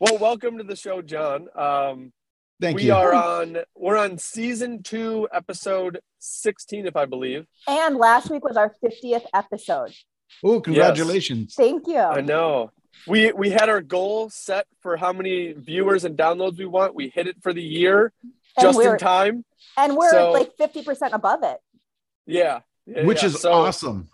Well, 0.00 0.18
welcome 0.18 0.58
to 0.58 0.64
the 0.64 0.76
show, 0.76 1.02
John. 1.02 1.48
Um, 1.56 2.12
Thank 2.60 2.76
we 2.76 2.84
you. 2.84 2.94
are 2.94 3.12
on 3.14 3.58
we're 3.76 3.96
on 3.96 4.18
season 4.18 4.82
two, 4.82 5.28
episode 5.32 6.00
sixteen, 6.18 6.86
if 6.86 6.96
I 6.96 7.04
believe. 7.04 7.46
And 7.66 7.96
last 7.96 8.30
week 8.30 8.44
was 8.44 8.56
our 8.56 8.74
50th 8.82 9.24
episode. 9.34 9.92
oh, 10.44 10.60
congratulations. 10.60 11.54
Thank 11.54 11.86
you. 11.86 11.98
I 11.98 12.20
know. 12.20 12.70
We 13.06 13.32
we 13.32 13.50
had 13.50 13.68
our 13.68 13.80
goal 13.80 14.28
set 14.30 14.66
for 14.80 14.96
how 14.96 15.12
many 15.12 15.52
viewers 15.52 16.04
and 16.04 16.16
downloads 16.16 16.58
we 16.58 16.66
want. 16.66 16.94
We 16.94 17.08
hit 17.08 17.26
it 17.28 17.36
for 17.42 17.52
the 17.52 17.62
year, 17.62 18.12
And 18.56 18.62
just 18.62 18.80
in 18.80 18.98
time. 18.98 19.44
And 19.76 19.96
we're 19.96 20.10
So- 20.10 20.32
like 20.32 20.56
50% 20.56 21.12
above 21.12 21.42
it. 21.44 21.58
Yeah. 22.26 22.60
Yeah, 22.86 23.04
Which 23.04 23.22
yeah. 23.22 23.28
is 23.28 23.40
So, 23.40 23.52
awesome. 23.52 24.08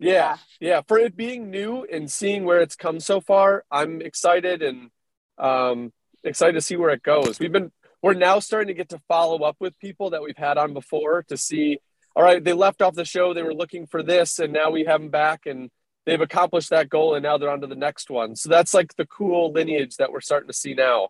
Yeah, 0.00 0.36
yeah. 0.60 0.82
For 0.86 0.98
it 0.98 1.16
being 1.16 1.50
new 1.50 1.84
and 1.90 2.10
seeing 2.10 2.44
where 2.44 2.60
it's 2.60 2.76
come 2.76 3.00
so 3.00 3.20
far, 3.20 3.64
I'm 3.70 4.00
excited 4.02 4.60
and 4.62 4.90
um, 5.38 5.92
excited 6.24 6.54
to 6.54 6.60
see 6.60 6.76
where 6.76 6.90
it 6.90 7.02
goes. 7.02 7.38
We've 7.38 7.52
been 7.52 7.72
we're 8.02 8.14
now 8.14 8.38
starting 8.38 8.68
to 8.68 8.74
get 8.74 8.90
to 8.90 9.00
follow 9.08 9.42
up 9.42 9.56
with 9.60 9.78
people 9.78 10.10
that 10.10 10.22
we've 10.22 10.36
had 10.36 10.56
on 10.58 10.72
before 10.72 11.24
to 11.28 11.36
see. 11.36 11.78
All 12.14 12.22
right, 12.22 12.42
they 12.42 12.52
left 12.52 12.80
off 12.82 12.94
the 12.94 13.04
show. 13.04 13.34
They 13.34 13.42
were 13.42 13.54
looking 13.54 13.86
for 13.86 14.02
this, 14.02 14.38
and 14.38 14.52
now 14.52 14.70
we 14.70 14.84
have 14.84 15.00
them 15.00 15.10
back, 15.10 15.46
and 15.46 15.70
they've 16.06 16.20
accomplished 16.20 16.70
that 16.70 16.88
goal, 16.88 17.14
and 17.14 17.22
now 17.22 17.38
they're 17.38 17.50
on 17.50 17.60
to 17.60 17.66
the 17.66 17.74
next 17.76 18.08
one. 18.10 18.34
So 18.36 18.48
that's 18.48 18.72
like 18.74 18.94
the 18.96 19.06
cool 19.06 19.52
lineage 19.52 19.96
that 19.96 20.12
we're 20.12 20.20
starting 20.20 20.48
to 20.48 20.52
see 20.54 20.74
now. 20.74 21.08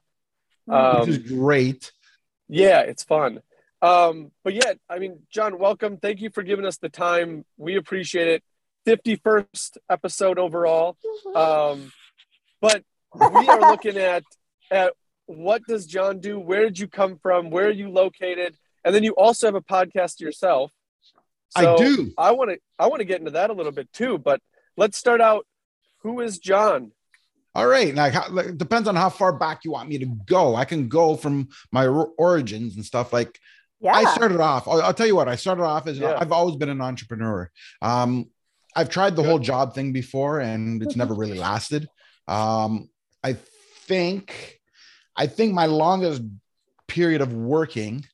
which 0.66 1.08
is 1.08 1.18
Um, 1.18 1.38
great. 1.38 1.92
yeah, 2.48 2.80
it's 2.80 3.04
fun. 3.04 3.40
Um, 3.80 4.32
but 4.44 4.54
yeah, 4.54 4.72
I 4.88 4.98
mean, 4.98 5.20
John, 5.30 5.58
welcome. 5.58 5.98
Thank 5.98 6.20
you 6.20 6.30
for 6.30 6.42
giving 6.42 6.66
us 6.66 6.78
the 6.78 6.88
time. 6.88 7.44
We 7.56 7.76
appreciate 7.76 8.28
it. 8.28 8.42
51st 8.86 9.76
episode 9.90 10.38
overall. 10.38 10.96
Um, 11.34 11.92
but 12.60 12.82
we 13.14 13.48
are 13.48 13.60
looking 13.60 13.96
at 13.96 14.24
at 14.70 14.92
what 15.26 15.62
does 15.66 15.86
John 15.86 16.20
do? 16.20 16.38
Where 16.38 16.62
did 16.64 16.78
you 16.78 16.88
come 16.88 17.18
from? 17.22 17.50
Where 17.50 17.66
are 17.66 17.70
you 17.70 17.90
located? 17.90 18.56
And 18.84 18.94
then 18.94 19.04
you 19.04 19.12
also 19.12 19.46
have 19.46 19.54
a 19.54 19.60
podcast 19.60 20.20
yourself. 20.20 20.72
I 21.56 21.76
do. 21.76 22.12
I 22.16 22.32
want 22.32 22.50
to 22.50 22.58
I 22.78 22.86
want 22.86 23.00
to 23.00 23.04
get 23.04 23.20
into 23.20 23.32
that 23.32 23.50
a 23.50 23.52
little 23.52 23.72
bit 23.72 23.92
too. 23.92 24.18
But 24.18 24.40
let's 24.76 24.98
start 24.98 25.20
out. 25.20 25.46
Who 26.02 26.20
is 26.20 26.38
John? 26.38 26.92
All 27.54 27.66
right. 27.66 27.94
Like, 27.94 28.12
how, 28.12 28.30
like, 28.30 28.46
it 28.46 28.58
depends 28.58 28.86
on 28.86 28.94
how 28.94 29.08
far 29.08 29.32
back 29.32 29.64
you 29.64 29.72
want 29.72 29.88
me 29.88 29.98
to 29.98 30.06
go. 30.26 30.54
I 30.54 30.64
can 30.64 30.88
go 30.88 31.16
from 31.16 31.48
my 31.72 31.86
origins 31.86 32.76
and 32.76 32.84
stuff. 32.84 33.12
Like, 33.12 33.38
yeah. 33.80 33.94
I 33.94 34.04
started 34.14 34.40
off. 34.40 34.68
I'll, 34.68 34.80
I'll 34.82 34.94
tell 34.94 35.06
you 35.06 35.16
what. 35.16 35.28
I 35.28 35.36
started 35.36 35.64
off 35.64 35.86
as 35.86 35.98
Yeah. 35.98 36.16
I've 36.18 36.32
always 36.32 36.56
been 36.56 36.68
an 36.68 36.80
entrepreneur. 36.80 37.50
Um, 37.82 38.26
I've 38.76 38.90
tried 38.90 39.16
the 39.16 39.22
Good. 39.22 39.28
whole 39.28 39.38
job 39.38 39.74
thing 39.74 39.92
before, 39.92 40.40
and 40.40 40.82
it's 40.82 40.96
never 41.02 41.14
really 41.14 41.38
lasted. 41.38 41.88
Um, 42.28 42.90
I 43.22 43.34
think, 43.86 44.58
I 45.16 45.26
think 45.26 45.52
my 45.52 45.66
longest 45.66 46.22
period 46.86 47.20
of 47.20 47.32
working 47.32 48.04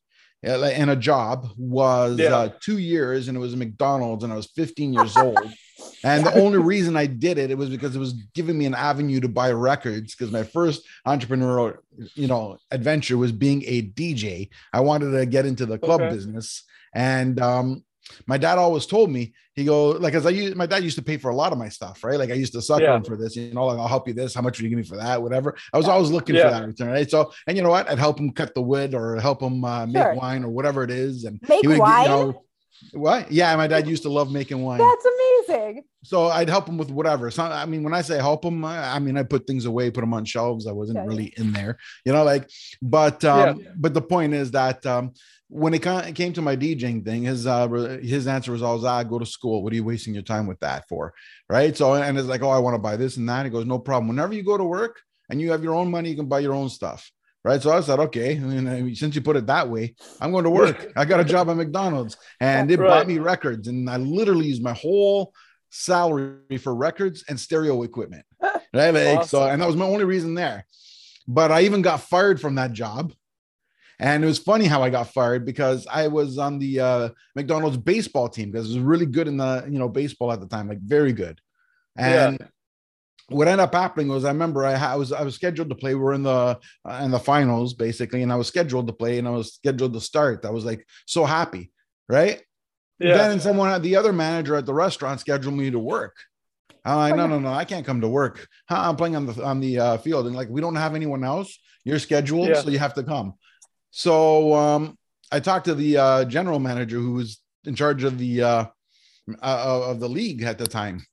uh, 0.47 0.59
in 0.65 0.89
a 0.89 0.97
job 0.97 1.49
was 1.57 2.19
Yeah. 2.19 2.37
uh, 2.37 2.49
two 2.61 2.79
years, 2.79 3.29
and 3.29 3.37
it 3.37 3.41
was 3.41 3.55
a 3.55 3.57
McDonald's, 3.57 4.25
and 4.25 4.33
I 4.33 4.37
was 4.37 4.47
15 4.47 4.93
years 4.93 5.17
old. 5.19 5.53
And 6.07 6.27
the 6.27 6.35
only 6.35 6.59
reason 6.59 6.99
I 6.99 7.07
did 7.07 7.39
it, 7.39 7.51
it 7.51 7.57
was 7.57 7.71
because 7.71 7.97
it 7.97 7.99
was 7.99 8.13
giving 8.35 8.59
me 8.59 8.67
an 8.67 8.75
avenue 8.75 9.21
to 9.21 9.29
buy 9.29 9.51
records. 9.53 10.15
Because 10.15 10.31
my 10.31 10.43
first 10.43 10.83
entrepreneurial, 11.07 11.79
you 12.15 12.27
know, 12.27 12.59
adventure 12.71 13.17
was 13.17 13.33
being 13.33 13.63
a 13.65 13.81
DJ. 13.81 14.51
I 14.75 14.81
wanted 14.81 15.13
to 15.19 15.25
get 15.25 15.47
into 15.47 15.65
the 15.65 15.79
club 15.79 16.03
Okay. 16.03 16.11
business, 16.11 16.63
and 16.95 17.41
um, 17.41 17.85
my 18.27 18.37
dad 18.37 18.59
always 18.59 18.85
told 18.85 19.11
me, 19.11 19.33
he 19.55 19.65
go 19.65 19.91
like, 19.91 20.15
as 20.15 20.27
I 20.27 20.31
used, 20.31 20.57
my 20.57 20.67
dad 20.67 20.83
used 20.83 20.97
to 20.97 21.03
pay 21.03 21.17
for 21.17 21.31
a 21.31 21.35
lot 21.35 21.53
of 21.53 21.59
my 21.59 21.69
stuff, 21.69 22.03
right? 22.03 22.19
Like 22.19 22.31
I 22.31 22.35
used 22.35 22.53
to 22.55 22.63
suck 22.63 22.81
Yeah. 22.81 22.97
him 22.97 23.05
for 23.05 23.17
this, 23.17 23.37
you 23.37 23.55
know, 23.55 23.67
like 23.67 23.79
I'll 23.79 23.87
help 23.89 24.09
you 24.09 24.15
this. 24.15 24.35
How 24.35 24.43
much 24.43 24.59
will 24.59 24.65
you 24.65 24.71
give 24.71 24.79
me 24.79 24.85
for 24.85 24.97
that? 24.97 25.23
Whatever. 25.23 25.57
I 25.73 25.77
was 25.79 25.87
always 25.89 26.11
looking 26.11 26.35
Yeah. 26.35 26.45
for 26.45 26.51
that 26.51 26.67
return, 26.67 26.89
right? 26.89 27.09
So, 27.09 27.33
and 27.47 27.57
you 27.57 27.63
know 27.63 27.71
what? 27.71 27.89
I'd 27.89 27.99
help 27.99 28.19
him 28.19 28.33
cut 28.33 28.55
the 28.55 28.63
wood 28.63 28.95
or 28.95 29.21
help 29.21 29.41
him 29.43 29.65
uh, 29.65 29.87
make 29.87 30.03
Sure. 30.03 30.15
wine 30.15 30.43
or 30.45 30.49
whatever 30.49 30.83
it 30.83 30.91
is, 30.91 31.25
and 31.25 31.39
Make 31.49 31.61
he 31.61 31.69
would, 31.69 31.79
wine? 31.79 32.03
You 32.03 32.09
know, 32.09 32.44
what? 32.93 33.31
Yeah, 33.31 33.55
my 33.57 33.67
dad 33.67 33.87
used 33.89 34.03
to 34.05 34.09
love 34.11 34.31
making 34.33 34.63
wine 34.63 34.79
That's 34.79 35.07
amazing. 35.49 35.85
so 36.05 36.27
I'd 36.29 36.49
help 36.49 36.69
him 36.69 36.77
with 36.79 36.91
whatever. 36.91 37.31
So 37.31 37.43
I 37.45 37.67
mean, 37.67 37.83
when 37.83 37.95
I 37.95 38.03
say 38.03 38.17
help 38.19 38.45
him, 38.45 38.65
I 38.65 38.95
I 38.97 38.99
mean 38.99 39.17
I 39.17 39.23
put 39.23 39.47
things 39.47 39.65
away, 39.65 39.91
put 39.91 40.01
them 40.03 40.15
on 40.15 40.25
shelves. 40.25 40.67
I 40.67 40.73
wasn't 40.73 40.99
Okay. 40.99 41.09
really 41.09 41.33
in 41.37 41.53
there, 41.53 41.79
you 42.05 42.13
know. 42.13 42.25
Like, 42.25 42.49
but 42.83 43.25
um, 43.25 43.61
Yeah. 43.61 43.71
but 43.77 43.95
the 43.95 44.03
point 44.03 44.35
is 44.35 44.51
that 44.53 44.85
um, 44.87 45.13
when 45.49 45.73
it 45.75 45.83
came 46.15 46.33
to 46.33 46.43
my 46.43 46.57
DJing 46.57 47.05
thing, 47.05 47.23
his 47.23 47.47
uh, 47.47 47.69
his 48.03 48.27
answer 48.27 48.51
was 48.53 48.63
always, 48.63 48.85
"Ah, 48.85 49.03
go 49.03 49.19
to 49.19 49.27
school. 49.27 49.63
What 49.63 49.73
are 49.73 49.77
you 49.77 49.85
wasting 49.85 50.15
your 50.15 50.23
time 50.23 50.47
with 50.47 50.61
that 50.61 50.89
for?" 50.89 51.13
Right. 51.49 51.77
So 51.77 51.95
and 51.95 52.19
it's 52.19 52.29
like, 52.29 52.43
"Oh, 52.43 52.51
I 52.51 52.59
want 52.59 52.75
to 52.75 52.79
buy 52.89 52.97
this 52.97 53.17
and 53.17 53.29
that." 53.29 53.45
He 53.47 53.51
goes, 53.51 53.67
"No 53.67 53.79
problem. 53.79 54.09
Whenever 54.09 54.35
you 54.35 54.43
go 54.45 54.57
to 54.59 54.65
work 54.65 55.01
and 55.31 55.41
you 55.41 55.51
have 55.53 55.63
your 55.63 55.75
own 55.75 55.91
money, 55.91 56.11
you 56.11 56.17
can 56.17 56.27
buy 56.29 56.41
your 56.41 56.55
own 56.55 56.69
stuff." 56.69 57.11
Right. 57.45 57.61
So 57.61 57.71
I 57.71 57.81
said, 57.83 57.99
okay. 58.01 58.39
Since 58.95 59.15
you 59.15 59.21
put 59.21 59.37
it 59.37 59.47
that 59.47 59.69
way, 59.69 59.95
I'm 60.21 60.33
going 60.33 60.45
to 60.45 60.51
work. 60.51 60.87
I 60.97 61.05
got 61.05 61.21
a 61.21 61.25
job 61.25 61.51
at 61.51 61.57
McDonald's 61.57 62.17
and 62.41 62.71
it 62.71 62.81
Right. 62.81 62.89
bought 62.89 63.07
me 63.07 63.19
records. 63.19 63.69
And 63.69 63.89
I 63.91 63.97
literally 63.99 64.47
used 64.47 64.63
my 64.63 64.73
whole 64.73 65.33
salary 65.71 66.57
for 66.59 66.75
records 66.75 67.25
and 67.29 67.39
stereo 67.39 67.83
equipment. 67.83 68.25
Right. 68.73 68.93
Like, 68.93 69.25
So, 69.25 69.45
and 69.45 69.63
that 69.63 69.67
was 69.67 69.77
my 69.77 69.85
only 69.85 70.05
reason 70.05 70.35
there. 70.35 70.67
But 71.29 71.53
I 71.53 71.63
even 71.63 71.83
got 71.83 72.01
fired 72.01 72.41
from 72.41 72.57
that 72.57 72.73
job. 72.73 73.13
And 74.01 74.25
it 74.25 74.27
was 74.27 74.39
funny 74.39 74.65
how 74.65 74.83
I 74.83 74.91
got 74.91 75.13
fired 75.13 75.47
because 75.47 75.87
I 75.87 76.09
was 76.09 76.39
on 76.39 76.59
the 76.59 76.81
uh, 76.81 77.09
McDonald's 77.37 77.77
baseball 77.77 78.29
team 78.29 78.51
because 78.51 78.69
it 78.69 78.75
was 78.75 78.83
really 78.83 79.07
good 79.07 79.29
in 79.29 79.37
the, 79.37 79.65
you 79.71 79.79
know, 79.79 79.89
baseball 79.89 80.33
at 80.33 80.41
the 80.41 80.49
time, 80.49 80.69
like 80.69 80.81
very 80.81 81.13
good. 81.13 81.41
And 81.97 82.39
what 83.29 83.49
ended 83.49 83.61
up 83.61 83.75
happening 83.75 84.09
was 84.09 84.25
I 84.25 84.29
remember 84.29 84.65
I, 84.65 84.75
I 84.75 84.97
was 84.97 85.13
I 85.13 85.23
was 85.23 85.35
scheduled 85.35 85.71
to 85.71 85.75
play. 85.75 85.95
We 85.95 86.05
are 86.05 86.13
in 86.13 86.23
the 86.23 86.59
uh, 86.89 87.01
in 87.03 87.11
the 87.11 87.19
finals 87.19 87.75
basically, 87.75 88.23
and 88.23 88.33
I 88.33 88.37
was 88.37 88.49
scheduled 88.49 88.87
to 88.87 88.93
play 88.93 89.19
and 89.19 89.27
I 89.27 89.31
was 89.31 89.55
scheduled 89.55 89.95
to 89.95 90.01
start. 90.01 90.45
I 90.45 90.51
was 90.51 90.65
like 90.65 90.87
so 91.07 91.25
happy, 91.25 91.73
right? 92.09 92.43
Yeah. 92.99 93.17
Then 93.17 93.41
someone, 93.41 93.83
the 93.83 93.97
other 93.97 94.13
manager 94.13 94.57
at 94.57 94.67
the 94.67 94.75
restaurant, 94.75 95.21
scheduled 95.21 95.55
me 95.55 95.71
to 95.71 95.79
work. 95.79 96.17
I'm 96.85 96.99
like, 96.99 97.17
no, 97.17 97.27
no, 97.27 97.39
no, 97.39 97.53
I 97.53 97.65
can't 97.65 97.87
come 97.87 98.03
to 98.03 98.09
work. 98.09 98.47
Huh, 98.69 98.83
I'm 98.89 98.97
playing 98.97 99.17
on 99.17 99.27
the 99.27 99.43
on 99.43 99.61
the 99.61 99.79
uh, 99.79 99.97
field, 99.99 100.27
and 100.27 100.37
like 100.37 100.49
we 100.49 100.61
don't 100.61 100.77
have 100.77 100.95
anyone 100.95 101.25
else. 101.25 101.59
You're 101.85 101.99
scheduled, 101.99 102.49
Yeah. 102.49 102.61
so 102.61 102.71
you 102.71 102.79
have 102.79 102.95
to 102.95 103.03
come. 103.03 103.35
So 103.91 104.55
um, 104.55 104.99
I 105.33 105.41
talked 105.41 105.67
to 105.67 105.75
the 105.75 105.97
uh, 105.97 106.25
general 106.27 106.59
manager 106.59 106.99
who 106.99 107.15
was 107.15 107.41
in 107.65 107.75
charge 107.75 108.05
of 108.05 108.19
the 108.19 108.43
uh, 108.43 108.65
uh, 109.43 109.91
of 109.91 110.01
the 110.01 110.09
league 110.09 110.43
at 110.43 110.59
the 110.59 110.67
time, 110.67 111.05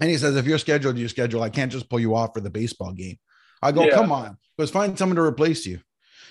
and 0.00 0.10
he 0.10 0.16
says, 0.16 0.36
if 0.36 0.46
you're 0.46 0.58
scheduled, 0.58 0.98
you 0.98 1.08
schedule. 1.08 1.42
I 1.42 1.50
can't 1.50 1.70
just 1.72 1.88
pull 1.88 2.00
you 2.00 2.14
off 2.14 2.30
for 2.34 2.40
the 2.40 2.50
baseball 2.50 2.92
game. 2.92 3.18
I 3.62 3.72
go, 3.72 3.84
Yeah. 3.84 3.94
come 3.94 4.12
on, 4.12 4.36
let's 4.58 4.70
find 4.70 4.98
someone 4.98 5.16
to 5.16 5.22
replace 5.22 5.66
you. 5.66 5.80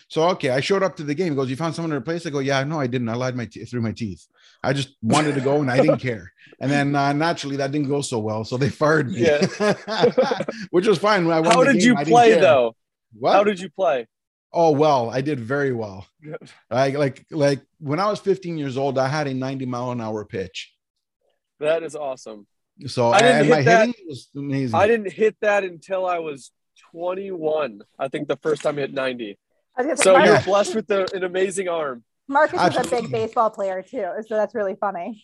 So 0.08 0.30
okay, 0.30 0.50
I 0.52 0.60
showed 0.60 0.84
up 0.84 0.96
to 0.98 1.04
the 1.04 1.16
game. 1.16 1.32
He 1.32 1.36
goes, 1.36 1.50
you 1.50 1.56
found 1.56 1.74
someone 1.74 1.90
to 1.90 1.98
replace? 1.98 2.28
I 2.28 2.30
go, 2.30 2.38
yeah, 2.40 2.64
no, 2.64 2.80
I 2.80 2.86
didn't. 2.86 3.10
I 3.10 3.16
lied 3.16 3.36
my 3.36 3.46
te- 3.46 3.66
through 3.66 3.82
my 3.82 3.92
teeth. 3.92 4.24
I 4.64 4.72
just 4.74 4.90
wanted 5.02 5.34
to 5.36 5.42
go 5.42 5.60
and 5.62 5.72
I 5.72 5.78
didn't 5.78 5.98
care. 6.00 6.32
And 6.60 6.70
then 6.70 6.96
uh, 6.96 7.12
naturally 7.14 7.56
that 7.58 7.72
didn't 7.72 7.88
go 7.90 8.02
so 8.02 8.20
well, 8.20 8.44
so 8.44 8.56
they 8.58 8.70
fired 8.70 9.10
me. 9.12 9.22
Yeah. 9.26 9.46
which 10.70 10.86
was 10.88 11.00
fine. 11.00 11.26
When 11.26 11.36
I 11.36 11.40
won 11.40 11.52
How 11.54 11.64
did 11.64 11.80
game, 11.80 11.98
you 11.98 12.06
play 12.06 12.40
though? 12.40 12.76
What? 13.18 13.34
How 13.34 13.44
did 13.44 13.60
you 13.60 13.70
play? 13.70 14.08
oh 14.58 14.72
well, 14.72 15.10
I 15.10 15.20
did 15.22 15.40
very 15.40 15.74
well. 15.74 16.08
I 16.72 16.90
like 16.92 17.26
like 17.32 17.62
when 17.80 18.00
I 18.00 18.10
was 18.10 18.20
15 18.20 18.58
years 18.58 18.78
old, 18.78 18.98
I 18.98 19.08
had 19.08 19.28
a 19.28 19.34
90 19.34 19.66
mile 19.66 19.92
an 19.92 20.00
hour 20.02 20.24
pitch. 20.24 20.72
That 21.60 21.84
is 21.84 21.96
awesome. 21.96 22.46
So 22.88 23.12
I 23.12 23.20
didn't 23.20 23.36
and 23.42 23.50
my 23.50 23.56
hit 23.58 23.66
that- 23.66 23.88
hitting 23.88 24.06
was 24.08 24.30
amazing. 24.36 24.76
I 24.76 24.88
didn't 24.88 25.12
hit 25.12 25.36
that 25.42 25.64
until 25.64 26.06
I 26.06 26.20
was 26.20 26.52
21. 26.92 27.82
I 27.98 28.08
think 28.08 28.28
the 28.28 28.38
first 28.38 28.64
time 28.64 28.78
I 28.78 28.82
hit 28.82 28.94
90. 28.94 29.38
I 29.78 29.84
say, 29.84 29.96
So 29.96 30.14
Marcus, 30.14 30.30
you're 30.30 30.42
blessed 30.42 30.76
with 30.76 30.88
the, 30.88 31.14
an 31.16 31.24
amazing 31.24 31.68
arm. 31.68 32.04
Marcus 32.28 32.60
was 32.60 32.88
a 32.88 32.90
big 33.02 33.12
baseball 33.12 33.50
player 33.50 33.82
too. 33.82 34.08
So 34.28 34.36
that's 34.36 34.56
really 34.56 34.76
funny. 34.76 35.22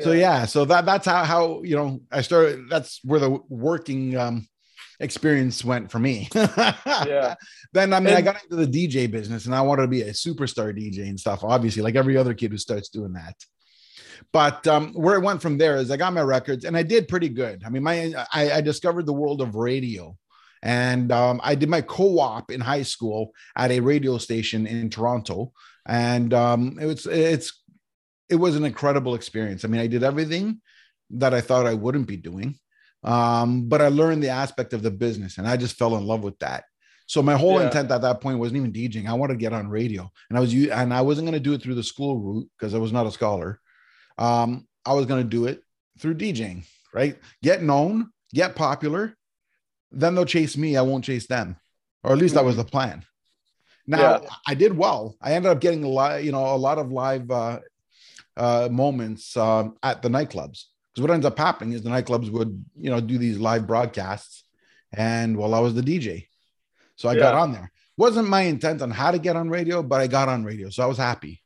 So 0.00 0.12
yeah, 0.12 0.44
so 0.44 0.66
that 0.66 0.84
that's 0.84 1.06
how 1.06 1.24
how 1.24 1.62
you 1.62 1.74
know 1.74 2.00
I 2.12 2.20
started. 2.20 2.68
That's 2.68 3.00
where 3.02 3.18
the 3.18 3.38
working 3.48 4.14
um 4.16 4.46
experience 5.00 5.64
went 5.64 5.90
for 5.90 5.98
me. 5.98 6.28
Yeah. 7.06 7.34
Then 7.72 7.92
I 7.92 8.00
mean, 8.00 8.14
I 8.14 8.20
got 8.20 8.42
into 8.42 8.56
the 8.56 8.66
DJ 8.66 9.10
business, 9.10 9.46
and 9.46 9.54
I 9.54 9.60
wanted 9.62 9.82
to 9.82 9.88
be 9.88 10.02
a 10.02 10.10
superstar 10.12 10.76
DJ 10.76 11.08
and 11.08 11.18
stuff. 11.18 11.44
Obviously, 11.44 11.82
like 11.82 11.94
every 11.94 12.16
other 12.16 12.34
kid 12.34 12.50
who 12.50 12.58
starts 12.58 12.88
doing 12.90 13.12
that. 13.14 13.34
But 14.32 14.66
um, 14.66 14.92
where 14.94 15.16
it 15.16 15.22
went 15.22 15.42
from 15.42 15.58
there 15.58 15.76
is 15.76 15.90
I 15.90 15.96
got 15.96 16.12
my 16.12 16.22
records, 16.22 16.64
and 16.64 16.76
I 16.76 16.82
did 16.82 17.08
pretty 17.08 17.28
good. 17.28 17.62
I 17.64 17.70
mean, 17.70 17.82
my 17.82 18.14
I, 18.32 18.52
I 18.52 18.60
discovered 18.60 19.06
the 19.06 19.12
world 19.12 19.40
of 19.40 19.54
radio. 19.54 20.16
And 20.62 21.12
um, 21.12 21.40
I 21.44 21.54
did 21.54 21.68
my 21.68 21.82
co-op 21.82 22.50
in 22.50 22.60
high 22.60 22.82
school 22.82 23.30
at 23.56 23.70
a 23.70 23.78
radio 23.80 24.18
station 24.18 24.66
in 24.66 24.90
Toronto, 24.90 25.52
and 25.86 26.32
um, 26.34 26.78
it 26.80 26.86
was 26.86 27.06
it's 27.06 27.62
it 28.28 28.36
was 28.36 28.56
an 28.56 28.64
incredible 28.64 29.14
experience. 29.14 29.64
I 29.64 29.68
mean, 29.68 29.80
I 29.80 29.86
did 29.86 30.02
everything 30.02 30.60
that 31.10 31.34
I 31.34 31.40
thought 31.40 31.66
I 31.66 31.74
wouldn't 31.74 32.08
be 32.08 32.16
doing, 32.16 32.58
um, 33.04 33.68
but 33.68 33.80
I 33.80 33.88
learned 33.88 34.22
the 34.22 34.30
aspect 34.30 34.72
of 34.72 34.82
the 34.82 34.90
business, 34.90 35.38
and 35.38 35.46
I 35.46 35.56
just 35.56 35.76
fell 35.76 35.96
in 35.96 36.06
love 36.06 36.24
with 36.24 36.38
that. 36.40 36.64
So 37.06 37.22
my 37.22 37.34
whole 37.36 37.58
Yeah. 37.58 37.64
intent 37.66 37.92
at 37.92 38.00
that 38.02 38.20
point 38.20 38.38
wasn't 38.40 38.56
even 38.56 38.72
DJing. 38.72 39.06
I 39.08 39.12
wanted 39.12 39.34
to 39.34 39.38
get 39.38 39.52
on 39.52 39.68
radio, 39.68 40.10
and 40.30 40.36
I 40.36 40.40
was 40.40 40.52
and 40.52 40.92
I 40.92 41.02
wasn't 41.02 41.26
going 41.26 41.40
to 41.40 41.48
do 41.48 41.52
it 41.52 41.62
through 41.62 41.76
the 41.76 41.82
school 41.84 42.18
route 42.18 42.48
because 42.58 42.74
I 42.74 42.78
was 42.78 42.92
not 42.92 43.06
a 43.06 43.12
scholar. 43.12 43.60
Um, 44.18 44.66
I 44.84 44.94
was 44.94 45.06
going 45.06 45.22
to 45.22 45.28
do 45.28 45.46
it 45.46 45.62
through 45.98 46.14
DJing, 46.14 46.64
right? 46.94 47.18
Get 47.42 47.62
known, 47.62 48.10
get 48.32 48.54
popular, 48.54 49.16
then 49.90 50.14
they'll 50.14 50.24
chase 50.24 50.56
me. 50.56 50.76
I 50.76 50.82
won't 50.82 51.04
chase 51.04 51.26
them. 51.26 51.56
or 52.02 52.12
at 52.12 52.18
least 52.18 52.34
that 52.34 52.44
was 52.44 52.56
the 52.56 52.64
plan. 52.64 53.04
Now 53.86 54.20
Yeah. 54.22 54.28
I 54.46 54.54
did 54.54 54.76
well. 54.76 55.16
I 55.20 55.32
ended 55.32 55.50
up 55.50 55.60
getting 55.60 55.82
a 55.82 55.88
lot, 55.88 56.22
you 56.22 56.30
know, 56.32 56.54
a 56.54 56.56
lot 56.56 56.78
of 56.78 56.92
live 56.92 57.28
uh, 57.30 57.60
uh, 58.36 58.68
moments 58.70 59.36
um, 59.36 59.76
at 59.82 60.02
the 60.02 60.08
nightclubs. 60.08 60.64
Because 60.94 61.02
what 61.02 61.10
ends 61.10 61.26
up 61.26 61.36
happening 61.38 61.72
is 61.74 61.82
the 61.82 61.90
nightclubs 61.90 62.30
would, 62.30 62.64
you 62.76 62.90
know, 62.90 63.00
do 63.00 63.18
these 63.18 63.38
live 63.38 63.66
broadcasts, 63.66 64.44
and 64.92 65.36
well, 65.36 65.52
I 65.52 65.58
was 65.60 65.74
the 65.74 65.82
DJ, 65.82 66.28
so 66.96 67.08
I 67.08 67.16
got 67.16 67.34
on 67.34 67.52
there. 67.52 67.70
Wasn't 67.98 68.28
my 68.28 68.42
intent 68.42 68.82
on 68.82 68.90
how 68.90 69.10
to 69.10 69.18
get 69.18 69.36
on 69.36 69.50
radio, 69.50 69.82
but 69.82 70.00
I 70.00 70.06
got 70.06 70.28
on 70.28 70.44
radio, 70.44 70.70
so 70.70 70.82
I 70.82 70.86
was 70.86 70.96
happy. 70.98 71.42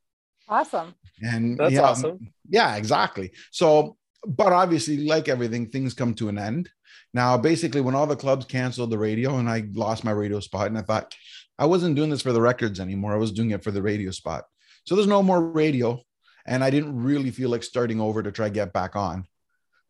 Awesome. 0.49 0.95
And 1.23 1.59
That's 1.59 1.73
yeah, 1.73 1.83
awesome. 1.83 2.33
Yeah, 2.51 2.77
exactly. 2.77 3.33
So, 3.51 3.97
but 4.27 4.53
obviously, 4.53 4.99
like 5.07 5.29
everything, 5.29 5.71
things 5.71 5.95
come 5.95 6.15
to 6.15 6.29
an 6.29 6.39
end. 6.39 6.69
Now, 7.15 7.39
basically, 7.39 7.81
when 7.81 7.95
all 7.95 8.07
the 8.07 8.17
clubs 8.17 8.45
canceled 8.45 8.91
the 8.91 8.99
radio 8.99 9.39
and 9.39 9.49
I 9.49 9.65
lost 9.73 10.05
my 10.05 10.11
radio 10.11 10.41
spot, 10.41 10.67
and 10.67 10.79
I 10.79 10.83
thought 10.83 11.15
I 11.59 11.67
wasn't 11.67 11.97
doing 11.97 12.11
this 12.11 12.23
for 12.23 12.33
the 12.33 12.41
records 12.41 12.81
anymore, 12.81 13.15
I 13.15 13.19
was 13.19 13.33
doing 13.33 13.51
it 13.51 13.65
for 13.65 13.71
the 13.71 13.83
radio 13.83 14.11
spot. 14.11 14.45
So 14.85 14.95
there's 14.95 15.09
no 15.09 15.23
more 15.23 15.43
radio, 15.43 16.01
and 16.47 16.63
I 16.63 16.71
didn't 16.71 17.03
really 17.03 17.31
feel 17.31 17.51
like 17.51 17.63
starting 17.63 18.01
over 18.01 18.23
to 18.23 18.31
try 18.31 18.49
get 18.49 18.73
back 18.73 18.97
on. 18.97 19.25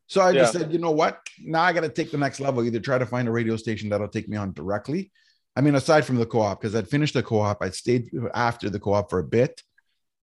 So 0.06 0.20
I 0.20 0.32
just 0.32 0.52
said, 0.52 0.72
you 0.72 0.78
know 0.78 0.90
what? 0.90 1.20
Now 1.40 1.62
I 1.62 1.72
got 1.72 1.82
to 1.82 1.88
take 1.88 2.10
the 2.10 2.18
next 2.18 2.40
level. 2.40 2.64
Either 2.64 2.80
try 2.80 2.98
to 2.98 3.06
find 3.06 3.28
a 3.28 3.30
radio 3.30 3.56
station 3.56 3.88
that'll 3.88 4.08
take 4.08 4.28
me 4.28 4.36
on 4.36 4.52
directly. 4.52 5.12
I 5.54 5.60
mean, 5.60 5.74
aside 5.76 6.04
from 6.04 6.16
the 6.16 6.26
co-op, 6.26 6.60
because 6.60 6.74
I'd 6.74 6.88
finished 6.88 7.14
the 7.14 7.22
co-op, 7.22 7.62
I'd 7.62 7.74
stayed 7.74 8.10
after 8.34 8.70
the 8.70 8.80
co-op 8.80 9.10
for 9.10 9.18
a 9.18 9.24
bit, 9.24 9.62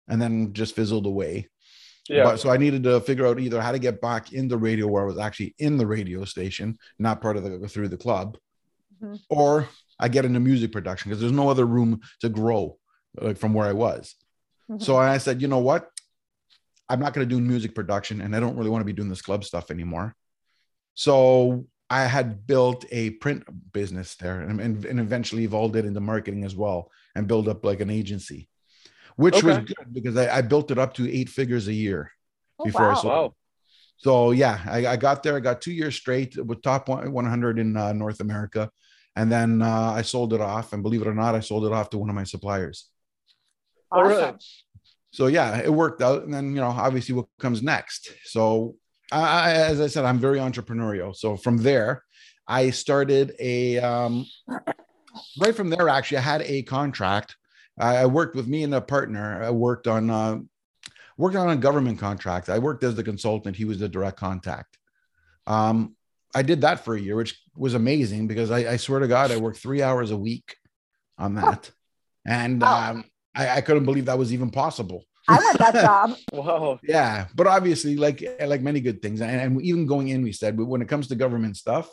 and 0.09 0.21
then 0.21 0.51
just 0.53 0.75
fizzled 0.75 1.05
away. 1.05 1.47
Yeah. 2.11 2.23
But 2.25 2.39
so 2.39 2.49
I 2.49 2.57
needed 2.57 2.83
to 2.83 2.99
figure 3.01 3.25
out 3.25 3.39
either 3.39 3.61
how 3.61 3.71
to 3.71 3.79
get 3.79 4.01
back 4.01 4.33
in 4.33 4.47
the 4.47 4.57
radio 4.57 4.87
where 4.87 5.03
I 5.03 5.05
was 5.05 5.17
actually 5.17 5.55
in 5.59 5.77
the 5.77 5.87
radio 5.87 6.25
station, 6.25 6.77
not 6.99 7.21
part 7.21 7.37
of 7.37 7.43
the 7.43 7.67
through 7.67 7.87
the 7.89 7.97
club, 7.97 8.37
Mhm. 9.01 9.19
or 9.29 9.67
I 9.99 10.07
get 10.09 10.25
into 10.25 10.39
music 10.39 10.71
production 10.71 11.09
because 11.09 11.21
there's 11.21 11.31
no 11.31 11.49
other 11.49 11.65
room 11.65 12.01
to 12.21 12.29
grow 12.29 12.77
like 13.19 13.37
from 13.37 13.53
where 13.53 13.67
I 13.67 13.73
was. 13.73 14.15
Mhm. 14.69 14.81
So 14.81 14.95
I 14.97 15.17
said, 15.19 15.41
you 15.41 15.47
know 15.47 15.59
what? 15.59 15.89
I'm 16.89 16.99
not 16.99 17.13
going 17.13 17.27
to 17.27 17.35
do 17.35 17.39
music 17.41 17.73
production 17.73 18.19
and 18.21 18.35
I 18.35 18.39
don't 18.39 18.57
really 18.57 18.69
want 18.69 18.81
to 18.81 18.85
be 18.85 18.93
doing 18.93 19.09
this 19.09 19.21
club 19.21 19.43
stuff 19.45 19.71
anymore. 19.71 20.15
So 20.93 21.67
I 21.89 22.03
had 22.05 22.45
built 22.47 22.85
a 22.91 23.11
print 23.11 23.43
business 23.73 24.15
there 24.15 24.41
and, 24.41 24.59
and, 24.61 24.85
and 24.85 24.99
eventually 24.99 25.43
evolved 25.43 25.75
it 25.75 25.85
into 25.85 25.99
marketing 25.99 26.43
as 26.43 26.55
well 26.55 26.89
and 27.15 27.27
build 27.27 27.47
up 27.47 27.63
like 27.65 27.79
an 27.81 27.89
agency, 27.89 28.49
which 29.15 29.43
was 29.43 29.57
good 29.59 29.93
because 29.93 30.17
I, 30.17 30.37
I 30.37 30.41
built 30.41 30.71
it 30.71 30.77
up 30.77 30.93
to 30.95 31.11
eight 31.11 31.29
figures 31.29 31.67
a 31.67 31.73
year 31.73 32.11
Oh, 32.59 32.65
before 32.65 32.91
I 32.91 32.95
sold. 32.95 33.05
Wow. 33.05 33.35
So 33.97 34.31
yeah, 34.31 34.59
I, 34.65 34.87
I 34.87 34.95
got 34.95 35.21
there. 35.23 35.35
I 35.35 35.39
got 35.39 35.61
two 35.61 35.71
years 35.71 35.95
straight 35.95 36.35
with 36.37 36.61
top 36.61 36.89
one- 36.89 37.11
100 37.11 37.59
in 37.59 37.77
uh, 37.77 37.93
North 37.93 38.19
America, 38.19 38.69
and 39.15 39.31
then 39.31 39.61
uh, 39.61 39.93
I 39.95 40.01
sold 40.01 40.33
it 40.33 40.41
off. 40.41 40.73
And 40.73 40.81
believe 40.81 41.01
it 41.01 41.07
or 41.07 41.13
not, 41.13 41.35
I 41.35 41.39
sold 41.39 41.65
it 41.65 41.71
off 41.71 41.89
to 41.91 41.97
one 41.97 42.09
of 42.09 42.15
my 42.15 42.23
suppliers. 42.23 42.87
Oh, 43.91 44.01
really? 44.01 44.23
Awesome. 44.23 44.39
So 45.11 45.27
yeah, 45.27 45.57
it 45.59 45.71
worked 45.71 46.01
out. 46.01 46.23
And 46.23 46.33
then 46.33 46.55
you 46.55 46.61
know, 46.61 46.67
obviously, 46.69 47.13
what 47.13 47.27
comes 47.39 47.61
next? 47.61 48.11
So 48.23 48.75
I, 49.11 49.19
I, 49.21 49.51
as 49.51 49.81
I 49.81 49.87
said, 49.87 50.05
I'm 50.05 50.19
very 50.19 50.39
entrepreneurial. 50.39 51.15
So 51.15 51.35
from 51.37 51.57
there, 51.57 52.03
I 52.47 52.69
started 52.71 53.33
a. 53.39 53.79
Um, 53.79 54.25
right 55.39 55.55
from 55.55 55.69
there, 55.69 55.89
actually, 55.89 56.19
I 56.19 56.21
had 56.21 56.41
a 56.43 56.63
contract. 56.63 57.35
I, 57.79 57.97
I 57.97 58.05
worked 58.05 58.35
with 58.35 58.47
me 58.47 58.63
and 58.63 58.73
a 58.73 58.81
partner. 58.81 59.43
I 59.43 59.49
worked 59.51 59.87
on. 59.87 60.09
Uh, 60.09 60.39
worked 61.17 61.35
on 61.35 61.49
a 61.49 61.55
government 61.55 61.99
contract. 61.99 62.49
I 62.49 62.57
worked 62.57 62.83
as 62.83 62.95
the 62.95 63.03
consultant. 63.03 63.55
He 63.55 63.65
was 63.65 63.77
the 63.77 63.87
direct 63.87 64.17
contact. 64.17 64.77
Um, 65.45 65.95
I 66.33 66.41
did 66.41 66.61
that 66.61 66.83
for 66.83 66.95
a 66.95 66.99
year, 66.99 67.15
which 67.15 67.39
was 67.55 67.73
amazing 67.73 68.27
because 68.27 68.49
I, 68.49 68.71
I 68.71 68.77
swear 68.77 69.01
to 69.01 69.07
God, 69.07 69.31
I 69.31 69.37
worked 69.37 69.59
three 69.59 69.81
hours 69.83 70.11
a 70.11 70.17
week 70.17 70.55
on 71.17 71.35
that, 71.35 71.69
and 72.25 72.61
Wow. 72.61 72.91
um, 72.91 73.05
I, 73.35 73.49
I 73.57 73.61
couldn't 73.61 73.85
believe 73.85 74.05
that 74.05 74.17
was 74.17 74.33
even 74.33 74.49
possible. 74.49 75.03
I 75.27 75.35
want 75.35 75.59
that 75.59 75.73
job. 75.81 76.17
Whoa. 76.31 76.79
Yeah, 76.83 77.27
but 77.35 77.47
obviously, 77.47 77.97
like 77.97 78.23
like 78.43 78.61
many 78.61 78.79
good 78.81 79.01
things, 79.01 79.21
and, 79.21 79.39
and 79.39 79.61
even 79.61 79.85
going 79.85 80.07
in, 80.07 80.23
we 80.23 80.31
said, 80.31 80.57
but 80.57 80.65
when 80.65 80.81
it 80.81 80.87
comes 80.87 81.07
to 81.09 81.15
government 81.15 81.57
stuff, 81.57 81.89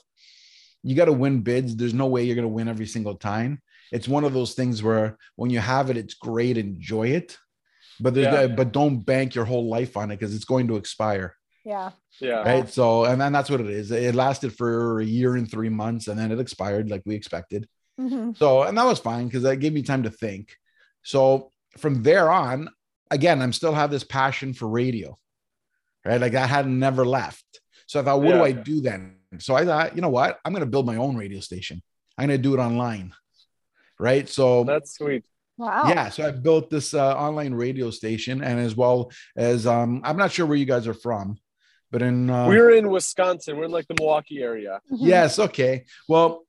you 0.83 0.95
got 0.95 1.07
to 1.07 1.13
win 1.13 1.41
bids. 1.41 1.77
There's 1.77 1.95
no 1.95 2.07
way 2.07 2.25
you're 2.25 2.37
going 2.37 2.45
to 2.45 2.49
win 2.49 2.69
every 2.69 2.87
single 2.87 3.17
time. 3.17 3.61
It's 3.93 4.09
one 4.09 4.25
of 4.25 4.33
those 4.33 4.55
things 4.55 4.83
where 4.83 5.17
when 5.37 5.51
you 5.51 5.59
have 5.61 5.91
it, 5.91 5.97
it's 5.97 6.15
great, 6.15 6.59
enjoy 6.59 7.09
it, 7.09 7.37
but 8.01 8.15
there's 8.15 8.27
Yeah. 8.33 8.55
but 8.55 8.73
don't 8.73 8.99
bank 9.01 9.35
your 9.35 9.45
whole 9.45 9.69
life 9.69 9.97
on 9.97 10.11
it 10.11 10.19
because 10.19 10.35
it's 10.35 10.45
going 10.45 10.69
to 10.69 10.77
expire, 10.77 11.35
Yeah. 11.65 11.91
Yeah. 12.21 12.43
right? 12.43 12.69
So, 12.69 13.05
and 13.05 13.21
then 13.21 13.33
that's 13.33 13.51
what 13.51 13.61
it 13.61 13.71
is. 13.71 13.91
It 13.91 14.15
lasted 14.15 14.55
for 14.57 15.01
a 15.01 15.05
year 15.05 15.37
and 15.37 15.51
three 15.51 15.69
months, 15.71 16.09
and 16.09 16.19
then 16.19 16.31
it 16.33 16.41
expired 16.41 16.91
like 16.91 17.03
we 17.07 17.15
expected. 17.15 17.69
Mhm. 18.01 18.37
So, 18.37 18.63
and 18.63 18.77
that 18.79 18.85
was 18.87 19.01
fine 19.01 19.27
because 19.27 19.43
that 19.43 19.57
gave 19.57 19.73
me 19.73 19.83
time 19.83 20.05
to 20.05 20.11
think. 20.11 20.57
So 21.03 21.53
from 21.77 22.03
there 22.03 22.31
on, 22.31 22.69
again, 23.11 23.41
I'm 23.43 23.53
still 23.53 23.73
have 23.75 23.91
this 23.91 24.05
passion 24.05 24.53
for 24.55 24.69
radio, 24.69 25.19
right? 26.05 26.21
Like 26.21 26.35
I 26.35 26.47
had 26.47 26.69
never 26.69 27.05
left. 27.07 27.45
So 27.87 27.99
I 27.99 28.05
thought, 28.05 28.21
what 28.23 28.35
do 28.35 28.43
I 28.45 28.53
do 28.53 28.81
then? 28.83 29.17
So 29.39 29.55
I 29.55 29.65
thought, 29.65 29.97
you 29.97 30.03
know 30.03 30.11
what? 30.11 30.39
I'm 30.45 30.53
going 30.53 30.61
to 30.65 30.71
build 30.71 30.87
my 30.87 30.97
own 30.97 31.17
radio 31.17 31.41
station. 31.41 31.83
I'm 32.19 32.29
going 32.29 32.39
to 32.39 32.43
do 32.43 32.55
it 32.55 32.59
online, 32.59 33.13
right? 33.99 34.29
So 34.29 34.65
That's 34.65 34.95
sweet. 34.97 35.25
Wow. 35.57 35.89
yeah, 35.89 36.09
so 36.09 36.25
I 36.25 36.31
built 36.31 36.71
this 36.71 36.95
uh, 36.95 37.17
online 37.17 37.53
radio 37.53 37.91
station, 37.91 38.43
and 38.45 38.61
as 38.61 38.77
well 38.77 39.11
as 39.37 39.67
um, 39.67 40.01
I'm 40.05 40.17
not 40.17 40.31
sure 40.31 40.47
where 40.47 40.57
you 40.57 40.65
guys 40.65 40.87
are 40.87 40.95
from, 40.95 41.37
but 41.91 42.01
in 42.01 42.31
uh, 42.31 42.47
We're 42.47 42.71
in 42.71 42.91
Wisconsin. 42.91 43.57
We're 43.57 43.65
in 43.65 43.73
like 43.73 43.89
the 43.89 43.97
Milwaukee 43.99 44.41
area. 44.41 44.81
Mhm. 44.93 44.99
Yes. 45.01 45.41
Okay. 45.41 45.85
Well, 46.09 46.45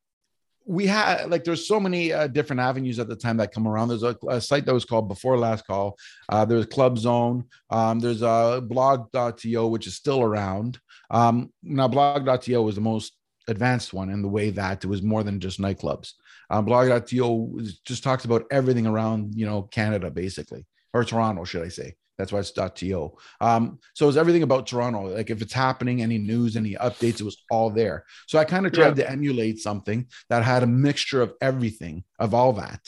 we 0.64 0.86
had 0.86 1.32
like 1.32 1.44
there's 1.44 1.68
so 1.68 1.80
many 1.80 2.14
uh, 2.14 2.28
different 2.28 2.60
avenues 2.60 3.00
at 3.00 3.08
the 3.08 3.16
time 3.16 3.38
that 3.38 3.52
come 3.52 3.68
around. 3.68 3.88
There's 3.88 4.04
a, 4.04 4.16
a 4.28 4.40
site 4.40 4.68
that 4.68 4.74
was 4.76 4.86
called 4.86 5.08
Before 5.08 5.40
Last 5.40 5.66
Call. 5.66 5.98
Uh, 6.32 6.46
there's 6.46 6.68
Club 6.68 7.00
Zone. 7.00 7.46
Um, 7.72 8.00
there's 8.00 8.22
a 8.22 8.62
blog.to, 8.64 9.66
which 9.68 9.88
is 9.88 9.96
still 9.96 10.22
around. 10.22 10.80
Um, 11.10 11.52
now, 11.64 11.88
blog.to 11.88 12.62
was 12.62 12.76
the 12.76 12.82
most 12.82 13.14
advanced 13.48 13.92
one 13.92 14.12
in 14.12 14.22
the 14.22 14.28
way 14.28 14.52
that 14.52 14.84
it 14.84 14.88
was 14.88 15.02
more 15.02 15.24
than 15.24 15.40
just 15.40 15.60
nightclubs. 15.60 16.14
Um, 16.50 16.66
blog.to 16.66 17.62
just 17.86 18.04
talks 18.04 18.26
about 18.26 18.46
everything 18.52 18.88
around, 18.88 19.36
you 19.36 19.46
know, 19.46 19.64
Canada, 19.64 20.10
basically, 20.10 20.66
or 20.94 21.04
Toronto, 21.04 21.44
should 21.44 21.64
I 21.64 21.70
say. 21.70 21.96
That's 22.18 22.34
why 22.34 22.40
it's 22.40 22.52
.to. 22.52 23.12
Um, 23.40 23.80
so 23.94 24.10
it's 24.10 24.18
everything 24.18 24.44
about 24.44 24.68
Toronto. 24.68 25.16
Like 25.16 25.30
if 25.30 25.42
it's 25.42 25.54
happening, 25.54 26.02
any 26.02 26.18
news, 26.18 26.58
any 26.58 26.76
updates, 26.76 27.22
it 27.22 27.24
was 27.24 27.38
all 27.50 27.70
there. 27.70 28.04
So 28.28 28.38
I 28.38 28.44
kind 28.44 28.68
of 28.68 28.74
tried 28.74 28.98
to 28.98 29.10
emulate 29.10 29.60
something 29.60 30.06
that 30.30 30.44
had 30.44 30.62
a 30.62 30.68
mixture 30.68 31.22
of 31.22 31.34
everything, 31.40 32.04
of 32.20 32.34
all 32.34 32.52
that. 32.54 32.82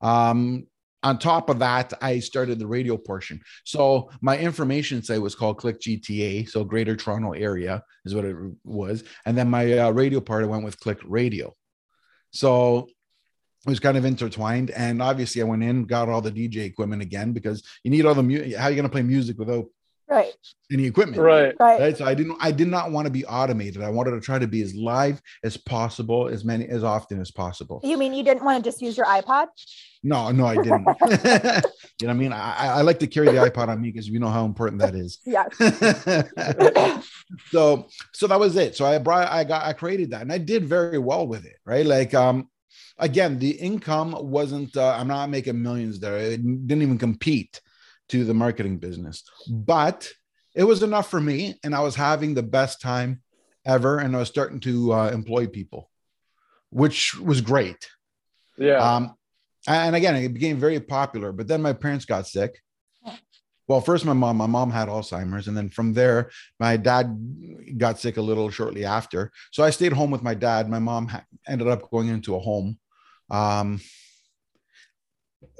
Um, 0.00 0.66
on 1.02 1.18
top 1.18 1.50
of 1.50 1.58
that, 1.60 1.92
I 2.00 2.18
started 2.18 2.58
the 2.58 2.66
radio 2.66 2.96
portion. 2.96 3.40
So 3.64 4.10
my 4.20 4.38
information 4.38 5.02
site 5.02 5.20
was 5.20 5.34
called 5.34 5.58
Click 5.58 5.80
GTA, 5.80 6.48
so 6.48 6.64
Greater 6.64 6.96
Toronto 6.96 7.32
Area 7.32 7.82
is 8.04 8.14
what 8.14 8.24
it 8.24 8.36
was, 8.64 9.04
and 9.24 9.36
then 9.36 9.48
my 9.48 9.78
uh, 9.78 9.90
radio 9.90 10.20
part 10.20 10.42
I 10.42 10.48
went 10.48 10.64
with 10.64 10.80
Click 10.80 10.98
Radio. 11.04 11.54
So 12.32 12.88
it 13.66 13.70
was 13.70 13.80
kind 13.80 13.96
of 13.96 14.04
intertwined, 14.04 14.70
and 14.70 15.02
obviously 15.02 15.42
I 15.42 15.44
went 15.44 15.62
in, 15.64 15.84
got 15.84 16.08
all 16.08 16.20
the 16.20 16.30
DJ 16.30 16.58
equipment 16.64 17.02
again 17.02 17.32
because 17.32 17.62
you 17.82 17.90
need 17.90 18.06
all 18.06 18.14
the 18.14 18.22
music. 18.22 18.56
How 18.56 18.66
are 18.66 18.70
you 18.70 18.76
going 18.76 18.84
to 18.88 18.92
play 18.92 19.02
music 19.02 19.38
without 19.38 19.66
Right. 20.10 20.32
any 20.72 20.86
equipment? 20.86 21.20
Right. 21.20 21.54
Right. 21.60 21.80
right 21.80 21.94
so 21.98 22.06
i 22.06 22.14
didn't 22.14 22.38
i 22.40 22.50
did 22.50 22.68
not 22.68 22.90
want 22.92 23.04
to 23.06 23.10
be 23.12 23.26
automated 23.26 23.82
i 23.82 23.90
wanted 23.90 24.12
to 24.12 24.20
try 24.22 24.38
to 24.38 24.46
be 24.46 24.62
as 24.62 24.74
live 24.74 25.20
as 25.44 25.58
possible 25.58 26.28
as 26.28 26.46
many 26.46 26.66
as 26.66 26.82
often 26.82 27.20
as 27.20 27.30
possible 27.30 27.82
You 27.84 27.98
mean 27.98 28.14
you 28.14 28.24
didn't 28.24 28.42
want 28.42 28.64
to 28.64 28.70
just 28.70 28.80
use 28.80 28.96
your 28.96 29.04
iPod? 29.04 29.48
no 30.02 30.30
no 30.30 30.46
i 30.46 30.56
didn't 30.56 30.86
you 31.02 31.08
know 31.10 31.60
what 32.06 32.08
i 32.08 32.12
mean 32.14 32.32
i, 32.32 32.54
I 32.56 32.66
I 32.78 32.80
like 32.80 33.00
to 33.00 33.06
carry 33.06 33.28
the 33.28 33.36
ipod 33.50 33.68
on 33.68 33.82
me 33.82 33.90
because 33.90 34.10
we 34.10 34.18
know 34.18 34.28
how 34.30 34.46
important 34.46 34.80
that 34.80 34.94
is 34.94 35.18
Yes. 35.26 35.54
so 37.50 37.86
so 38.14 38.26
that 38.26 38.40
was 38.40 38.56
it 38.56 38.76
so 38.76 38.86
i 38.86 38.96
brought 38.98 39.28
i 39.30 39.44
got 39.44 39.64
i 39.66 39.74
created 39.74 40.12
that 40.12 40.22
and 40.22 40.32
i 40.32 40.38
did 40.38 40.64
very 40.64 40.96
well 40.98 41.26
with 41.26 41.44
it 41.44 41.56
right 41.66 41.84
like 41.84 42.14
um 42.14 42.48
again 42.98 43.38
the 43.38 43.50
income 43.50 44.14
wasn't 44.18 44.76
uh, 44.76 44.96
i'm 44.98 45.08
not 45.08 45.30
making 45.30 45.60
millions 45.62 45.98
there 46.00 46.16
it 46.18 46.42
didn't 46.66 46.82
even 46.82 46.98
compete 46.98 47.60
to 48.08 48.24
the 48.24 48.34
marketing 48.34 48.78
business 48.78 49.22
but 49.48 50.08
it 50.54 50.64
was 50.64 50.82
enough 50.82 51.10
for 51.10 51.20
me 51.20 51.58
and 51.64 51.74
i 51.74 51.80
was 51.80 51.94
having 51.94 52.34
the 52.34 52.42
best 52.42 52.80
time 52.80 53.22
ever 53.64 53.98
and 53.98 54.14
i 54.16 54.18
was 54.18 54.28
starting 54.28 54.60
to 54.60 54.92
uh, 54.92 55.10
employ 55.10 55.46
people 55.46 55.90
which 56.70 57.14
was 57.18 57.40
great 57.40 57.88
Yeah. 58.56 58.78
um, 58.78 59.14
and 59.66 59.94
again, 59.94 60.16
it 60.16 60.32
became 60.32 60.56
very 60.58 60.80
popular. 60.80 61.30
But 61.32 61.46
then 61.46 61.60
my 61.60 61.74
parents 61.74 62.06
got 62.06 62.26
sick. 62.26 62.52
Well, 63.66 63.82
first 63.82 64.06
my 64.06 64.14
mom. 64.14 64.38
My 64.38 64.46
mom 64.46 64.70
had 64.70 64.88
Alzheimer's, 64.88 65.46
and 65.46 65.54
then 65.56 65.68
from 65.68 65.92
there, 65.92 66.30
my 66.58 66.78
dad 66.78 67.04
got 67.76 67.98
sick 67.98 68.16
a 68.16 68.22
little 68.22 68.48
shortly 68.50 68.86
after. 68.86 69.30
So 69.50 69.62
I 69.62 69.70
stayed 69.70 69.92
home 69.92 70.10
with 70.10 70.22
my 70.22 70.32
dad. 70.32 70.70
My 70.70 70.78
mom 70.78 71.10
ended 71.46 71.68
up 71.68 71.90
going 71.90 72.08
into 72.08 72.34
a 72.34 72.38
home. 72.38 72.78
Um, 73.30 73.80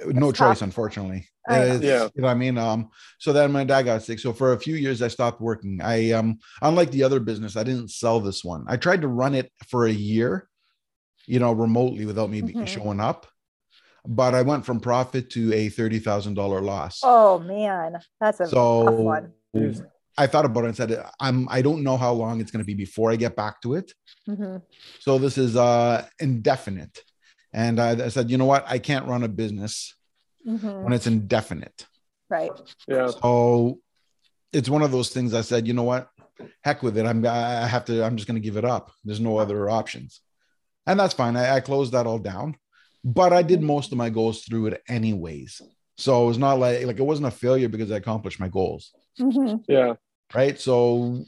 no 0.07 0.29
It's 0.31 0.39
tough. 0.39 0.49
choice, 0.59 0.63
unfortunately. 0.63 1.29
I 1.49 1.77
Yeah. 1.77 2.09
you 2.15 2.23
know 2.23 2.29
what 2.29 2.31
I 2.31 2.35
mean. 2.35 2.59
Um, 2.59 2.91
so 3.19 3.33
then 3.33 3.53
my 3.53 3.65
dad 3.65 3.83
got 3.83 4.03
sick. 4.03 4.19
So 4.19 4.33
for 4.33 4.53
a 4.53 4.59
few 4.61 4.75
years, 4.75 5.01
I 5.03 5.09
stopped 5.09 5.41
working. 5.41 5.81
I 5.83 6.13
um, 6.13 6.39
unlike 6.63 6.91
the 6.91 7.03
other 7.05 7.21
business, 7.21 7.57
I 7.57 7.63
didn't 7.63 7.91
sell 7.91 8.21
this 8.21 8.45
one. 8.45 8.65
I 8.69 8.77
tried 8.77 9.01
to 9.03 9.09
run 9.09 9.35
it 9.35 9.51
for 9.69 9.87
a 9.87 9.91
year, 9.93 10.49
you 11.27 11.39
know, 11.39 11.53
remotely 11.53 12.05
without 12.07 12.31
me 12.31 12.43
be- 12.43 12.55
Mhm. 12.55 12.67
showing 12.69 13.01
up. 13.01 13.27
But 14.07 14.35
I 14.35 14.43
went 14.43 14.65
from 14.67 14.81
profit 14.81 15.31
to 15.31 15.53
a 15.55 15.69
thirty 15.69 15.99
thousand 15.99 16.35
dollar 16.35 16.61
loss. 16.61 17.01
Oh 17.03 17.39
man, 17.41 17.99
that's 18.21 18.41
a 18.41 18.45
tough 18.45 18.51
so 18.51 18.91
one. 18.91 19.33
I 20.17 20.27
thought 20.27 20.45
about 20.45 20.65
it 20.65 20.69
and 20.69 20.77
said, 20.77 21.05
I'm 21.21 21.49
I 21.49 21.63
don't 21.63 21.83
know 21.83 21.97
how 21.97 22.13
long 22.13 22.41
it's 22.41 22.51
going 22.51 22.63
to 22.63 22.67
be 22.67 22.75
before 22.75 23.11
I 23.11 23.17
get 23.17 23.37
back 23.37 23.61
to 23.63 23.75
it. 23.75 23.93
Mhm. 24.29 24.63
So 25.01 25.19
this 25.19 25.39
is 25.39 25.57
uh 25.57 26.07
indefinite. 26.21 27.03
And 27.53 27.81
I, 27.81 27.91
I 28.05 28.09
said, 28.09 28.31
you 28.31 28.39
know 28.39 28.45
what? 28.45 28.65
I 28.67 28.79
can't 28.79 29.07
run 29.07 29.23
a 29.25 29.29
business 29.29 29.95
Mhm. 30.47 30.83
when 30.85 30.93
it's 30.93 31.07
indefinite. 31.07 31.87
Right. 32.31 32.51
Yeah. 32.87 33.09
So 33.09 33.81
it's 34.53 34.69
one 34.69 34.83
of 34.83 34.93
those 34.93 35.11
things 35.11 35.35
I 35.35 35.41
said, 35.41 35.67
you 35.67 35.73
know 35.75 35.83
what? 35.83 36.09
Heck 36.63 36.83
with 36.83 36.97
it. 36.99 37.05
I'm 37.07 37.25
I 37.27 37.67
have 37.67 37.85
to, 37.87 38.05
I'm 38.05 38.17
just 38.17 38.27
gonna 38.29 38.41
give 38.41 38.57
it 38.57 38.65
up. 38.65 38.93
There's 39.05 39.21
no 39.21 39.39
other 39.39 39.69
options. 39.69 40.21
And 40.87 40.99
that's 41.01 41.15
fine. 41.15 41.37
I, 41.37 41.57
I 41.57 41.61
closed 41.61 41.93
that 41.93 42.07
all 42.07 42.19
down, 42.19 42.57
but 43.05 43.33
I 43.33 43.43
did 43.43 43.61
most 43.63 43.93
of 43.93 43.99
my 43.99 44.11
goals 44.11 44.43
through 44.43 44.69
it 44.69 44.83
anyways. 44.89 45.61
So 45.97 46.25
it 46.25 46.27
was 46.29 46.39
not 46.39 46.59
like 46.59 46.85
like 46.87 46.99
it 46.99 47.03
wasn't 47.03 47.29
a 47.29 47.33
failure 47.33 47.69
because 47.69 47.91
I 47.91 47.97
accomplished 47.97 48.41
my 48.41 48.49
goals. 48.49 48.93
Mhm. 49.19 49.65
Yeah. 49.69 49.95
Right. 50.35 50.61
So 50.61 51.25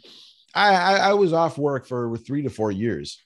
I, 0.55 0.75
I, 0.75 0.97
I 1.11 1.13
was 1.15 1.33
off 1.33 1.59
work 1.59 1.87
for 1.87 2.17
three 2.19 2.43
to 2.43 2.51
four 2.51 2.71
years. 2.71 3.19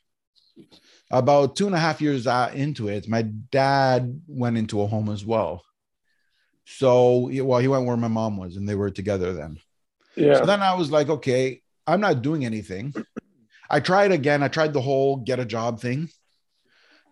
About 1.11 1.55
two 1.55 1.67
and 1.67 1.75
a 1.75 1.79
half 1.79 2.01
years 2.01 2.27
uh, 2.27 2.51
into 2.55 2.89
it, 2.89 3.09
my 3.09 3.23
dad 3.23 4.21
went 4.27 4.57
into 4.57 4.81
a 4.81 4.87
home 4.87 5.11
as 5.11 5.25
well. 5.25 5.63
So, 6.65 7.31
well, 7.43 7.61
he 7.61 7.69
went 7.69 7.87
where 7.87 7.97
my 7.97 8.09
mom 8.09 8.37
was, 8.37 8.57
and 8.57 8.69
they 8.69 8.75
were 8.75 8.91
together 8.91 9.33
then. 9.33 9.59
Yeah. 10.17 10.39
So 10.39 10.47
then 10.47 10.63
I 10.63 10.75
was 10.75 10.91
like, 10.91 11.09
okay, 11.09 11.61
I'm 11.87 12.01
not 12.01 12.23
doing 12.23 12.45
anything. 12.45 12.95
I 13.71 13.81
tried 13.81 14.13
again. 14.13 14.43
I 14.43 14.49
tried 14.49 14.73
the 14.73 14.81
whole 14.81 15.17
get 15.17 15.41
a 15.41 15.45
job 15.45 15.81
thing. 15.81 16.09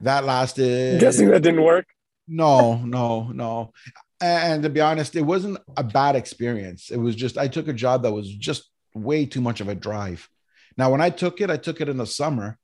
That 0.01 0.25
lasted. 0.25 0.95
I'm 0.95 1.01
guessing 1.01 1.31
that 1.31 1.43
didn't 1.43 1.63
work. 1.63 1.87
No, 2.27 2.77
no, 2.77 3.29
no. 3.33 3.73
And 4.21 4.63
to 4.63 4.71
be 4.71 4.81
honest, 4.81 5.17
it 5.17 5.23
wasn't 5.23 5.59
a 5.77 5.85
bad 5.85 6.17
experience. 6.17 6.91
It 6.91 6.97
was 6.97 7.15
just 7.15 7.37
I 7.37 7.49
took 7.49 7.69
a 7.69 7.73
job 7.73 8.03
that 8.03 8.13
was 8.13 8.33
just 8.33 8.71
way 8.95 9.27
too 9.27 9.41
much 9.41 9.61
of 9.61 9.69
a 9.69 9.75
drive. 9.75 10.29
Now, 10.77 10.91
when 10.91 11.01
I 11.01 11.11
took 11.11 11.41
it, 11.41 11.51
I 11.51 11.57
took 11.57 11.81
it 11.81 11.89
in 11.89 11.97
the 11.97 12.07
summer 12.07 12.59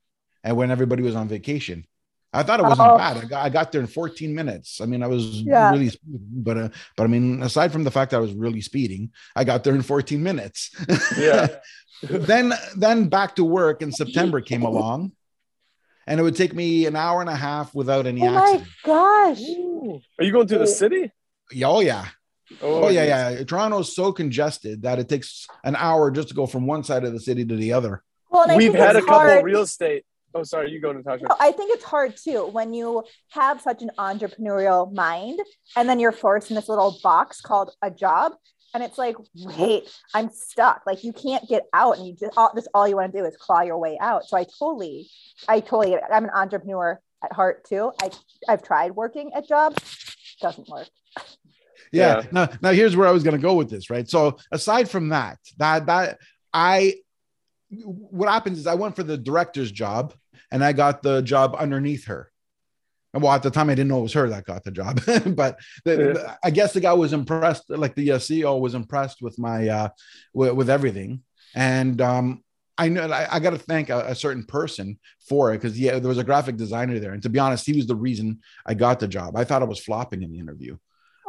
and 0.45 0.57
when 0.57 0.71
everybody 0.71 1.03
was 1.03 1.15
on 1.17 1.29
vacation. 1.29 1.85
I 2.33 2.43
thought 2.43 2.61
it 2.61 2.65
wasn't 2.65 2.89
Oh. 2.91 2.99
bad. 2.99 3.17
I 3.17 3.25
got, 3.25 3.47
I 3.47 3.49
got 3.49 3.73
there 3.73 3.81
in 3.81 3.87
14 3.87 4.35
minutes. 4.35 4.81
I 4.83 4.87
mean, 4.87 5.03
I 5.03 5.07
was 5.07 5.41
Yeah. 5.41 5.71
really 5.71 5.89
speeding, 5.89 6.21
but 6.31 6.59
uh, 6.59 6.69
but 6.97 7.05
I 7.05 7.07
mean, 7.07 7.43
aside 7.43 7.73
from 7.73 7.85
the 7.85 7.91
fact 7.91 8.11
that 8.11 8.19
I 8.19 8.21
was 8.21 8.35
really 8.35 8.61
speeding, 8.61 9.11
I 9.35 9.45
got 9.45 9.65
there 9.65 9.75
in 9.75 9.83
14 9.83 10.23
minutes. 10.23 10.71
Yeah. 11.19 11.47
then 12.03 12.53
then 12.77 13.09
back 13.09 13.35
to 13.37 13.45
work 13.45 13.81
in 13.83 13.91
September 13.93 14.41
came 14.43 14.63
along, 14.71 15.13
and 16.07 16.21
it 16.21 16.23
would 16.23 16.37
take 16.37 16.55
me 16.55 16.85
an 16.87 16.97
hour 16.97 17.21
and 17.23 17.31
a 17.31 17.35
half 17.35 17.75
without 17.75 18.07
any 18.07 18.21
Oh 18.23 18.31
my 18.31 18.41
accident. 18.43 18.69
gosh. 18.85 19.41
Are 20.19 20.25
you 20.25 20.33
going 20.33 20.47
to 20.49 20.59
the 20.59 20.67
city? 20.67 21.11
Yeah, 21.51 21.69
Oh 21.69 21.81
yeah. 21.81 22.05
Oh, 22.63 22.85
Oh 22.85 22.89
yeah, 22.89 23.05
yeah. 23.31 23.43
Toronto's 23.45 23.95
so 23.97 24.13
congested 24.13 24.83
that 24.83 24.99
it 24.99 25.09
takes 25.09 25.47
an 25.65 25.77
hour 25.77 26.11
just 26.11 26.29
to 26.29 26.35
go 26.35 26.47
from 26.47 26.67
one 26.67 26.85
side 26.85 27.05
of 27.05 27.13
the 27.15 27.21
city 27.21 27.45
to 27.47 27.57
the 27.57 27.73
other. 27.73 28.03
Well, 28.31 28.55
We've 28.55 28.75
had 28.75 28.97
a 28.97 28.99
it's 28.99 29.07
couple 29.07 29.21
hard- 29.31 29.45
real 29.45 29.63
estate. 29.63 30.05
Oh, 30.35 30.43
sorry. 30.43 30.71
You 30.71 30.81
go, 30.81 30.93
Natasha. 30.93 31.25
No, 31.25 31.37
I 31.41 31.53
think 31.53 31.73
it's 31.75 31.85
hard 31.85 32.17
too 32.17 32.47
when 32.47 32.75
you 32.75 33.05
have 33.31 33.61
such 33.61 33.83
an 33.83 33.91
entrepreneurial 33.99 34.93
mind 34.93 35.41
and 35.77 35.89
then 35.89 35.99
you're 35.99 36.13
forced 36.13 36.51
in 36.51 36.57
this 36.57 36.69
little 36.69 36.99
box 37.03 37.41
called 37.41 37.71
a 37.83 37.91
job. 37.91 38.33
And 38.75 38.83
it's 38.83 38.99
like, 38.99 39.17
wait, 39.35 39.91
I'm 40.13 40.29
stuck. 40.31 40.83
Like 40.87 41.03
you 41.03 41.15
can't 41.15 41.49
get 41.49 41.65
out, 41.73 41.97
and 41.97 42.07
you 42.07 42.15
just 42.15 42.37
all 42.37 42.53
this 42.55 42.69
all 42.75 42.87
you 42.87 42.97
want 42.97 43.11
to 43.11 43.19
do 43.19 43.25
is 43.25 43.35
claw 43.39 43.63
your 43.63 43.79
way 43.79 43.97
out. 43.99 44.27
So 44.27 44.37
I 44.37 44.45
totally, 44.59 45.09
I 45.49 45.61
totally, 45.61 45.97
I'm 45.97 46.25
an 46.25 46.31
entrepreneur 46.35 47.01
at 47.25 47.33
heart 47.33 47.65
too. 47.67 47.93
I 48.03 48.11
I've 48.47 48.63
tried 48.63 48.91
working 48.93 49.33
at 49.35 49.49
jobs, 49.49 49.79
doesn't 50.41 50.69
work. 50.69 50.89
Yeah. 51.91 52.19
Yeah. 52.19 52.27
Now, 52.33 52.49
now 52.61 52.73
here's 52.73 52.97
where 52.97 53.09
I 53.09 53.13
was 53.13 53.23
going 53.23 53.37
to 53.37 53.43
go 53.43 53.55
with 53.55 53.71
this, 53.71 53.89
right? 53.89 54.07
So 54.07 54.37
aside 54.53 54.91
from 54.91 55.09
that, 55.09 55.39
that 55.57 55.87
that 55.87 56.19
I, 56.53 56.97
what 57.71 58.29
happens 58.29 58.59
is 58.59 58.67
I 58.67 58.75
went 58.75 58.97
for 58.97 59.03
the 59.03 59.19
director's 59.19 59.71
job, 59.71 60.15
and 60.51 60.65
I 60.65 60.73
got 60.73 61.03
the 61.03 61.23
job 61.23 61.55
underneath 61.59 62.07
her. 62.07 62.31
And 63.15 63.23
well, 63.23 63.33
at 63.33 63.43
the 63.43 63.51
time, 63.51 63.71
I 63.71 63.75
didn't 63.75 63.89
know 63.89 64.01
it 64.01 64.03
was 64.03 64.13
her 64.13 64.29
that 64.29 64.45
got 64.45 64.65
the 64.65 64.71
job, 64.71 65.01
but 65.27 65.59
the, 65.85 66.15
Yeah. 66.15 66.37
I 66.45 66.51
guess 66.51 66.73
the 66.73 66.81
guy 66.81 66.93
was 66.93 67.13
impressed. 67.13 67.71
Like 67.71 67.95
the 67.95 68.13
uh, 68.13 68.19
CEO 68.19 68.61
was 68.61 68.75
impressed 68.75 69.23
with 69.23 69.39
my 69.39 69.69
uh, 69.69 69.89
with, 70.35 70.53
with 70.53 70.71
everything, 70.71 71.23
and 71.55 72.01
um, 72.01 72.43
I 72.77 72.89
know 72.89 73.11
I, 73.11 73.37
I 73.37 73.41
got 73.41 73.51
to 73.51 73.59
thank 73.59 73.91
a, 73.91 74.01
a 74.09 74.15
certain 74.15 74.45
person 74.45 74.99
for 75.29 75.53
it 75.53 75.59
because 75.59 75.79
yeah, 75.79 75.99
there 75.99 76.09
was 76.09 76.19
a 76.19 76.25
graphic 76.25 76.57
designer 76.57 76.99
there, 76.99 77.13
and 77.13 77.23
to 77.23 77.29
be 77.29 77.39
honest, 77.39 77.67
he 77.67 77.77
was 77.77 77.87
the 77.87 77.97
reason 77.97 78.41
I 78.67 78.75
got 78.75 79.01
the 79.01 79.09
job. 79.09 79.37
I 79.37 79.45
thought 79.45 79.63
I 79.63 79.67
was 79.67 79.81
flopping 79.81 80.23
in 80.23 80.31
the 80.33 80.39
interview. 80.39 80.77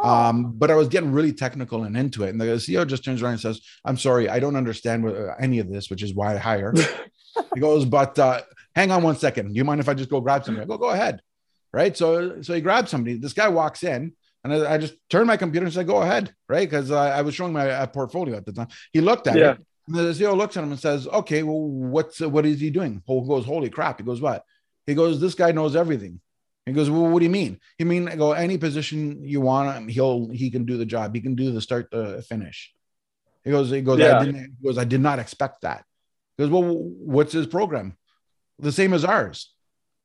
Um, 0.01 0.53
but 0.53 0.71
I 0.71 0.75
was 0.75 0.87
getting 0.87 1.11
really 1.11 1.33
technical 1.33 1.83
and 1.83 1.97
into 1.97 2.23
it. 2.23 2.29
And 2.29 2.39
the 2.39 2.45
CEO 2.45 2.87
just 2.87 3.03
turns 3.03 3.21
around 3.21 3.33
and 3.33 3.41
says, 3.41 3.61
I'm 3.83 3.97
sorry, 3.97 4.29
I 4.29 4.39
don't 4.39 4.55
understand 4.55 5.03
what, 5.03 5.15
uh, 5.15 5.33
any 5.39 5.59
of 5.59 5.69
this, 5.69 5.89
which 5.89 6.03
is 6.03 6.13
why 6.13 6.35
I 6.35 6.37
hire. 6.37 6.73
he 7.53 7.59
goes, 7.59 7.85
but 7.85 8.17
uh, 8.17 8.41
hang 8.75 8.91
on 8.91 9.03
one 9.03 9.17
second. 9.17 9.49
Do 9.49 9.53
you 9.55 9.65
mind 9.65 9.81
if 9.81 9.89
I 9.89 9.93
just 9.93 10.09
go 10.09 10.21
grab 10.21 10.45
somebody? 10.45 10.63
I 10.63 10.67
go, 10.67 10.77
go 10.77 10.89
ahead. 10.89 11.21
Right. 11.73 11.95
So, 11.95 12.41
so 12.41 12.53
he 12.53 12.61
grabs 12.61 12.89
somebody. 12.91 13.17
This 13.17 13.33
guy 13.33 13.49
walks 13.49 13.83
in 13.83 14.13
and 14.43 14.53
I, 14.53 14.73
I 14.73 14.77
just 14.77 14.95
turned 15.09 15.27
my 15.27 15.37
computer 15.37 15.65
and 15.65 15.73
said, 15.73 15.85
go 15.85 16.01
ahead. 16.01 16.33
Right. 16.47 16.69
Cause 16.69 16.91
uh, 16.91 16.97
I 16.99 17.21
was 17.21 17.35
showing 17.35 17.53
my 17.53 17.69
uh, 17.69 17.85
portfolio 17.87 18.37
at 18.37 18.45
the 18.45 18.53
time. 18.53 18.67
He 18.93 19.01
looked 19.01 19.27
at 19.27 19.37
Yeah. 19.37 19.51
it. 19.51 19.65
And 19.87 19.95
the 19.97 20.01
CEO 20.13 20.35
looks 20.37 20.55
at 20.55 20.63
him 20.63 20.71
and 20.71 20.79
says, 20.79 21.07
okay, 21.07 21.43
well, 21.43 21.59
what's, 21.61 22.21
uh, 22.21 22.29
what 22.29 22.45
is 22.45 22.59
he 22.59 22.69
doing? 22.69 23.01
He 23.05 23.27
goes, 23.27 23.45
holy 23.45 23.69
crap. 23.69 23.99
He 23.99 24.05
goes, 24.05 24.21
what? 24.21 24.43
He 24.85 24.93
goes, 24.95 25.19
this 25.19 25.33
guy 25.35 25.51
knows 25.51 25.75
everything. 25.75 26.21
He 26.65 26.73
goes, 26.73 26.89
well, 26.89 27.07
what 27.07 27.19
do 27.19 27.25
you 27.25 27.31
mean? 27.31 27.59
He 27.77 27.83
mean, 27.83 28.07
I 28.07 28.15
go, 28.15 28.33
any 28.33 28.57
position 28.57 29.23
you 29.23 29.41
want 29.41 29.75
him, 29.75 29.87
he'll, 29.87 30.29
he 30.29 30.51
can 30.51 30.65
do 30.65 30.77
the 30.77 30.85
job. 30.85 31.15
He 31.15 31.21
can 31.21 31.33
do 31.35 31.51
the 31.51 31.61
start 31.61 31.89
to 31.91 32.21
finish. 32.21 32.71
He 33.43 33.51
goes, 33.51 33.69
he 33.71 33.81
goes, 33.81 33.99
Yeah. 33.99 34.19
I 34.19 34.25
didn't, 34.25 34.55
he 34.61 34.67
goes, 34.67 34.77
I 34.77 34.83
did 34.83 35.01
not 35.01 35.17
expect 35.19 35.61
that. 35.61 35.83
He 36.37 36.43
goes, 36.43 36.51
well, 36.51 36.63
what's 36.63 37.33
his 37.33 37.47
program? 37.47 37.97
The 38.59 38.71
same 38.71 38.93
as 38.93 39.03
ours. 39.03 39.53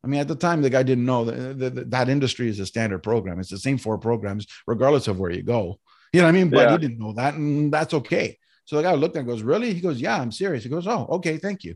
I 0.02 0.06
mean, 0.06 0.20
at 0.20 0.28
the 0.28 0.36
time, 0.36 0.62
the 0.62 0.70
guy 0.70 0.82
didn't 0.82 1.06
know 1.06 1.24
that, 1.24 1.74
that 1.74 1.90
that 1.90 2.08
industry 2.08 2.48
is 2.48 2.60
a 2.60 2.66
standard 2.66 3.02
program. 3.02 3.40
It's 3.40 3.50
the 3.50 3.58
same 3.58 3.78
four 3.78 3.98
programs, 3.98 4.46
regardless 4.66 5.08
of 5.08 5.18
where 5.18 5.30
you 5.30 5.42
go. 5.42 5.80
You 6.12 6.20
know 6.20 6.26
what 6.26 6.34
I 6.34 6.38
mean? 6.38 6.50
But 6.50 6.68
Yeah. 6.68 6.72
he 6.72 6.78
didn't 6.78 6.98
know 6.98 7.12
that, 7.14 7.34
and 7.34 7.72
that's 7.72 7.94
okay. 7.94 8.38
So 8.66 8.76
the 8.76 8.82
guy 8.82 8.94
looked 8.94 9.16
at 9.16 9.20
it 9.20 9.22
and 9.22 9.28
goes, 9.28 9.42
Really? 9.42 9.72
He 9.74 9.80
goes, 9.80 10.00
Yeah, 10.00 10.18
I'm 10.20 10.30
serious. 10.30 10.62
He 10.62 10.70
goes, 10.70 10.86
Oh, 10.86 11.06
okay, 11.10 11.38
thank 11.38 11.64
you. 11.64 11.74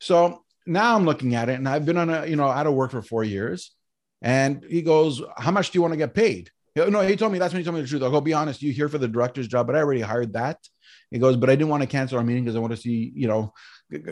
So 0.00 0.44
now 0.66 0.96
I'm 0.96 1.04
looking 1.04 1.34
at 1.34 1.48
it, 1.48 1.54
and 1.54 1.68
I've 1.68 1.84
been 1.84 1.98
on 1.98 2.10
a, 2.10 2.26
you 2.26 2.36
know, 2.36 2.46
out 2.48 2.66
of 2.66 2.74
work 2.74 2.92
for 2.92 3.02
four 3.02 3.24
years. 3.24 3.73
And 4.24 4.64
he 4.68 4.82
goes, 4.82 5.22
How 5.36 5.50
much 5.52 5.70
do 5.70 5.76
you 5.76 5.82
want 5.82 5.92
to 5.92 5.98
get 5.98 6.14
paid? 6.14 6.50
No, 6.76 7.02
he 7.02 7.14
told 7.14 7.30
me 7.30 7.38
that's 7.38 7.52
when 7.54 7.60
he 7.60 7.64
told 7.64 7.76
me 7.76 7.82
the 7.82 7.86
truth. 7.86 8.02
I'll 8.02 8.10
go 8.10 8.20
be 8.20 8.32
honest, 8.32 8.60
you 8.62 8.72
here 8.72 8.88
for 8.88 8.98
the 8.98 9.06
director's 9.06 9.46
job, 9.46 9.68
but 9.68 9.76
I 9.76 9.78
already 9.78 10.00
hired 10.00 10.32
that. 10.32 10.58
He 11.12 11.20
goes, 11.20 11.36
but 11.36 11.48
I 11.48 11.54
didn't 11.54 11.68
want 11.68 11.82
to 11.82 11.86
cancel 11.86 12.18
our 12.18 12.24
meeting 12.24 12.42
because 12.42 12.56
I 12.56 12.58
want 12.58 12.72
to 12.72 12.76
see, 12.76 13.12
you 13.14 13.28
know, 13.28 13.52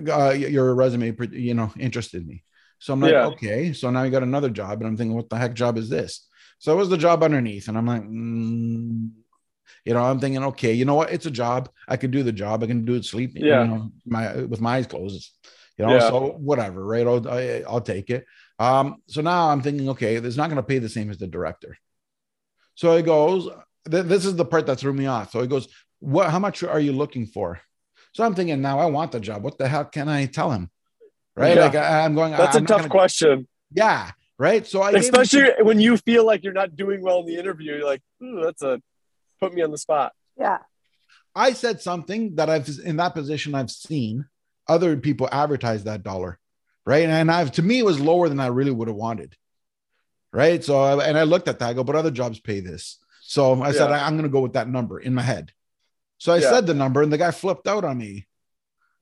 uh, 0.09 0.31
your 0.31 0.73
resume, 0.75 1.17
you 1.33 1.55
know, 1.55 1.73
interested 1.77 2.25
me. 2.25 2.45
So 2.79 2.93
I'm 2.93 3.01
like, 3.01 3.15
Yeah. 3.15 3.27
okay. 3.27 3.73
So 3.73 3.91
now 3.91 4.05
you 4.05 4.11
got 4.13 4.23
another 4.23 4.51
job, 4.51 4.79
and 4.81 4.87
I'm 4.87 4.97
thinking, 4.97 5.17
what 5.17 5.29
the 5.29 5.37
heck 5.37 5.55
job 5.55 5.77
is 5.77 5.89
this? 5.89 6.29
So 6.59 6.73
it 6.73 6.77
was 6.77 6.89
the 6.89 6.97
job 6.97 7.25
underneath, 7.25 7.67
and 7.67 7.77
I'm 7.77 7.87
like, 7.87 8.03
mm, 8.03 9.11
you 9.85 9.95
know, 9.95 10.03
I'm 10.05 10.21
thinking, 10.21 10.45
okay, 10.45 10.73
you 10.73 10.85
know 10.85 10.95
what? 10.95 11.11
It's 11.11 11.27
a 11.27 11.31
job. 11.31 11.69
I 11.89 11.97
could 11.97 12.13
do 12.13 12.23
the 12.23 12.33
job. 12.33 12.63
I 12.63 12.67
can 12.67 12.85
do 12.85 12.95
it 12.95 13.05
sleeping, 13.05 13.45
Yeah. 13.45 13.63
you 13.63 13.69
know, 13.69 13.93
my 14.07 14.37
with 14.43 14.61
my 14.61 14.77
eyes 14.77 14.87
closed. 14.87 15.33
You 15.79 15.87
know, 15.87 15.95
Yeah. 15.95 16.09
so 16.09 16.33
whatever, 16.39 16.85
right? 16.85 17.07
I'll 17.07 17.29
I, 17.29 17.65
I'll 17.67 17.81
take 17.81 18.11
it. 18.11 18.25
Um, 18.59 18.97
so 19.09 19.21
now 19.23 19.49
I'm 19.49 19.63
thinking, 19.63 19.89
okay, 19.91 20.17
it's 20.17 20.37
not 20.37 20.49
going 20.49 20.57
to 20.57 20.63
pay 20.63 20.79
the 20.79 20.89
same 20.89 21.11
as 21.11 21.19
the 21.19 21.27
director. 21.27 21.77
So 22.75 22.97
he 22.97 23.03
goes, 23.03 23.49
th- 23.91 24.07
this 24.07 24.25
is 24.25 24.37
the 24.37 24.45
part 24.45 24.67
that 24.67 24.79
threw 24.79 24.93
me 24.93 25.07
off. 25.07 25.33
So 25.33 25.41
he 25.41 25.47
goes, 25.47 25.69
what? 26.01 26.31
How 26.31 26.39
much 26.39 26.63
are 26.63 26.81
you 26.81 26.93
looking 26.93 27.27
for? 27.27 27.61
So 28.13 28.25
I'm 28.25 28.35
thinking, 28.35 28.61
now 28.61 28.79
I 28.79 28.87
want 28.87 29.13
the 29.13 29.21
job. 29.21 29.43
What 29.43 29.59
the 29.59 29.69
hell 29.69 29.85
can 29.85 30.09
I 30.09 30.27
tell 30.27 30.51
him? 30.51 30.71
Right? 31.37 31.57
Yeah. 31.57 31.65
Like 31.65 31.75
I, 31.75 32.01
am 32.05 32.15
going. 32.15 32.33
That's 32.33 32.57
I'm 32.57 32.65
a 32.65 32.67
tough 32.67 32.79
gonna- 32.83 32.91
question, 32.91 33.49
Yeah. 33.73 34.11
Right. 34.39 34.67
So 34.67 34.83
I 34.83 34.93
gave 34.93 35.05
him- 35.05 35.15
especially 35.15 35.63
when 35.63 35.81
you 35.81 35.97
feel 35.97 36.27
like 36.27 36.43
you're 36.43 36.53
not 36.53 36.77
doing 36.77 37.03
well 37.03 37.21
in 37.21 37.27
the 37.27 37.37
interview. 37.37 37.77
You're 37.77 37.87
like, 37.87 38.03
Ooh, 38.23 38.43
that's 38.45 38.63
a 38.63 38.81
put 39.41 39.55
me 39.55 39.63
on 39.63 39.71
the 39.71 39.79
spot. 39.79 40.13
Yeah. 40.39 40.59
I 41.35 41.53
said 41.53 41.81
something 41.81 42.35
that 42.37 42.51
I've 42.51 42.69
in 42.85 42.97
that 42.97 43.15
position 43.15 43.55
I've 43.55 43.71
seen 43.71 44.27
other 44.69 44.97
people 44.97 45.29
advertise 45.33 45.85
that 45.85 46.03
dollar, 46.03 46.39
right? 46.87 47.09
And 47.09 47.31
I've 47.31 47.53
to 47.53 47.63
me 47.63 47.79
it 47.79 47.85
was 47.85 48.01
lower 48.01 48.29
than 48.29 48.41
I 48.41 48.47
really 48.47 48.71
would 48.71 48.89
have 48.89 48.97
wanted, 48.97 49.37
right? 50.33 50.63
So 50.63 50.81
I- 50.81 51.05
and 51.07 51.19
I 51.19 51.23
looked 51.25 51.49
at 51.49 51.59
that, 51.59 51.71
I 51.71 51.73
go, 51.75 51.85
but 51.85 51.97
other 51.97 52.11
jobs 52.11 52.41
pay 52.41 52.61
this, 52.61 52.99
so 53.23 53.63
I 53.63 53.73
said 53.73 53.91
Yeah. 53.91 54.05
I, 54.05 54.07
am 54.07 54.15
going 54.15 54.25
to 54.25 54.29
go 54.29 54.41
with 54.41 54.55
that 54.55 54.69
number 54.69 54.99
in 54.99 55.15
my 55.15 55.23
head. 55.23 55.53
So 56.19 56.33
I 56.33 56.39
Yeah. 56.39 56.51
said 56.51 56.67
the 56.67 56.75
number, 56.75 57.03
and 57.03 57.13
the 57.13 57.19
guy 57.19 57.31
flipped 57.31 57.67
out 57.67 57.85
on 57.85 57.99
me, 57.99 58.27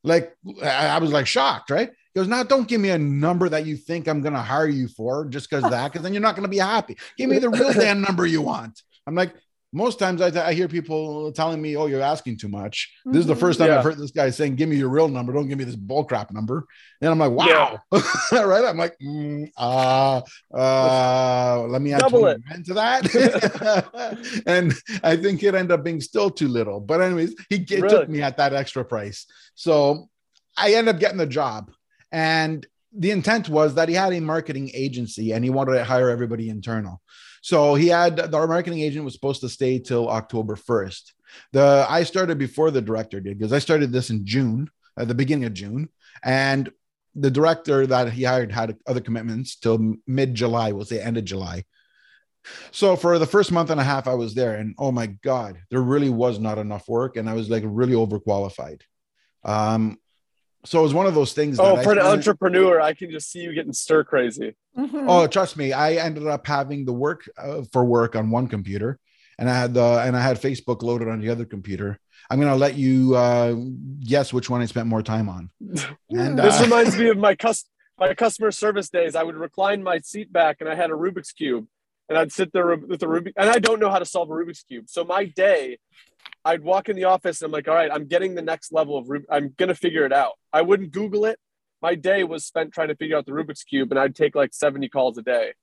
like 0.03 0.35
I, 0.63 0.87
I 0.87 0.97
was 0.99 1.11
like 1.11 1.27
shocked, 1.27 1.69
right? 1.69 1.89
He 2.13 2.19
goes, 2.19 2.27
now 2.27 2.43
don't 2.43 2.67
give 2.67 2.81
me 2.81 2.89
a 2.89 2.97
number 2.97 3.47
that 3.49 3.65
you 3.65 3.77
think 3.77 4.07
I'm 4.07 4.21
going 4.21 4.33
to 4.33 4.41
hire 4.41 4.67
you 4.67 4.87
for 4.89 5.25
just 5.25 5.49
because 5.49 5.63
that, 5.69 5.91
because 5.91 6.03
then 6.03 6.13
you're 6.13 6.21
not 6.21 6.35
going 6.35 6.43
to 6.43 6.49
be 6.49 6.57
happy. 6.57 6.97
Give 7.17 7.29
me 7.29 7.39
the 7.39 7.49
real 7.49 7.71
damn 7.85 8.01
number 8.01 8.25
you 8.25 8.41
want. 8.41 8.81
I'm 9.07 9.15
like, 9.15 9.33
most 9.73 9.99
times 9.99 10.21
I, 10.21 10.49
I 10.49 10.53
hear 10.53 10.67
people 10.67 11.31
telling 11.31 11.61
me, 11.61 11.77
"Oh, 11.77 11.85
you're 11.85 12.01
asking 12.01 12.37
too 12.37 12.49
much." 12.49 12.91
This 13.05 13.21
is 13.21 13.25
the 13.27 13.35
first 13.35 13.57
time 13.59 13.69
Yeah. 13.69 13.77
I've 13.79 13.83
heard 13.83 13.97
this 13.97 14.11
guy 14.11 14.29
saying, 14.29 14.55
"Give 14.55 14.67
me 14.67 14.75
your 14.75 14.89
real 14.89 15.07
number. 15.07 15.31
Don't 15.31 15.47
give 15.47 15.57
me 15.57 15.63
this 15.63 15.75
bull 15.75 16.03
crap 16.03 16.31
number." 16.31 16.65
And 16.99 17.09
I'm 17.09 17.19
like, 17.19 17.31
"Wow!" 17.31 17.79
right? 18.31 18.65
I'm 18.65 18.77
like, 18.77 18.97
mm, 18.99 19.49
uh, 19.57 20.21
uh, 20.53 21.65
"Let 21.67 21.81
me 21.81 21.93
add 21.93 22.01
Double 22.01 22.19
20 22.21 22.43
it. 22.49 22.65
to 22.65 22.73
that," 22.73 24.43
and 24.45 24.73
I 25.03 25.15
think 25.15 25.41
it 25.43 25.55
ended 25.55 25.71
up 25.71 25.83
being 25.83 26.01
still 26.01 26.29
too 26.29 26.47
little. 26.47 26.79
But 26.79 27.01
anyways, 27.01 27.35
he 27.49 27.65
Really? 27.69 27.89
took 27.89 28.09
me 28.09 28.21
at 28.21 28.37
that 28.37 28.53
extra 28.53 28.83
price, 28.83 29.25
so 29.55 30.09
I 30.57 30.73
ended 30.73 30.95
up 30.95 30.99
getting 30.99 31.17
the 31.17 31.25
job, 31.25 31.71
and 32.11 32.65
the 32.93 33.11
intent 33.11 33.47
was 33.47 33.75
that 33.75 33.87
he 33.87 33.95
had 33.95 34.11
a 34.11 34.19
marketing 34.19 34.69
agency 34.73 35.31
and 35.31 35.45
he 35.45 35.49
wanted 35.49 35.75
to 35.75 35.83
hire 35.85 36.09
everybody 36.09 36.49
internal. 36.49 37.01
So 37.41 37.75
he 37.75 37.87
had 37.87 38.17
the 38.17 38.47
marketing 38.47 38.79
agent 38.79 39.03
was 39.03 39.13
supposed 39.13 39.41
to 39.41 39.49
stay 39.49 39.79
till 39.79 40.09
October 40.09 40.55
1st. 40.55 41.11
The 41.51 41.85
I 41.89 42.03
started 42.03 42.37
before 42.37 42.71
the 42.71 42.81
director 42.81 43.19
did 43.19 43.37
because 43.37 43.53
I 43.53 43.59
started 43.59 43.91
this 43.91 44.09
in 44.09 44.25
June, 44.25 44.69
at 44.97 45.07
the 45.07 45.15
beginning 45.15 45.45
of 45.45 45.53
June, 45.53 45.89
and 46.23 46.71
the 47.15 47.31
director 47.31 47.85
that 47.87 48.13
he 48.13 48.23
hired 48.23 48.51
had 48.51 48.77
other 48.87 49.01
commitments 49.01 49.55
till 49.55 49.95
mid 50.07 50.35
July, 50.35 50.71
we'll 50.71 50.85
say 50.85 51.01
end 51.01 51.17
of 51.17 51.25
July. 51.25 51.65
So 52.71 52.95
for 52.95 53.19
the 53.19 53.25
first 53.25 53.51
month 53.51 53.69
and 53.69 53.79
a 53.79 53.83
half 53.83 54.07
I 54.07 54.13
was 54.13 54.33
there, 54.33 54.55
and 54.55 54.75
oh 54.77 54.91
my 54.91 55.07
god, 55.07 55.59
there 55.69 55.81
really 55.81 56.09
was 56.09 56.39
not 56.39 56.57
enough 56.57 56.87
work, 56.87 57.17
and 57.17 57.29
I 57.29 57.33
was 57.33 57.49
like 57.49 57.63
really 57.65 57.93
overqualified. 57.93 58.81
Um, 59.43 59.97
so 60.65 60.79
it 60.79 60.83
was 60.83 60.93
one 60.93 61.05
of 61.07 61.15
those 61.15 61.33
things. 61.33 61.59
Oh, 61.59 61.75
that 61.75 61.79
I 61.79 61.83
for 61.83 61.91
an 61.93 61.99
entrepreneur, 61.99 62.79
I 62.81 62.93
can 62.93 63.11
just 63.11 63.31
see 63.31 63.39
you 63.39 63.53
getting 63.53 63.73
stir 63.73 64.03
crazy. 64.03 64.55
Mhm. 64.77 65.05
Oh, 65.07 65.27
trust 65.27 65.57
me, 65.57 65.73
I 65.73 65.93
ended 65.93 66.27
up 66.27 66.45
having 66.47 66.85
the 66.85 66.93
work 66.93 67.29
uh, 67.37 67.63
for 67.71 67.83
work 67.83 68.15
on 68.15 68.29
one 68.31 68.47
computer, 68.47 68.99
and 69.39 69.49
I 69.49 69.57
had 69.57 69.73
the 69.73 70.01
and 70.05 70.15
I 70.15 70.21
had 70.21 70.39
Facebook 70.39 70.81
loaded 70.83 71.07
on 71.07 71.19
the 71.21 71.29
other 71.29 71.45
computer. 71.45 71.99
I'm 72.29 72.39
gonna 72.39 72.55
let 72.55 72.75
you 72.75 73.15
uh, 73.15 73.55
guess 73.99 74.31
which 74.31 74.49
one 74.49 74.61
I 74.61 74.65
spent 74.65 74.87
more 74.87 75.01
time 75.03 75.27
on. 75.29 75.49
And 76.11 76.37
This 76.37 76.59
uh, 76.59 76.63
reminds 76.63 76.97
me 76.97 77.09
of 77.09 77.17
my 77.17 77.35
cus- 77.35 77.65
my 77.97 78.13
customer 78.13 78.51
service 78.51 78.89
days. 78.89 79.15
I 79.15 79.23
would 79.23 79.35
recline 79.35 79.83
my 79.83 79.99
seat 79.99 80.31
back 80.31 80.57
and 80.59 80.69
I 80.69 80.75
had 80.75 80.89
a 80.91 80.93
Rubik's 80.93 81.31
cube, 81.33 81.67
and 82.07 82.17
I'd 82.17 82.31
sit 82.31 82.53
there 82.53 82.75
with 82.75 82.99
the 82.99 83.07
Rubik, 83.07 83.33
and 83.35 83.49
I 83.49 83.59
don't 83.59 83.79
know 83.79 83.89
how 83.89 83.99
to 83.99 84.05
solve 84.05 84.29
a 84.29 84.33
Rubik's 84.33 84.63
cube. 84.63 84.85
So 84.87 85.03
my 85.03 85.25
day, 85.25 85.79
I'd 86.43 86.63
walk 86.63 86.89
in 86.89 86.95
the 86.95 87.03
office 87.05 87.41
and 87.41 87.47
I'm 87.47 87.51
like, 87.51 87.67
all 87.67 87.75
right, 87.75 87.91
I'm 87.91 88.07
getting 88.07 88.33
the 88.35 88.41
next 88.41 88.71
level 88.71 88.97
of 88.97 89.09
Rub- 89.09 89.23
I'm 89.29 89.53
gonna 89.57 89.75
figure 89.75 90.05
it 90.05 90.13
out. 90.13 90.33
I 90.51 90.61
wouldn't 90.61 90.91
Google 90.91 91.25
it. 91.25 91.39
My 91.81 91.95
day 91.95 92.23
was 92.23 92.45
spent 92.45 92.73
trying 92.73 92.89
to 92.89 92.95
figure 92.95 93.17
out 93.17 93.25
the 93.25 93.31
Rubik's 93.31 93.63
cube, 93.63 93.91
and 93.91 93.99
I'd 93.99 94.15
take 94.15 94.35
like 94.35 94.53
70 94.53 94.89
calls 94.89 95.17
a 95.17 95.21
day. 95.23 95.53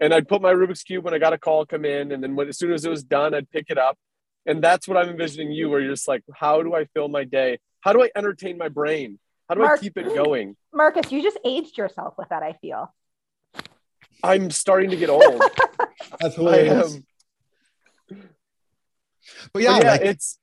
And 0.00 0.12
I'd 0.12 0.26
put 0.26 0.42
my 0.42 0.52
Rubik's 0.52 0.82
cube 0.82 1.04
when 1.04 1.14
I 1.14 1.18
got 1.18 1.32
a 1.32 1.38
call 1.38 1.66
come 1.66 1.84
in, 1.84 2.12
and 2.12 2.22
then 2.22 2.34
when, 2.34 2.48
as 2.48 2.58
soon 2.58 2.72
as 2.72 2.84
it 2.84 2.90
was 2.90 3.04
done, 3.04 3.34
I'd 3.34 3.50
pick 3.50 3.66
it 3.68 3.78
up. 3.78 3.98
And 4.46 4.62
that's 4.62 4.88
what 4.88 4.96
I'm 4.96 5.08
envisioning 5.10 5.52
you, 5.52 5.70
where 5.70 5.80
you're 5.80 5.92
just 5.92 6.08
like, 6.08 6.22
how 6.34 6.62
do 6.62 6.74
I 6.74 6.86
fill 6.86 7.08
my 7.08 7.24
day? 7.24 7.58
How 7.80 7.92
do 7.92 8.02
I 8.02 8.10
entertain 8.16 8.58
my 8.58 8.68
brain? 8.68 9.18
How 9.48 9.54
do 9.54 9.60
Mark- 9.60 9.78
I 9.78 9.82
keep 9.82 9.96
it 9.98 10.14
going? 10.14 10.56
Marcus, 10.72 11.12
you 11.12 11.22
just 11.22 11.38
aged 11.44 11.76
yourself 11.78 12.14
with 12.18 12.30
that, 12.30 12.42
I 12.42 12.54
feel. 12.54 12.94
I'm 14.22 14.50
starting 14.50 14.90
to 14.90 14.96
get 14.96 15.10
old. 15.10 15.42
that's 16.20 16.38
I 16.38 16.40
hilarious. 16.40 16.94
am. 16.96 17.06
But 19.52 19.62
yeah, 19.62 19.76
But 19.78 19.84
yeah, 19.84 19.90
like, 19.92 20.00
it's 20.02 20.38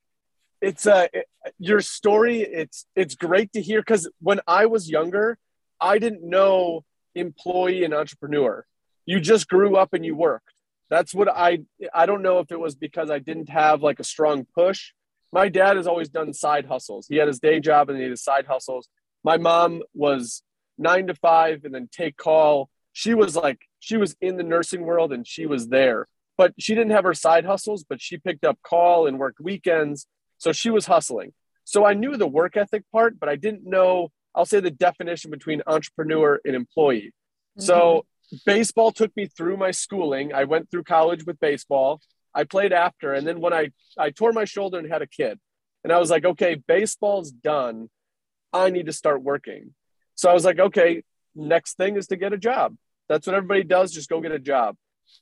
it's 0.61 0.87
uh 0.87 1.07
it- 1.13 1.27
your 1.57 1.81
story. 1.81 2.41
It's 2.41 2.85
it's 2.95 3.15
great 3.15 3.51
to 3.53 3.61
hear 3.61 3.81
because 3.81 4.09
when 4.21 4.41
I 4.47 4.67
was 4.67 4.89
younger, 4.89 5.37
I 5.79 5.97
didn't 5.97 6.23
know 6.23 6.83
employee 7.15 7.83
and 7.83 7.93
entrepreneur. 7.93 8.65
You 9.05 9.19
just 9.19 9.47
grew 9.49 9.75
up 9.75 9.93
and 9.93 10.05
you 10.05 10.15
worked. 10.15 10.53
That's 10.89 11.13
what 11.15 11.27
I 11.29 11.61
I 11.93 12.05
don't 12.05 12.21
know 12.21 12.39
if 12.39 12.51
it 12.51 12.59
was 12.59 12.75
because 12.75 13.09
I 13.09 13.19
didn't 13.19 13.49
have 13.49 13.81
like 13.81 13.99
a 13.99 14.03
strong 14.03 14.45
push. 14.55 14.91
My 15.33 15.49
dad 15.49 15.77
has 15.77 15.87
always 15.87 16.09
done 16.09 16.33
side 16.33 16.65
hustles. 16.65 17.07
He 17.07 17.15
had 17.15 17.27
his 17.27 17.39
day 17.39 17.59
job 17.59 17.89
and 17.89 17.97
he 17.97 18.03
had 18.03 18.11
his 18.11 18.23
side 18.23 18.45
hustles. 18.45 18.87
My 19.23 19.37
mom 19.37 19.81
was 19.93 20.43
nine 20.77 21.07
to 21.07 21.15
five 21.15 21.63
and 21.63 21.73
then 21.73 21.89
take 21.91 22.17
call. 22.17 22.69
She 22.93 23.13
was 23.13 23.35
like 23.35 23.59
she 23.79 23.97
was 23.97 24.15
in 24.21 24.37
the 24.37 24.43
nursing 24.43 24.83
world 24.83 25.11
and 25.13 25.25
she 25.25 25.45
was 25.47 25.69
there 25.69 26.07
but 26.41 26.55
she 26.57 26.73
didn't 26.73 26.93
have 26.93 27.03
her 27.03 27.13
side 27.13 27.45
hustles, 27.45 27.85
but 27.87 28.01
she 28.01 28.17
picked 28.17 28.43
up 28.43 28.57
call 28.63 29.05
and 29.05 29.19
worked 29.19 29.39
weekends. 29.39 30.07
So 30.39 30.51
she 30.51 30.71
was 30.71 30.87
hustling. 30.87 31.33
So 31.65 31.85
I 31.85 31.93
knew 31.93 32.17
the 32.17 32.25
work 32.25 32.57
ethic 32.57 32.83
part, 32.91 33.19
but 33.19 33.29
I 33.29 33.35
didn't 33.35 33.63
know, 33.63 34.09
I'll 34.33 34.47
say 34.47 34.59
the 34.59 34.71
definition 34.71 35.29
between 35.29 35.61
entrepreneur 35.67 36.41
and 36.43 36.55
employee. 36.55 37.13
So 37.59 38.07
mm-hmm. 38.33 38.37
baseball 38.43 38.91
took 38.91 39.15
me 39.15 39.27
through 39.27 39.57
my 39.57 39.69
schooling. 39.69 40.33
I 40.33 40.45
went 40.45 40.71
through 40.71 40.85
college 40.85 41.27
with 41.27 41.39
baseball. 41.39 42.01
I 42.33 42.43
played 42.43 42.73
after. 42.73 43.13
And 43.13 43.27
then 43.27 43.39
when 43.39 43.53
I, 43.53 43.69
I 43.95 44.09
tore 44.09 44.33
my 44.33 44.45
shoulder 44.45 44.79
and 44.79 44.91
had 44.91 45.03
a 45.03 45.07
kid, 45.07 45.39
and 45.83 45.93
I 45.93 45.99
was 45.99 46.09
like, 46.09 46.25
okay, 46.25 46.55
baseball's 46.55 47.29
done. 47.29 47.91
I 48.51 48.71
need 48.71 48.87
to 48.87 48.93
start 48.93 49.21
working. 49.21 49.75
So 50.15 50.27
I 50.27 50.33
was 50.33 50.43
like, 50.43 50.57
okay, 50.57 51.03
next 51.35 51.77
thing 51.77 51.97
is 51.97 52.07
to 52.07 52.15
get 52.15 52.33
a 52.33 52.37
job. 52.39 52.77
That's 53.09 53.27
what 53.27 53.35
everybody 53.35 53.63
does. 53.63 53.91
Just 53.91 54.09
go 54.09 54.21
get 54.21 54.31
a 54.31 54.39
job 54.39 54.75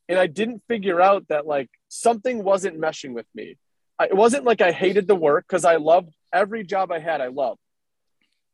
and 0.09 0.17
I 0.17 0.27
didn't 0.27 0.63
figure 0.67 0.99
out 0.99 1.27
that 1.29 1.45
like 1.45 1.69
something 1.87 2.43
wasn't 2.43 2.81
meshing 2.81 3.13
with 3.13 3.27
me. 3.33 3.57
I, 3.97 4.05
it 4.05 4.15
wasn't 4.15 4.43
like 4.43 4.59
I 4.61 4.71
hated 4.71 5.07
the 5.07 5.15
work 5.15 5.45
because 5.47 5.65
I 5.65 5.75
loved 5.75 6.13
every 6.33 6.63
job 6.63 6.91
I 6.91 6.99
had. 6.99 7.21
I 7.21 7.27
loved, 7.27 7.59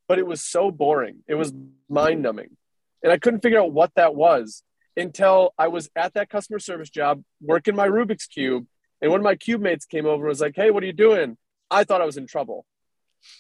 but 0.08 0.20
it 0.20 0.28
was 0.28 0.42
so 0.44 0.70
boring. 0.70 1.24
It 1.28 1.36
was 1.36 1.54
mind 1.90 2.22
numbing, 2.22 2.58
and 3.02 3.12
I 3.12 3.18
couldn't 3.18 3.42
figure 3.42 3.60
out 3.60 3.72
what 3.72 3.92
that 3.96 4.16
was 4.16 4.64
until 4.98 5.54
I 5.58 5.70
was 5.70 5.90
at 5.96 6.14
that 6.14 6.30
customer 6.30 6.60
service 6.60 6.90
job 6.90 7.24
working 7.42 7.76
my 7.76 7.88
Rubik's 7.88 8.28
cube, 8.28 8.66
and 9.02 9.12
one 9.12 9.22
of 9.22 9.26
my 9.26 9.36
cube 9.36 9.62
mates 9.62 9.86
came 9.86 10.06
over 10.06 10.24
and 10.26 10.30
was 10.30 10.42
like, 10.42 10.56
"Hey, 10.56 10.72
what 10.72 10.84
are 10.84 10.88
you 10.88 10.94
doing?" 10.94 11.38
I 11.72 11.86
thought 11.86 12.02
I 12.02 12.06
was 12.06 12.18
in 12.18 12.28
trouble, 12.28 12.66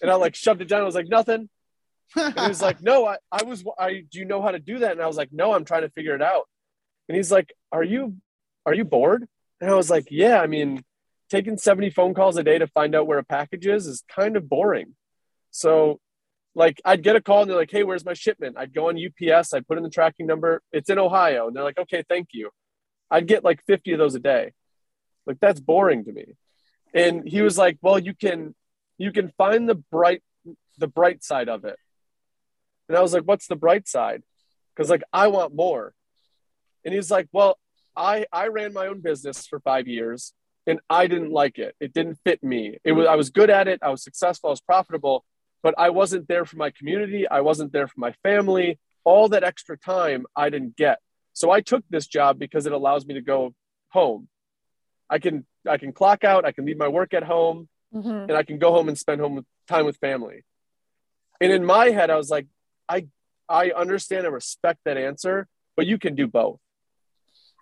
and 0.02 0.10
I 0.10 0.16
like 0.16 0.36
shoved 0.36 0.62
it 0.62 0.70
down. 0.70 0.82
I 0.82 0.86
was 0.86 0.96
like, 0.96 1.10
"Nothing." 1.10 1.50
And 2.16 2.40
he 2.40 2.48
was 2.48 2.62
like, 2.70 2.82
"No, 2.82 3.08
I, 3.08 3.18
I 3.30 3.44
was. 3.44 3.66
I 3.78 4.04
do 4.10 4.20
you 4.20 4.26
know 4.26 4.42
how 4.42 4.52
to 4.52 4.60
do 4.60 4.80
that?" 4.80 4.94
And 4.94 5.02
I 5.02 5.08
was 5.08 5.18
like, 5.18 5.34
"No, 5.34 5.54
I'm 5.54 5.66
trying 5.66 5.82
to 5.82 5.90
figure 5.90 6.16
it 6.16 6.22
out." 6.22 6.48
And 7.08 7.16
he's 7.16 7.32
like, 7.32 7.54
"Are 7.76 7.84
you, 7.84 8.18
are 8.66 8.74
you 8.74 8.86
bored?" 8.86 9.28
And 9.62 9.70
I 9.70 9.76
was 9.76 9.90
like, 9.90 10.08
"Yeah. 10.10 10.42
I 10.42 10.48
mean, 10.48 10.84
taking 11.30 11.58
70 11.58 11.90
phone 11.92 12.14
calls 12.14 12.38
a 12.38 12.44
day 12.44 12.58
to 12.58 12.68
find 12.68 12.96
out 12.96 13.08
where 13.08 13.20
a 13.20 13.24
package 13.24 13.68
is 13.68 13.88
is 13.88 14.04
kind 14.10 14.36
of 14.36 14.50
boring." 14.50 14.96
So, 15.52 16.00
like, 16.54 16.82
I'd 16.86 17.04
get 17.04 17.16
a 17.16 17.22
call 17.22 17.42
and 17.42 17.50
they're 17.50 17.58
like, 17.58 17.72
"Hey, 17.72 17.84
where's 17.84 18.06
my 18.06 18.14
shipment?" 18.14 18.58
I'd 18.58 18.74
go 18.74 18.90
on 18.90 18.98
UPS. 18.98 19.54
I'd 19.54 19.68
put 19.68 19.78
in 19.78 19.84
the 19.84 19.90
tracking 19.90 20.28
number. 20.28 20.62
It's 20.72 20.90
in 20.90 21.00
Ohio, 21.00 21.48
and 21.48 21.56
they're 21.56 21.64
like, 21.64 21.80
"Okay, 21.80 22.04
thank 22.08 22.30
you." 22.34 22.52
I'd 23.12 23.28
get 23.28 23.44
like 23.44 23.64
50 23.66 23.94
of 23.94 24.00
those 24.00 24.16
a 24.16 24.20
day. 24.20 24.54
Like 25.26 25.40
that's 25.40 25.60
boring 25.60 26.06
to 26.06 26.12
me. 26.12 26.26
And 26.94 27.28
he 27.28 27.42
was 27.42 27.58
like, 27.58 27.78
"Well, 27.82 28.00
you 28.00 28.14
can, 28.14 28.56
you 28.98 29.12
can 29.12 29.30
find 29.38 29.68
the 29.70 29.76
bright, 29.76 30.24
the 30.78 30.88
bright 30.88 31.24
side 31.24 31.50
of 31.50 31.66
it." 31.66 31.78
And 32.88 32.98
I 32.98 33.02
was 33.02 33.14
like, 33.14 33.24
what's 33.24 33.48
the 33.48 33.56
bright 33.56 33.88
side? 33.88 34.24
Because 34.76 34.90
like 34.90 35.04
I 35.12 35.28
want 35.28 35.56
more. 35.56 35.94
And 36.84 36.94
he's 36.94 37.10
like, 37.10 37.28
well, 37.32 37.58
I 37.96 38.26
I 38.32 38.48
ran 38.48 38.74
my 38.74 38.88
own 38.88 39.02
business 39.02 39.48
for 39.48 39.60
five 39.60 39.88
years 39.88 40.34
and 40.68 40.80
I 40.90 41.08
didn't 41.08 41.32
like 41.32 41.58
it. 41.60 41.76
It 41.80 41.94
didn't 41.94 42.18
fit 42.26 42.44
me. 42.44 42.78
It 42.84 42.94
was 42.94 43.08
I 43.08 43.16
was 43.16 43.30
good 43.30 43.50
at 43.50 43.68
it. 43.68 43.80
I 43.82 43.90
was 43.90 44.04
successful. 44.04 44.50
I 44.50 44.52
was 44.52 44.62
profitable, 44.62 45.24
but 45.64 45.76
I 45.78 45.90
wasn't 45.92 46.28
there 46.28 46.46
for 46.46 46.58
my 46.58 46.72
community. 46.72 47.28
I 47.28 47.42
wasn't 47.42 47.72
there 47.72 47.88
for 47.88 48.00
my 48.00 48.14
family. 48.24 48.80
All 49.04 49.30
that 49.30 49.44
extra 49.44 49.78
time 49.78 50.26
I 50.36 50.50
didn't 50.50 50.76
get. 50.76 51.00
So 51.34 51.52
I 51.52 51.62
took 51.62 51.84
this 51.90 52.08
job 52.08 52.40
because 52.40 52.66
it 52.66 52.72
allows 52.72 53.06
me 53.06 53.14
to 53.16 53.22
go 53.22 53.54
home. 53.90 54.28
I 55.10 55.20
can 55.20 55.46
I 55.68 55.78
can 55.78 55.92
clock 55.94 56.24
out. 56.24 56.46
I 56.46 56.52
can 56.52 56.66
leave 56.66 56.78
my 56.78 56.88
work 56.88 57.14
at 57.14 57.24
home 57.24 57.70
Mhm. 57.94 58.24
and 58.28 58.32
I 58.34 58.44
can 58.44 58.58
go 58.60 58.72
home 58.72 58.90
and 58.90 58.98
spend 58.98 59.22
home 59.22 59.36
with, 59.36 59.46
time 59.68 59.86
with 59.86 59.98
family. 59.98 60.44
And 61.40 61.52
in 61.52 61.64
my 61.64 61.92
head, 61.92 62.10
I 62.10 62.18
was 62.18 62.30
like, 62.30 62.48
I 62.90 63.08
I 63.48 63.70
understand 63.72 64.26
and 64.26 64.34
respect 64.34 64.80
that 64.86 64.98
answer, 64.98 65.48
but 65.78 65.86
you 65.86 65.98
can 66.00 66.16
do 66.16 66.28
both. 66.28 66.60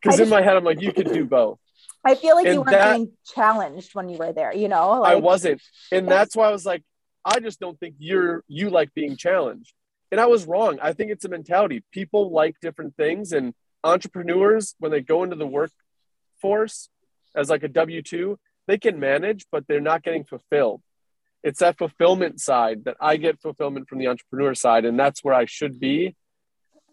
Because 0.04 0.20
in 0.20 0.30
my 0.30 0.42
head, 0.42 0.56
I'm 0.58 0.64
like, 0.66 0.82
you 0.82 0.92
can 0.92 1.12
do 1.12 1.26
both. 1.26 1.60
I 2.06 2.16
feel 2.16 2.36
like 2.36 2.46
you 2.46 2.58
weren't 2.62 2.72
that- 2.72 2.96
being 2.96 3.12
challenged 3.34 3.96
when 3.96 4.10
you 4.10 4.18
were 4.18 4.34
there, 4.34 4.54
you 4.54 4.68
know? 4.68 5.04
I 5.04 5.16
wasn't, 5.16 5.62
and 5.92 6.08
That's- 6.08 6.36
why 6.36 6.50
I 6.50 6.52
was 6.52 6.66
like, 6.66 6.84
I 7.24 7.40
just 7.40 7.60
don't 7.60 7.80
think 7.80 7.96
you're 8.00 8.44
you 8.48 8.70
like 8.70 8.94
being 8.94 9.16
challenged. 9.16 9.74
And 10.12 10.20
I 10.20 10.26
was 10.26 10.46
wrong. 10.46 10.78
I 10.82 10.92
think 10.94 11.10
it's 11.10 11.24
a 11.24 11.30
mentality. 11.30 11.84
People 11.92 12.32
like 12.32 12.56
different 12.62 12.98
things, 12.98 13.32
and 13.32 13.54
entrepreneurs, 13.84 14.76
when 14.80 14.92
they 14.92 15.02
go 15.02 15.24
into 15.24 15.38
the 15.38 15.48
workforce 15.48 16.90
as 17.34 17.50
like 17.50 17.64
a 17.64 17.70
W 17.70 18.02
two, 18.02 18.38
they 18.68 18.78
can 18.78 19.00
manage, 19.00 19.46
but 19.52 19.66
they're 19.68 19.80
not 19.82 20.04
getting 20.04 20.26
fulfilled. 20.26 20.82
It's 21.44 21.60
that 21.60 21.78
fulfillment 21.78 22.40
side 22.42 22.86
that 22.86 22.98
I 23.00 23.18
get 23.18 23.42
fulfillment 23.42 23.88
from 23.90 24.00
the 24.00 24.08
entrepreneur 24.08 24.54
side, 24.54 24.86
and 24.86 25.00
that's 25.00 25.24
where 25.24 25.34
I 25.34 25.46
should 25.46 25.80
be. 25.80 26.16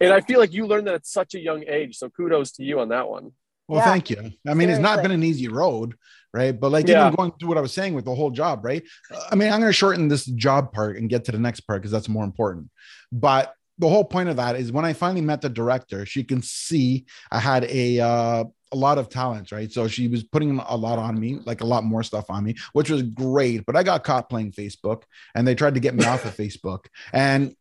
And 0.01 0.13
I 0.13 0.21
feel 0.21 0.41
like 0.41 0.53
you 0.53 0.67
learned 0.67 0.87
that 0.87 0.95
at 0.95 1.07
such 1.07 1.35
a 1.35 1.39
young 1.41 1.65
age. 1.67 1.97
So 1.97 2.09
kudos 2.09 2.53
to 2.53 2.65
you 2.65 2.81
on 2.81 2.89
that 2.89 3.09
one. 3.09 3.33
Well, 3.69 3.81
Yeah. 3.81 3.85
thank 3.85 4.11
you. 4.11 4.33
I 4.49 4.55
mean, 4.55 4.71
it's 4.71 4.81
not 4.81 5.03
been 5.03 5.13
an 5.13 5.23
easy 5.23 5.49
road, 5.49 5.95
right? 6.35 6.59
But 6.59 6.73
like 6.73 6.89
Yeah. 6.89 7.07
even 7.07 7.15
going 7.15 7.33
through 7.39 7.49
what 7.49 7.59
I 7.59 7.61
was 7.61 7.73
saying 7.73 7.95
with 7.95 8.05
the 8.05 8.15
whole 8.15 8.31
job, 8.31 8.65
right? 8.65 8.83
I 9.31 9.35
mean, 9.37 9.53
I'm 9.53 9.61
going 9.61 9.69
to 9.69 9.73
shorten 9.73 10.09
this 10.09 10.25
job 10.25 10.73
part 10.73 10.97
and 10.97 11.09
get 11.09 11.25
to 11.27 11.33
the 11.33 11.39
next 11.39 11.61
part 11.61 11.83
because 11.83 11.93
that's 11.93 12.09
more 12.09 12.25
important. 12.25 12.71
But 13.13 13.55
the 13.79 13.89
whole 13.89 14.05
point 14.05 14.29
of 14.29 14.37
that 14.37 14.57
is 14.57 14.73
when 14.73 14.85
I 14.85 14.93
finally 14.93 15.21
met 15.23 15.41
the 15.41 15.49
director, 15.49 16.05
she 16.05 16.25
can 16.25 16.43
see 16.43 17.07
I 17.31 17.39
had 17.39 17.65
a 17.65 18.01
uh, 18.01 18.45
a 18.73 18.77
lot 18.77 18.99
of 18.99 19.09
talents, 19.09 19.51
right? 19.53 19.73
So 19.73 19.89
she 19.89 20.07
was 20.07 20.23
putting 20.23 20.59
a 20.59 20.77
lot 20.77 20.99
on 20.99 21.19
me, 21.19 21.41
like 21.45 21.61
a 21.61 21.67
lot 21.67 21.83
more 21.83 22.03
stuff 22.03 22.27
on 22.29 22.45
me, 22.45 22.55
which 22.73 22.91
was 22.91 23.03
great. 23.03 23.67
But 23.67 23.77
I 23.77 23.83
got 23.83 24.05
caught 24.05 24.29
playing 24.29 24.53
Facebook, 24.53 25.03
and 25.35 25.47
they 25.47 25.55
tried 25.55 25.75
to 25.75 25.81
get 25.81 25.95
me 25.95 26.05
off 26.05 26.25
of 26.25 26.37
Facebook. 26.37 26.87
And 27.13 27.57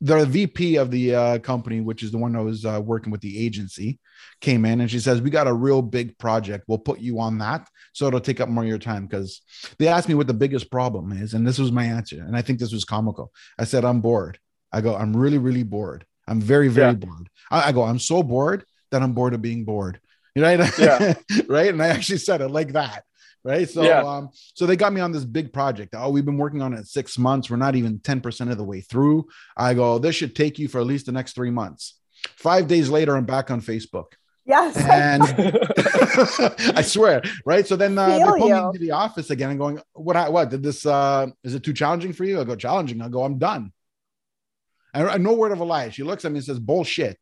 the 0.00 0.24
VP 0.26 0.76
of 0.76 0.90
the 0.90 1.14
uh, 1.14 1.38
company, 1.38 1.80
which 1.80 2.02
is 2.02 2.10
the 2.10 2.18
one 2.18 2.32
that 2.32 2.42
was 2.42 2.64
uh, 2.64 2.80
working 2.84 3.10
with 3.10 3.20
the 3.20 3.44
agency, 3.44 3.98
came 4.40 4.64
in 4.64 4.80
and 4.80 4.90
she 4.90 4.98
says, 5.00 5.20
"We 5.20 5.30
got 5.30 5.46
a 5.46 5.52
real 5.52 5.82
big 5.82 6.18
project. 6.18 6.64
We'll 6.66 6.78
put 6.78 7.00
you 7.00 7.20
on 7.20 7.38
that, 7.38 7.68
so 7.92 8.06
it'll 8.06 8.20
take 8.20 8.40
up 8.40 8.48
more 8.48 8.64
of 8.64 8.68
your 8.68 8.78
time." 8.78 9.06
Because 9.06 9.40
they 9.78 9.88
asked 9.88 10.08
me 10.08 10.14
what 10.14 10.26
the 10.26 10.34
biggest 10.34 10.70
problem 10.70 11.12
is, 11.12 11.34
and 11.34 11.46
this 11.46 11.58
was 11.58 11.72
my 11.72 11.84
answer, 11.84 12.22
and 12.22 12.36
I 12.36 12.42
think 12.42 12.58
this 12.58 12.72
was 12.72 12.84
comical. 12.84 13.32
I 13.58 13.64
said, 13.64 13.84
"I'm 13.84 14.00
bored." 14.00 14.38
I 14.72 14.80
go, 14.80 14.94
"I'm 14.94 15.16
really, 15.16 15.38
really 15.38 15.62
bored. 15.62 16.04
I'm 16.26 16.40
very, 16.40 16.68
very 16.68 16.92
yeah. 16.92 17.06
bored." 17.06 17.28
I, 17.50 17.68
I 17.68 17.72
go, 17.72 17.82
"I'm 17.82 17.98
so 17.98 18.22
bored 18.22 18.64
that 18.90 19.02
I'm 19.02 19.12
bored 19.12 19.34
of 19.34 19.42
being 19.42 19.64
bored." 19.64 20.00
Right? 20.36 20.58
Yeah. 20.78 21.14
right. 21.48 21.68
And 21.68 21.80
I 21.80 21.88
actually 21.88 22.18
said 22.18 22.40
it 22.40 22.48
like 22.48 22.72
that 22.72 23.04
right? 23.44 23.68
So, 23.68 23.82
yeah. 23.82 24.02
um, 24.02 24.30
so 24.54 24.66
they 24.66 24.76
got 24.76 24.92
me 24.92 25.00
on 25.00 25.12
this 25.12 25.24
big 25.24 25.52
project. 25.52 25.94
Oh, 25.96 26.10
we've 26.10 26.24
been 26.24 26.38
working 26.38 26.62
on 26.62 26.72
it 26.72 26.86
six 26.86 27.18
months. 27.18 27.50
We're 27.50 27.56
not 27.56 27.76
even 27.76 28.00
ten 28.00 28.20
percent 28.20 28.50
of 28.50 28.58
the 28.58 28.64
way 28.64 28.80
through. 28.80 29.28
I 29.56 29.74
go, 29.74 29.98
this 29.98 30.16
should 30.16 30.34
take 30.34 30.58
you 30.58 30.68
for 30.68 30.80
at 30.80 30.86
least 30.86 31.06
the 31.06 31.12
next 31.12 31.34
three 31.34 31.50
months. 31.50 31.98
Five 32.36 32.66
days 32.66 32.88
later, 32.88 33.16
I'm 33.16 33.26
back 33.26 33.50
on 33.50 33.60
Facebook. 33.60 34.12
Yes, 34.46 34.76
and 34.76 35.22
I 36.76 36.82
swear, 36.82 37.22
right? 37.46 37.66
So 37.66 37.76
then 37.76 37.96
uh, 37.96 38.08
they 38.08 38.24
pull 38.24 38.48
me 38.48 38.58
into 38.58 38.78
the 38.78 38.90
office 38.90 39.30
again 39.30 39.50
and 39.50 39.58
going, 39.58 39.80
"What? 39.92 40.32
What 40.32 40.50
did 40.50 40.62
this? 40.62 40.84
Uh, 40.84 41.28
is 41.42 41.54
it 41.54 41.62
too 41.62 41.72
challenging 41.72 42.12
for 42.12 42.24
you?" 42.24 42.40
I 42.40 42.44
go, 42.44 42.56
"Challenging." 42.56 43.00
I 43.00 43.08
go, 43.08 43.24
"I'm 43.24 43.38
done." 43.38 43.72
And 44.92 45.24
no 45.24 45.32
word 45.32 45.52
of 45.52 45.60
a 45.60 45.64
lie. 45.64 45.88
She 45.90 46.02
looks 46.02 46.24
at 46.24 46.32
me 46.32 46.38
and 46.38 46.44
says, 46.44 46.58
"Bullshit." 46.58 47.18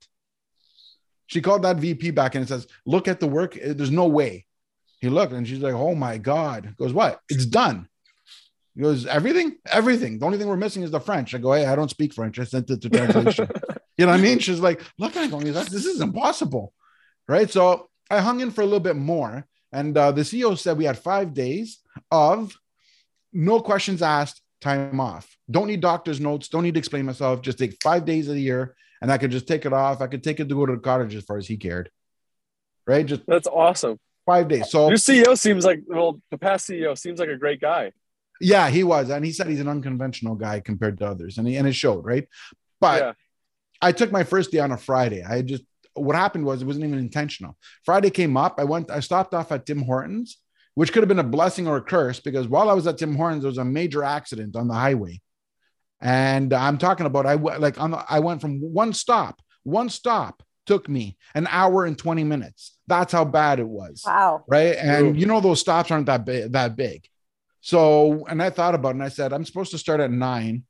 She 1.26 1.40
called 1.40 1.62
that 1.62 1.76
VP 1.76 2.10
back 2.10 2.34
and 2.34 2.46
says, 2.46 2.66
"Look 2.84 3.06
at 3.06 3.20
the 3.20 3.28
work. 3.28 3.56
There's 3.62 3.90
no 3.90 4.08
way." 4.08 4.46
He 5.02 5.08
looked 5.08 5.32
and 5.32 5.46
she's 5.46 5.58
like, 5.58 5.74
"Oh 5.74 5.96
my 5.96 6.16
god!" 6.16 6.76
Goes, 6.78 6.92
"What? 6.92 7.18
It's 7.28 7.44
done." 7.44 7.88
He 8.76 8.82
goes, 8.82 9.04
"Everything, 9.04 9.56
everything. 9.70 10.20
The 10.20 10.26
only 10.26 10.38
thing 10.38 10.46
we're 10.46 10.56
missing 10.56 10.84
is 10.84 10.92
the 10.92 11.00
French." 11.00 11.34
I 11.34 11.38
go, 11.38 11.52
"Hey, 11.52 11.66
I 11.66 11.74
don't 11.74 11.90
speak 11.90 12.14
French. 12.14 12.38
I 12.38 12.44
sent 12.44 12.70
it 12.70 12.80
to 12.82 12.88
translation." 12.88 13.48
you 13.98 14.06
know 14.06 14.12
what 14.12 14.20
I 14.20 14.22
mean? 14.22 14.38
She's 14.38 14.60
like, 14.60 14.80
"Look 14.98 15.16
at 15.16 15.28
going, 15.28 15.52
this 15.52 15.72
is 15.72 16.00
impossible." 16.00 16.72
Right? 17.26 17.50
So 17.50 17.90
I 18.08 18.20
hung 18.20 18.38
in 18.38 18.52
for 18.52 18.60
a 18.60 18.64
little 18.64 18.78
bit 18.78 18.94
more, 18.94 19.44
and 19.72 19.98
uh, 19.98 20.12
the 20.12 20.22
CEO 20.22 20.56
said 20.56 20.78
we 20.78 20.84
had 20.84 20.98
five 20.98 21.34
days 21.34 21.80
of 22.12 22.56
no 23.32 23.60
questions 23.60 24.02
asked, 24.02 24.40
time 24.60 25.00
off. 25.00 25.36
Don't 25.50 25.66
need 25.66 25.80
doctor's 25.80 26.20
notes. 26.20 26.46
Don't 26.46 26.62
need 26.62 26.74
to 26.74 26.78
explain 26.78 27.06
myself. 27.06 27.42
Just 27.42 27.58
take 27.58 27.76
five 27.82 28.04
days 28.04 28.28
of 28.28 28.36
the 28.36 28.40
year, 28.40 28.76
and 29.00 29.10
I 29.10 29.18
could 29.18 29.32
just 29.32 29.48
take 29.48 29.66
it 29.66 29.72
off. 29.72 30.00
I 30.00 30.06
could 30.06 30.22
take 30.22 30.38
it 30.38 30.48
to 30.48 30.54
go 30.54 30.64
to 30.64 30.74
the 30.74 30.80
cottage 30.80 31.16
as 31.16 31.24
far 31.24 31.38
as 31.38 31.48
he 31.48 31.56
cared. 31.56 31.90
Right? 32.86 33.04
Just 33.04 33.22
that's 33.26 33.48
awesome 33.48 33.98
five 34.26 34.48
days. 34.48 34.70
So 34.70 34.88
your 34.88 34.98
CEO 34.98 35.38
seems 35.38 35.64
like 35.64 35.82
well, 35.86 36.20
the 36.30 36.38
past 36.38 36.68
CEO 36.68 36.96
seems 36.96 37.18
like 37.18 37.28
a 37.28 37.36
great 37.36 37.60
guy. 37.60 37.92
Yeah, 38.40 38.68
he 38.70 38.82
was, 38.82 39.10
and 39.10 39.24
he 39.24 39.32
said 39.32 39.46
he's 39.46 39.60
an 39.60 39.68
unconventional 39.68 40.34
guy 40.34 40.60
compared 40.60 40.98
to 40.98 41.06
others, 41.06 41.38
and 41.38 41.46
he 41.46 41.56
and 41.56 41.66
it 41.66 41.74
showed, 41.74 42.04
right? 42.04 42.26
But 42.80 43.02
yeah. 43.02 43.12
I 43.80 43.92
took 43.92 44.10
my 44.10 44.24
first 44.24 44.50
day 44.50 44.58
on 44.58 44.72
a 44.72 44.76
Friday. 44.76 45.22
I 45.22 45.42
just 45.42 45.64
what 45.94 46.16
happened 46.16 46.44
was 46.44 46.62
it 46.62 46.66
wasn't 46.66 46.86
even 46.86 46.98
intentional. 46.98 47.56
Friday 47.84 48.10
came 48.10 48.36
up. 48.36 48.58
I 48.58 48.64
went. 48.64 48.90
I 48.90 49.00
stopped 49.00 49.34
off 49.34 49.52
at 49.52 49.66
Tim 49.66 49.82
Hortons, 49.82 50.38
which 50.74 50.92
could 50.92 51.02
have 51.02 51.08
been 51.08 51.18
a 51.18 51.24
blessing 51.24 51.68
or 51.68 51.76
a 51.76 51.82
curse 51.82 52.20
because 52.20 52.48
while 52.48 52.70
I 52.70 52.74
was 52.74 52.86
at 52.86 52.98
Tim 52.98 53.14
Hortons, 53.14 53.42
there 53.42 53.50
was 53.50 53.58
a 53.58 53.64
major 53.64 54.02
accident 54.02 54.56
on 54.56 54.68
the 54.68 54.74
highway, 54.74 55.20
and 56.00 56.52
I'm 56.52 56.78
talking 56.78 57.06
about 57.06 57.26
I 57.26 57.34
like 57.34 57.80
on 57.80 57.92
the, 57.92 58.04
I 58.08 58.20
went 58.20 58.40
from 58.40 58.60
one 58.60 58.92
stop, 58.92 59.40
one 59.62 59.88
stop 59.88 60.42
took 60.66 60.88
me 60.88 61.16
an 61.34 61.46
hour 61.50 61.84
and 61.84 61.98
20 61.98 62.24
minutes. 62.24 62.76
That's 62.86 63.12
how 63.12 63.24
bad 63.24 63.58
it 63.58 63.68
was. 63.68 64.02
Wow. 64.06 64.44
Right. 64.46 64.76
And 64.76 65.16
Ooh. 65.16 65.18
you 65.18 65.26
know, 65.26 65.40
those 65.40 65.60
stops 65.60 65.90
aren't 65.90 66.06
that 66.06 66.24
big, 66.24 66.52
that 66.52 66.76
big. 66.76 67.08
So, 67.60 68.26
and 68.26 68.42
I 68.42 68.50
thought 68.50 68.74
about 68.74 68.90
it 68.90 68.94
and 68.94 69.04
I 69.04 69.08
said, 69.08 69.32
I'm 69.32 69.44
supposed 69.44 69.70
to 69.70 69.78
start 69.78 70.00
at 70.00 70.10
nine. 70.10 70.64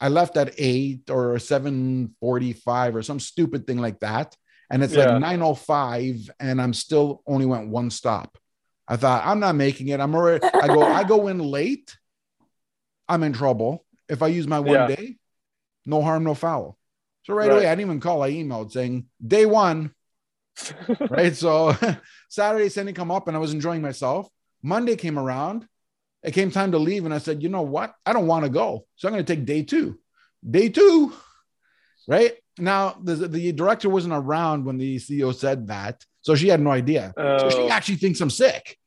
I 0.00 0.08
left 0.08 0.36
at 0.36 0.54
eight 0.58 1.10
or 1.10 1.38
745 1.38 2.96
or 2.96 3.02
some 3.02 3.18
stupid 3.18 3.66
thing 3.66 3.78
like 3.78 4.00
that. 4.00 4.36
And 4.70 4.84
it's 4.84 4.94
yeah. 4.94 5.12
like 5.12 5.20
905 5.20 6.30
and 6.38 6.62
I'm 6.62 6.74
still 6.74 7.22
only 7.26 7.46
went 7.46 7.68
one 7.68 7.90
stop. 7.90 8.38
I 8.86 8.96
thought 8.96 9.26
I'm 9.26 9.40
not 9.40 9.56
making 9.56 9.88
it. 9.88 10.00
I'm 10.00 10.14
already, 10.14 10.46
I 10.46 10.66
go, 10.68 10.82
I 10.82 11.04
go 11.04 11.28
in 11.28 11.38
late. 11.40 11.96
I'm 13.08 13.22
in 13.22 13.32
trouble. 13.32 13.84
If 14.08 14.22
I 14.22 14.28
use 14.28 14.46
my 14.46 14.60
one 14.60 14.74
yeah. 14.74 14.86
day, 14.86 15.16
no 15.84 16.02
harm, 16.02 16.24
no 16.24 16.34
foul. 16.34 16.77
So 17.28 17.34
right, 17.34 17.50
right, 17.50 17.56
away, 17.56 17.66
I 17.66 17.72
didn't 17.72 17.90
even 17.90 18.00
call. 18.00 18.22
I 18.22 18.30
emailed 18.30 18.72
saying 18.72 19.04
day 19.24 19.44
one. 19.44 19.92
right. 21.10 21.36
So 21.36 21.76
Saturday, 22.30 22.70
Sunday 22.70 22.94
come 22.94 23.10
up 23.10 23.28
and 23.28 23.36
I 23.36 23.40
was 23.40 23.52
enjoying 23.52 23.82
myself. 23.82 24.30
Monday 24.62 24.96
came 24.96 25.18
around. 25.18 25.68
It 26.22 26.32
came 26.32 26.50
time 26.50 26.72
to 26.72 26.78
leave. 26.78 27.04
And 27.04 27.12
I 27.12 27.18
said, 27.18 27.42
you 27.42 27.50
know 27.50 27.62
what? 27.62 27.94
I 28.06 28.14
don't 28.14 28.26
want 28.26 28.46
to 28.46 28.50
go. 28.50 28.86
So 28.96 29.06
I'm 29.08 29.12
going 29.12 29.24
to 29.24 29.36
take 29.36 29.44
day 29.44 29.62
two. 29.62 30.00
Day 30.48 30.70
two. 30.70 31.12
Right. 32.08 32.32
Now, 32.58 32.96
the, 33.02 33.14
the 33.14 33.52
director 33.52 33.90
wasn't 33.90 34.14
around 34.14 34.64
when 34.64 34.78
the 34.78 34.96
CEO 34.96 35.34
said 35.34 35.66
that. 35.66 36.02
So 36.22 36.34
she 36.34 36.48
had 36.48 36.60
no 36.60 36.70
idea. 36.70 37.12
Oh. 37.14 37.38
So 37.40 37.50
she 37.50 37.58
oh. 37.58 37.68
actually 37.68 37.96
thinks 37.96 38.22
I'm 38.22 38.30
sick. 38.30 38.78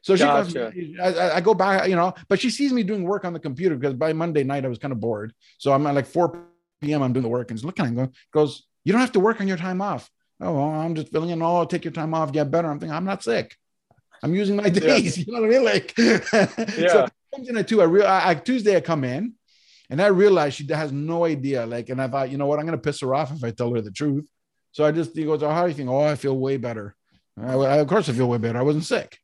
So 0.00 0.16
she, 0.16 0.24
gotcha. 0.24 0.72
I, 1.00 1.36
I, 1.36 1.40
go 1.40 1.54
back, 1.54 1.88
you 1.88 1.94
know, 1.94 2.12
but 2.28 2.40
she 2.40 2.50
sees 2.50 2.72
me 2.72 2.82
doing 2.82 3.04
work 3.04 3.24
on 3.24 3.32
the 3.32 3.38
computer 3.38 3.76
because 3.76 3.94
by 3.94 4.12
Monday 4.12 4.42
night 4.42 4.64
I 4.64 4.68
was 4.68 4.78
kind 4.78 4.90
of 4.90 4.98
bored. 4.98 5.32
So 5.58 5.72
I'm 5.72 5.86
at 5.86 5.94
like 5.94 6.06
4 6.06 6.50
p.m. 6.82 7.02
I'm 7.02 7.12
doing 7.12 7.22
the 7.22 7.28
work 7.28 7.50
and 7.50 7.58
he's 7.58 7.64
looking 7.64 7.86
at 7.86 7.92
me 7.92 8.08
goes, 8.32 8.66
You 8.84 8.92
don't 8.92 9.00
have 9.00 9.12
to 9.12 9.20
work 9.20 9.40
on 9.40 9.48
your 9.48 9.56
time 9.56 9.80
off. 9.80 10.10
Oh, 10.40 10.52
well, 10.54 10.70
I'm 10.70 10.94
just 10.94 11.12
filling 11.12 11.30
in. 11.30 11.40
Oh, 11.40 11.64
take 11.64 11.84
your 11.84 11.92
time 11.92 12.14
off, 12.14 12.32
get 12.32 12.50
better. 12.50 12.68
I'm 12.68 12.80
thinking, 12.80 12.94
I'm 12.94 13.04
not 13.04 13.22
sick. 13.22 13.56
I'm 14.22 14.34
using 14.34 14.56
my 14.56 14.68
days. 14.68 15.18
Yeah. 15.18 15.24
You 15.26 15.32
know 15.32 15.40
what 15.40 15.46
I 15.46 15.52
mean? 15.52 15.64
Like, 15.64 15.94
yeah. 16.78 16.88
so 16.88 17.08
comes 17.34 17.48
in 17.48 17.56
at 17.56 17.68
two. 17.68 17.80
I 17.80 17.84
real 17.84 18.06
I, 18.06 18.34
Tuesday 18.34 18.76
I 18.76 18.80
come 18.80 19.04
in 19.04 19.34
and 19.90 20.00
I 20.00 20.06
realized 20.06 20.56
she 20.56 20.66
has 20.72 20.92
no 20.92 21.24
idea. 21.24 21.66
Like, 21.66 21.88
and 21.88 22.00
I 22.00 22.08
thought, 22.08 22.30
you 22.30 22.38
know 22.38 22.46
what? 22.46 22.58
I'm 22.58 22.64
gonna 22.64 22.78
piss 22.78 23.00
her 23.00 23.14
off 23.14 23.32
if 23.32 23.42
I 23.42 23.50
tell 23.50 23.72
her 23.74 23.80
the 23.80 23.90
truth. 23.90 24.28
So 24.72 24.84
I 24.84 24.92
just 24.92 25.16
he 25.16 25.24
goes, 25.24 25.42
Oh, 25.42 25.50
how 25.50 25.62
do 25.62 25.68
you 25.68 25.74
think? 25.74 25.90
Oh, 25.90 26.00
I 26.00 26.14
feel 26.14 26.36
way 26.38 26.56
better. 26.56 26.94
I, 27.40 27.54
I, 27.54 27.76
of 27.78 27.88
course 27.88 28.08
I 28.08 28.12
feel 28.12 28.28
way 28.28 28.38
better. 28.38 28.58
I 28.58 28.62
wasn't 28.62 28.84
sick. 28.84 29.18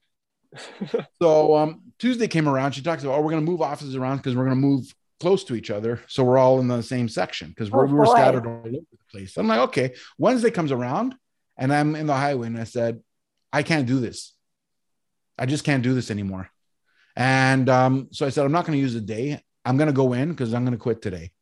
so 1.23 1.57
um 1.57 1.83
Tuesday 1.99 2.29
came 2.29 2.49
around. 2.49 2.73
She 2.73 2.83
talks 2.83 3.03
about, 3.03 3.19
oh, 3.19 3.21
we're 3.23 3.31
gonna 3.31 3.43
move 3.43 3.63
offices 3.63 3.97
around 3.97 4.19
because 4.19 4.35
we're 4.37 4.45
gonna 4.45 4.57
move 4.57 4.93
close 5.21 5.45
to 5.45 5.55
each 5.55 5.71
other. 5.71 6.01
So 6.09 6.25
we're 6.25 6.39
all 6.39 6.61
in 6.61 6.69
the 6.69 6.83
same 6.83 7.09
section 7.09 7.49
because 7.49 7.71
we're, 7.71 7.89
oh, 7.89 7.93
we're 7.93 8.07
scattered 8.07 8.47
all 8.47 8.59
over 8.59 8.71
the 8.71 8.83
place. 9.11 9.37
I'm 9.37 9.49
like, 9.49 9.61
okay. 9.61 9.95
Wednesday 10.17 10.51
comes 10.51 10.73
around 10.73 11.15
and 11.57 11.73
I'm 11.73 11.97
in 11.97 12.07
the 12.07 12.15
highway 12.15 12.47
and 12.47 12.59
I 12.59 12.65
said, 12.65 13.03
I 13.53 13.63
can't 13.63 13.87
do 13.87 14.01
this. 14.01 14.35
I 15.39 15.47
just 15.47 15.65
can't 15.65 15.83
do 15.83 15.95
this 15.95 16.11
anymore. 16.11 16.51
And 17.17 17.69
um, 17.69 18.09
so 18.13 18.27
I 18.27 18.31
said, 18.31 18.45
I'm 18.45 18.53
not 18.53 18.65
going 18.65 18.77
to 18.77 18.83
use 18.83 18.95
the 18.95 19.01
day. 19.01 19.43
I'm 19.65 19.77
going 19.77 19.89
to 19.89 19.93
go 19.93 20.13
in 20.13 20.31
because 20.31 20.55
I'm 20.55 20.65
going 20.65 20.77
to 20.77 20.83
quit 20.83 21.03
today. 21.03 21.33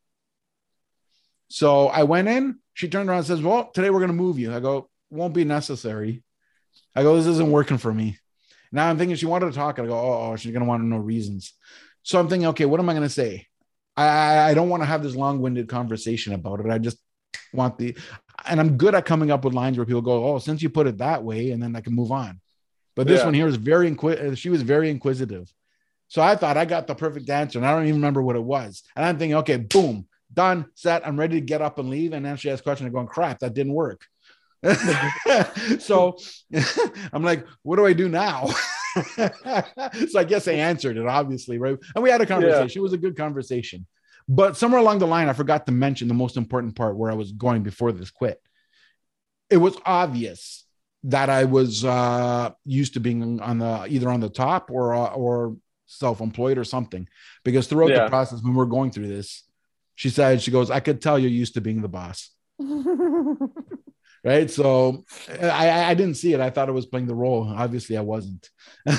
So 1.49 1.87
I 1.87 2.03
went 2.03 2.27
in. 2.27 2.59
She 2.73 2.89
turned 2.89 3.09
around 3.09 3.19
and 3.19 3.27
says, 3.27 3.41
Well, 3.41 3.71
today 3.71 3.89
we're 3.89 3.99
going 3.99 4.09
to 4.09 4.15
move 4.15 4.39
you. 4.39 4.53
I 4.53 4.59
go, 4.59 4.89
Won't 5.09 5.33
be 5.33 5.45
necessary. 5.45 6.23
I 6.95 7.03
go, 7.03 7.15
This 7.15 7.27
isn't 7.27 7.51
working 7.51 7.77
for 7.77 7.93
me. 7.93 8.17
Now 8.71 8.89
I'm 8.89 8.97
thinking 8.97 9.15
she 9.15 9.25
wanted 9.25 9.47
to 9.47 9.51
talk. 9.57 9.79
I 9.79 9.85
go, 9.85 9.99
Oh, 9.99 10.35
she's 10.35 10.51
going 10.51 10.63
to 10.63 10.67
want 10.67 10.81
to 10.81 10.87
know 10.87 10.97
reasons. 10.97 11.53
So 12.07 12.17
I'm 12.17 12.29
thinking, 12.29 12.47
okay, 12.47 12.63
what 12.63 12.79
am 12.79 12.87
I 12.87 12.93
going 12.93 13.03
to 13.03 13.09
say? 13.09 13.47
I, 13.97 14.51
I 14.51 14.53
don't 14.53 14.69
want 14.69 14.83
to 14.83 14.87
have 14.87 15.03
this 15.03 15.15
long-winded 15.15 15.67
conversation 15.67 16.33
about 16.33 16.59
it. 16.59 16.69
I 16.69 16.77
just 16.77 16.97
want 17.53 17.77
the 17.77 17.97
and 18.45 18.59
I'm 18.59 18.77
good 18.77 18.95
at 18.95 19.05
coming 19.05 19.31
up 19.31 19.43
with 19.43 19.53
lines 19.53 19.77
where 19.77 19.85
people 19.85 20.01
go, 20.01 20.25
Oh, 20.25 20.39
since 20.39 20.61
you 20.61 20.69
put 20.69 20.87
it 20.87 20.99
that 20.99 21.23
way, 21.23 21.51
and 21.51 21.61
then 21.61 21.75
I 21.75 21.81
can 21.81 21.93
move 21.93 22.11
on. 22.11 22.39
But 22.95 23.07
this 23.07 23.19
yeah. 23.19 23.25
one 23.25 23.33
here 23.33 23.47
is 23.47 23.55
very 23.55 23.87
inquisitive. 23.87 24.33
Uh, 24.33 24.35
she 24.35 24.49
was 24.49 24.61
very 24.61 24.89
inquisitive. 24.89 25.51
So 26.07 26.21
I 26.21 26.35
thought 26.35 26.57
I 26.57 26.65
got 26.65 26.87
the 26.87 26.95
perfect 26.95 27.29
answer, 27.29 27.59
and 27.59 27.65
I 27.65 27.71
don't 27.71 27.83
even 27.83 27.95
remember 27.95 28.21
what 28.21 28.35
it 28.35 28.43
was. 28.43 28.83
And 28.95 29.05
I'm 29.05 29.17
thinking, 29.17 29.35
okay, 29.37 29.57
boom, 29.57 30.07
done, 30.33 30.65
set. 30.73 31.05
I'm 31.05 31.19
ready 31.19 31.39
to 31.39 31.45
get 31.45 31.61
up 31.61 31.79
and 31.79 31.89
leave. 31.89 32.13
And 32.13 32.25
then 32.25 32.37
she 32.37 32.49
asked 32.49 32.61
a 32.61 32.63
question. 32.63 32.87
I'm 32.87 32.93
going, 32.93 33.07
crap, 33.07 33.39
that 33.39 33.53
didn't 33.53 33.73
work. 33.73 34.05
so 35.79 36.17
I'm 37.13 37.23
like, 37.23 37.45
what 37.63 37.75
do 37.75 37.85
I 37.85 37.93
do 37.93 38.09
now? 38.09 38.47
so 40.09 40.19
I 40.19 40.23
guess 40.23 40.47
I 40.47 40.53
answered 40.53 40.97
it, 40.97 41.05
obviously, 41.05 41.57
right? 41.57 41.77
And 41.95 42.03
we 42.03 42.09
had 42.09 42.21
a 42.21 42.25
conversation. 42.25 42.69
Yeah. 42.69 42.81
It 42.81 42.83
was 42.83 42.93
a 42.93 42.97
good 42.97 43.17
conversation. 43.17 43.85
But 44.29 44.57
somewhere 44.57 44.81
along 44.81 44.99
the 44.99 45.07
line, 45.07 45.29
I 45.29 45.33
forgot 45.33 45.65
to 45.67 45.71
mention 45.71 46.07
the 46.07 46.13
most 46.13 46.35
important 46.35 46.75
part 46.75 46.97
where 46.97 47.09
I 47.09 47.15
was 47.15 47.31
going 47.31 47.63
before 47.63 47.91
this 47.91 48.11
quit. 48.11 48.41
It 49.49 49.57
was 49.57 49.77
obvious 49.85 50.65
that 51.03 51.29
I 51.29 51.45
was 51.45 51.85
uh, 51.85 52.51
used 52.65 52.95
to 52.95 52.99
being 52.99 53.39
on 53.39 53.59
the 53.59 53.85
either 53.87 54.09
on 54.09 54.19
the 54.19 54.29
top 54.29 54.69
or 54.69 54.93
uh, 54.93 55.07
or 55.07 55.55
self-employed 55.85 56.57
or 56.57 56.65
something, 56.65 57.07
because 57.45 57.67
throughout 57.67 57.91
yeah. 57.91 58.03
the 58.03 58.09
process 58.09 58.41
when 58.41 58.51
we 58.51 58.57
we're 58.57 58.65
going 58.65 58.91
through 58.91 59.07
this, 59.07 59.43
she 59.95 60.09
said 60.09 60.41
she 60.41 60.51
goes, 60.51 60.69
"I 60.69 60.81
could 60.81 61.01
tell 61.01 61.17
you're 61.17 61.31
used 61.31 61.53
to 61.53 61.61
being 61.61 61.81
the 61.81 61.87
boss." 61.87 62.29
right? 64.27 64.51
So 64.51 65.05
I, 65.41 65.85
I 65.85 65.93
didn't 65.93 66.15
see 66.15 66.33
it. 66.33 66.41
I 66.41 66.49
thought 66.49 66.67
I 66.67 66.73
was 66.73 66.85
playing 66.85 67.07
the 67.07 67.15
role. 67.15 67.47
Obviously, 67.47 67.95
I 67.95 68.01
wasn't. 68.01 68.49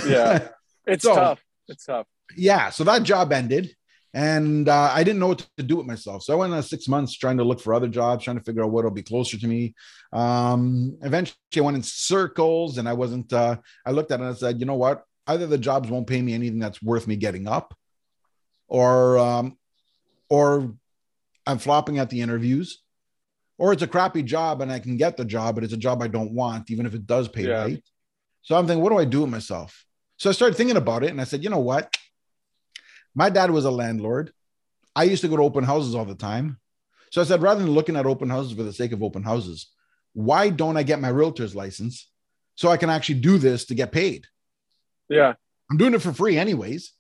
yeah, 0.07 0.49
it's 0.87 1.05
so, 1.05 1.15
tough. 1.15 1.45
It's 1.69 1.85
tough. 1.85 2.07
Yeah. 2.35 2.71
So 2.71 2.83
that 2.85 3.03
job 3.03 3.31
ended, 3.33 3.77
and 4.15 4.69
uh, 4.69 4.91
I 4.93 5.05
didn't 5.05 5.21
know 5.21 5.29
what 5.29 5.47
to 5.59 5.63
do 5.63 5.77
with 5.77 5.87
myself. 5.87 6.23
So 6.23 6.33
I 6.33 6.37
went 6.37 6.55
on 6.55 6.63
six 6.63 6.89
months 6.89 7.15
trying 7.15 7.37
to 7.37 7.45
look 7.45 7.61
for 7.61 7.75
other 7.75 7.89
jobs, 7.89 8.25
trying 8.25 8.39
to 8.39 8.43
figure 8.43 8.65
out 8.65 8.71
what'll 8.71 8.91
be 8.91 9.03
closer 9.03 9.39
to 9.39 9.47
me. 9.47 9.75
Um, 10.13 10.97
eventually, 11.03 11.37
I 11.57 11.61
went 11.61 11.77
in 11.77 11.83
circles, 11.83 12.79
and 12.79 12.89
I 12.89 12.95
wasn't. 12.95 13.31
Uh, 13.31 13.57
I 13.85 13.91
looked 13.91 14.11
at 14.11 14.21
it 14.21 14.25
and 14.25 14.33
I 14.33 14.37
said, 14.37 14.61
you 14.61 14.67
know 14.67 14.77
what? 14.77 15.05
Either 15.27 15.47
the 15.47 15.59
jobs 15.59 15.91
won't 15.91 16.07
pay 16.07 16.23
me 16.23 16.33
anything 16.33 16.59
that's 16.59 16.83
worth 16.83 17.07
me 17.07 17.17
getting 17.17 17.47
up, 17.47 17.75
or 18.67 19.19
um, 19.19 19.59
or 20.31 20.75
I'm 21.47 21.59
flopping 21.59 21.99
at 21.99 22.09
the 22.09 22.23
interviews, 22.23 22.83
or 23.59 23.73
it's 23.73 23.83
a 23.83 23.89
crappy 23.89 24.23
job 24.23 24.63
and 24.63 24.73
I 24.73 24.79
can 24.79 24.97
get 24.97 25.17
the 25.17 25.25
job, 25.25 25.57
but 25.57 25.65
it's 25.65 25.73
a 25.73 25.79
job 25.79 26.01
I 26.01 26.09
don't 26.09 26.33
want, 26.33 26.71
even 26.71 26.87
if 26.87 26.95
it 26.95 27.07
does 27.07 27.29
pay 27.29 27.49
yeah. 27.49 27.63
right. 27.63 27.85
So 28.43 28.57
I'm 28.57 28.67
thinking, 28.67 28.83
what 28.83 28.91
do 28.91 28.99
I 28.99 29.05
do 29.05 29.23
with 29.23 29.31
myself? 29.31 29.85
So 30.17 30.31
I 30.31 30.33
started 30.33 30.57
thinking 30.57 30.77
about 30.77 31.05
it, 31.05 31.11
and 31.11 31.21
I 31.21 31.25
said, 31.25 31.45
you 31.45 31.51
know 31.51 31.59
what? 31.59 31.95
My 33.15 33.31
dad 33.31 33.51
was 33.51 33.65
a 33.65 33.71
landlord. 33.71 34.33
I 34.97 35.05
used 35.05 35.23
to 35.23 35.29
go 35.29 35.37
to 35.37 35.43
open 35.43 35.65
houses 35.65 35.95
all 35.95 36.05
the 36.05 36.15
time. 36.15 36.59
So 37.11 37.21
I 37.21 37.25
said, 37.25 37.43
rather 37.43 37.63
than 37.63 37.73
looking 37.73 37.97
at 37.97 38.07
open 38.07 38.31
houses 38.31 38.53
for 38.53 38.63
the 38.63 38.73
sake 38.73 38.93
of 38.93 39.03
open 39.03 39.23
houses, 39.23 39.69
why 40.13 40.51
don't 40.51 40.77
I 40.77 40.83
get 40.83 41.01
my 41.01 41.09
realtor's 41.09 41.55
license 41.55 42.09
so 42.55 42.69
I 42.69 42.77
can 42.77 42.91
actually 42.91 43.21
do 43.21 43.39
this 43.39 43.67
to 43.67 43.75
get 43.75 43.93
paid? 43.93 44.27
Yeah. 45.09 45.35
I'm 45.71 45.77
doing 45.77 45.95
it 45.95 46.03
for 46.03 46.13
free, 46.13 46.37
anyways. 46.37 46.93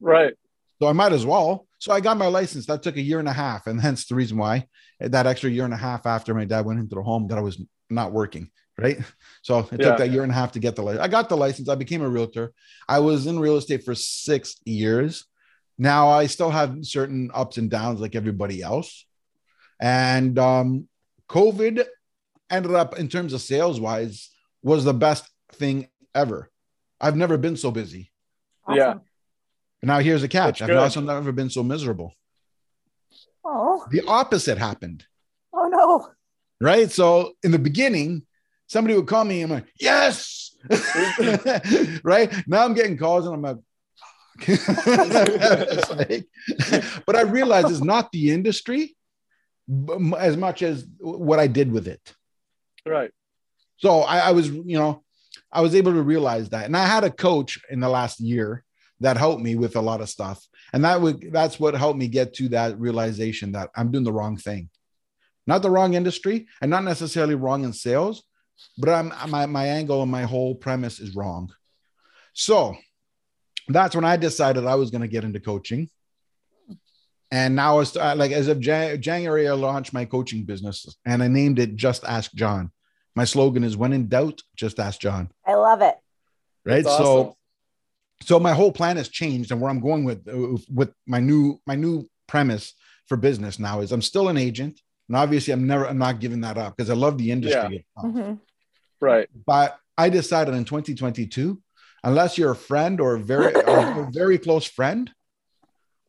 Right. 0.00 0.34
So 0.80 0.88
I 0.88 0.92
might 0.92 1.12
as 1.12 1.26
well. 1.26 1.66
So 1.82 1.90
I 1.90 1.98
got 1.98 2.16
my 2.16 2.28
license. 2.28 2.66
That 2.66 2.80
took 2.84 2.96
a 2.96 3.00
year 3.00 3.18
and 3.18 3.26
a 3.26 3.32
half. 3.32 3.66
And 3.66 3.80
hence 3.80 4.06
the 4.06 4.14
reason 4.14 4.38
why 4.38 4.68
that 5.00 5.26
extra 5.26 5.50
year 5.50 5.64
and 5.64 5.74
a 5.74 5.76
half 5.76 6.06
after 6.06 6.32
my 6.32 6.44
dad 6.44 6.64
went 6.64 6.78
into 6.78 6.94
the 6.94 7.02
home 7.02 7.26
that 7.26 7.38
I 7.38 7.40
was 7.40 7.60
not 7.90 8.12
working. 8.12 8.52
Right. 8.78 8.98
So 9.42 9.58
it 9.58 9.80
yeah. 9.80 9.88
took 9.88 9.98
that 9.98 10.10
year 10.10 10.22
and 10.22 10.30
a 10.30 10.34
half 10.34 10.52
to 10.52 10.60
get 10.60 10.76
the 10.76 10.82
license. 10.84 11.02
I 11.02 11.08
got 11.08 11.28
the 11.28 11.36
license. 11.36 11.68
I 11.68 11.74
became 11.74 12.02
a 12.02 12.08
realtor. 12.08 12.52
I 12.88 13.00
was 13.00 13.26
in 13.26 13.36
real 13.36 13.56
estate 13.56 13.84
for 13.84 13.96
six 13.96 14.60
years. 14.64 15.24
Now 15.76 16.08
I 16.08 16.26
still 16.26 16.50
have 16.50 16.78
certain 16.82 17.32
ups 17.34 17.58
and 17.58 17.68
downs 17.68 17.98
like 18.00 18.14
everybody 18.14 18.62
else. 18.62 19.04
And 19.80 20.38
um, 20.38 20.86
COVID 21.28 21.84
ended 22.48 22.74
up, 22.76 22.96
in 22.96 23.08
terms 23.08 23.32
of 23.32 23.40
sales 23.40 23.80
wise, 23.80 24.30
was 24.62 24.84
the 24.84 24.94
best 24.94 25.28
thing 25.50 25.88
ever. 26.14 26.48
I've 27.00 27.16
never 27.16 27.36
been 27.36 27.56
so 27.56 27.72
busy. 27.72 28.12
Awesome. 28.68 28.78
Yeah. 28.78 28.94
Now 29.82 29.98
here's 29.98 30.22
a 30.22 30.28
catch. 30.28 30.62
I've 30.62 30.76
also 30.76 31.00
never 31.00 31.32
been 31.32 31.50
so 31.50 31.62
miserable. 31.62 32.14
Oh. 33.44 33.84
The 33.90 34.02
opposite 34.06 34.58
happened. 34.58 35.04
Oh 35.52 35.68
no. 35.68 36.08
Right. 36.60 36.90
So 36.90 37.32
in 37.42 37.50
the 37.50 37.58
beginning, 37.58 38.22
somebody 38.68 38.94
would 38.94 39.08
call 39.08 39.24
me 39.24 39.42
and 39.42 39.52
I'm 39.52 39.58
like, 39.58 39.72
yes. 39.78 40.56
right. 42.04 42.32
Now 42.46 42.64
I'm 42.64 42.74
getting 42.74 42.96
calls 42.96 43.26
and 43.26 43.34
I'm 43.34 43.42
like, 43.42 43.56
like, 45.90 46.26
but 47.04 47.16
I 47.16 47.22
realize 47.22 47.70
it's 47.70 47.82
not 47.82 48.10
the 48.12 48.30
industry 48.30 48.96
as 50.18 50.36
much 50.36 50.62
as 50.62 50.86
what 50.98 51.38
I 51.38 51.48
did 51.48 51.70
with 51.70 51.86
it. 51.86 52.00
Right. 52.86 53.10
So 53.76 54.00
I, 54.00 54.18
I, 54.18 54.30
was, 54.32 54.48
you 54.48 54.78
know, 54.78 55.02
I 55.50 55.60
was 55.60 55.74
able 55.74 55.92
to 55.92 56.02
realize 56.02 56.48
that, 56.50 56.64
and 56.64 56.76
I 56.76 56.86
had 56.86 57.04
a 57.04 57.10
coach 57.10 57.60
in 57.68 57.80
the 57.80 57.88
last 57.88 58.20
year 58.20 58.64
that 59.02 59.16
helped 59.16 59.42
me 59.42 59.54
with 59.54 59.76
a 59.76 59.80
lot 59.80 60.00
of 60.00 60.08
stuff, 60.08 60.44
and 60.72 60.84
that 60.84 61.00
would 61.00 61.32
that's 61.32 61.60
what 61.60 61.74
helped 61.74 61.98
me 61.98 62.08
get 62.08 62.34
to 62.34 62.48
that 62.50 62.78
realization 62.78 63.52
that 63.52 63.70
I'm 63.76 63.90
doing 63.90 64.04
the 64.04 64.12
wrong 64.12 64.36
thing, 64.36 64.70
not 65.46 65.62
the 65.62 65.70
wrong 65.70 65.94
industry, 65.94 66.46
and 66.60 66.70
not 66.70 66.84
necessarily 66.84 67.34
wrong 67.34 67.64
in 67.64 67.72
sales, 67.72 68.24
but 68.78 68.90
I'm 68.90 69.12
my 69.30 69.46
my 69.46 69.66
angle 69.66 70.02
and 70.02 70.10
my 70.10 70.22
whole 70.22 70.54
premise 70.54 71.00
is 71.00 71.14
wrong. 71.14 71.52
So 72.32 72.76
that's 73.68 73.94
when 73.94 74.04
I 74.04 74.16
decided 74.16 74.66
I 74.66 74.74
was 74.74 74.90
going 74.90 75.02
to 75.02 75.08
get 75.08 75.24
into 75.24 75.40
coaching. 75.40 75.88
And 77.30 77.56
now 77.56 77.80
it's 77.80 77.96
uh, 77.96 78.14
like 78.14 78.32
as 78.32 78.48
of 78.48 78.60
Jan- 78.60 79.00
January, 79.00 79.48
I 79.48 79.52
launched 79.52 79.94
my 79.94 80.04
coaching 80.04 80.44
business 80.44 80.86
and 81.06 81.22
I 81.22 81.28
named 81.28 81.58
it 81.58 81.76
Just 81.76 82.04
Ask 82.04 82.32
John. 82.34 82.70
My 83.14 83.24
slogan 83.24 83.64
is 83.64 83.76
when 83.76 83.92
in 83.92 84.08
doubt, 84.08 84.42
just 84.56 84.78
ask 84.78 85.00
John. 85.00 85.30
I 85.46 85.54
love 85.54 85.82
it. 85.82 85.94
Right. 86.64 86.84
Awesome. 86.84 87.04
So, 87.04 87.36
so 88.24 88.38
my 88.38 88.52
whole 88.52 88.72
plan 88.72 88.96
has 88.96 89.08
changed 89.08 89.50
and 89.50 89.60
where 89.60 89.70
I'm 89.70 89.80
going 89.80 90.04
with, 90.04 90.26
with 90.72 90.92
my 91.06 91.20
new, 91.20 91.60
my 91.66 91.74
new 91.74 92.08
premise 92.26 92.74
for 93.06 93.16
business 93.16 93.58
now 93.58 93.80
is 93.80 93.92
I'm 93.92 94.02
still 94.02 94.28
an 94.28 94.36
agent. 94.36 94.80
And 95.08 95.16
obviously 95.16 95.52
I'm 95.52 95.66
never, 95.66 95.86
I'm 95.86 95.98
not 95.98 96.20
giving 96.20 96.40
that 96.42 96.56
up 96.56 96.76
because 96.76 96.90
I 96.90 96.94
love 96.94 97.18
the 97.18 97.30
industry. 97.30 97.84
Yeah. 97.96 98.02
Mm-hmm. 98.02 98.34
Right. 99.00 99.28
But 99.46 99.78
I 99.98 100.08
decided 100.08 100.54
in 100.54 100.64
2022 100.64 101.60
unless 102.04 102.38
you're 102.38 102.52
a 102.52 102.56
friend 102.56 103.00
or 103.00 103.14
a 103.14 103.18
very 103.18 103.52
a 103.66 104.08
very 104.10 104.38
close 104.38 104.66
friend 104.66 105.10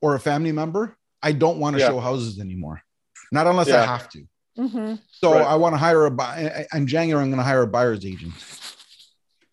or 0.02 0.16
a 0.16 0.20
family 0.20 0.52
member, 0.52 0.98
I 1.22 1.32
don't 1.32 1.60
want 1.60 1.76
to 1.76 1.82
yeah. 1.82 1.90
show 1.90 2.00
houses 2.00 2.40
anymore. 2.40 2.82
Not 3.32 3.48
unless 3.48 3.68
yeah. 3.68 3.82
I 3.82 3.86
have 3.86 4.10
to. 4.10 4.24
Mm-hmm. 4.58 4.96
So 5.10 5.34
right. 5.34 5.46
I 5.46 5.56
want 5.56 5.74
to 5.74 5.78
hire 5.78 6.06
a 6.06 6.12
buyer 6.12 6.66
in 6.74 6.88
January. 6.88 7.24
I'm 7.24 7.30
going 7.30 7.40
to 7.40 7.44
hire 7.44 7.64
a 7.64 7.68
buyer's 7.68 8.06
agent. 8.06 8.34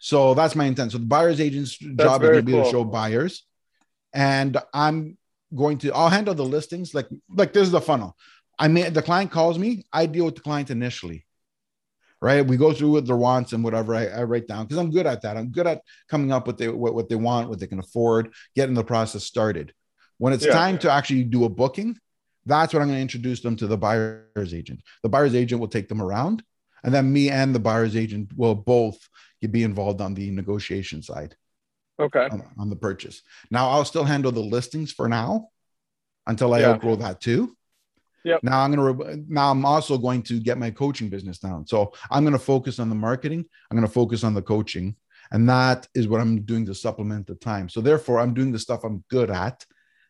So 0.01 0.35
that's 0.35 0.57
my 0.57 0.65
intent. 0.65 0.93
So 0.93 0.99
the 0.99 1.05
buyer's 1.07 1.41
agent's 1.41 1.79
that's 1.79 1.97
job 1.97 2.23
is 2.23 2.31
going 2.31 2.41
to 2.41 2.43
be 2.43 2.53
cool. 2.53 2.65
to 2.65 2.71
show 2.71 2.85
buyers, 2.85 3.47
and 4.13 4.57
I'm 4.75 5.17
going 5.55 5.79
to. 5.79 5.93
I'll 5.93 6.09
handle 6.09 6.35
the 6.35 6.45
listings. 6.45 6.93
Like 6.95 7.07
like 7.29 7.53
this 7.53 7.63
is 7.63 7.71
the 7.71 7.81
funnel. 7.81 8.17
I 8.59 8.67
mean, 8.67 8.93
the 8.93 9.03
client 9.03 9.31
calls 9.31 9.59
me. 9.59 9.87
I 9.93 10.07
deal 10.07 10.25
with 10.25 10.35
the 10.35 10.41
client 10.41 10.71
initially 10.71 11.25
right? 12.21 12.47
We 12.47 12.57
go 12.57 12.73
through 12.73 12.91
with 12.91 13.07
their 13.07 13.17
wants 13.17 13.53
and 13.53 13.65
whatever 13.65 13.95
I, 13.95 14.07
I 14.07 14.23
write 14.25 14.47
down 14.47 14.65
because 14.65 14.79
I'm 14.79 14.91
good 14.91 15.07
at 15.07 15.23
that. 15.23 15.37
I'm 15.37 15.51
good 15.51 15.67
at 15.67 15.83
coming 16.09 16.33
up 16.33 16.47
with 16.47 16.59
the, 16.59 16.69
what, 16.69 16.95
what 16.95 17.09
they 17.09 17.17
want, 17.17 17.49
what 17.49 17.59
they 17.59 17.67
can 17.67 17.79
afford, 17.79 18.33
getting 18.55 18.75
the 18.75 18.85
process 18.85 19.25
started. 19.25 19.73
When 20.19 20.33
it's 20.33 20.45
yeah, 20.45 20.53
time 20.53 20.75
yeah. 20.75 20.81
to 20.81 20.93
actually 20.93 21.25
do 21.25 21.45
a 21.45 21.49
booking, 21.49 21.99
that's 22.45 22.73
what 22.73 22.83
I'm 22.83 22.89
going 22.89 22.99
to 22.99 23.03
introduce 23.03 23.41
them 23.41 23.57
to 23.57 23.67
the 23.67 23.79
buyer's 23.79 24.55
agent. 24.55 24.83
The 25.03 25.09
buyer's 25.09 25.35
agent 25.35 25.61
will 25.61 25.69
take 25.69 25.89
them 25.89 26.03
around, 26.03 26.43
and 26.83 26.95
then 26.95 27.13
me 27.13 27.31
and 27.31 27.55
the 27.55 27.59
buyer's 27.59 27.97
agent 27.97 28.31
will 28.37 28.55
both 28.55 28.99
be 29.51 29.63
involved 29.63 30.01
on 30.01 30.15
the 30.15 30.31
negotiation 30.31 31.03
side. 31.03 31.35
Okay. 31.99 32.29
On, 32.31 32.43
on 32.59 32.71
the 32.71 32.77
purchase. 32.77 33.23
Now 33.51 33.71
I'll 33.71 33.85
still 33.85 34.05
handle 34.05 34.33
the 34.33 34.41
listings 34.41 34.93
for 34.93 35.09
now 35.09 35.49
until 36.27 36.55
I 36.55 36.61
yeah. 36.61 36.71
outgrow 36.71 36.97
that 36.97 37.21
too. 37.21 37.57
yeah 38.25 38.39
Now 38.43 38.61
I'm 38.61 38.75
going 38.75 38.99
to 38.99 39.25
now 39.29 39.51
I'm 39.51 39.65
also 39.67 39.99
going 39.99 40.23
to 40.25 40.41
get 40.41 40.59
my 40.59 40.71
coaching 40.71 41.11
business 41.11 41.39
down. 41.39 41.67
So 41.67 41.93
I'm 42.11 42.25
going 42.25 42.33
to 42.33 42.39
focus 42.39 42.79
on 42.79 42.89
the 42.89 42.95
marketing. 42.95 43.45
I'm 43.71 43.77
going 43.77 43.87
to 43.87 43.93
focus 43.93 44.25
on 44.25 44.35
the 44.35 44.43
coaching, 44.43 44.97
and 45.31 45.49
that 45.49 45.89
is 45.95 46.09
what 46.09 46.21
I'm 46.21 46.43
doing 46.43 46.65
to 46.67 46.75
supplement 46.75 47.27
the 47.27 47.35
time. 47.35 47.69
So 47.69 47.81
therefore, 47.81 48.19
I'm 48.19 48.35
doing 48.35 48.53
the 48.53 48.59
stuff 48.59 48.85
I'm 48.85 49.05
good 49.11 49.31
at, 49.31 49.65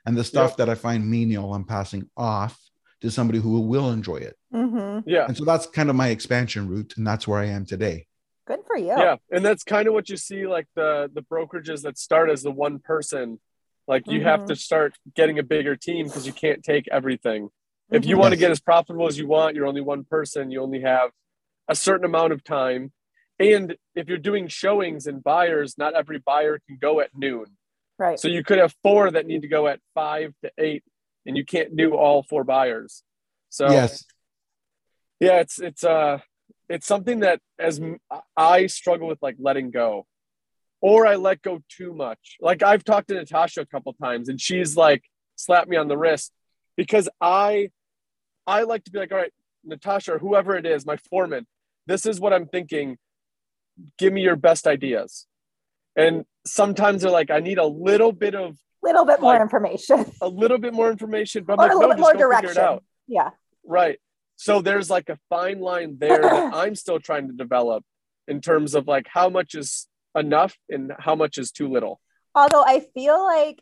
and 0.06 0.16
the 0.16 0.24
stuff 0.24 0.50
yep. 0.50 0.56
that 0.58 0.68
I 0.68 0.74
find 0.74 1.08
menial, 1.08 1.54
I'm 1.54 1.64
passing 1.64 2.08
off 2.16 2.58
to 3.00 3.10
somebody 3.10 3.38
who 3.38 3.60
will 3.60 3.90
enjoy 3.90 4.16
it. 4.16 4.36
Mm-hmm. 4.52 5.08
Yeah. 5.08 5.26
And 5.26 5.36
so 5.36 5.44
that's 5.44 5.66
kind 5.66 5.90
of 5.90 5.96
my 5.96 6.08
expansion 6.08 6.68
route, 6.68 6.94
and 6.96 7.06
that's 7.06 7.26
where 7.26 7.40
I 7.40 7.46
am 7.46 7.64
today. 7.64 8.06
Good 8.46 8.60
for 8.66 8.76
you. 8.76 8.88
Yeah, 8.88 9.16
and 9.30 9.44
that's 9.44 9.62
kind 9.62 9.86
of 9.86 9.94
what 9.94 10.08
you 10.08 10.16
see, 10.16 10.46
like 10.46 10.66
the 10.74 11.10
the 11.12 11.22
brokerages 11.22 11.82
that 11.82 11.98
start 11.98 12.30
as 12.30 12.42
the 12.42 12.50
one 12.50 12.78
person. 12.78 13.38
Like 13.86 14.06
you 14.06 14.20
mm-hmm. 14.20 14.28
have 14.28 14.46
to 14.46 14.56
start 14.56 14.94
getting 15.14 15.38
a 15.38 15.42
bigger 15.42 15.76
team 15.76 16.06
because 16.06 16.26
you 16.26 16.32
can't 16.32 16.62
take 16.62 16.86
everything 16.92 17.50
if 17.90 18.06
you 18.06 18.16
want 18.16 18.32
to 18.32 18.38
get 18.38 18.50
as 18.50 18.60
profitable 18.60 19.06
as 19.06 19.18
you 19.18 19.26
want, 19.26 19.56
you're 19.56 19.66
only 19.66 19.80
one 19.80 20.04
person, 20.04 20.50
you 20.50 20.62
only 20.62 20.82
have 20.82 21.10
a 21.68 21.74
certain 21.74 22.04
amount 22.04 22.32
of 22.32 22.44
time. 22.44 22.92
And 23.38 23.76
if 23.94 24.08
you're 24.08 24.18
doing 24.18 24.48
showings 24.48 25.06
and 25.06 25.22
buyers, 25.22 25.76
not 25.78 25.94
every 25.94 26.18
buyer 26.18 26.60
can 26.66 26.78
go 26.80 27.00
at 27.00 27.10
noon. 27.14 27.46
Right. 27.98 28.18
So 28.18 28.28
you 28.28 28.44
could 28.44 28.58
have 28.58 28.74
four 28.82 29.10
that 29.10 29.26
need 29.26 29.42
to 29.42 29.48
go 29.48 29.66
at 29.66 29.80
five 29.94 30.32
to 30.44 30.50
eight, 30.58 30.84
and 31.26 31.36
you 31.36 31.44
can't 31.44 31.76
do 31.76 31.94
all 31.94 32.22
four 32.22 32.44
buyers. 32.44 33.02
So 33.48 33.70
yes. 33.70 34.04
Yeah, 35.20 35.40
it's 35.40 35.58
it's 35.60 35.84
uh 35.84 36.18
it's 36.68 36.86
something 36.86 37.20
that 37.20 37.40
as 37.58 37.80
I 38.36 38.66
struggle 38.66 39.08
with 39.08 39.18
like 39.20 39.36
letting 39.38 39.70
go. 39.70 40.06
Or 40.82 41.06
I 41.06 41.16
let 41.16 41.42
go 41.42 41.60
too 41.68 41.92
much. 41.92 42.38
Like 42.40 42.62
I've 42.62 42.84
talked 42.84 43.08
to 43.08 43.14
Natasha 43.14 43.60
a 43.60 43.66
couple 43.66 43.92
times 43.92 44.30
and 44.30 44.40
she's 44.40 44.76
like 44.76 45.04
slapped 45.36 45.68
me 45.68 45.76
on 45.76 45.88
the 45.88 45.98
wrist 45.98 46.32
because 46.74 47.06
I 47.20 47.70
I 48.46 48.62
like 48.62 48.84
to 48.84 48.90
be 48.90 48.98
like, 48.98 49.12
all 49.12 49.18
right, 49.18 49.32
Natasha 49.62 50.14
or 50.14 50.18
whoever 50.18 50.56
it 50.56 50.64
is, 50.64 50.86
my 50.86 50.96
foreman, 50.96 51.46
this 51.86 52.06
is 52.06 52.18
what 52.18 52.32
I'm 52.32 52.46
thinking. 52.46 52.96
Give 53.98 54.12
me 54.12 54.22
your 54.22 54.36
best 54.36 54.66
ideas. 54.66 55.26
And 55.96 56.24
sometimes 56.46 57.02
they're 57.02 57.10
like, 57.10 57.30
I 57.30 57.40
need 57.40 57.58
a 57.58 57.66
little 57.66 58.12
bit 58.12 58.34
of 58.34 58.56
little 58.82 59.04
bit 59.04 59.14
like, 59.14 59.20
more 59.20 59.42
information. 59.42 60.04
A 60.20 60.28
little 60.28 60.58
bit 60.58 60.74
more 60.74 60.90
information, 60.90 61.44
but 61.44 61.54
I'm 61.54 61.58
or 61.58 61.62
like, 61.62 61.72
a 61.72 61.74
little 61.74 61.88
no, 61.90 61.94
bit 61.96 62.00
more 62.00 62.14
direction. 62.14 62.78
Yeah. 63.06 63.30
Right. 63.64 63.98
So 64.36 64.62
there's 64.62 64.88
like 64.88 65.08
a 65.08 65.18
fine 65.28 65.60
line 65.60 65.96
there 65.98 66.22
that 66.22 66.54
I'm 66.54 66.74
still 66.74 66.98
trying 66.98 67.28
to 67.28 67.34
develop 67.34 67.84
in 68.26 68.40
terms 68.40 68.74
of 68.74 68.86
like 68.88 69.06
how 69.08 69.28
much 69.28 69.54
is 69.54 69.86
enough 70.16 70.56
and 70.68 70.92
how 70.98 71.14
much 71.14 71.38
is 71.38 71.50
too 71.50 71.68
little. 71.68 72.00
Although 72.34 72.64
I 72.64 72.86
feel 72.94 73.22
like 73.22 73.60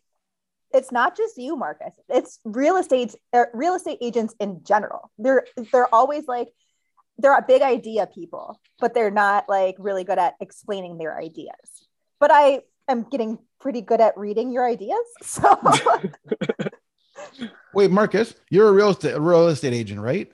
it's 0.72 0.92
not 0.92 1.16
just 1.16 1.38
you, 1.38 1.56
Marcus. 1.56 1.94
It's 2.08 2.38
real 2.44 2.76
estate 2.76 3.14
er, 3.34 3.50
real 3.54 3.74
estate 3.74 3.98
agents 4.00 4.34
in 4.38 4.62
general. 4.64 5.10
They're 5.18 5.46
they're 5.72 5.92
always 5.92 6.26
like 6.28 6.48
they're 7.16 7.36
a 7.36 7.44
big 7.46 7.62
idea 7.62 8.06
people, 8.06 8.60
but 8.78 8.94
they're 8.94 9.10
not 9.10 9.48
like 9.48 9.76
really 9.78 10.04
good 10.04 10.18
at 10.18 10.34
explaining 10.40 10.98
their 10.98 11.18
ideas. 11.18 11.88
But 12.20 12.30
I 12.32 12.60
am 12.86 13.04
getting 13.04 13.38
pretty 13.60 13.80
good 13.80 14.00
at 14.00 14.16
reading 14.16 14.52
your 14.52 14.66
ideas. 14.66 15.04
So 15.22 15.58
Wait, 17.74 17.90
Marcus, 17.90 18.34
you're 18.50 18.68
a 18.68 18.72
real 18.72 18.90
estate 18.90 19.14
a 19.14 19.20
real 19.20 19.48
estate 19.48 19.74
agent, 19.74 20.00
right? 20.00 20.30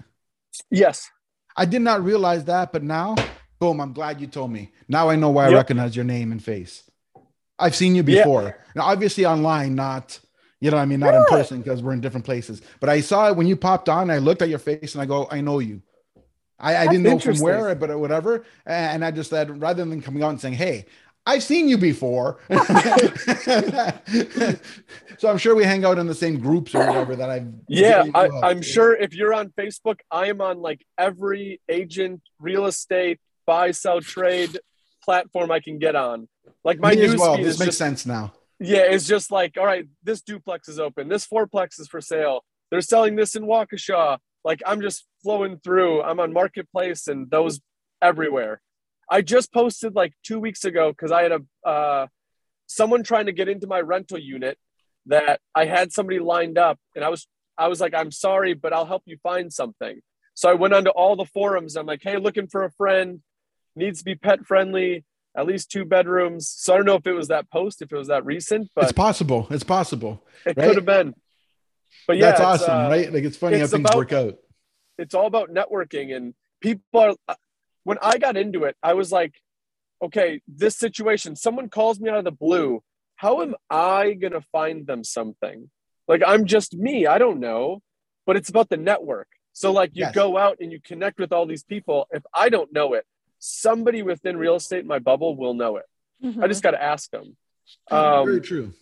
Yes. 0.70 1.10
I 1.56 1.64
did 1.64 1.82
not 1.82 2.04
realize 2.04 2.44
that, 2.44 2.72
but 2.72 2.82
now, 2.82 3.14
boom, 3.58 3.80
I'm 3.80 3.92
glad 3.92 4.20
you 4.20 4.26
told 4.26 4.50
me. 4.50 4.72
Now 4.88 5.08
I 5.08 5.16
know 5.16 5.30
why 5.30 5.46
I 5.46 5.52
recognize 5.52 5.96
your 5.96 6.04
name 6.04 6.32
and 6.32 6.42
face. 6.42 6.88
I've 7.58 7.74
seen 7.74 7.94
you 7.94 8.02
Yeah. 8.02 8.22
before. 8.22 8.58
Now, 8.74 8.84
obviously 8.84 9.26
online, 9.26 9.74
not 9.74 10.18
you 10.60 10.70
know, 10.70 10.78
what 10.78 10.82
I 10.82 10.86
mean, 10.86 11.00
not 11.00 11.14
in 11.14 11.24
person 11.26 11.60
because 11.60 11.82
we're 11.82 11.92
in 11.92 12.00
different 12.00 12.24
places. 12.24 12.62
But 12.80 12.88
I 12.88 13.02
saw 13.02 13.28
it 13.28 13.36
when 13.36 13.46
you 13.46 13.54
popped 13.54 13.90
on. 13.90 14.10
I 14.10 14.16
looked 14.16 14.40
at 14.40 14.48
your 14.48 14.58
face 14.58 14.94
and 14.94 15.02
I 15.02 15.04
go, 15.04 15.28
I 15.30 15.42
know 15.42 15.58
you. 15.58 15.82
I, 16.58 16.76
I 16.76 16.86
didn't 16.86 17.02
know 17.02 17.18
from 17.18 17.38
where, 17.40 17.74
but 17.74 17.98
whatever. 17.98 18.44
And 18.64 19.04
I 19.04 19.10
just 19.10 19.28
said, 19.28 19.60
rather 19.60 19.84
than 19.84 20.00
coming 20.00 20.22
out 20.22 20.30
and 20.30 20.40
saying, 20.40 20.54
"Hey, 20.54 20.86
I've 21.26 21.42
seen 21.42 21.68
you 21.68 21.78
before," 21.78 22.38
so 25.18 25.28
I'm 25.28 25.38
sure 25.38 25.54
we 25.54 25.64
hang 25.64 25.84
out 25.84 25.98
in 25.98 26.06
the 26.06 26.14
same 26.14 26.38
groups 26.38 26.74
or 26.74 26.86
whatever 26.86 27.16
that 27.16 27.30
I've. 27.30 27.48
Yeah, 27.68 28.04
I, 28.14 28.28
I'm 28.42 28.62
sure 28.62 28.94
if 28.94 29.14
you're 29.14 29.32
on 29.34 29.50
Facebook, 29.58 30.00
I 30.10 30.26
am 30.26 30.40
on 30.40 30.60
like 30.60 30.84
every 30.98 31.60
agent, 31.68 32.20
real 32.38 32.66
estate, 32.66 33.20
buy, 33.46 33.70
sell, 33.70 34.00
trade 34.00 34.58
platform 35.04 35.50
I 35.50 35.60
can 35.60 35.78
get 35.78 35.96
on. 35.96 36.28
Like 36.64 36.78
my 36.78 36.92
news 36.92 37.16
well. 37.16 37.36
feed 37.36 37.44
This 37.44 37.54
is 37.54 37.60
makes 37.60 37.68
just 37.68 37.78
sense 37.78 38.06
now. 38.06 38.32
yeah, 38.58 38.82
it's 38.82 39.06
just 39.06 39.30
like 39.30 39.56
all 39.58 39.66
right, 39.66 39.86
this 40.02 40.20
duplex 40.22 40.68
is 40.68 40.78
open, 40.78 41.08
this 41.08 41.26
fourplex 41.26 41.80
is 41.80 41.88
for 41.88 42.00
sale. 42.00 42.44
They're 42.70 42.80
selling 42.80 43.16
this 43.16 43.34
in 43.36 43.44
Waukesha. 43.44 44.18
Like 44.44 44.62
I'm 44.66 44.80
just 44.80 45.06
flowing 45.22 45.58
through. 45.58 46.02
I'm 46.02 46.20
on 46.20 46.32
Marketplace 46.32 47.08
and 47.08 47.30
those 47.30 47.60
everywhere. 48.02 48.60
I 49.10 49.22
just 49.22 49.52
posted 49.52 49.94
like 49.94 50.12
two 50.22 50.38
weeks 50.40 50.64
ago 50.64 50.90
because 50.90 51.12
I 51.12 51.22
had 51.22 51.32
a 51.32 51.68
uh, 51.68 52.06
someone 52.66 53.02
trying 53.02 53.26
to 53.26 53.32
get 53.32 53.48
into 53.48 53.66
my 53.66 53.80
rental 53.80 54.18
unit 54.18 54.58
that 55.06 55.40
I 55.54 55.66
had 55.66 55.92
somebody 55.92 56.18
lined 56.18 56.58
up, 56.58 56.78
and 56.94 57.04
I 57.04 57.08
was 57.08 57.26
I 57.56 57.68
was 57.68 57.80
like, 57.80 57.94
I'm 57.94 58.10
sorry, 58.10 58.54
but 58.54 58.72
I'll 58.72 58.86
help 58.86 59.02
you 59.06 59.18
find 59.22 59.52
something. 59.52 60.00
So 60.34 60.50
I 60.50 60.54
went 60.54 60.74
onto 60.74 60.90
all 60.90 61.14
the 61.16 61.26
forums. 61.26 61.76
I'm 61.76 61.86
like, 61.86 62.02
hey, 62.02 62.16
looking 62.18 62.48
for 62.48 62.64
a 62.64 62.70
friend, 62.72 63.20
needs 63.76 64.00
to 64.00 64.04
be 64.04 64.16
pet 64.16 64.44
friendly, 64.46 65.04
at 65.36 65.46
least 65.46 65.70
two 65.70 65.84
bedrooms. 65.84 66.48
So 66.48 66.74
I 66.74 66.76
don't 66.78 66.86
know 66.86 66.96
if 66.96 67.06
it 67.06 67.12
was 67.12 67.28
that 67.28 67.50
post, 67.50 67.82
if 67.82 67.92
it 67.92 67.96
was 67.96 68.08
that 68.08 68.24
recent, 68.24 68.70
but 68.74 68.84
it's 68.84 68.92
possible. 68.92 69.46
It's 69.50 69.62
possible. 69.64 70.24
it 70.44 70.56
right? 70.56 70.66
could 70.66 70.76
have 70.76 70.84
been. 70.84 71.14
But 72.08 72.16
yeah, 72.16 72.30
That's 72.30 72.40
awesome, 72.40 72.70
uh, 72.74 72.88
right? 72.88 73.12
Like 73.12 73.22
it's 73.24 73.36
funny 73.36 73.58
how 73.58 73.64
it's 73.64 73.72
things 73.72 73.84
about- 73.84 73.96
work 73.96 74.12
out. 74.12 74.34
it's 74.98 75.14
all 75.14 75.26
about 75.26 75.50
networking 75.50 76.14
and 76.16 76.34
people 76.60 77.14
are 77.28 77.36
when 77.84 77.98
i 78.02 78.18
got 78.18 78.36
into 78.36 78.64
it 78.64 78.76
i 78.82 78.92
was 78.94 79.12
like 79.12 79.34
okay 80.02 80.40
this 80.48 80.76
situation 80.76 81.36
someone 81.36 81.68
calls 81.68 82.00
me 82.00 82.10
out 82.10 82.18
of 82.18 82.24
the 82.24 82.30
blue. 82.32 82.82
How 83.16 83.42
am 83.42 83.54
i 83.70 84.12
going 84.14 84.32
to 84.32 84.40
find 84.52 84.86
them 84.86 85.04
something? 85.04 85.70
Like 86.08 86.22
i'm 86.26 86.44
just 86.46 86.74
me 86.74 87.06
i 87.06 87.16
don't 87.18 87.40
know 87.40 87.80
but 88.26 88.36
it's 88.36 88.48
about 88.48 88.68
the 88.70 88.76
network. 88.78 89.28
So 89.52 89.70
like 89.70 89.90
you 89.94 90.04
Yes. 90.06 90.14
go 90.14 90.36
out 90.36 90.56
and 90.60 90.72
you 90.72 90.80
connect 90.82 91.20
with 91.20 91.30
all 91.32 91.46
these 91.46 91.62
people. 91.62 92.06
If 92.10 92.22
i 92.34 92.48
don't 92.48 92.72
know 92.72 92.94
it 92.94 93.04
somebody 93.38 94.02
within 94.02 94.36
real 94.36 94.56
estate 94.56 94.80
in 94.80 94.86
my 94.86 94.98
bubble 94.98 95.36
will 95.36 95.54
know 95.54 95.76
it. 95.76 95.84
I 96.42 96.48
just 96.48 96.62
got 96.62 96.70
to 96.72 96.82
ask 96.82 97.10
them. 97.10 97.36
Very 97.90 98.36
um, 98.38 98.42
true. 98.42 98.72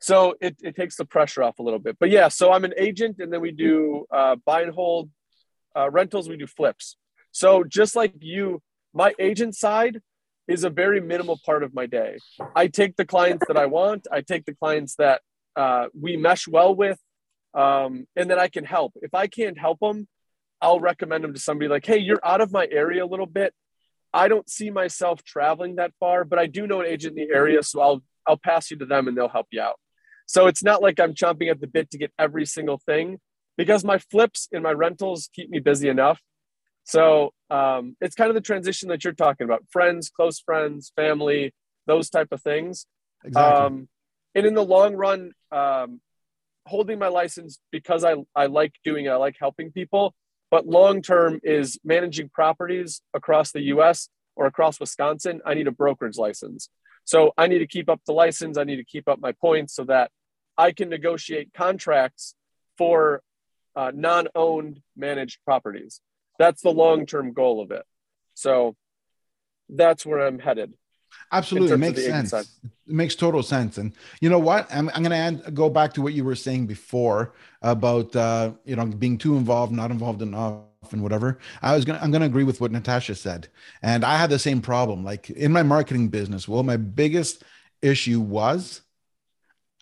so 0.00 0.34
it, 0.40 0.56
it 0.62 0.76
takes 0.76 0.96
the 0.96 1.04
pressure 1.04 1.42
off 1.42 1.58
a 1.58 1.62
little 1.62 1.78
bit. 1.86 1.96
But 1.98 2.10
yeah 2.10 2.28
so 2.28 2.52
i'm 2.52 2.64
an 2.64 2.74
agent 2.76 3.16
and 3.18 3.32
then 3.32 3.40
we 3.40 3.52
do 3.52 4.06
uh, 4.18 4.36
buy 4.48 4.62
and 4.62 4.72
hold 4.72 5.10
uh, 5.76 5.90
rentals 5.90 6.28
we 6.28 6.36
do 6.36 6.46
flips 6.46 6.96
so 7.36 7.64
just 7.64 7.94
like 7.94 8.14
you 8.20 8.62
my 8.94 9.12
agent 9.18 9.54
side 9.54 10.00
is 10.48 10.64
a 10.64 10.70
very 10.70 11.02
minimal 11.02 11.38
part 11.44 11.62
of 11.62 11.74
my 11.74 11.84
day. 11.84 12.16
I 12.54 12.68
take 12.68 12.96
the 12.96 13.04
clients 13.04 13.44
that 13.46 13.58
i 13.58 13.66
want. 13.66 14.06
I 14.10 14.22
take 14.22 14.46
the 14.46 14.54
clients 14.54 14.94
that 14.94 15.20
uh, 15.54 15.88
we 15.92 16.16
mesh 16.16 16.48
well 16.48 16.74
with 16.74 16.98
um, 17.52 18.06
and 18.16 18.30
then 18.30 18.38
i 18.38 18.48
can 18.48 18.64
help. 18.64 18.92
If 19.02 19.12
i 19.12 19.26
can't 19.26 19.58
help 19.58 19.80
them 19.80 20.08
i'll 20.62 20.80
recommend 20.80 21.22
them 21.24 21.34
to 21.34 21.40
somebody 21.48 21.68
like 21.68 21.84
hey 21.84 21.98
you're 21.98 22.24
out 22.24 22.40
of 22.40 22.50
my 22.52 22.66
area 22.70 23.04
a 23.04 23.10
little 23.14 23.26
bit. 23.40 23.52
I 24.14 24.28
don't 24.28 24.48
see 24.48 24.70
myself 24.70 25.22
traveling 25.22 25.76
that 25.76 25.92
far 26.00 26.24
but 26.24 26.38
i 26.38 26.46
do 26.46 26.66
know 26.66 26.80
an 26.80 26.86
agent 26.86 27.18
in 27.18 27.28
the 27.28 27.34
area 27.34 27.62
so 27.62 27.82
i'll 27.82 28.02
i'll 28.26 28.42
pass 28.50 28.70
you 28.70 28.78
to 28.78 28.86
them 28.86 29.08
and 29.08 29.14
they'll 29.14 29.36
help 29.38 29.48
you 29.50 29.60
out. 29.60 29.78
So 30.26 30.46
it's 30.46 30.64
not 30.64 30.80
like 30.80 30.98
I'm 30.98 31.12
chomping 31.12 31.50
at 31.50 31.60
the 31.60 31.66
bit 31.66 31.90
to 31.90 31.98
get 31.98 32.12
every 32.18 32.46
single 32.46 32.78
thing 32.90 33.18
because 33.58 33.84
my 33.84 33.98
flips 33.98 34.48
and 34.52 34.62
my 34.62 34.72
rentals 34.72 35.28
keep 35.34 35.50
me 35.50 35.58
busy 35.58 35.90
enough. 35.90 36.18
So 36.86 37.32
um, 37.50 37.96
it's 38.00 38.14
kind 38.14 38.30
of 38.30 38.34
the 38.34 38.40
transition 38.40 38.88
that 38.90 39.02
you're 39.02 39.12
talking 39.12 39.44
about 39.44 39.64
friends, 39.70 40.08
close 40.08 40.38
friends, 40.38 40.92
family, 40.94 41.52
those 41.86 42.08
type 42.10 42.28
of 42.30 42.40
things. 42.40 42.86
Exactly. 43.24 43.66
Um, 43.66 43.88
and 44.36 44.46
in 44.46 44.54
the 44.54 44.64
long 44.64 44.94
run, 44.94 45.32
um, 45.50 46.00
holding 46.64 46.98
my 46.98 47.08
license 47.08 47.58
because 47.72 48.04
I, 48.04 48.14
I 48.36 48.46
like 48.46 48.72
doing 48.84 49.06
it, 49.06 49.10
I 49.10 49.16
like 49.16 49.36
helping 49.38 49.72
people. 49.72 50.14
But 50.48 50.68
long 50.68 51.02
term 51.02 51.40
is 51.42 51.76
managing 51.84 52.28
properties 52.28 53.02
across 53.14 53.50
the 53.50 53.62
US 53.62 54.08
or 54.36 54.46
across 54.46 54.78
Wisconsin. 54.78 55.40
I 55.44 55.54
need 55.54 55.66
a 55.66 55.72
brokerage 55.72 56.16
license. 56.16 56.68
So 57.04 57.32
I 57.36 57.48
need 57.48 57.58
to 57.58 57.66
keep 57.66 57.88
up 57.88 58.00
the 58.06 58.12
license. 58.12 58.58
I 58.58 58.64
need 58.64 58.76
to 58.76 58.84
keep 58.84 59.08
up 59.08 59.18
my 59.20 59.32
points 59.32 59.74
so 59.74 59.84
that 59.84 60.12
I 60.56 60.70
can 60.70 60.88
negotiate 60.88 61.52
contracts 61.52 62.36
for 62.78 63.22
uh, 63.74 63.90
non 63.92 64.28
owned 64.36 64.80
managed 64.96 65.38
properties. 65.44 66.00
That's 66.38 66.62
the 66.62 66.70
long 66.70 67.06
term 67.06 67.32
goal 67.32 67.62
of 67.62 67.70
it. 67.70 67.84
So 68.34 68.76
that's 69.68 70.04
where 70.04 70.26
I'm 70.26 70.38
headed. 70.38 70.72
Absolutely, 71.32 71.70
terms 71.70 71.88
of 71.88 71.94
makes 71.94 72.04
sense. 72.04 72.30
side. 72.30 72.44
It 72.64 72.92
makes 72.92 73.14
total 73.14 73.42
sense. 73.42 73.78
And 73.78 73.92
you 74.20 74.28
know 74.28 74.38
what? 74.38 74.68
I'm, 74.72 74.90
I'm 74.94 75.02
going 75.02 75.40
to 75.40 75.50
go 75.50 75.68
back 75.68 75.92
to 75.94 76.02
what 76.02 76.12
you 76.12 76.24
were 76.24 76.34
saying 76.34 76.66
before 76.66 77.34
about 77.62 78.14
uh, 78.14 78.52
you 78.64 78.76
know 78.76 78.86
being 78.86 79.18
too 79.18 79.36
involved, 79.36 79.72
not 79.72 79.90
involved 79.90 80.22
enough, 80.22 80.62
and 80.92 81.02
whatever. 81.02 81.38
I 81.62 81.74
was 81.74 81.84
going. 81.84 81.98
to 81.98 82.04
I'm 82.04 82.10
going 82.10 82.20
to 82.20 82.26
agree 82.26 82.44
with 82.44 82.60
what 82.60 82.70
Natasha 82.70 83.14
said, 83.14 83.48
and 83.82 84.04
I 84.04 84.16
had 84.16 84.30
the 84.30 84.38
same 84.38 84.60
problem. 84.60 85.04
Like 85.04 85.30
in 85.30 85.52
my 85.52 85.62
marketing 85.62 86.08
business, 86.08 86.46
well, 86.46 86.62
my 86.62 86.76
biggest 86.76 87.42
issue 87.82 88.20
was 88.20 88.82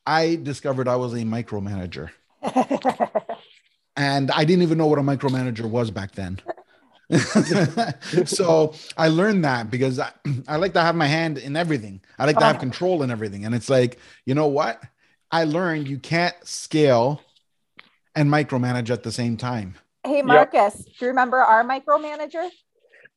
I 0.06 0.36
discovered 0.36 0.88
I 0.88 0.96
was 0.96 1.12
a 1.12 1.18
micromanager, 1.18 2.10
and 3.96 4.30
I 4.30 4.44
didn't 4.44 4.62
even 4.62 4.78
know 4.78 4.86
what 4.86 4.98
a 4.98 5.02
micromanager 5.02 5.68
was 5.68 5.90
back 5.90 6.12
then. 6.12 6.40
so 8.26 8.74
I 8.96 9.08
learned 9.08 9.44
that 9.44 9.70
because 9.70 9.98
I, 9.98 10.10
I 10.48 10.56
like 10.56 10.72
to 10.74 10.80
have 10.80 10.94
my 10.96 11.06
hand 11.06 11.38
in 11.38 11.56
everything. 11.56 12.00
I 12.18 12.26
like 12.26 12.38
to 12.38 12.44
have 12.44 12.56
Oh. 12.56 12.60
control 12.60 13.02
in 13.02 13.10
everything. 13.10 13.44
And 13.44 13.54
it's 13.54 13.68
like, 13.68 13.98
you 14.24 14.34
know 14.34 14.46
what? 14.46 14.82
I 15.30 15.44
learned 15.44 15.88
you 15.88 15.98
can't 15.98 16.34
scale 16.44 17.20
and 18.14 18.30
micromanage 18.30 18.90
at 18.90 19.02
the 19.02 19.12
same 19.12 19.36
time. 19.36 19.74
hey, 20.04 20.22
Marcus, 20.22 20.74
do 20.74 20.92
you 21.00 21.08
remember 21.08 21.38
our 21.38 21.64
micromanager? 21.64 22.48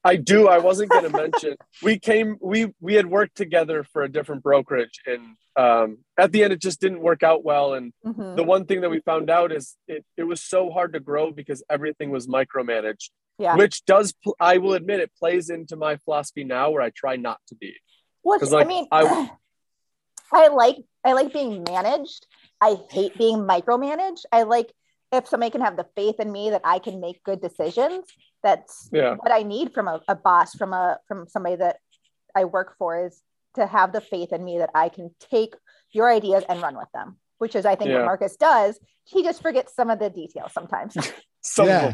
I 0.03 0.15
do. 0.15 0.47
I 0.47 0.57
wasn't 0.57 0.91
going 0.91 1.03
to 1.11 1.15
mention. 1.15 1.55
We 1.83 1.99
came. 1.99 2.37
We 2.41 2.73
we 2.79 2.93
had 2.95 3.05
worked 3.05 3.35
together 3.35 3.83
for 3.83 4.03
a 4.03 4.09
different 4.09 4.41
brokerage, 4.43 5.01
and 5.05 5.35
um, 5.57 5.97
at 6.17 6.31
the 6.31 6.43
end, 6.43 6.53
it 6.53 6.61
just 6.61 6.79
didn't 6.79 7.01
work 7.01 7.23
out 7.23 7.43
well. 7.43 7.73
And 7.73 7.91
Mhm. 8.05 8.35
the 8.35 8.43
one 8.43 8.65
thing 8.65 8.81
that 8.81 8.89
we 8.91 8.99
found 9.01 9.29
out 9.29 9.51
is 9.51 9.75
it, 9.87 10.05
it 10.15 10.23
was 10.23 10.41
so 10.41 10.69
hard 10.69 10.93
to 10.93 10.99
grow 10.99 11.31
because 11.31 11.63
everything 11.69 12.11
was 12.11 12.27
micromanaged, 12.27 13.09
Yeah. 13.39 13.55
which 13.57 13.83
does. 13.85 14.13
I 14.39 14.59
will 14.59 14.73
admit 14.73 14.99
it 14.99 15.11
plays 15.17 15.49
into 15.49 15.75
my 15.75 15.97
philosophy 15.97 16.43
now, 16.43 16.69
where 16.69 16.81
I 16.83 16.91
try 16.91 17.15
not 17.15 17.39
to 17.47 17.55
be. 17.55 17.75
'Cause, 18.23 18.51
like, 18.51 18.65
I 18.65 18.69
mean, 18.69 18.87
I- 18.91 19.31
I 20.31 20.47
like 20.49 20.77
I 21.03 21.13
like 21.13 21.31
being 21.33 21.63
managed. 21.63 22.27
I 22.59 22.75
hate 22.91 23.17
being 23.17 23.37
micromanaged. 23.37 24.25
I 24.31 24.43
like 24.43 24.73
if 25.13 25.25
somebody 25.27 25.51
can 25.51 25.61
have 25.61 25.77
the 25.77 25.87
faith 25.95 26.19
in 26.19 26.29
me 26.31 26.49
that 26.49 26.61
I 26.65 26.79
can 26.79 26.99
make 26.99 27.23
good 27.23 27.39
decisions. 27.41 28.05
That's 28.43 28.89
Yeah. 28.91 29.15
what 29.15 29.31
I 29.31 29.43
need 29.43 29.73
from 29.73 29.87
a, 29.87 30.01
a 30.09 30.15
boss, 30.15 30.53
from 30.53 30.73
a 30.73 30.99
from 31.07 31.27
somebody 31.29 31.55
that 31.55 31.79
I 32.35 32.43
work 32.43 32.75
for, 32.77 33.05
is 33.05 33.23
to 33.57 33.67
have 33.67 33.91
the 33.91 34.01
faith 34.01 34.31
in 34.33 34.43
me 34.43 34.57
that 34.59 34.69
I 34.73 34.89
can 34.89 35.11
take 35.19 35.53
your 35.91 36.09
ideas 36.09 36.43
and 36.49 36.61
run 36.61 36.75
with 36.77 36.91
them. 36.93 37.17
Which 37.39 37.55
is, 37.55 37.65
I 37.65 37.75
think, 37.75 37.89
Yeah. 37.91 37.97
what 37.97 38.05
Marcus 38.05 38.35
does. 38.35 38.79
He 39.03 39.21
just 39.23 39.41
forgets 39.43 39.75
some 39.75 39.89
of 39.91 39.99
the 39.99 40.09
details 40.09 40.51
sometimes. 40.53 40.95
Some 41.41 41.67
yeah. 41.67 41.93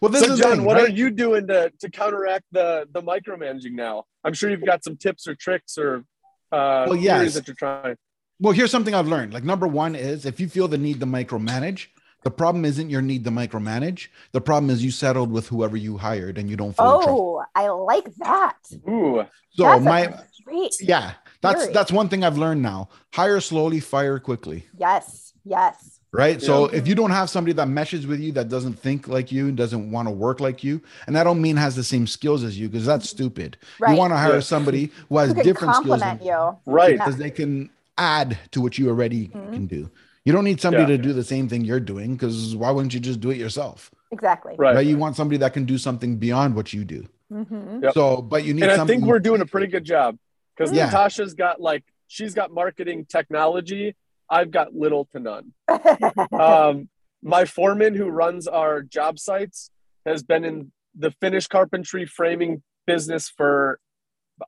Well, 0.00 0.10
this 0.10 0.22
so, 0.24 0.32
is 0.32 0.38
the 0.38 0.42
John, 0.44 0.56
thing, 0.56 0.64
what 0.64 0.76
right? 0.76 0.88
are 0.88 0.90
you 0.92 1.10
doing 1.10 1.46
to 1.48 1.70
to 1.80 1.90
counteract 1.90 2.44
the 2.50 2.88
the 2.92 3.02
micromanaging 3.02 3.72
now? 3.72 4.04
I'm 4.24 4.32
sure 4.32 4.50
you've 4.50 4.64
got 4.64 4.82
some 4.82 4.96
tips 4.96 5.28
or 5.28 5.34
tricks 5.34 5.76
or 5.78 6.04
uh, 6.50 6.86
Well, 6.88 6.96
yes. 6.96 7.16
theories 7.18 7.34
that 7.34 7.46
you're 7.46 7.54
trying. 7.56 7.96
Well, 8.40 8.52
here's 8.52 8.70
something 8.72 8.94
I've 8.94 9.06
learned. 9.06 9.32
Like 9.32 9.44
number 9.44 9.66
one 9.68 9.94
is 9.94 10.26
if 10.26 10.40
you 10.40 10.48
feel 10.48 10.66
the 10.66 10.78
need 10.78 10.98
to 11.00 11.06
micromanage, 11.06 11.86
the 12.24 12.30
problem 12.30 12.64
isn't 12.64 12.88
your 12.90 13.02
need 13.02 13.22
to 13.24 13.30
micromanage. 13.30 14.08
The 14.32 14.40
problem 14.40 14.70
is 14.70 14.82
you 14.82 14.90
settled 14.90 15.30
with 15.30 15.46
whoever 15.48 15.76
you 15.76 15.98
hired 15.98 16.38
and 16.38 16.48
you 16.50 16.56
don't 16.56 16.74
feel 16.74 16.86
in 17.00 17.04
trust. 17.04 17.08
oh, 17.10 17.44
I 17.54 17.68
like 17.68 18.08
that. 18.16 18.56
Ooh, 18.88 19.22
So 19.50 19.62
That's 19.64 19.80
a 19.82 19.84
my 19.84 20.02
great. 20.44 20.74
yeah, 20.80 21.12
that's 21.40 21.62
theory. 21.62 21.74
that's 21.74 21.92
one 21.92 22.08
thing 22.08 22.24
I've 22.24 22.38
learned 22.38 22.62
now. 22.62 22.88
Hire 23.12 23.40
slowly, 23.40 23.80
fire 23.80 24.18
quickly. 24.18 24.66
Yes, 24.78 25.32
yes. 25.44 26.00
Right. 26.12 26.40
So 26.40 26.66
if 26.66 26.86
you 26.86 26.94
don't 26.94 27.10
have 27.10 27.28
somebody 27.28 27.54
that 27.54 27.66
meshes 27.66 28.06
with 28.06 28.20
you 28.20 28.30
that 28.32 28.48
doesn't 28.48 28.74
think 28.74 29.08
like 29.08 29.32
you 29.32 29.48
and 29.48 29.56
doesn't 29.56 29.90
want 29.90 30.06
to 30.06 30.12
work 30.12 30.38
like 30.38 30.62
you, 30.62 30.80
and 31.08 31.18
I 31.18 31.24
don't 31.24 31.42
mean 31.42 31.56
has 31.56 31.74
the 31.74 31.82
same 31.82 32.06
skills 32.06 32.44
as 32.44 32.56
you, 32.56 32.68
because 32.68 32.86
that's 32.86 33.10
stupid. 33.10 33.56
Right. 33.80 33.90
You 33.92 33.98
want 33.98 34.12
to 34.12 34.16
hire 34.16 34.34
Yeah. 34.34 34.40
somebody 34.40 34.92
who 35.08 35.18
has 35.18 35.32
Who 35.32 35.42
different 35.42 35.74
skills 35.74 35.98
compliment 36.00 36.20
than- 36.20 36.28
you? 36.28 36.56
right. 36.66 36.90
Yeah. 36.92 36.96
because 36.98 37.16
they 37.16 37.30
can 37.30 37.68
add 37.98 38.38
to 38.52 38.60
what 38.60 38.78
you 38.78 38.88
already 38.90 39.28
Mhm. 39.28 39.52
can 39.54 39.66
do. 39.66 39.90
You 40.24 40.32
don't 40.32 40.44
need 40.44 40.60
somebody 40.60 40.84
Yeah. 40.92 40.96
to 40.98 41.02
do 41.02 41.12
the 41.12 41.24
same 41.24 41.48
thing 41.48 41.64
you're 41.64 41.80
doing 41.80 42.14
because 42.14 42.54
why 42.54 42.70
wouldn't 42.70 42.94
you 42.94 43.00
just 43.00 43.20
do 43.20 43.30
it 43.30 43.36
yourself? 43.36 43.90
Exactly. 44.12 44.54
Right. 44.56 44.76
Right. 44.76 44.86
You 44.86 44.96
want 44.96 45.16
somebody 45.16 45.38
that 45.38 45.52
can 45.52 45.64
do 45.64 45.78
something 45.78 46.16
beyond 46.18 46.54
what 46.54 46.72
you 46.72 46.84
do. 46.84 47.06
Mhm. 47.32 47.82
Yep. 47.82 47.92
So, 47.94 48.22
but 48.22 48.44
you 48.44 48.54
need 48.54 48.62
and 48.62 48.80
I 48.80 48.86
think 48.86 49.04
we're 49.04 49.18
doing 49.18 49.40
a 49.40 49.46
pretty 49.46 49.66
good 49.66 49.84
job 49.84 50.16
because 50.56 50.72
Yeah. 50.72 50.86
Natasha's 50.86 51.34
got 51.34 51.60
like 51.60 51.84
she's 52.08 52.34
got 52.34 52.52
marketing 52.52 53.06
technology. 53.06 53.96
I've 54.28 54.50
got 54.50 54.74
little 54.74 55.06
to 55.12 55.20
none. 55.20 55.52
Um, 56.32 56.88
my 57.22 57.44
foreman 57.46 57.94
who 57.94 58.08
runs 58.08 58.46
our 58.46 58.82
job 58.82 59.18
sites 59.18 59.70
has 60.04 60.22
been 60.22 60.44
in 60.44 60.72
the 60.94 61.10
finish 61.10 61.46
carpentry 61.46 62.04
framing 62.06 62.62
business 62.86 63.28
for 63.30 63.78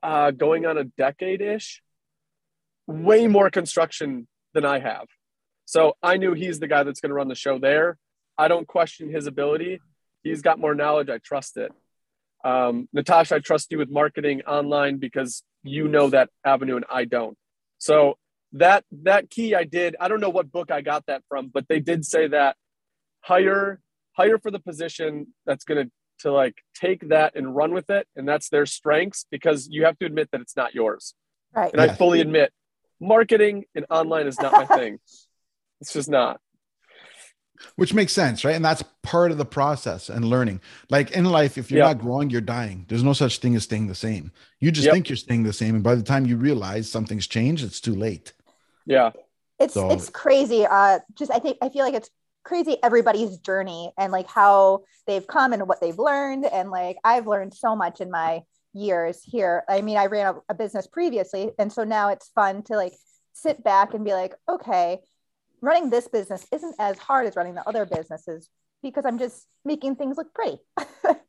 uh, 0.03 0.31
going 0.31 0.65
on 0.65 0.77
a 0.77 0.83
decade 0.83 1.41
ish. 1.41 1.81
Way 2.87 3.27
more 3.27 3.49
construction 3.49 4.27
than 4.53 4.63
I 4.65 4.79
have. 4.79 5.07
So 5.65 5.97
I 6.01 6.17
knew 6.17 6.33
he's 6.33 6.59
the 6.59 6.67
guy 6.67 6.83
that's 6.83 7.01
going 7.01 7.09
to 7.09 7.15
run 7.15 7.27
the 7.27 7.35
show 7.35 7.59
there. 7.59 7.97
I 8.37 8.47
don't 8.47 8.67
question 8.67 9.09
his 9.11 9.27
ability. 9.27 9.81
He's 10.23 10.41
got 10.41 10.59
more 10.59 10.75
knowledge. 10.75 11.09
I 11.09 11.17
trust 11.17 11.57
it. 11.57 11.71
Um, 12.45 12.87
Natasha, 12.93 13.35
I 13.35 13.39
trust 13.39 13.71
you 13.71 13.77
with 13.77 13.89
marketing 13.89 14.43
online 14.43 14.97
because 14.97 15.43
you 15.67 15.87
know 15.87 16.09
that 16.09 16.29
avenue 16.45 16.75
and 16.75 16.85
I 16.89 17.05
don't. 17.05 17.37
So 17.77 18.17
that 18.53 18.85
that 19.03 19.29
key 19.29 19.55
I 19.55 19.63
did. 19.63 19.95
I 19.99 20.07
don't 20.07 20.21
know 20.21 20.29
what 20.29 20.51
book 20.51 20.71
I 20.71 20.81
got 20.81 21.05
that 21.07 21.23
from, 21.29 21.49
but 21.53 21.67
they 21.67 21.79
did 21.79 22.05
say 22.05 22.27
that 22.27 22.55
hire 23.21 23.79
hire 24.13 24.39
for 24.39 24.51
the 24.51 24.59
position 24.59 25.27
that's 25.45 25.63
going 25.63 25.85
to 25.85 25.91
to 26.19 26.31
like 26.31 26.55
take 26.73 27.09
that 27.09 27.35
and 27.35 27.55
run 27.55 27.73
with 27.73 27.89
it, 27.89 28.07
and 28.15 28.27
that's 28.27 28.49
their 28.49 28.65
strengths 28.65 29.25
because 29.29 29.67
you 29.69 29.85
have 29.85 29.97
to 29.99 30.05
admit 30.05 30.29
that 30.31 30.41
it's 30.41 30.55
not 30.55 30.73
yours. 30.73 31.13
right. 31.53 31.71
And 31.71 31.81
I 31.81 31.89
fully 31.89 32.21
admit, 32.21 32.51
marketing 32.99 33.65
and 33.75 33.85
online 33.89 34.27
is 34.27 34.39
not 34.39 34.51
my 34.51 34.65
thing. 34.65 34.99
It's 35.79 35.93
just 35.93 36.09
not. 36.09 36.39
Which 37.75 37.93
makes 37.93 38.13
sense, 38.13 38.43
right? 38.45 38.55
And 38.55 38.63
that's 38.65 38.83
part 39.03 39.31
of 39.31 39.37
the 39.37 39.45
process 39.45 40.09
and 40.09 40.25
learning. 40.25 40.61
Like 40.89 41.11
in 41.11 41.25
life, 41.25 41.57
if 41.57 41.69
you're 41.71 41.79
Yeah. 41.79 41.87
not 41.87 41.99
growing, 41.99 42.29
you're 42.29 42.41
dying. 42.41 42.85
There's 42.87 43.03
no 43.03 43.13
such 43.13 43.39
thing 43.39 43.55
as 43.55 43.63
staying 43.63 43.87
the 43.87 43.95
same. 43.95 44.31
You 44.59 44.71
just 44.71 44.85
Yep. 44.85 44.93
think 44.93 45.09
you're 45.09 45.15
staying 45.15 45.43
the 45.43 45.53
same. 45.53 45.75
And 45.75 45.83
by 45.83 45.95
the 45.95 46.03
time 46.03 46.25
you 46.25 46.37
realize 46.37 46.89
something's 46.91 47.27
changed, 47.27 47.63
it's 47.63 47.81
too 47.81 47.95
late. 47.95 48.33
Yeah, 48.85 49.11
it's 49.59 49.73
So- 49.73 49.89
it's 49.91 50.09
crazy 50.09 50.65
uh 50.65 50.99
just 51.15 51.31
i 51.31 51.39
think 51.39 51.57
i 51.63 51.69
feel 51.69 51.83
like 51.83 51.95
it's 51.95 52.09
crazy 52.43 52.77
everybody's 52.83 53.37
journey 53.39 53.91
and 53.97 54.11
like 54.13 54.27
how 54.29 54.83
they've 55.07 55.25
come 55.27 55.51
and 55.51 55.67
what 55.67 55.81
they've 55.81 55.97
learned 55.97 56.45
and 56.45 56.69
like 56.71 56.95
i've 57.03 57.25
learned 57.27 57.53
so 57.53 57.75
much 57.75 57.99
in 57.99 58.09
my 58.11 58.43
years 58.73 59.21
here 59.23 59.63
i 59.67 59.81
mean 59.81 59.97
i 59.97 60.05
ran 60.05 60.27
a, 60.35 60.39
a 60.49 60.53
business 60.53 60.85
previously 60.87 61.51
and 61.57 61.73
so 61.73 61.83
now 61.83 62.09
it's 62.09 62.29
fun 62.29 62.61
to 62.61 62.75
like 62.75 62.93
sit 63.33 63.63
back 63.63 63.93
and 63.95 64.05
be 64.05 64.13
like 64.13 64.35
okay 64.47 64.99
running 65.61 65.89
this 65.89 66.07
business 66.07 66.45
isn't 66.51 66.75
as 66.79 66.97
hard 66.97 67.25
as 67.27 67.35
running 67.35 67.55
the 67.55 67.67
other 67.67 67.85
businesses 67.85 68.49
because 68.83 69.05
i'm 69.05 69.17
just 69.19 69.45
making 69.65 69.95
things 69.95 70.17
look 70.17 70.33
pretty 70.33 70.57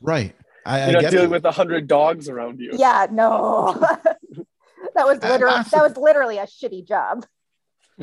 Right. 0.00 0.34
I, 0.64 0.80
I 0.80 0.84
you're 0.86 0.92
not 0.94 1.00
get 1.02 1.10
dealing 1.10 1.28
that. 1.28 1.36
with 1.36 1.44
a 1.44 1.50
hundred 1.52 1.86
dogs 1.86 2.28
around 2.28 2.58
you. 2.60 2.70
yeah 2.74 3.06
no 3.10 3.74
that 4.94 5.06
was 5.06 5.18
Uh, 5.22 5.28
literally 5.28 5.62
that 5.72 5.82
was 5.82 5.96
literally 5.96 6.38
a 6.38 6.46
shitty 6.46 6.86
job 6.86 7.26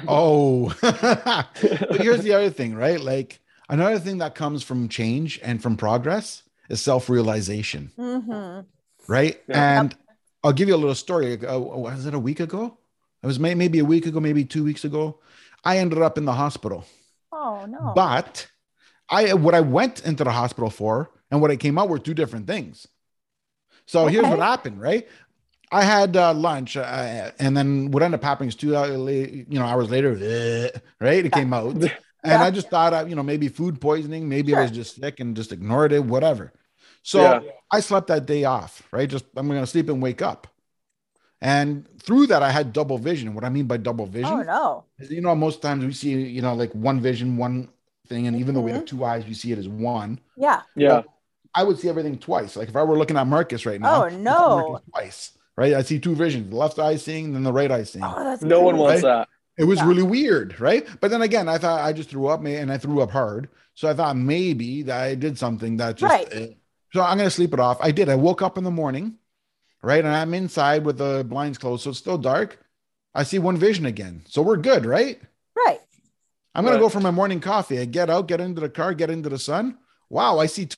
Oh, 0.10 0.76
but 0.82 2.02
here's 2.02 2.22
the 2.22 2.34
other 2.34 2.50
thing, 2.50 2.76
right? 2.76 3.00
Like 3.00 3.40
another 3.70 3.98
thing 3.98 4.18
that 4.18 4.36
comes 4.36 4.62
from 4.62 4.90
change 4.90 5.40
and 5.42 5.64
from 5.64 5.78
progress 5.78 6.44
is 6.70 6.82
self 6.82 7.10
realization, 7.10 7.94
hmm 7.96 8.60
right? 9.08 9.42
Yeah. 9.48 9.80
And 9.80 9.96
I'll 10.44 10.52
give 10.52 10.68
you 10.68 10.76
a 10.76 10.82
little 10.84 10.96
story. 10.96 11.34
Uh, 11.46 11.58
was 11.60 12.06
it 12.06 12.14
a 12.14 12.20
week 12.20 12.42
ago? 12.42 12.78
It 13.24 13.28
was 13.28 13.40
may- 13.40 13.56
maybe 13.56 13.80
a 13.80 13.86
week 13.86 14.06
ago, 14.06 14.20
maybe 14.20 14.44
two 14.44 14.66
weeks 14.66 14.84
ago. 14.84 15.20
I 15.66 15.78
ended 15.80 16.02
up 16.02 16.18
in 16.18 16.26
the 16.26 16.34
hospital. 16.34 16.86
oh 17.32 17.66
no 17.68 17.94
But 17.96 18.48
I 19.10 19.34
what 19.34 19.56
I 19.56 19.62
went 19.62 20.06
into 20.06 20.24
the 20.24 20.32
hospital 20.32 20.70
for 20.70 21.12
and 21.32 21.42
what 21.42 21.52
I 21.52 21.58
came 21.58 21.78
out 21.78 21.90
were 21.90 22.00
two 22.00 22.14
different 22.14 22.48
things. 22.48 22.88
So 23.86 24.08
here's 24.08 24.30
what 24.30 24.40
happened, 24.40 24.82
right? 24.82 25.08
I 25.72 25.84
had 25.84 26.16
uh, 26.18 26.34
lunch, 26.34 26.78
uh, 26.78 27.32
and 27.40 27.58
then 27.58 27.92
what 27.92 28.04
ended 28.04 28.20
up 28.20 28.24
happening 28.24 28.50
is 28.50 28.56
two 28.56 28.76
hours, 28.76 28.98
la- 28.98 29.10
you 29.12 29.46
know, 29.60 29.66
hours 29.66 29.90
later, 29.90 30.72
right? 31.02 31.26
It 31.26 31.32
came 31.34 31.54
out, 31.54 31.76
and 31.76 31.92
Yeah. 32.24 32.44
I 32.44 32.52
just 32.52 32.70
thought, 32.70 32.94
uh, 32.94 33.06
you 33.08 33.16
know, 33.16 33.24
maybe 33.24 33.50
food 33.50 33.82
poisoning, 33.82 34.30
maybe 34.30 34.56
I 34.56 34.62
was 34.62 34.72
just 34.72 34.96
sick 34.98 35.20
and 35.20 35.36
just 35.36 35.52
ignored 35.52 35.92
it, 35.92 36.04
whatever. 36.06 36.54
So 37.04 37.22
Yeah. 37.22 37.52
I 37.72 37.82
slept 37.82 38.08
that 38.08 38.26
day 38.26 38.46
off, 38.46 38.88
right? 38.92 39.10
Just 39.10 39.26
I'm 39.36 39.48
going 39.48 39.60
to 39.62 39.68
sleep 39.68 39.90
and 39.90 40.02
wake 40.02 40.22
up, 40.22 40.48
and 41.46 41.86
through 42.02 42.28
that 42.28 42.44
I 42.44 42.52
had 42.52 42.74
double 42.74 42.98
vision. 42.98 43.34
What 43.36 43.44
I 43.44 43.50
mean 43.50 43.68
by 43.68 43.78
double 43.78 44.06
vision, 44.08 44.40
oh 44.40 44.44
no 44.44 44.84
is, 45.00 45.12
you 45.12 45.22
know, 45.22 45.36
most 45.36 45.62
times 45.62 45.86
we 45.86 45.94
see, 45.94 46.12
you 46.38 46.42
know, 46.42 46.54
like 46.56 46.72
one 46.74 47.00
vision, 47.02 47.38
one 47.38 47.70
thing, 48.08 48.28
and 48.28 48.36
even 48.38 48.56
though 48.56 48.62
we 48.62 48.72
have 48.72 48.82
Mm-hmm. 48.82 48.98
two 48.98 49.04
eyes, 49.06 49.26
we 49.26 49.34
see 49.34 49.52
it 49.52 49.60
as 49.60 49.68
one. 49.68 50.20
yeah 50.36 50.62
Yeah, 50.76 51.02
I 51.54 51.64
would 51.64 51.80
see 51.80 51.90
everything 51.90 52.18
twice. 52.18 52.56
Like 52.56 52.70
if 52.70 52.76
I 52.76 52.84
were 52.84 52.98
looking 52.98 53.18
at 53.18 53.28
Marcus 53.28 53.66
right 53.66 53.82
now, 53.82 54.06
Oh, 54.06 54.10
no. 54.10 54.80
Twice, 54.92 55.38
right? 55.56 55.74
I 55.74 55.82
see 55.84 56.00
two 56.00 56.16
visions: 56.16 56.50
the 56.50 56.56
left 56.56 56.80
eye 56.80 56.98
seeing, 56.98 57.34
then 57.34 57.44
the 57.44 57.54
right 57.54 57.72
eye 57.72 57.84
seeing. 57.84 58.06
oh 58.06 58.24
that's 58.24 58.42
no 58.42 58.62
one 58.62 58.76
crazy. 58.76 58.84
wants 58.84 59.02
that. 59.04 59.28
It 59.58 59.64
was 59.64 59.80
Yeah. 59.80 59.88
really 59.88 60.04
weird, 60.04 60.60
right? 60.60 60.86
But 61.00 61.12
then 61.12 61.22
again, 61.22 61.48
I 61.48 61.58
thought 61.58 61.80
I 61.80 61.94
just 61.94 62.10
threw 62.10 62.28
up, 62.28 62.44
and 62.46 62.72
I 62.72 62.78
threw 62.78 63.02
up 63.02 63.12
hard. 63.12 63.50
So 63.74 63.90
I 63.90 63.94
thought 63.94 64.16
maybe 64.18 64.84
that 64.84 65.02
I 65.02 65.16
did 65.16 65.38
something 65.38 65.78
that 65.78 65.96
just. 65.98 66.12
Right. 66.12 66.28
eh. 66.32 66.48
So 66.94 67.02
I'm 67.02 67.18
gonna 67.18 67.30
sleep 67.30 67.54
it 67.54 67.60
off. 67.60 67.78
I 67.82 67.92
did. 67.92 68.10
I 68.10 68.16
woke 68.16 68.42
up 68.42 68.58
in 68.58 68.64
the 68.64 68.72
morning, 68.72 69.16
right, 69.86 70.04
and 70.04 70.14
I'm 70.14 70.34
inside 70.34 70.86
with 70.86 70.98
the 70.98 71.26
blinds 71.28 71.58
closed, 71.58 71.84
so 71.84 71.92
it's 71.92 72.00
still 72.00 72.18
dark. 72.18 72.60
I 73.14 73.24
see 73.24 73.40
one 73.40 73.58
vision 73.58 73.86
again, 73.86 74.24
so 74.28 74.42
we're 74.42 74.58
good, 74.58 74.86
right? 74.86 75.22
right 75.56 75.80
I'm 76.54 76.66
gonna 76.66 76.80
go 76.80 76.90
for 76.90 77.00
my 77.00 77.12
morning 77.12 77.40
coffee. 77.40 77.80
I 77.80 77.86
get 77.86 78.10
out, 78.10 78.28
get 78.28 78.42
into 78.42 78.62
the 78.62 78.70
car, 78.70 78.94
get 78.94 79.10
into 79.10 79.30
the 79.30 79.40
sun. 79.40 79.78
Wow, 80.10 80.40
I 80.40 80.46
see 80.46 80.70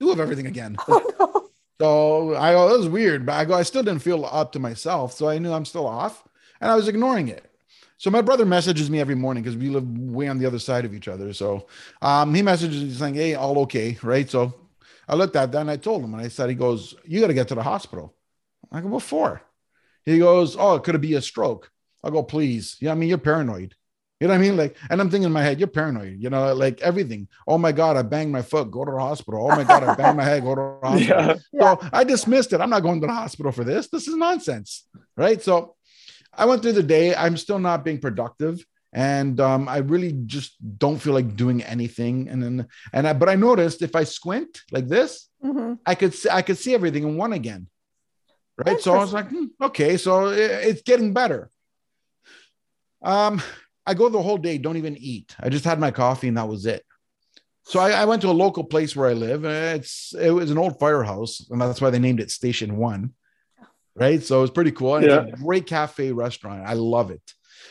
two 0.00 0.10
of 0.10 0.20
everything 0.20 0.46
again. 0.46 0.76
oh 0.88 1.02
no 1.18 1.50
So 1.80 2.34
I 2.36 2.52
go, 2.52 2.68
that 2.68 2.78
was 2.78 2.88
weird, 2.88 3.26
but 3.26 3.34
I 3.34 3.44
go, 3.44 3.54
I 3.54 3.62
still 3.62 3.82
didn't 3.82 4.02
feel 4.02 4.24
up 4.24 4.52
to 4.52 4.58
myself. 4.58 5.12
So 5.12 5.28
I 5.28 5.38
knew 5.38 5.52
I'm 5.52 5.64
still 5.64 5.86
off 5.86 6.24
and 6.60 6.70
I 6.70 6.74
was 6.74 6.88
ignoring 6.88 7.28
it. 7.28 7.44
So 7.98 8.10
my 8.10 8.22
brother 8.22 8.44
messages 8.44 8.90
me 8.90 9.00
every 9.00 9.14
morning 9.14 9.42
because 9.42 9.56
we 9.56 9.68
live 9.68 9.86
way 9.98 10.28
on 10.28 10.38
the 10.38 10.46
other 10.46 10.58
side 10.58 10.84
of 10.84 10.94
each 10.94 11.08
other. 11.08 11.32
So 11.32 11.66
um, 12.02 12.34
he 12.34 12.42
messages 12.42 12.82
me 12.82 12.90
saying, 12.92 13.14
Hey, 13.14 13.34
all 13.34 13.58
okay. 13.60 13.98
Right. 14.02 14.28
So 14.28 14.54
I 15.08 15.14
looked 15.14 15.36
at 15.36 15.52
that 15.52 15.60
and 15.60 15.70
I 15.70 15.76
told 15.76 16.02
him, 16.02 16.14
and 16.14 16.22
I 16.22 16.28
said, 16.28 16.48
He 16.48 16.54
goes, 16.54 16.94
You 17.04 17.20
got 17.20 17.28
to 17.28 17.34
get 17.34 17.48
to 17.48 17.54
the 17.54 17.62
hospital. 17.62 18.14
I 18.72 18.80
go, 18.80 18.88
What 18.88 19.02
for? 19.02 19.42
He 20.04 20.18
goes, 20.18 20.56
Oh, 20.58 20.76
it 20.76 20.84
could 20.84 20.94
it 20.94 21.00
be 21.00 21.14
a 21.14 21.22
stroke? 21.22 21.70
I 22.04 22.10
go, 22.10 22.22
Please. 22.22 22.76
Yeah, 22.80 22.92
I 22.92 22.94
mean, 22.94 23.08
you're 23.08 23.18
paranoid. 23.18 23.74
You 24.20 24.28
know 24.28 24.32
what 24.32 24.38
I 24.38 24.42
mean? 24.42 24.56
Like, 24.56 24.76
and 24.88 24.98
I'm 24.98 25.10
thinking 25.10 25.26
in 25.26 25.32
my 25.32 25.42
head, 25.42 25.58
you're 25.58 25.68
paranoid, 25.68 26.16
you 26.18 26.30
know, 26.30 26.54
like 26.54 26.80
everything. 26.80 27.28
Oh 27.46 27.58
my 27.58 27.70
God, 27.70 27.98
I 27.98 28.02
banged 28.02 28.32
my 28.32 28.40
foot, 28.40 28.70
go 28.70 28.82
to 28.82 28.90
the 28.90 28.98
hospital. 28.98 29.46
Oh 29.46 29.52
my 29.52 29.62
God, 29.62 29.82
I 29.84 29.90
banged 29.90 30.16
my 30.16 30.24
head, 30.24 30.42
go 30.42 30.54
to 30.54 30.78
the 30.80 30.88
hospital. 30.88 31.34
Yeah, 31.52 31.60
So 31.60 31.78
I 31.92 32.02
dismissed 32.02 32.54
it. 32.54 32.62
I'm 32.62 32.70
not 32.70 32.82
going 32.82 33.00
to 33.02 33.06
the 33.06 33.12
hospital 33.12 33.52
for 33.52 33.62
this. 33.62 33.88
This 33.88 34.08
is 34.08 34.16
nonsense. 34.16 34.88
Right. 35.18 35.42
So 35.42 35.74
I 36.32 36.46
went 36.46 36.62
through 36.62 36.72
the 36.72 36.82
day. 36.82 37.14
I'm 37.14 37.36
still 37.36 37.58
not 37.58 37.84
being 37.84 37.98
productive. 37.98 38.64
And 38.90 39.38
um, 39.40 39.68
I 39.68 39.78
really 39.78 40.12
just 40.24 40.56
don't 40.78 40.96
feel 40.96 41.12
like 41.12 41.36
doing 41.36 41.62
anything. 41.62 42.28
And 42.30 42.42
then, 42.42 42.68
and 42.94 43.06
I, 43.06 43.12
but 43.12 43.28
I 43.28 43.34
noticed 43.34 43.82
if 43.82 43.94
I 43.94 44.04
squint 44.04 44.62
like 44.72 44.88
this, 44.88 45.28
hmm 45.42 45.74
I 45.84 45.94
could 45.94 46.14
see, 46.14 46.30
I 46.30 46.40
could 46.40 46.56
see 46.56 46.72
everything 46.72 47.02
in 47.02 47.18
one 47.18 47.34
again. 47.34 47.68
Right. 48.56 48.80
So 48.80 48.94
I 48.94 48.98
was 48.98 49.12
like, 49.12 49.28
hmm, 49.28 49.46
okay, 49.60 49.96
so 49.96 50.28
it's 50.28 50.82
getting 50.82 51.12
better. 51.12 51.50
Um, 53.02 53.42
I 53.86 53.94
go 53.94 54.08
the 54.08 54.22
whole 54.22 54.38
day, 54.38 54.58
don't 54.58 54.78
even 54.78 54.96
eat. 54.96 55.36
I 55.38 55.48
just 55.48 55.64
had 55.64 55.78
my 55.78 55.90
coffee 55.90 56.28
and 56.28 56.36
that 56.38 56.48
was 56.48 56.66
it. 56.66 56.82
So 57.64 57.80
I, 57.80 57.90
I 57.90 58.04
went 58.04 58.22
to 58.22 58.28
a 58.28 58.32
local 58.32 58.64
place 58.64 58.94
where 58.94 59.08
I 59.08 59.12
live. 59.12 59.44
It's 59.44 60.14
it 60.14 60.30
was 60.30 60.50
an 60.50 60.58
old 60.58 60.78
firehouse, 60.78 61.46
and 61.50 61.60
that's 61.60 61.80
why 61.80 61.90
they 61.90 61.98
named 61.98 62.20
it 62.20 62.30
Station 62.30 62.76
One. 62.76 63.12
Right. 63.94 64.22
So 64.22 64.42
it's 64.42 64.52
pretty 64.52 64.70
cool. 64.72 64.96
And 64.96 65.04
it's 65.04 65.32
a 65.32 65.44
great 65.44 65.66
cafe 65.66 66.12
restaurant. 66.12 66.62
I 66.66 66.74
love 66.74 67.10
it. 67.10 67.22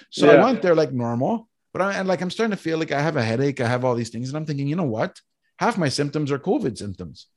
So 0.10 0.30
I 0.30 0.44
went 0.44 0.62
there 0.62 0.76
like 0.76 0.92
normal, 0.92 1.48
but 1.72 1.82
I 1.82 1.94
and 1.94 2.08
like 2.08 2.22
I'm 2.22 2.30
starting 2.30 2.52
to 2.56 2.62
feel 2.62 2.78
like 2.78 2.92
I 2.92 3.02
have 3.02 3.16
a 3.16 3.24
headache. 3.24 3.62
I 3.62 3.68
have 3.68 3.86
all 3.86 3.96
these 3.96 4.10
things, 4.10 4.30
and 4.30 4.38
I'm 4.38 4.46
thinking, 4.46 4.68
you 4.68 4.76
know 4.76 4.84
what? 4.84 5.20
Half 5.58 5.78
my 5.78 5.90
symptoms 5.90 6.32
are 6.32 6.40
COVID 6.40 6.78
symptoms. 6.78 7.28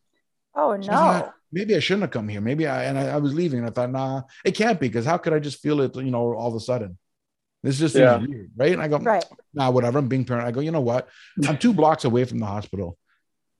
oh 0.54 0.74
no 0.74 0.86
thought, 0.86 1.34
maybe 1.52 1.74
I 1.76 1.78
shouldn't 1.80 2.02
have 2.02 2.10
come 2.10 2.28
here. 2.28 2.40
Maybe 2.40 2.66
I 2.66 2.84
and 2.84 2.98
I, 2.98 3.08
I 3.08 3.16
was 3.18 3.34
leaving, 3.34 3.60
and 3.60 3.68
I 3.68 3.70
thought, 3.70 3.90
nah, 3.90 4.22
it 4.44 4.52
can't 4.52 4.78
be 4.80 4.88
because 4.88 5.04
how 5.06 5.18
could 5.18 5.32
I 5.32 5.38
just 5.38 5.60
feel 5.60 5.80
it? 5.80 5.94
You 5.96 6.10
know, 6.10 6.34
all 6.34 6.48
of 6.48 6.54
a 6.54 6.60
sudden, 6.60 6.98
this 7.62 7.78
just 7.78 7.94
seems 7.94 8.04
Yeah. 8.04 8.18
weird, 8.18 8.50
right? 8.56 8.72
And 8.72 8.82
I 8.82 8.88
go, 8.88 8.98
right 8.98 9.24
nah, 9.54 9.70
whatever. 9.70 9.98
I'm 9.98 10.08
being 10.08 10.24
paranoid. 10.24 10.48
I 10.48 10.52
go, 10.52 10.60
you 10.60 10.70
know 10.70 10.80
what? 10.80 11.08
I'm 11.46 11.58
two 11.58 11.72
blocks 11.72 12.04
away 12.04 12.24
from 12.24 12.38
the 12.38 12.46
hospital. 12.46 12.96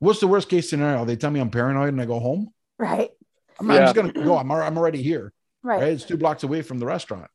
What's 0.01 0.21
the 0.21 0.29
worst 0.29 0.49
case 0.49 0.71
scenario? 0.71 1.05
They 1.05 1.17
tell 1.17 1.31
me 1.31 1.41
I'm 1.41 1.51
paranoid 1.51 1.89
and 1.89 2.01
I 2.01 2.05
go 2.05 2.21
home. 2.21 2.53
right 2.79 3.11
I'm, 3.59 3.69
I'm 3.71 3.79
just 3.79 3.97
gonna 3.97 4.13
go. 4.13 4.37
I'm, 4.39 4.51
I'm 4.53 4.79
already 4.79 5.03
here. 5.03 5.33
right, 5.65 5.81
Right. 5.81 5.93
It's 5.93 6.05
two 6.05 6.17
blocks 6.17 6.45
away 6.45 6.63
from 6.63 6.79
the 6.79 6.87
restaurant. 6.87 7.29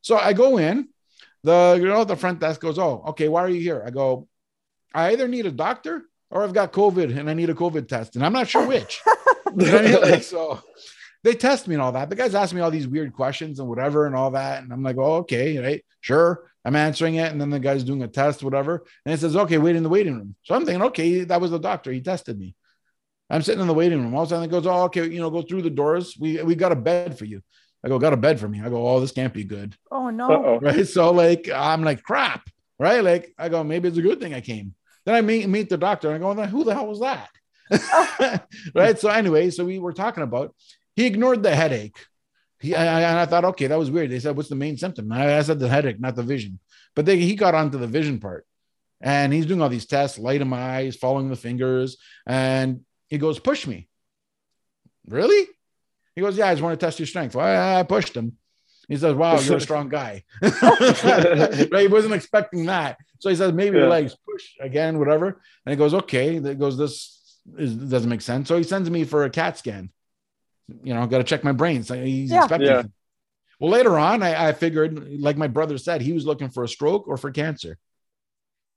So 0.00 0.16
I 0.18 0.32
go 0.32 0.58
in. 0.58 0.88
The 1.44 1.76
you 1.80 1.86
know 1.86 2.02
the 2.02 2.16
front 2.16 2.40
desk 2.40 2.60
goes, 2.60 2.78
oh, 2.80 3.04
okay. 3.08 3.28
Why 3.28 3.42
are 3.42 3.48
you 3.48 3.60
here? 3.60 3.80
I 3.86 3.90
go, 3.90 4.26
I 4.92 5.12
either 5.12 5.28
need 5.28 5.46
a 5.46 5.52
doctor 5.52 6.02
or 6.30 6.42
I've 6.42 6.52
got 6.52 6.72
COVID 6.72 7.16
and 7.16 7.30
I 7.30 7.34
need 7.34 7.48
a 7.50 7.54
COVID 7.54 7.86
test, 7.86 8.16
and 8.16 8.26
I'm 8.26 8.32
not 8.32 8.48
sure 8.48 8.66
which. 8.66 9.00
You 9.56 9.72
know 9.72 9.78
I 9.78 9.82
mean? 9.82 10.00
Like, 10.00 10.22
so 10.34 10.60
they 11.24 11.34
test 11.34 11.68
me 11.68 11.74
and 11.74 11.82
all 11.82 11.92
that. 11.92 12.10
The 12.10 12.16
guys 12.16 12.34
ask 12.34 12.54
me 12.54 12.60
all 12.60 12.70
these 12.70 12.88
weird 12.88 13.12
questions 13.12 13.58
and 13.60 13.68
whatever 13.68 14.06
and 14.06 14.14
all 14.14 14.30
that. 14.32 14.62
And 14.62 14.72
I'm 14.72 14.82
like, 14.82 14.96
oh, 14.98 15.16
okay, 15.16 15.58
right, 15.58 15.84
sure. 16.00 16.44
I'm 16.64 16.76
answering 16.76 17.16
it. 17.16 17.32
And 17.32 17.40
then 17.40 17.50
the 17.50 17.60
guy's 17.60 17.84
doing 17.84 18.02
a 18.02 18.08
test, 18.08 18.42
whatever. 18.42 18.84
And 19.04 19.14
it 19.14 19.20
says, 19.20 19.36
okay, 19.36 19.58
wait 19.58 19.76
in 19.76 19.82
the 19.82 19.88
waiting 19.88 20.14
room. 20.14 20.34
So 20.42 20.54
I'm 20.54 20.64
thinking, 20.64 20.82
okay, 20.84 21.24
that 21.24 21.40
was 21.40 21.50
the 21.50 21.58
doctor. 21.58 21.90
He 21.92 22.00
tested 22.00 22.38
me. 22.38 22.54
I'm 23.30 23.42
sitting 23.42 23.60
in 23.60 23.66
the 23.66 23.74
waiting 23.74 24.00
room. 24.00 24.14
All 24.14 24.22
of 24.22 24.28
a 24.28 24.30
sudden 24.30 24.44
it 24.44 24.50
goes, 24.50 24.66
oh, 24.66 24.84
okay, 24.84 25.06
you 25.06 25.20
know, 25.20 25.30
go 25.30 25.42
through 25.42 25.62
the 25.62 25.70
doors. 25.70 26.16
We 26.18 26.42
we 26.42 26.54
got 26.54 26.72
a 26.72 26.76
bed 26.76 27.18
for 27.18 27.24
you. 27.24 27.42
I 27.84 27.88
go, 27.88 27.98
got 27.98 28.12
a 28.12 28.16
bed 28.16 28.40
for 28.40 28.48
me. 28.48 28.60
I 28.60 28.68
go, 28.68 28.86
oh, 28.86 29.00
this 29.00 29.12
can't 29.12 29.34
be 29.34 29.44
good. 29.44 29.76
Oh 29.90 30.10
no. 30.10 30.30
Uh-oh. 30.30 30.58
Right. 30.62 30.86
So 30.86 31.12
like 31.12 31.48
I'm 31.54 31.82
like, 31.82 32.02
crap. 32.02 32.48
Right. 32.78 33.02
Like 33.04 33.34
I 33.38 33.48
go, 33.48 33.62
maybe 33.64 33.88
it's 33.88 33.98
a 33.98 34.02
good 34.02 34.20
thing 34.20 34.34
I 34.34 34.40
came. 34.40 34.74
Then 35.04 35.14
I 35.14 35.20
meet 35.20 35.48
meet 35.48 35.68
the 35.68 35.76
doctor 35.76 36.10
and 36.10 36.24
I 36.24 36.34
go, 36.34 36.46
who 36.46 36.64
the 36.64 36.74
hell 36.74 36.86
was 36.86 37.00
that? 37.00 37.28
right. 38.74 38.98
So 38.98 39.08
anyway, 39.08 39.50
so 39.50 39.64
we 39.64 39.78
were 39.78 39.92
talking 39.92 40.22
about 40.22 40.54
he 40.96 41.06
ignored 41.06 41.42
the 41.42 41.54
headache. 41.54 41.96
He 42.60 42.74
I, 42.74 43.00
and 43.00 43.18
I 43.18 43.26
thought, 43.26 43.44
okay, 43.44 43.68
that 43.68 43.78
was 43.78 43.90
weird. 43.90 44.10
They 44.10 44.18
said, 44.18 44.36
what's 44.36 44.48
the 44.48 44.56
main 44.56 44.76
symptom? 44.76 45.12
I, 45.12 45.38
I 45.38 45.42
said 45.42 45.60
the 45.60 45.68
headache, 45.68 46.00
not 46.00 46.16
the 46.16 46.22
vision. 46.22 46.58
But 46.96 47.06
they, 47.06 47.18
he 47.18 47.36
got 47.36 47.54
onto 47.54 47.78
the 47.78 47.86
vision 47.86 48.18
part, 48.18 48.44
and 49.00 49.32
he's 49.32 49.46
doing 49.46 49.62
all 49.62 49.68
these 49.68 49.86
tests, 49.86 50.18
light 50.18 50.40
in 50.40 50.48
my 50.48 50.60
eyes, 50.60 50.96
following 50.96 51.28
the 51.28 51.36
fingers, 51.36 51.98
and 52.26 52.80
he 53.06 53.18
goes, 53.18 53.38
push 53.38 53.66
me. 53.66 53.88
Really? 55.06 55.46
He 56.16 56.20
goes, 56.20 56.36
yeah, 56.36 56.48
I 56.48 56.52
just 56.54 56.62
want 56.62 56.78
to 56.78 56.84
test 56.84 56.98
your 56.98 57.06
strength. 57.06 57.36
Well, 57.36 57.46
I, 57.46 57.80
I 57.80 57.82
pushed 57.84 58.16
him. 58.16 58.36
He 58.88 58.96
says, 58.96 59.14
wow, 59.14 59.38
you're 59.38 59.58
a 59.58 59.60
strong 59.60 59.88
guy. 59.88 60.24
right? 60.42 61.82
He 61.82 61.86
wasn't 61.88 62.14
expecting 62.14 62.66
that. 62.66 62.96
So 63.20 63.28
he 63.28 63.36
says, 63.36 63.52
maybe 63.52 63.76
Yeah. 63.76 63.82
your 63.82 63.90
legs 63.90 64.16
push 64.28 64.54
again, 64.60 64.98
whatever. 64.98 65.40
And 65.64 65.72
he 65.72 65.76
goes, 65.76 65.94
okay. 65.94 66.40
He 66.40 66.54
goes, 66.54 66.76
this 66.78 67.17
is, 67.56 67.74
doesn't 67.74 68.10
make 68.10 68.20
sense. 68.20 68.48
So 68.48 68.56
he 68.56 68.62
sends 68.62 68.90
me 68.90 69.04
for 69.04 69.24
a 69.24 69.30
CAT 69.30 69.56
scan. 69.58 69.90
You 70.82 70.94
know, 70.94 71.06
got 71.06 71.18
to 71.18 71.24
check 71.24 71.44
my 71.44 71.52
brain. 71.52 71.82
So 71.82 71.94
he's 72.02 72.30
Yeah. 72.30 72.40
expecting. 72.44 72.68
Yeah. 72.68 72.82
Well, 73.60 73.70
later 73.70 73.98
on, 73.98 74.22
I, 74.22 74.48
I 74.48 74.52
figured, 74.52 75.20
like 75.20 75.36
my 75.36 75.48
brother 75.48 75.78
said, 75.78 76.00
he 76.02 76.12
was 76.12 76.26
looking 76.26 76.48
for 76.50 76.62
a 76.64 76.68
stroke 76.68 77.08
or 77.08 77.16
for 77.16 77.30
cancer. 77.30 77.78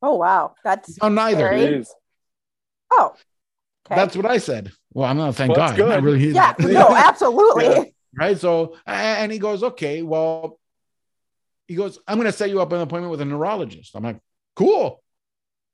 Oh 0.02 0.16
wow. 0.16 0.56
That's 0.64 1.00
No, 1.02 1.10
neither. 1.10 1.48
Scary. 1.48 1.60
Jeez. 1.80 1.88
oh. 2.92 3.14
Okay. 3.86 3.96
That's 3.96 4.16
what 4.16 4.26
I 4.26 4.38
said. 4.38 4.72
Well, 4.94 5.08
I'm 5.10 5.18
not. 5.18 5.36
Thank 5.36 5.56
Well, 5.56 5.68
that's 5.68 5.78
God. 5.78 5.90
Not 5.90 5.96
good. 6.02 6.04
really. 6.04 6.28
yeah. 6.30 6.54
No, 6.60 6.96
absolutely. 6.96 7.66
Yeah. 7.66 7.84
right? 8.16 8.38
So, 8.38 8.76
and 8.86 9.32
he 9.32 9.38
goes, 9.40 9.64
okay, 9.64 10.02
well, 10.02 10.60
he 11.68 11.76
goes, 11.76 12.00
I'm 12.08 12.18
going 12.18 12.26
to 12.26 12.32
set 12.38 12.50
you 12.50 12.62
up 12.62 12.72
an 12.74 12.82
appointment 12.82 13.12
with 13.12 13.22
a 13.22 13.26
neurologist. 13.26 13.96
I'm 13.96 14.04
like, 14.04 14.20
cool, 14.56 15.02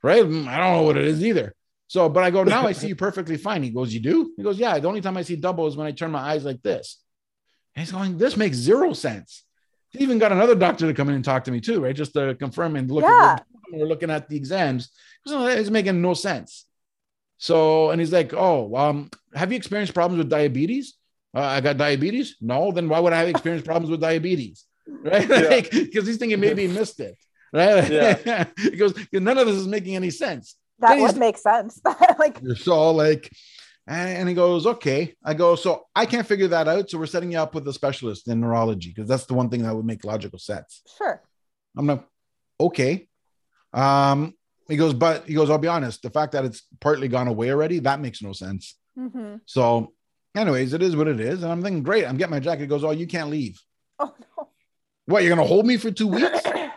right? 0.04 0.24
Mm, 0.24 0.48
I 0.48 0.58
don't 0.58 0.74
know 0.78 0.82
what 0.84 0.98
it 0.98 1.06
is 1.06 1.24
either. 1.24 1.54
So, 1.88 2.10
but 2.10 2.24
I 2.24 2.32
go, 2.32 2.44
now 2.44 2.68
I 2.68 2.74
see 2.74 2.88
you 2.92 2.96
perfectly 2.96 3.38
fine. 3.38 3.64
He 3.64 3.70
goes, 3.70 3.94
you 3.94 4.00
do? 4.00 4.32
He 4.36 4.44
goes, 4.44 4.60
yeah. 4.60 4.78
The 4.78 4.88
only 4.88 5.02
time 5.02 5.18
I 5.18 5.22
see 5.24 5.36
double 5.36 5.68
is 5.68 5.76
when 5.78 5.88
I 5.88 5.92
turn 5.92 6.12
my 6.12 6.20
eyes 6.20 6.44
like 6.46 6.62
this. 6.62 7.02
And 7.76 7.86
he's 7.86 7.92
going, 7.92 8.18
this 8.18 8.36
makes 8.36 8.58
zero 8.58 8.94
sense. 8.94 9.44
He 9.92 10.04
even 10.04 10.20
got 10.20 10.32
another 10.32 10.56
doctor 10.56 10.86
to 10.88 10.94
come 10.94 11.10
in 11.10 11.16
and 11.16 11.24
talk 11.24 11.46
to 11.46 11.52
me 11.52 11.62
too, 11.62 11.82
right? 11.82 11.96
Just 11.96 12.14
to 12.14 12.36
confirm 12.36 12.76
and 12.76 12.92
look 12.92 13.04
Yeah. 13.04 13.38
at 13.40 13.46
we're 13.72 13.86
looking 13.86 14.10
at 14.10 14.30
the 14.30 14.36
exams. 14.38 14.90
He 15.26 15.34
It's 15.34 15.70
making 15.70 16.02
no 16.02 16.14
sense. 16.14 16.66
So, 17.38 17.92
and 17.92 18.00
he's 18.02 18.12
like, 18.14 18.34
oh, 18.34 18.76
um, 18.76 19.10
have 19.36 19.52
you 19.52 19.58
experienced 19.58 19.94
problems 19.94 20.18
with 20.20 20.30
diabetes? 20.30 20.96
Uh, 21.36 21.42
I 21.42 21.62
got 21.62 21.78
diabetes. 21.78 22.38
No, 22.42 22.72
then 22.72 22.90
why 22.90 23.00
would 23.00 23.14
I 23.14 23.20
have 23.20 23.28
experienced 23.28 23.66
problems 23.66 23.90
with 23.92 24.02
diabetes? 24.02 24.66
Right? 24.90 25.28
Yeah. 25.30 25.62
Because 25.72 26.08
he's 26.08 26.18
thinking 26.18 26.40
maybe 26.40 26.66
he 26.66 26.74
missed 26.74 27.00
it. 27.02 27.18
Right? 27.52 27.92
Yeah. 27.92 28.46
he 28.58 28.72
goes, 28.78 28.94
none 29.12 29.38
of 29.38 29.46
this 29.46 29.58
is 29.58 29.68
making 29.68 29.96
any 29.98 30.10
sense. 30.10 30.56
That 30.80 31.00
would 31.00 31.18
make 31.18 31.38
sense. 31.38 31.82
like 32.20 32.40
So 32.58 32.92
like, 32.92 33.32
and, 33.88 34.10
and 34.10 34.30
he 34.30 34.36
goes, 34.36 34.66
okay. 34.68 35.16
I 35.24 35.34
go, 35.34 35.56
so 35.56 35.86
I 35.96 36.06
can't 36.06 36.28
figure 36.28 36.48
that 36.50 36.68
out. 36.68 36.90
So 36.90 36.98
we're 36.98 37.06
setting 37.06 37.32
you 37.32 37.40
up 37.40 37.56
with 37.56 37.68
a 37.68 37.74
specialist 37.74 38.28
in 38.28 38.42
neurology 38.42 38.90
because 38.94 39.08
that's 39.08 39.26
the 39.26 39.34
one 39.34 39.50
thing 39.50 39.64
that 39.64 39.76
would 39.76 39.86
make 39.86 40.04
logical 40.04 40.40
sense. 40.40 40.82
sure. 40.98 41.22
I'm 41.78 41.88
like, 41.88 42.04
okay. 42.60 43.08
Um, 43.74 44.34
he 44.68 44.76
goes, 44.76 44.94
but 44.94 45.26
he 45.26 45.34
goes, 45.34 45.50
I'll 45.50 45.58
be 45.58 45.68
honest, 45.68 46.02
the 46.02 46.10
fact 46.10 46.34
that 46.34 46.44
it's 46.44 46.64
partly 46.82 47.08
gone 47.08 47.28
away 47.28 47.52
already, 47.52 47.80
that 47.80 48.02
makes 48.02 48.22
no 48.22 48.34
sense. 48.34 48.76
hmm 48.98 49.36
So, 49.46 49.94
anyways, 50.36 50.74
it 50.74 50.82
is 50.82 50.96
what 50.96 51.08
it 51.08 51.20
is. 51.20 51.44
And 51.44 51.52
I'm 51.52 51.62
thinking, 51.62 51.84
great, 51.84 52.06
I'm 52.06 52.18
getting 52.18 52.32
my 52.32 52.40
jacket. 52.40 52.62
He 52.62 52.68
goes, 52.68 52.84
Oh, 52.84 52.92
you 52.92 53.08
can't 53.08 53.30
leave. 53.30 53.62
Oh 54.00 54.14
no. 54.38 54.50
What, 55.06 55.24
you're 55.24 55.34
gonna 55.34 55.48
hold 55.48 55.66
me 55.66 55.78
for 55.78 55.90
two 55.92 56.08
weeks? 56.08 56.42
yeah. 56.46 56.72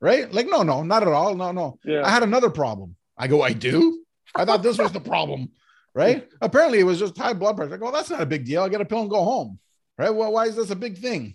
right? 0.00 0.32
Like, 0.32 0.48
no, 0.48 0.62
no, 0.62 0.82
not 0.82 1.02
at 1.02 1.08
all. 1.08 1.34
No, 1.36 1.52
no. 1.52 1.78
Yeah. 1.84 2.04
I 2.04 2.10
had 2.10 2.24
another 2.24 2.50
problem. 2.50 2.96
I 3.18 3.26
go, 3.26 3.42
I 3.42 3.52
do? 3.52 4.02
I 4.34 4.44
thought 4.44 4.62
this 4.62 4.78
was 4.78 4.92
the 4.92 5.00
problem, 5.00 5.50
right? 5.94 6.28
Apparently 6.40 6.78
it 6.80 6.84
was 6.84 6.98
just 6.98 7.16
high 7.18 7.32
blood 7.32 7.56
pressure. 7.56 7.74
I 7.74 7.76
go, 7.78 7.84
well, 7.86 7.92
that's 7.92 8.10
not 8.10 8.20
a 8.20 8.26
big 8.26 8.44
deal. 8.44 8.62
I 8.62 8.68
get 8.68 8.80
a 8.80 8.84
pill 8.84 9.00
and 9.00 9.10
go 9.10 9.24
home. 9.24 9.58
Right? 9.96 10.10
Well, 10.14 10.32
why 10.32 10.44
is 10.46 10.54
this 10.54 10.70
a 10.70 10.76
big 10.76 10.98
thing? 10.98 11.34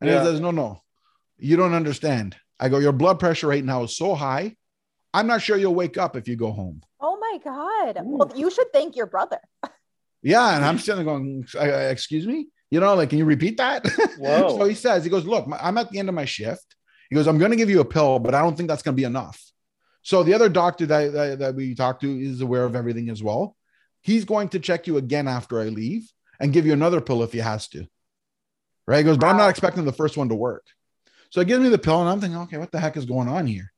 And 0.00 0.10
Yeah. 0.10 0.20
he 0.20 0.26
says, 0.26 0.40
No, 0.40 0.50
no, 0.50 0.82
you 1.38 1.56
don't 1.56 1.72
understand. 1.72 2.36
I 2.60 2.68
go, 2.68 2.78
Your 2.78 2.92
blood 2.92 3.18
pressure 3.18 3.48
right 3.48 3.64
now 3.64 3.84
is 3.84 3.96
so 3.96 4.14
high. 4.14 4.56
I'm 5.14 5.26
not 5.26 5.40
sure 5.42 5.56
you'll 5.56 5.74
wake 5.74 5.96
up 5.96 6.16
if 6.16 6.28
you 6.28 6.36
go 6.36 6.52
home. 6.52 6.82
Oh 7.00 7.16
my 7.18 7.38
God. 7.42 8.00
Well, 8.04 8.32
you 8.36 8.50
should 8.50 8.72
thank 8.72 8.96
your 8.96 9.06
brother. 9.06 9.38
Yeah, 10.26 10.56
and 10.56 10.64
I'm 10.64 10.78
sitting 10.78 11.04
there 11.04 11.14
going, 11.14 11.46
"Uh, 11.54 11.66
"Excuse 11.92 12.26
me, 12.26 12.46
you 12.70 12.80
know, 12.80 12.94
like, 12.94 13.10
can 13.10 13.18
you 13.18 13.26
repeat 13.26 13.58
that?" 13.58 13.86
Whoa. 14.18 14.56
so 14.56 14.64
he 14.64 14.74
says, 14.74 15.04
"He 15.04 15.10
goes, 15.10 15.26
look, 15.26 15.46
I'm 15.60 15.76
at 15.76 15.90
the 15.90 15.98
end 15.98 16.08
of 16.08 16.14
my 16.14 16.24
shift. 16.24 16.64
He 17.10 17.14
goes, 17.14 17.26
I'm 17.26 17.36
going 17.36 17.50
to 17.50 17.58
give 17.58 17.68
you 17.68 17.80
a 17.80 17.84
pill, 17.84 18.18
but 18.20 18.34
I 18.34 18.40
don't 18.40 18.56
think 18.56 18.70
that's 18.70 18.80
going 18.82 18.94
to 18.94 19.00
be 19.00 19.04
enough." 19.04 19.38
So 20.04 20.22
the 20.22 20.34
other 20.34 20.48
doctor 20.48 20.86
that, 20.86 21.12
that 21.14 21.38
that 21.40 21.54
we 21.54 21.74
talked 21.74 22.02
to 22.02 22.20
is 22.20 22.42
aware 22.42 22.64
of 22.64 22.76
everything 22.76 23.08
as 23.08 23.22
well. 23.22 23.56
He's 24.02 24.26
going 24.26 24.50
to 24.50 24.60
check 24.60 24.86
you 24.86 24.98
again 24.98 25.26
after 25.26 25.58
I 25.58 25.64
leave 25.64 26.12
and 26.38 26.52
give 26.52 26.66
you 26.66 26.74
another 26.74 27.00
pill 27.00 27.22
if 27.22 27.32
he 27.32 27.38
has 27.38 27.68
to. 27.68 27.86
Right? 28.86 28.98
He 28.98 29.04
goes, 29.04 29.16
but 29.16 29.28
I'm 29.28 29.38
not 29.38 29.48
expecting 29.48 29.86
the 29.86 29.92
first 29.92 30.18
one 30.18 30.28
to 30.28 30.34
work. 30.34 30.64
So 31.30 31.40
he 31.40 31.46
gives 31.46 31.62
me 31.62 31.70
the 31.70 31.78
pill, 31.78 32.00
and 32.00 32.08
I'm 32.08 32.20
thinking, 32.20 32.38
okay, 32.40 32.58
what 32.58 32.70
the 32.70 32.78
heck 32.78 32.98
is 32.98 33.06
going 33.06 33.28
on 33.28 33.46
here? 33.46 33.72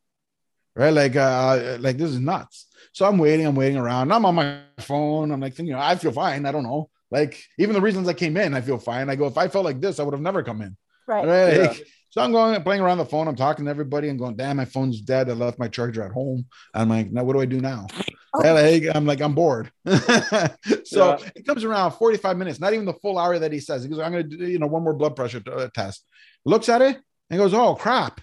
Right? 0.74 0.90
Like, 0.90 1.14
uh, 1.14 1.78
like 1.80 1.96
this 1.96 2.10
is 2.10 2.18
nuts. 2.18 2.66
So 2.92 3.06
I'm 3.06 3.18
waiting, 3.18 3.46
I'm 3.46 3.54
waiting 3.54 3.78
around. 3.78 4.12
I'm 4.12 4.26
on 4.26 4.34
my 4.34 4.58
phone. 4.80 5.30
I'm 5.30 5.40
like 5.40 5.54
thinking, 5.54 5.70
you 5.70 5.76
know, 5.76 5.80
I 5.80 5.94
feel 5.94 6.12
fine. 6.12 6.44
I 6.44 6.52
don't 6.52 6.64
know. 6.64 6.90
Like, 7.10 7.40
even 7.56 7.74
the 7.74 7.80
reasons 7.80 8.08
I 8.08 8.14
came 8.14 8.36
in, 8.36 8.52
I 8.52 8.60
feel 8.60 8.78
fine. 8.78 9.08
I 9.08 9.14
go, 9.14 9.26
if 9.26 9.38
I 9.38 9.46
felt 9.46 9.64
like 9.64 9.80
this, 9.80 10.00
I 10.00 10.02
would 10.02 10.12
have 10.12 10.20
never 10.20 10.42
come 10.42 10.60
in. 10.60 10.76
Right. 11.06 11.24
Right? 11.24 11.60
Like, 11.68 11.86
so 12.10 12.20
I'm 12.22 12.32
going 12.32 12.54
and 12.54 12.64
playing 12.64 12.80
around 12.80 12.98
the 12.98 13.04
phone. 13.04 13.28
I'm 13.28 13.36
talking 13.36 13.64
to 13.66 13.70
everybody 13.70 14.08
and 14.08 14.18
going, 14.18 14.36
damn, 14.36 14.56
my 14.56 14.64
phone's 14.64 15.00
dead. 15.00 15.28
I 15.28 15.32
left 15.32 15.58
my 15.58 15.68
charger 15.68 16.02
at 16.02 16.12
home. 16.12 16.46
I'm 16.74 16.88
like, 16.88 17.10
now 17.12 17.24
what 17.24 17.34
do 17.34 17.40
I 17.40 17.46
do 17.46 17.60
now? 17.60 17.86
Oh. 18.34 18.54
Like, 18.54 18.84
I'm 18.94 19.06
like, 19.06 19.20
I'm 19.20 19.34
bored. 19.34 19.70
so 19.86 21.18
Yeah. 21.18 21.18
it 21.34 21.46
comes 21.46 21.64
around 21.64 21.92
45 21.92 22.36
minutes, 22.36 22.60
not 22.60 22.72
even 22.72 22.84
the 22.86 22.92
full 22.94 23.18
hour 23.18 23.38
that 23.38 23.52
he 23.52 23.60
says. 23.60 23.82
He 23.82 23.88
goes, 23.88 23.98
I'm 23.98 24.12
going 24.12 24.28
to 24.30 24.36
do, 24.36 24.46
you 24.46 24.58
know, 24.58 24.66
one 24.66 24.82
more 24.84 24.94
blood 24.94 25.16
pressure 25.16 25.40
t- 25.40 25.50
uh, 25.50 25.68
test. 25.74 26.04
Looks 26.44 26.68
at 26.68 26.82
it 26.82 26.98
and 27.30 27.38
goes, 27.38 27.54
oh, 27.54 27.74
crap. 27.74 28.20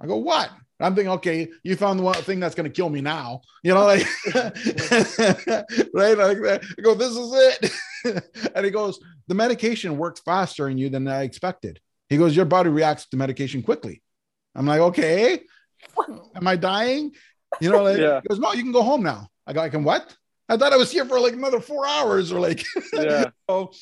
I 0.00 0.06
go, 0.06 0.16
what? 0.16 0.50
I'm 0.80 0.94
thinking, 0.96 1.12
okay, 1.12 1.48
you 1.62 1.76
found 1.76 1.98
the 1.98 2.02
one 2.02 2.14
thing 2.14 2.40
that's 2.40 2.54
going 2.56 2.68
to 2.68 2.74
kill 2.74 2.90
me 2.90 3.00
now. 3.00 3.42
You 3.62 3.74
know, 3.74 3.84
like, 3.84 4.06
right? 4.34 6.16
Like, 6.18 6.38
that. 6.42 6.60
I 6.78 6.82
go, 6.82 6.94
this 6.94 7.16
is 7.16 7.32
it. 8.04 8.22
and 8.54 8.64
he 8.64 8.70
goes, 8.70 8.98
the 9.28 9.34
medication 9.34 9.96
works 9.96 10.20
faster 10.20 10.68
in 10.68 10.78
you 10.78 10.88
than 10.88 11.06
I 11.06 11.22
expected. 11.22 11.80
He 12.12 12.18
goes, 12.18 12.36
your 12.36 12.44
body 12.44 12.68
reacts 12.68 13.06
to 13.06 13.16
medication 13.16 13.62
quickly. 13.62 14.02
I'm 14.54 14.66
like, 14.66 14.80
okay, 14.80 15.40
am 16.36 16.46
I 16.46 16.56
dying? 16.56 17.12
You 17.58 17.70
know, 17.70 17.82
like, 17.82 17.96
Yeah. 17.96 18.20
he 18.22 18.28
goes, 18.28 18.38
no, 18.38 18.52
you 18.52 18.62
can 18.62 18.70
go 18.72 18.82
home 18.82 19.02
now. 19.02 19.28
I 19.46 19.54
go, 19.54 19.60
I 19.60 19.70
can 19.70 19.82
what? 19.82 20.14
I 20.46 20.58
thought 20.58 20.74
I 20.74 20.76
was 20.76 20.92
here 20.92 21.06
for 21.06 21.18
like 21.18 21.32
another 21.32 21.58
four 21.58 21.86
hours 21.86 22.30
or 22.30 22.38
like, 22.38 22.62
Yeah. 22.92 23.30
so 23.48 23.72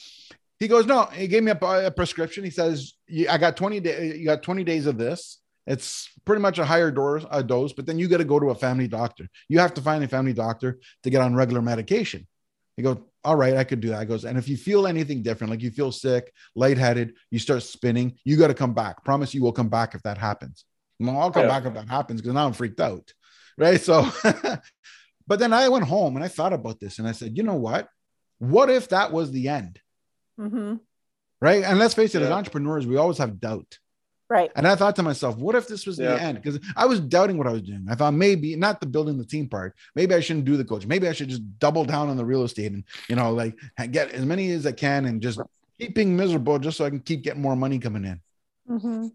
he 0.60 0.68
goes, 0.68 0.86
no, 0.86 1.06
he 1.06 1.26
gave 1.26 1.42
me 1.42 1.50
a, 1.50 1.86
a 1.86 1.90
prescription. 1.90 2.44
He 2.44 2.50
says, 2.50 2.92
I 3.28 3.36
got 3.36 3.56
20 3.56 3.80
days, 3.80 4.18
you 4.18 4.24
got 4.26 4.44
20 4.44 4.62
days 4.62 4.86
of 4.86 4.96
this. 4.96 5.38
It's 5.66 6.08
pretty 6.24 6.40
much 6.40 6.60
a 6.60 6.64
higher 6.64 6.92
dose, 6.92 7.24
a 7.32 7.42
dose, 7.42 7.72
but 7.72 7.84
then 7.84 7.98
you 7.98 8.06
got 8.06 8.18
to 8.18 8.24
go 8.24 8.38
to 8.38 8.50
a 8.50 8.54
family 8.54 8.86
doctor. 8.86 9.28
You 9.48 9.58
have 9.58 9.74
to 9.74 9.80
find 9.82 10.04
a 10.04 10.08
family 10.08 10.32
doctor 10.32 10.78
to 11.02 11.10
get 11.10 11.20
on 11.20 11.34
regular 11.34 11.62
medication. 11.62 12.28
He 12.76 12.84
goes, 12.84 12.98
all 13.24 13.36
right, 13.36 13.56
I 13.56 13.64
could 13.64 13.80
do 13.80 13.88
that. 13.88 14.00
I 14.00 14.04
goes, 14.04 14.24
and 14.24 14.38
if 14.38 14.48
you 14.48 14.56
feel 14.56 14.86
anything 14.86 15.22
different, 15.22 15.50
like 15.50 15.60
you 15.62 15.70
feel 15.70 15.92
sick, 15.92 16.32
lightheaded, 16.54 17.14
you 17.30 17.38
start 17.38 17.62
spinning, 17.62 18.18
you 18.24 18.36
got 18.36 18.48
to 18.48 18.54
come 18.54 18.72
back. 18.74 19.04
Promise 19.04 19.34
you 19.34 19.42
will 19.42 19.52
come 19.52 19.68
back 19.68 19.94
if 19.94 20.02
that 20.04 20.16
happens. 20.18 20.64
Well, 20.98 21.18
I'll 21.18 21.30
come 21.30 21.42
Yeah. 21.42 21.48
back 21.48 21.66
if 21.66 21.74
that 21.74 21.88
happens 21.88 22.20
because 22.20 22.34
now 22.34 22.46
I'm 22.46 22.52
freaked 22.52 22.80
out. 22.80 23.12
Right. 23.58 23.80
So, 23.80 24.08
but 25.26 25.38
then 25.38 25.52
I 25.52 25.68
went 25.68 25.84
home 25.84 26.16
and 26.16 26.24
I 26.24 26.28
thought 26.28 26.52
about 26.52 26.80
this 26.80 26.98
and 26.98 27.06
I 27.06 27.12
said, 27.12 27.36
you 27.36 27.42
know 27.42 27.56
what? 27.56 27.88
What 28.38 28.70
if 28.70 28.88
that 28.88 29.12
was 29.12 29.30
the 29.30 29.48
end? 29.48 29.80
hmm 30.38 30.76
Right. 31.42 31.64
And 31.64 31.78
let's 31.78 31.94
face 31.94 32.14
it, 32.14 32.22
as 32.22 32.30
entrepreneurs, 32.30 32.86
we 32.86 32.96
always 32.96 33.18
have 33.18 33.40
doubt. 33.40 33.78
Right. 34.30 34.52
And 34.54 34.66
I 34.66 34.76
thought 34.76 34.94
to 34.96 35.02
myself, 35.02 35.36
what 35.38 35.56
if 35.56 35.66
this 35.66 35.84
was 35.86 35.98
Yeah. 35.98 36.14
the 36.14 36.22
end? 36.22 36.40
Because 36.40 36.60
I 36.76 36.86
was 36.86 37.00
doubting 37.00 37.36
what 37.36 37.48
I 37.48 37.52
was 37.52 37.62
doing. 37.62 37.84
I 37.90 37.96
thought 37.96 38.14
maybe 38.14 38.54
not 38.54 38.80
the 38.80 38.86
building 38.86 39.18
the 39.18 39.26
team 39.26 39.48
part. 39.48 39.74
Maybe 39.96 40.14
I 40.14 40.20
shouldn't 40.20 40.44
do 40.44 40.56
the 40.56 40.64
coach. 40.64 40.86
Maybe 40.86 41.08
I 41.08 41.12
should 41.12 41.28
just 41.28 41.42
double 41.58 41.84
down 41.84 42.08
on 42.08 42.16
the 42.16 42.24
real 42.24 42.44
estate 42.44 42.70
and 42.70 42.84
you 43.08 43.16
know, 43.16 43.32
like 43.32 43.58
get 43.90 44.12
as 44.12 44.24
many 44.24 44.52
as 44.52 44.66
I 44.66 44.72
can 44.72 45.06
and 45.06 45.20
just 45.20 45.40
keep 45.80 45.96
being 45.96 46.16
miserable 46.16 46.60
just 46.60 46.76
so 46.78 46.84
I 46.84 46.90
can 46.90 47.00
keep 47.00 47.22
getting 47.22 47.42
more 47.42 47.56
money 47.56 47.80
coming 47.80 48.04
in. 48.04 48.20
hmm 48.66 49.08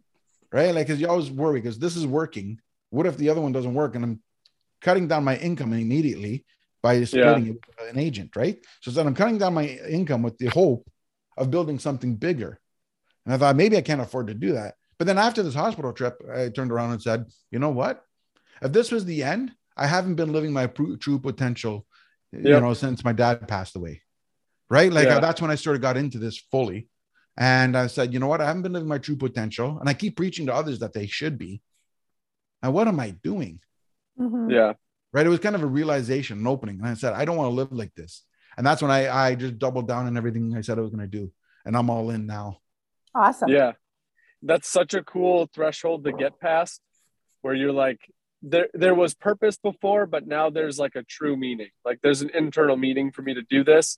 Right. 0.52 0.76
Like 0.76 0.88
because 0.88 1.00
you 1.00 1.08
always 1.08 1.32
worry 1.32 1.62
because 1.62 1.80
this 1.80 1.96
is 1.96 2.06
working. 2.06 2.60
What 2.90 3.08
if 3.08 3.16
the 3.18 3.30
other 3.30 3.42
one 3.42 3.54
doesn't 3.54 3.74
work? 3.74 3.96
And 3.96 4.04
I'm 4.04 4.22
cutting 4.82 5.08
down 5.08 5.24
my 5.24 5.38
income 5.38 5.72
immediately 5.72 6.46
by 6.84 7.04
splitting 7.06 7.48
it 7.48 7.54
with 7.54 7.90
an 7.90 7.98
agent, 7.98 8.36
right? 8.36 8.58
So 8.82 8.92
then 8.92 9.08
I'm 9.08 9.16
cutting 9.16 9.38
down 9.38 9.54
my 9.54 9.66
income 9.66 10.24
with 10.24 10.38
the 10.38 10.48
hope 10.48 10.90
of 11.38 11.50
building 11.52 11.80
something 11.80 12.16
bigger. 12.16 12.60
And 13.26 13.34
I 13.34 13.38
thought 13.38 13.56
maybe 13.56 13.78
I 13.78 13.82
can't 13.82 14.02
afford 14.02 14.28
to 14.28 14.34
do 14.34 14.54
that. 14.54 14.76
But 14.98 15.08
then 15.08 15.18
after 15.18 15.44
this 15.44 15.54
hospital 15.54 15.92
trip, 15.94 16.22
I 16.34 16.50
turned 16.50 16.72
around 16.72 16.92
and 16.92 17.02
said, 17.02 17.26
you 17.52 17.60
know 17.60 17.70
what? 17.72 18.04
If 18.62 18.72
this 18.72 18.92
was 18.92 19.06
the 19.06 19.24
end, 19.24 19.52
I 19.76 19.88
haven't 19.88 20.16
been 20.16 20.32
living 20.32 20.54
my 20.54 20.68
pr- 20.68 20.96
true 20.96 21.20
potential, 21.20 21.86
you 22.32 22.60
know, 22.60 22.74
since 22.74 23.04
my 23.04 23.12
dad 23.12 23.48
passed 23.48 23.76
away. 23.76 24.02
Right. 24.70 24.92
Like 24.92 25.08
Yeah. 25.08 25.20
that's 25.20 25.42
when 25.42 25.52
I 25.52 25.56
sort 25.56 25.76
of 25.76 25.82
got 25.82 25.98
into 25.98 26.18
this 26.18 26.38
fully. 26.52 26.88
And 27.38 27.76
I 27.78 27.88
said, 27.88 28.14
you 28.14 28.20
know 28.20 28.28
what? 28.28 28.40
I 28.40 28.46
haven't 28.46 28.62
been 28.62 28.72
living 28.74 28.88
my 28.88 28.98
true 28.98 29.18
potential. 29.18 29.78
And 29.80 29.90
I 29.90 29.94
keep 29.94 30.16
preaching 30.16 30.46
to 30.46 30.54
others 30.56 30.80
that 30.80 30.94
they 30.94 31.08
should 31.08 31.38
be. 31.38 31.62
And 32.64 32.74
what 32.74 32.88
am 32.88 33.00
I 33.00 33.10
doing? 33.12 33.60
Mhm. 34.18 34.50
Yeah. 34.52 34.74
Right. 35.12 35.26
It 35.26 35.30
was 35.30 35.40
kind 35.40 35.56
of 35.56 35.62
a 35.64 35.68
realization, 35.68 36.40
an 36.40 36.48
opening. 36.48 36.80
And 36.80 36.88
I 36.88 36.94
said, 36.94 37.14
I 37.14 37.26
don't 37.26 37.36
want 37.38 37.50
to 37.52 37.56
live 37.56 37.72
like 37.74 37.94
this. 37.96 38.24
And 38.58 38.66
that's 38.66 38.82
when 38.82 38.92
I, 38.92 39.10
I 39.10 39.36
just 39.36 39.60
doubled 39.60 39.88
down 39.90 40.08
on 40.08 40.16
everything 40.16 40.56
I 40.56 40.62
said 40.62 40.78
I 40.78 40.82
was 40.82 40.92
going 40.92 41.10
to 41.10 41.18
do. 41.20 41.32
And 41.66 41.76
I'm 41.76 41.90
all 41.90 42.10
in 42.12 42.26
now. 42.26 42.60
Awesome. 43.14 43.50
Yeah. 43.50 43.74
That's 44.46 44.70
such 44.70 44.94
a 44.94 45.04
cool 45.04 45.50
threshold 45.54 46.06
to 46.06 46.12
get 46.12 46.40
past 46.40 46.80
where 47.42 47.56
you're 47.56 47.74
like, 47.74 48.00
there, 48.44 48.68
there 48.74 48.94
was 48.94 49.16
purpose 49.16 49.58
before, 49.58 50.06
but 50.06 50.28
now 50.28 50.52
there's 50.52 50.78
like 50.78 50.96
a 50.96 51.02
true 51.02 51.36
meaning. 51.36 51.70
Like 51.84 52.00
there's 52.04 52.22
an 52.22 52.30
internal 52.34 52.78
meaning 52.78 53.12
for 53.12 53.24
me 53.24 53.34
to 53.34 53.42
do 53.42 53.64
this. 53.64 53.98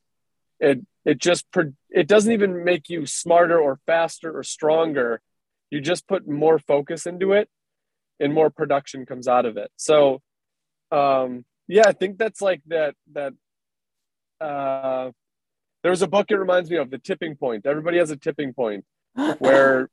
It, 0.59 0.85
it 1.03 1.19
just, 1.19 1.45
it 1.89 2.07
doesn't 2.07 2.31
even 2.31 2.63
make 2.63 2.89
you 2.89 3.05
smarter 3.05 3.59
or 3.59 3.79
faster 3.85 4.35
or 4.35 4.43
stronger. 4.43 5.21
You 5.69 5.81
just 5.81 6.07
put 6.07 6.27
more 6.27 6.59
focus 6.59 7.05
into 7.05 7.33
it 7.33 7.49
and 8.21 8.33
more 8.33 8.49
production 8.49 9.05
comes 9.05 9.27
out 9.27 9.45
of 9.45 9.57
it. 9.57 9.69
So, 9.75 10.21
um, 10.91 11.43
yeah, 11.67 11.83
I 11.85 11.91
think 11.91 12.17
that's 12.17 12.41
like 12.41 12.61
that, 12.67 12.95
that, 13.11 13.33
uh, 14.39 15.11
there's 15.83 16.01
a 16.01 16.07
book 16.07 16.31
it 16.31 16.37
reminds 16.37 16.69
me 16.69 16.77
of 16.77 16.89
the 16.89 16.97
tipping 16.97 17.35
point. 17.35 17.65
Everybody 17.65 17.97
has 17.97 18.11
a 18.11 18.17
tipping 18.17 18.53
point 18.53 18.85
where 19.39 19.89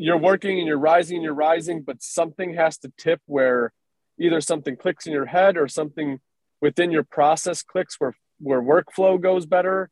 you're 0.00 0.16
working 0.16 0.58
and 0.58 0.66
you're 0.66 0.78
rising 0.78 1.18
and 1.18 1.24
you're 1.24 1.34
rising, 1.34 1.82
but 1.82 2.02
something 2.02 2.54
has 2.54 2.78
to 2.78 2.90
tip 2.96 3.20
where 3.26 3.72
either 4.18 4.40
something 4.40 4.74
clicks 4.74 5.06
in 5.06 5.12
your 5.12 5.26
head 5.26 5.58
or 5.58 5.68
something 5.68 6.18
within 6.62 6.90
your 6.90 7.04
process 7.04 7.62
clicks 7.62 7.96
where 7.98 8.14
where 8.38 8.62
workflow 8.62 9.20
goes 9.20 9.44
better. 9.44 9.90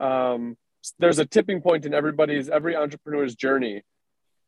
Um, 0.00 0.56
there's 0.98 1.18
a 1.18 1.26
tipping 1.26 1.60
point 1.60 1.84
in 1.84 1.92
everybody's 1.92 2.48
every 2.48 2.74
entrepreneur's 2.74 3.34
journey, 3.34 3.82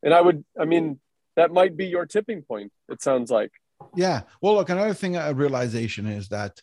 and 0.01 0.15
I 0.15 0.21
would, 0.21 0.43
I 0.59 0.65
mean, 0.65 0.99
that 1.35 1.51
might 1.51 1.77
be 1.77 1.85
your 1.85 2.07
tipping 2.07 2.41
point. 2.41 2.71
It 2.89 3.03
sounds 3.03 3.29
like. 3.29 3.51
Yeah. 3.95 4.21
Well, 4.41 4.55
look, 4.55 4.69
another 4.69 4.95
thing, 4.95 5.15
a 5.15 5.31
realization 5.33 6.07
is 6.07 6.29
that 6.29 6.59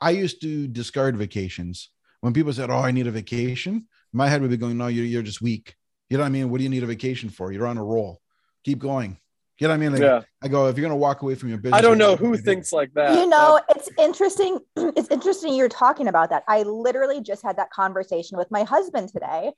I 0.00 0.10
used 0.10 0.40
to 0.42 0.66
discard 0.66 1.16
vacations. 1.16 1.90
When 2.20 2.32
people 2.32 2.52
said, 2.52 2.70
Oh, 2.70 2.78
I 2.78 2.90
need 2.90 3.06
a 3.06 3.12
vacation, 3.12 3.86
my 4.12 4.28
head 4.28 4.42
would 4.42 4.50
be 4.50 4.56
going, 4.56 4.78
No, 4.78 4.88
you're, 4.88 5.04
you're 5.04 5.22
just 5.22 5.42
weak. 5.42 5.76
You 6.12 6.18
know 6.18 6.24
what 6.24 6.28
I 6.28 6.30
mean? 6.32 6.50
What 6.50 6.58
do 6.58 6.64
you 6.64 6.68
need 6.68 6.82
a 6.82 6.86
vacation 6.86 7.30
for? 7.30 7.52
You're 7.52 7.66
on 7.66 7.78
a 7.78 7.82
roll. 7.82 8.20
Keep 8.64 8.80
going. 8.80 9.16
You 9.58 9.66
know 9.66 9.72
what 9.72 9.76
I 9.76 9.78
mean? 9.78 9.92
Like, 9.92 10.02
yeah, 10.02 10.20
I 10.42 10.48
go, 10.48 10.66
if 10.66 10.76
you're 10.76 10.82
going 10.82 10.92
to 10.92 11.00
walk 11.00 11.22
away 11.22 11.36
from 11.36 11.48
your 11.48 11.56
business, 11.56 11.78
I 11.78 11.80
don't 11.80 11.96
know 11.96 12.10
what 12.10 12.20
are 12.20 12.24
you 12.24 12.28
who 12.28 12.32
gonna 12.32 12.36
do? 12.36 12.42
thinks 12.42 12.70
like 12.70 12.92
that. 12.92 13.18
you 13.18 13.26
know 13.26 13.58
it's 13.70 13.88
interesting 13.98 14.58
it's 14.76 15.08
interesting 15.08 15.54
you're 15.54 15.68
talking 15.68 16.08
about 16.08 16.28
that 16.30 16.42
i 16.48 16.62
literally 16.64 17.22
just 17.22 17.42
had 17.42 17.56
that 17.56 17.70
conversation 17.70 18.36
with 18.36 18.50
my 18.50 18.64
husband 18.64 19.08
today 19.08 19.52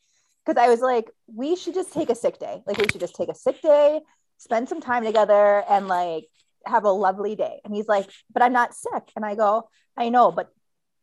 because 0.44 0.62
i 0.62 0.68
was 0.68 0.80
like 0.80 1.10
we 1.26 1.56
should 1.56 1.74
just 1.74 1.92
take 1.92 2.10
a 2.10 2.14
sick 2.14 2.38
day 2.38 2.62
like 2.66 2.76
we 2.76 2.86
should 2.92 3.00
just 3.00 3.14
take 3.14 3.30
a 3.30 3.34
sick 3.34 3.60
day 3.62 4.00
spend 4.36 4.68
some 4.68 4.80
time 4.80 5.04
together 5.04 5.64
and 5.70 5.88
like 5.88 6.26
have 6.66 6.84
a 6.84 6.90
lovely 6.90 7.34
day 7.34 7.60
and 7.64 7.74
he's 7.74 7.88
like 7.88 8.08
but 8.32 8.42
i'm 8.42 8.52
not 8.52 8.74
sick 8.74 9.10
and 9.16 9.24
i 9.24 9.34
go 9.34 9.68
i 9.96 10.08
know 10.08 10.30
but 10.30 10.50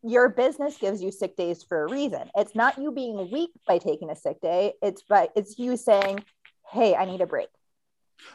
your 0.04 0.30
business 0.30 0.78
gives 0.78 1.02
you 1.02 1.12
sick 1.12 1.36
days 1.36 1.64
for 1.64 1.84
a 1.84 1.89
reason 1.89 2.30
it's 2.36 2.56
not 2.56 2.78
you 2.78 2.91
being 2.91 3.30
weak 3.32 3.52
by 3.68 3.78
taking 3.78 4.10
a 4.10 4.16
sick 4.16 4.39
day 4.41 4.74
it's 4.82 5.04
by 5.04 5.30
it's 5.36 5.60
you 5.60 5.78
saying 5.78 6.24
hey 6.72 6.95
i 6.95 7.06
need 7.06 7.22
a 7.22 7.28
break 7.28 7.49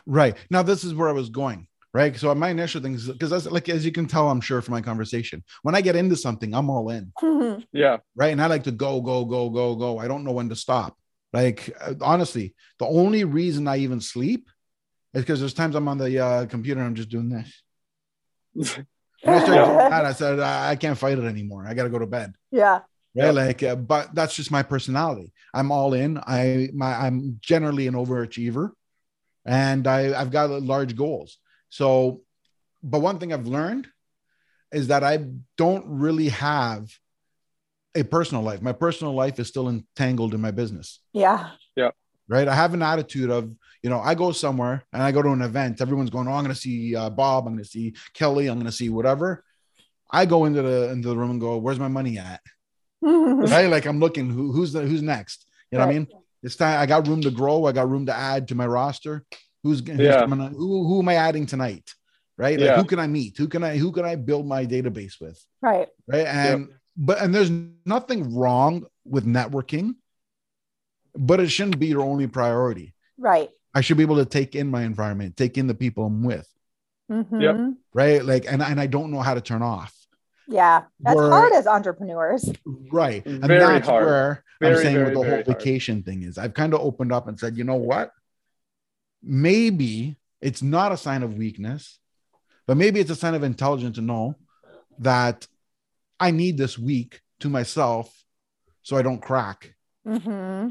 Right. 0.04 0.36
Now, 0.50 0.62
this 0.62 0.84
is 0.84 0.94
where 0.94 1.08
I 1.08 1.12
was 1.12 1.28
going. 1.28 1.68
Right. 1.94 2.14
So 2.14 2.34
my 2.34 2.50
initial 2.50 2.82
thing 2.82 2.92
is 2.92 3.08
because 3.08 3.30
that's 3.30 3.46
like, 3.46 3.70
as 3.70 3.86
you 3.86 3.92
can 3.92 4.06
tell, 4.06 4.28
I'm 4.28 4.42
sure 4.42 4.60
from 4.60 4.72
my 4.72 4.82
conversation, 4.82 5.42
when 5.62 5.74
I 5.74 5.80
get 5.80 5.96
into 5.96 6.14
something, 6.14 6.52
I'm 6.52 6.68
all 6.68 6.90
in. 6.90 7.10
yeah, 7.72 7.98
right? 8.14 8.32
And 8.32 8.42
I 8.42 8.48
like 8.48 8.64
to 8.64 8.70
go, 8.70 9.00
go, 9.00 9.24
go, 9.24 9.48
go, 9.48 9.74
go. 9.76 9.98
I 9.98 10.06
don't 10.06 10.22
know 10.22 10.32
when 10.32 10.50
to 10.50 10.56
stop. 10.56 10.94
Like 11.32 11.74
uh, 11.80 11.94
honestly, 12.02 12.54
the 12.78 12.86
only 12.86 13.24
reason 13.24 13.66
I 13.66 13.78
even 13.78 14.02
sleep 14.02 14.50
is 15.14 15.22
because 15.22 15.40
there's 15.40 15.54
times 15.54 15.74
I'm 15.74 15.88
on 15.88 15.96
the 15.96 16.18
uh, 16.18 16.46
computer 16.46 16.80
and 16.80 16.88
I'm 16.88 16.96
just 16.96 17.08
doing 17.08 17.30
this. 17.30 18.78
When 19.26 19.36
I 19.36 19.44
started 19.44 19.64
doing 19.64 19.90
that, 19.90 20.04
I 20.04 20.12
said 20.12 20.40
I 20.40 20.70
I 20.70 20.76
can't 20.76 20.98
fight 20.98 21.18
it 21.18 21.24
anymore. 21.24 21.66
I 21.66 21.74
got 21.74 21.84
to 21.84 21.90
go 21.90 21.98
to 21.98 22.06
bed. 22.06 22.34
yeah 22.50 22.80
Right, 23.16 23.30
like, 23.30 23.62
uh, 23.62 23.76
but 23.76 24.14
that's 24.14 24.36
just 24.36 24.50
my 24.50 24.62
personality. 24.62 25.32
I'm 25.54 25.72
all 25.72 25.94
in. 25.94 26.18
I 26.18 26.68
my 26.74 26.94
I'm 26.94 27.38
generally 27.40 27.86
an 27.86 27.94
overachiever, 27.94 28.72
and 29.46 29.86
I 29.86 30.20
I've 30.20 30.30
got 30.30 30.50
large 30.50 30.94
goals. 30.94 31.38
So, 31.70 32.20
but 32.82 33.00
one 33.00 33.18
thing 33.18 33.32
I've 33.32 33.46
learned 33.46 33.88
is 34.70 34.88
that 34.88 35.02
I 35.02 35.28
don't 35.56 35.86
really 35.86 36.28
have 36.28 36.90
a 37.94 38.02
personal 38.02 38.42
life. 38.42 38.60
My 38.60 38.72
personal 38.72 39.14
life 39.14 39.40
is 39.40 39.48
still 39.48 39.70
entangled 39.70 40.34
in 40.34 40.42
my 40.42 40.50
business. 40.50 41.00
Yeah. 41.14 41.52
Yeah 41.74 41.92
Right. 42.28 42.48
I 42.48 42.54
have 42.54 42.74
an 42.74 42.82
attitude 42.82 43.30
of, 43.30 43.52
you 43.82 43.90
know, 43.90 44.00
I 44.00 44.14
go 44.14 44.32
somewhere 44.32 44.82
and 44.92 45.00
I 45.02 45.12
go 45.12 45.22
to 45.22 45.28
an 45.30 45.42
event. 45.42 45.80
Everyone's 45.80 46.10
going, 46.10 46.26
oh, 46.26 46.32
I'm 46.32 46.42
going 46.42 46.54
to 46.54 46.60
see 46.60 46.96
uh, 46.96 47.08
Bob. 47.08 47.46
I'm 47.46 47.52
going 47.54 47.62
to 47.64 47.70
see 47.70 47.94
Kelly. 48.14 48.48
I'm 48.48 48.56
going 48.56 48.66
to 48.66 48.72
see 48.72 48.88
whatever. 48.88 49.44
I 50.10 50.26
go 50.26 50.44
into 50.44 50.62
the 50.62 50.90
into 50.90 51.08
the 51.08 51.16
room 51.16 51.30
and 51.32 51.40
go, 51.40 51.56
where's 51.58 51.78
my 51.78 51.88
money 51.88 52.18
at? 52.18 52.40
right? 53.02 53.70
Like 53.70 53.86
I'm 53.86 54.00
looking 54.00 54.28
who, 54.30 54.52
who's 54.52 54.72
the 54.72 54.82
who's 54.82 55.02
next. 55.02 55.46
You 55.70 55.78
know 55.78 55.84
what 55.86 55.90
I 55.90 55.98
mean? 55.98 56.08
It's 56.42 56.56
time 56.56 56.80
I 56.80 56.86
got 56.86 57.06
room 57.06 57.20
to 57.22 57.30
grow. 57.30 57.64
I 57.66 57.72
got 57.72 57.88
room 57.88 58.06
to 58.06 58.14
add 58.16 58.48
to 58.48 58.54
my 58.54 58.66
roster. 58.66 59.24
Who's, 59.62 59.80
who's 59.80 59.98
Yeah. 59.98 60.20
coming 60.20 60.40
on- 60.40 60.52
who, 60.52 60.86
who 60.86 61.00
am 61.00 61.08
I 61.08 61.14
adding 61.14 61.44
tonight? 61.46 61.92
Right? 62.38 62.58
Like 62.58 62.66
Yeah. 62.68 62.76
who 62.76 62.84
can 62.84 62.98
I 63.00 63.06
meet? 63.06 63.36
Who 63.36 63.48
can 63.48 63.62
I 63.64 63.76
who 63.78 63.90
can 63.92 64.04
I 64.04 64.14
build 64.16 64.46
my 64.46 64.66
database 64.66 65.20
with? 65.20 65.44
right 65.62 65.88
Right. 66.06 66.26
And 66.26 66.68
but 66.96 67.20
and 67.20 67.34
there's 67.34 67.50
nothing 67.84 68.34
wrong 68.34 68.86
with 69.04 69.26
networking, 69.26 69.94
but 71.16 71.40
it 71.40 71.48
shouldn't 71.50 71.78
be 71.78 71.86
your 71.86 72.02
only 72.02 72.26
priority. 72.26 72.94
right 73.18 73.50
I 73.74 73.80
should 73.82 73.96
be 73.98 74.02
able 74.04 74.16
to 74.16 74.24
take 74.24 74.54
in 74.54 74.70
my 74.70 74.82
environment, 74.84 75.36
take 75.36 75.58
in 75.58 75.66
the 75.66 75.74
people 75.74 76.06
I'm 76.06 76.22
with. 76.24 76.48
Mhm. 77.10 77.76
Right. 77.92 78.24
Like 78.24 78.46
and, 78.50 78.62
and 78.62 78.80
I 78.80 78.86
don't 78.86 79.10
know 79.12 79.20
how 79.20 79.34
to 79.34 79.40
turn 79.42 79.62
off. 79.62 79.94
Yeah, 80.48 80.84
that's 81.00 81.14
Where- 81.16 81.28
hard 81.30 81.52
as 81.52 81.66
entrepreneurs. 81.66 82.50
Right. 82.92 83.24
And 83.26 83.44
Very 83.44 83.60
that's 83.74 83.86
hard. 83.88 84.06
where 84.06 84.44
I'm 84.62 84.76
saying 84.76 84.94
very, 84.94 85.04
what 85.04 85.14
the 85.14 85.20
very 85.20 85.30
whole 85.44 85.44
hard. 85.44 85.46
vacation 85.58 86.02
thing 86.04 86.22
is. 86.22 86.38
I've 86.38 86.54
kind 86.54 86.72
of 86.72 86.80
opened 86.80 87.12
up 87.12 87.28
and 87.28 87.38
said, 87.38 87.56
you 87.58 87.64
know 87.64 87.74
what? 87.76 88.12
Maybe 89.22 90.16
it's 90.40 90.62
not 90.62 90.92
a 90.92 90.96
sign 90.96 91.22
of 91.22 91.34
weakness, 91.34 91.98
but 92.66 92.76
maybe 92.76 93.00
it's 93.00 93.10
a 93.10 93.16
sign 93.16 93.34
of 93.34 93.42
intelligence 93.42 93.96
to 93.96 94.02
know 94.02 94.36
that 95.00 95.46
I 96.20 96.30
need 96.30 96.56
this 96.58 96.78
week 96.78 97.20
to 97.40 97.48
myself 97.50 98.24
so 98.82 98.96
I 98.96 99.02
don't 99.02 99.20
crack. 99.20 99.74
hmm 100.06 100.68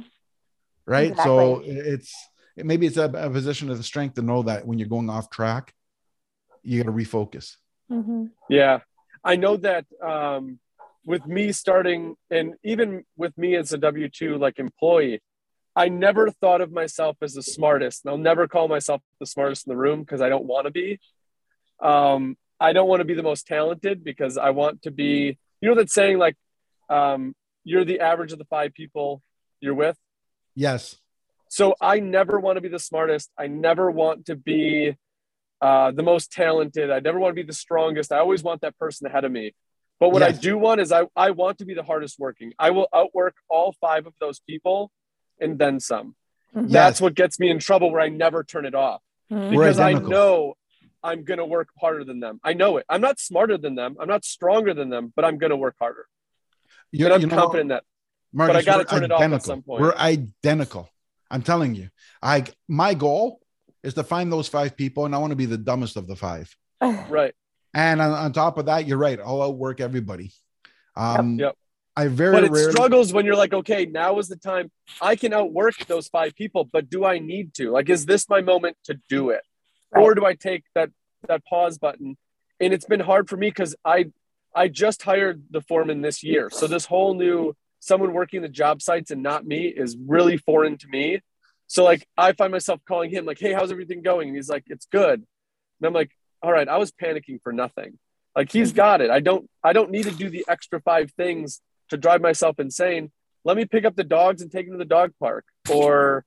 Right. 0.85 1.17
So 1.17 1.61
it's 1.65 2.13
maybe 2.55 2.85
it's 2.85 2.97
a, 2.97 3.05
a 3.05 3.29
position 3.29 3.69
of 3.69 3.83
strength 3.85 4.15
to 4.15 4.21
know 4.21 4.43
that 4.43 4.65
when 4.67 4.77
you're 4.79 4.87
going 4.87 5.09
off 5.09 5.29
track, 5.29 5.73
you 6.63 6.83
got 6.83 6.89
to 6.89 6.95
refocus. 6.95 7.55
hmm 7.89 8.25
Yeah, 8.49 8.79
I 9.23 9.35
know 9.35 9.57
that 9.57 9.85
um, 10.01 10.59
with 11.05 11.25
me 11.25 11.51
starting, 11.51 12.15
and 12.29 12.53
even 12.63 13.03
with 13.17 13.37
me 13.37 13.55
as 13.55 13.73
a 13.73 13.77
W 13.77 14.09
two 14.09 14.37
like 14.37 14.59
employee, 14.59 15.21
I 15.75 15.89
never 15.89 16.31
thought 16.31 16.61
of 16.61 16.71
myself 16.71 17.17
as 17.21 17.33
the 17.33 17.43
smartest. 17.43 18.05
And 18.05 18.11
I'll 18.11 18.17
never 18.17 18.47
call 18.47 18.67
myself 18.67 19.01
the 19.19 19.25
smartest 19.25 19.67
in 19.67 19.71
the 19.71 19.77
room 19.77 20.01
because 20.01 20.21
I 20.21 20.29
don't 20.29 20.45
want 20.45 20.65
to 20.65 20.71
be. 20.71 20.99
Um, 21.81 22.37
I 22.59 22.73
don't 22.73 22.87
want 22.87 23.01
to 23.01 23.05
be 23.05 23.13
the 23.13 23.23
most 23.23 23.45
talented 23.47 24.03
because 24.03 24.37
I 24.37 24.51
want 24.51 24.83
to 24.83 24.91
be. 24.91 25.37
You 25.61 25.69
know 25.69 25.75
that 25.75 25.89
saying 25.89 26.17
like, 26.19 26.35
um, 26.89 27.35
you're 27.63 27.85
the 27.85 27.99
average 27.99 28.31
of 28.31 28.39
the 28.39 28.45
five 28.45 28.73
people 28.73 29.21
you're 29.59 29.73
with. 29.73 29.97
Yes. 30.55 30.97
So 31.49 31.75
I 31.79 31.99
never 31.99 32.39
want 32.39 32.57
to 32.57 32.61
be 32.61 32.69
the 32.69 32.79
smartest. 32.79 33.29
I 33.37 33.47
never 33.47 33.89
want 33.91 34.25
to 34.27 34.35
be 34.35 34.95
uh, 35.61 35.91
the 35.91 36.03
most 36.03 36.31
talented. 36.31 36.91
I 36.91 36.99
never 36.99 37.19
want 37.19 37.31
to 37.31 37.41
be 37.41 37.45
the 37.45 37.53
strongest. 37.53 38.11
I 38.11 38.17
always 38.19 38.43
want 38.43 38.61
that 38.61 38.77
person 38.77 39.07
ahead 39.07 39.23
of 39.25 39.31
me. 39.31 39.53
But 39.99 40.09
what 40.09 40.23
I 40.23 40.31
do 40.31 40.57
want 40.57 40.81
is 40.81 40.91
I, 40.91 41.05
I 41.15 41.31
want 41.31 41.59
to 41.59 41.65
be 41.65 41.73
the 41.73 41.83
hardest 41.83 42.19
working. 42.19 42.53
I 42.59 42.71
will 42.71 42.87
outwork 42.93 43.35
all 43.49 43.73
five 43.79 44.05
of 44.07 44.13
those 44.19 44.39
people 44.41 44.91
and 45.39 45.57
then 45.57 45.79
some. 45.79 46.15
Mhm. 46.53 46.69
That's 46.69 46.99
what 46.99 47.15
gets 47.15 47.39
me 47.39 47.49
in 47.49 47.59
trouble 47.59 47.91
where 47.91 48.01
I 48.01 48.09
never 48.09 48.43
turn 48.43 48.65
it 48.65 48.75
off 48.75 49.01
Mhm. 49.31 49.51
Because 49.51 49.79
I 49.79 49.93
know 49.93 50.55
I'm 51.01 51.23
going 51.23 51.37
to 51.39 51.45
work 51.45 51.69
harder 51.79 52.03
than 52.03 52.19
them. 52.19 52.39
I 52.43 52.53
know 52.53 52.77
it. 52.77 52.85
I'm 52.89 53.01
not 53.01 53.19
smarter 53.19 53.57
than 53.57 53.75
them. 53.75 53.95
I'm 53.99 54.07
not 54.07 54.25
stronger 54.25 54.73
than 54.73 54.89
them, 54.89 55.13
but 55.15 55.23
I'm 55.25 55.37
going 55.37 55.49
to 55.51 55.57
work 55.57 55.75
harder. 55.79 56.07
You're, 56.91 57.07
And 57.07 57.15
I'm 57.15 57.21
you 57.21 57.27
know, 57.27 57.35
confident 57.35 57.61
in 57.61 57.67
that. 57.69 57.83
Marcus, 58.35 58.57
I 58.57 58.61
gotta 58.63 58.79
we're 58.79 58.85
turn 58.85 59.03
it 59.03 59.11
off 59.11 59.19
at 59.21 59.23
identical. 59.23 59.45
some 59.45 59.61
point. 59.63 59.81
We're 59.81 59.95
identical. 59.95 60.89
I'm 61.31 61.41
telling 61.41 61.73
you. 61.75 61.89
I 62.21 62.45
my 62.67 62.93
goal 62.93 63.39
is 63.83 63.93
to 63.95 64.03
find 64.03 64.31
those 64.31 64.47
five 64.47 64.75
people, 64.75 65.05
and 65.05 65.15
I 65.15 65.17
want 65.19 65.31
to 65.31 65.35
be 65.37 65.45
the 65.45 65.57
dumbest 65.57 65.95
of 65.97 66.07
the 66.07 66.15
five. 66.15 66.55
Right. 67.09 67.33
And 67.73 68.01
on, 68.01 68.11
on 68.11 68.31
top 68.31 68.57
of 68.57 68.67
that, 68.67 68.87
you're 68.87 68.97
right. 68.97 69.19
I'll 69.19 69.41
outwork 69.41 69.81
everybody. 69.81 70.31
Um, 70.95 71.39
Yep. 71.39 71.55
I 71.97 72.07
very 72.07 72.33
but 72.33 72.43
it 72.43 72.51
rarely. 72.51 72.71
struggles 72.71 73.13
when 73.13 73.25
you're 73.25 73.37
like, 73.37 73.53
okay, 73.53 73.85
now 73.85 74.19
is 74.19 74.27
the 74.27 74.35
time. 74.35 74.69
I 75.01 75.15
can 75.15 75.31
outwork 75.33 75.77
those 75.87 76.09
five 76.09 76.35
people, 76.35 76.65
but 76.65 76.89
do 76.89 77.05
I 77.05 77.19
need 77.19 77.53
to? 77.55 77.71
Like, 77.71 77.89
is 77.89 78.05
this 78.05 78.27
my 78.29 78.41
moment 78.41 78.75
to 78.85 78.99
do 79.07 79.29
it, 79.29 79.41
or 79.91 80.13
do 80.13 80.25
I 80.25 80.33
take 80.35 80.63
that 80.73 80.89
that 81.29 81.45
pause 81.45 81.77
button? 81.77 82.17
And 82.59 82.73
it's 82.73 82.85
been 82.85 82.99
hard 82.99 83.29
for 83.29 83.37
me 83.37 83.47
because 83.49 83.75
I 83.85 84.07
I 84.53 84.67
just 84.67 85.03
hired 85.03 85.43
the 85.49 85.61
foreman 85.61 86.01
this 86.01 86.21
year, 86.21 86.49
so 86.49 86.67
this 86.67 86.85
whole 86.85 87.13
new 87.13 87.55
someone 87.85 88.13
working 88.13 88.41
the 88.41 88.49
job 88.49 88.81
sites 88.81 89.11
and 89.11 89.21
not 89.21 89.45
me 89.45 89.67
is 89.67 89.95
really 90.07 90.37
foreign 90.37 90.75
to 90.75 90.87
me. 90.87 91.21
So 91.67 91.83
like, 91.83 92.07
I 92.17 92.31
find 92.33 92.51
myself 92.51 92.79
calling 92.87 93.11
him 93.11 93.25
like, 93.25 93.39
hey, 93.39 93.53
how's 93.53 93.71
everything 93.71 94.01
going? 94.01 94.29
And 94.29 94.35
he's 94.35 94.49
like, 94.49 94.63
it's 94.67 94.87
good. 94.87 95.19
And 95.79 95.87
I'm 95.87 95.93
like, 95.93 96.11
all 96.41 96.51
right, 96.51 96.67
I 96.67 96.77
was 96.77 96.91
panicking 96.91 97.41
for 97.43 97.53
nothing. 97.53 97.99
Like 98.35 98.51
he's 98.51 98.73
got 98.73 99.01
it. 99.01 99.11
I 99.11 99.19
don't 99.19 99.47
I 99.63 99.71
don't 99.73 99.91
need 99.91 100.03
to 100.03 100.11
do 100.11 100.29
the 100.29 100.45
extra 100.47 100.81
five 100.81 101.11
things 101.11 101.61
to 101.89 101.97
drive 101.97 102.21
myself 102.21 102.59
insane. 102.59 103.11
Let 103.43 103.55
me 103.55 103.65
pick 103.65 103.85
up 103.85 103.95
the 103.95 104.03
dogs 104.03 104.41
and 104.41 104.51
take 104.51 104.65
them 104.65 104.73
to 104.73 104.83
the 104.83 104.85
dog 104.85 105.11
park 105.19 105.45
or 105.71 106.25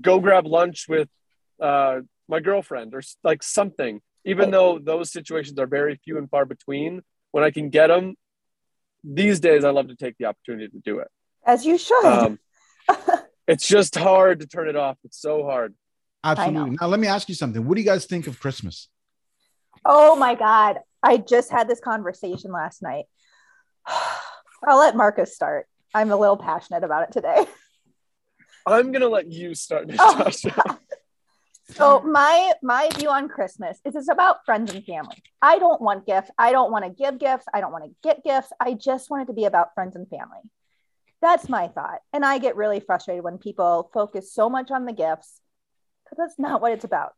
go 0.00 0.20
grab 0.20 0.46
lunch 0.46 0.86
with 0.88 1.08
uh, 1.60 2.00
my 2.28 2.40
girlfriend 2.40 2.94
or 2.94 3.02
like 3.22 3.42
something. 3.42 4.00
Even 4.24 4.50
though 4.50 4.78
those 4.78 5.12
situations 5.12 5.58
are 5.58 5.66
very 5.66 5.96
few 6.04 6.18
and 6.18 6.28
far 6.28 6.44
between, 6.44 7.02
when 7.30 7.44
I 7.44 7.50
can 7.50 7.70
get 7.70 7.86
them, 7.86 8.14
these 9.04 9.40
days 9.40 9.64
I 9.64 9.70
love 9.70 9.88
to 9.88 9.96
take 9.96 10.16
the 10.18 10.26
opportunity 10.26 10.68
to 10.68 10.78
do 10.84 10.98
it. 10.98 11.08
As 11.46 11.64
you 11.64 11.78
should. 11.78 12.04
Um, 12.04 12.38
it's 13.48 13.66
just 13.66 13.96
hard 13.96 14.40
to 14.40 14.46
turn 14.46 14.68
it 14.68 14.76
off. 14.76 14.96
It's 15.04 15.20
so 15.20 15.44
hard. 15.44 15.74
Absolutely. 16.24 16.76
Now, 16.80 16.88
let 16.88 17.00
me 17.00 17.06
ask 17.06 17.28
you 17.28 17.34
something. 17.34 17.64
What 17.66 17.76
do 17.76 17.80
you 17.80 17.86
guys 17.86 18.06
think 18.06 18.26
of 18.26 18.40
Christmas? 18.40 18.88
oh 19.84 20.16
my 20.16 20.34
God. 20.34 20.78
I 21.02 21.18
just 21.18 21.50
had 21.50 21.68
this 21.68 21.80
conversation 21.80 22.50
last 22.52 22.82
night. 22.82 23.04
I'll 24.66 24.78
let 24.78 24.96
Marcus 24.96 25.34
start. 25.34 25.66
I'm 25.94 26.10
a 26.10 26.16
little 26.16 26.36
passionate 26.36 26.84
about 26.84 27.04
it 27.04 27.12
today. 27.12 27.46
I'm 28.66 28.92
gonna 28.92 29.08
let 29.08 29.30
you 29.30 29.54
start, 29.54 29.88
Oh. 29.98 30.78
Natasha. 31.68 31.78
So 31.78 32.00
my 32.02 32.52
my 32.62 32.88
view 32.96 33.08
on 33.10 33.28
Christmas 33.28 33.78
is 33.84 33.94
it's 33.96 34.08
about 34.08 34.44
friends 34.44 34.72
and 34.74 34.84
family. 34.84 35.22
I 35.42 35.58
don't 35.58 35.80
want 35.80 36.06
gifts. 36.06 36.30
I 36.38 36.52
don't 36.52 36.70
want 36.70 36.84
to 36.84 36.90
give 36.90 37.18
gifts. 37.18 37.46
I 37.52 37.60
don't 37.60 37.72
want 37.72 37.84
to 37.84 37.90
get 38.02 38.24
gifts. 38.24 38.52
I 38.60 38.74
just 38.74 39.10
want 39.10 39.24
it 39.24 39.26
to 39.26 39.32
be 39.34 39.44
about 39.44 39.74
friends 39.74 39.94
and 39.96 40.08
family. 40.08 40.40
That's 41.20 41.48
my 41.48 41.68
thought. 41.68 42.00
And 42.12 42.24
I 42.24 42.38
get 42.38 42.56
really 42.56 42.80
frustrated 42.80 43.24
when 43.24 43.38
people 43.38 43.90
focus 43.92 44.32
so 44.32 44.48
much 44.48 44.70
on 44.70 44.84
the 44.84 44.92
gifts 44.92 45.40
because 46.04 46.16
that's 46.16 46.38
not 46.38 46.60
what 46.60 46.72
it's 46.72 46.84
about. 46.84 47.12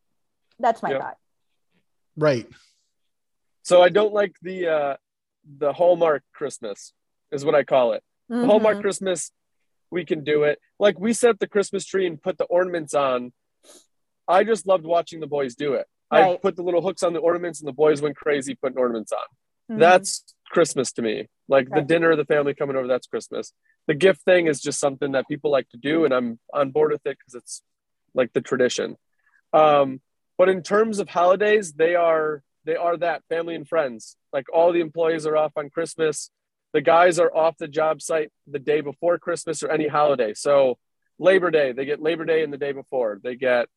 That's 0.59 0.83
my 0.83 0.91
Yeah. 0.93 0.99
thought. 0.99 1.17
Right. 2.17 2.47
So 3.63 3.83
I 3.83 3.89
don't 3.89 4.13
like 4.13 4.35
the 4.43 4.67
uh, 4.67 4.97
the 5.59 5.73
Hallmark 5.73 6.23
Christmas, 6.35 6.93
is 7.31 7.45
what 7.45 7.55
I 7.55 7.63
call 7.63 7.93
it. 7.93 8.03
The 8.29 8.47
Hallmark. 8.47 8.81
Christmas, 8.81 9.33
we 9.91 10.05
can 10.05 10.25
do 10.25 10.45
it. 10.45 10.59
Like 10.79 10.99
we 10.99 11.13
set 11.13 11.31
up 11.31 11.39
the 11.39 11.49
Christmas 11.49 11.85
tree 11.85 12.07
and 12.07 12.21
put 12.21 12.37
the 12.39 12.45
ornaments 12.45 12.95
on. 12.95 13.33
I 14.29 14.45
just 14.45 14.67
loved 14.67 14.85
watching 14.85 15.21
the 15.21 15.27
boys 15.27 15.55
do 15.55 15.75
it. 15.75 15.87
I 16.11 16.37
put 16.43 16.57
the 16.57 16.63
little 16.63 16.83
hooks 16.83 17.03
on 17.03 17.13
the 17.13 17.21
ornaments 17.21 17.61
and 17.61 17.69
the 17.69 17.73
boys 17.73 18.03
went 18.03 18.17
crazy 18.17 18.55
putting 18.57 18.79
ornaments 18.79 19.13
on. 19.13 19.77
Mhm. 19.77 19.81
That's 19.81 20.35
Christmas 20.51 20.91
to 20.93 21.03
me. 21.03 21.29
Like 21.49 21.69
the 21.69 21.77
Right. 21.77 21.87
dinner, 21.87 22.17
the 22.17 22.25
family 22.25 22.55
coming 22.55 22.75
over, 22.77 22.87
that's 22.89 23.07
Christmas. 23.07 23.53
The 23.87 23.95
gift 23.95 24.23
thing 24.23 24.47
is 24.49 24.61
just 24.61 24.81
something 24.81 25.13
that 25.13 25.29
people 25.29 25.51
like 25.51 25.69
to 25.71 25.77
do, 25.77 26.05
and 26.05 26.13
I'm 26.13 26.39
on 26.53 26.71
board 26.73 26.91
with 26.93 27.07
it 27.07 27.17
because 27.19 27.35
it's 27.35 27.63
like 28.15 28.33
the 28.33 28.41
tradition. 28.41 28.97
Um, 29.53 30.01
but 30.37 30.49
in 30.49 30.63
terms 30.63 30.99
of 30.99 31.09
holidays, 31.09 31.73
they 31.75 31.95
are 31.95 32.43
they 32.65 32.77
are 32.77 32.97
that 32.99 33.25
family 33.31 33.55
and 33.55 33.67
friends. 33.67 34.17
Like 34.35 34.47
all 34.53 34.71
the 34.71 34.81
employees 34.81 35.27
are 35.27 35.37
off 35.37 35.53
on 35.57 35.71
Christmas. 35.71 36.31
The 36.73 36.83
guys 36.83 37.19
are 37.19 37.35
off 37.35 37.57
the 37.57 37.67
job 37.67 38.03
site 38.03 38.31
the 38.47 38.59
day 38.59 38.81
before 38.83 39.19
Christmas 39.19 39.63
or 39.63 39.71
any 39.71 39.89
holiday. 39.89 40.35
So 40.35 40.79
Labor 41.19 41.51
Day, 41.51 41.73
they 41.73 41.85
get 41.87 42.03
Labor 42.03 42.25
Day 42.27 42.43
and 42.45 42.53
the 42.53 42.59
day 42.59 42.73
before. 42.73 43.19
They 43.23 43.35
get 43.35 43.69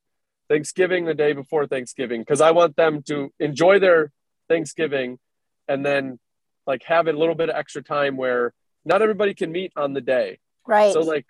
Thanksgiving 0.49 1.05
the 1.05 1.13
day 1.13 1.33
before 1.33 1.67
Thanksgiving 1.67 2.21
because 2.21 2.41
I 2.41 2.51
want 2.51 2.75
them 2.75 3.01
to 3.03 3.31
enjoy 3.39 3.79
their 3.79 4.11
Thanksgiving 4.49 5.19
and 5.67 5.85
then 5.85 6.19
like 6.67 6.83
have 6.83 7.07
a 7.07 7.13
little 7.13 7.35
bit 7.35 7.49
of 7.49 7.55
extra 7.55 7.81
time 7.81 8.17
where 8.17 8.53
not 8.85 9.01
everybody 9.01 9.33
can 9.33 9.51
meet 9.51 9.71
on 9.75 9.93
the 9.93 10.01
day. 10.01 10.39
right. 10.67 10.93
So 10.93 11.01
like 11.01 11.25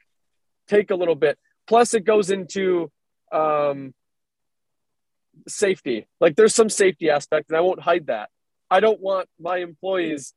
take 0.68 0.92
a 0.92 0.96
little 0.96 1.16
bit. 1.16 1.38
Plus 1.68 1.94
it 1.94 2.02
goes 2.02 2.30
into 2.30 2.92
um 3.32 3.94
safety. 5.48 6.08
Like 6.20 6.36
there's 6.36 6.56
some 6.56 6.70
safety 6.70 7.10
aspect 7.10 7.50
and 7.50 7.58
I 7.58 7.62
won't 7.62 7.82
hide 7.82 8.08
that. 8.08 8.30
I 8.70 8.80
don't 8.80 9.00
want 9.00 9.30
my 9.40 9.58
employees 9.58 10.34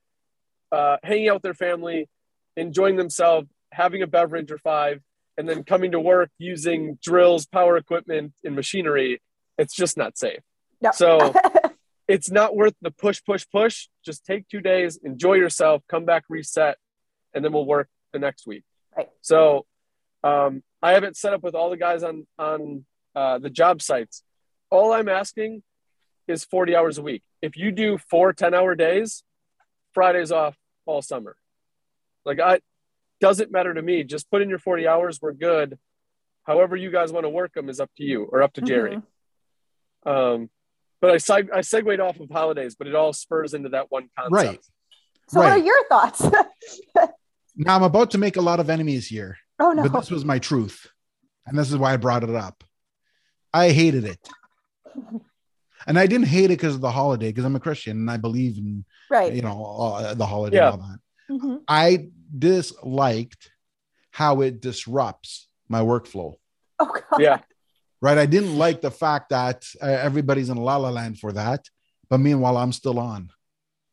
uh 0.72 0.96
hanging 1.02 1.28
out 1.28 1.36
with 1.36 1.42
their 1.42 1.54
family, 1.54 2.08
enjoying 2.56 2.96
themselves, 2.96 3.48
having 3.72 4.02
a 4.02 4.06
beverage 4.06 4.50
or 4.50 4.58
five, 4.58 5.00
and 5.36 5.48
then 5.48 5.64
coming 5.64 5.92
to 5.92 6.00
work 6.00 6.30
using 6.38 6.98
drills, 7.02 7.46
power 7.46 7.76
equipment, 7.76 8.32
and 8.44 8.54
machinery. 8.54 9.20
It's 9.58 9.74
just 9.74 9.96
not 9.96 10.18
safe. 10.18 10.40
No. 10.80 10.90
So 10.92 11.34
it's 12.08 12.30
not 12.30 12.56
worth 12.56 12.74
the 12.80 12.90
push, 12.90 13.22
push, 13.24 13.46
push. 13.50 13.88
Just 14.04 14.24
take 14.24 14.48
two 14.48 14.60
days, 14.60 14.98
enjoy 15.02 15.34
yourself, 15.34 15.82
come 15.88 16.04
back, 16.04 16.24
reset, 16.28 16.78
and 17.34 17.44
then 17.44 17.52
we'll 17.52 17.66
work 17.66 17.88
the 18.12 18.18
next 18.18 18.46
week. 18.46 18.64
Right. 18.96 19.08
So 19.20 19.66
um, 20.24 20.62
I 20.82 20.92
have 20.92 21.04
it 21.04 21.16
set 21.16 21.32
up 21.32 21.42
with 21.42 21.54
all 21.54 21.70
the 21.70 21.76
guys 21.76 22.02
on 22.02 22.26
on 22.38 22.84
uh, 23.14 23.38
the 23.38 23.50
job 23.50 23.82
sites. 23.82 24.22
All 24.70 24.92
I'm 24.92 25.08
asking 25.08 25.62
is 26.28 26.44
40 26.44 26.74
hours 26.74 26.98
a 26.98 27.02
week. 27.02 27.22
If 27.40 27.56
you 27.56 27.70
do 27.70 27.98
four 27.98 28.32
10 28.32 28.52
hour 28.54 28.74
days, 28.74 29.22
Fridays 29.94 30.32
off 30.32 30.56
all 30.84 31.02
summer. 31.02 31.36
Like 32.24 32.40
I 32.40 32.60
doesn't 33.20 33.50
matter 33.50 33.72
to 33.74 33.82
me. 33.82 34.04
Just 34.04 34.30
put 34.30 34.42
in 34.42 34.48
your 34.48 34.58
40 34.58 34.86
hours. 34.86 35.18
We're 35.20 35.32
good. 35.32 35.78
However 36.44 36.76
you 36.76 36.90
guys 36.90 37.12
want 37.12 37.24
to 37.24 37.30
work 37.30 37.54
them 37.54 37.68
is 37.68 37.80
up 37.80 37.90
to 37.96 38.04
you 38.04 38.24
or 38.24 38.42
up 38.42 38.52
to 38.54 38.60
Jerry. 38.60 39.00
Mhm. 40.06 40.34
Um, 40.34 40.50
but 41.00 41.10
I 41.10 41.16
seg- 41.16 41.52
I 41.52 41.60
segued 41.62 42.00
off 42.00 42.20
of 42.20 42.30
holidays, 42.30 42.76
but 42.78 42.86
it 42.86 42.94
all 42.94 43.12
spurs 43.12 43.54
into 43.54 43.70
that 43.70 43.90
one 43.90 44.08
concept. 44.16 44.32
Right. 44.32 44.60
So 45.28 45.40
what 45.40 45.50
are 45.52 45.58
your 45.58 45.86
thoughts? 45.88 46.24
Now 47.58 47.74
I'm 47.74 47.82
about 47.84 48.10
to 48.10 48.18
make 48.18 48.36
a 48.36 48.42
lot 48.42 48.60
of 48.60 48.68
enemies 48.68 49.06
here, 49.06 49.38
oh 49.58 49.72
no. 49.72 49.82
but 49.88 49.98
this 49.98 50.10
was 50.10 50.26
my 50.26 50.38
truth. 50.38 50.88
And 51.46 51.58
this 51.58 51.70
is 51.70 51.76
why 51.78 51.94
I 51.94 51.96
brought 51.96 52.22
it 52.22 52.34
up. 52.34 52.62
I 53.54 53.70
hated 53.70 54.04
it. 54.04 54.28
And 55.88 55.98
I 56.00 56.06
didn't 56.06 56.26
hate 56.26 56.46
it 56.46 56.58
because 56.58 56.74
of 56.74 56.80
the 56.80 56.90
holiday, 56.90 57.28
because 57.28 57.44
I'm 57.44 57.54
a 57.54 57.60
Christian 57.60 57.96
and 57.98 58.10
I 58.10 58.16
believe 58.16 58.58
in, 58.58 58.84
right. 59.08 59.32
you 59.32 59.40
know, 59.42 59.64
uh, 59.94 60.14
the 60.14 60.26
holiday 60.26 60.56
Yeah. 60.56 60.72
and 60.72 60.82
all 60.82 60.88
that. 60.88 61.00
Mhm. 61.30 61.60
I 61.68 62.08
disliked 62.38 63.50
how 64.10 64.40
it 64.40 64.60
disrupts 64.60 65.48
my 65.68 65.80
workflow. 65.80 66.34
Oh 66.78 66.86
god. 66.86 67.20
Yeah. 67.20 67.38
right? 68.00 68.18
I 68.18 68.26
didn't 68.26 68.56
like 68.56 68.80
the 68.80 68.90
fact 68.90 69.30
that 69.30 69.64
uh, 69.82 69.86
everybody's 69.86 70.48
in 70.50 70.56
la 70.56 70.76
la 70.76 70.90
land 70.90 71.18
for 71.18 71.32
that, 71.32 71.68
but 72.08 72.18
meanwhile 72.18 72.56
I'm 72.56 72.72
still 72.72 72.98
on. 72.98 73.30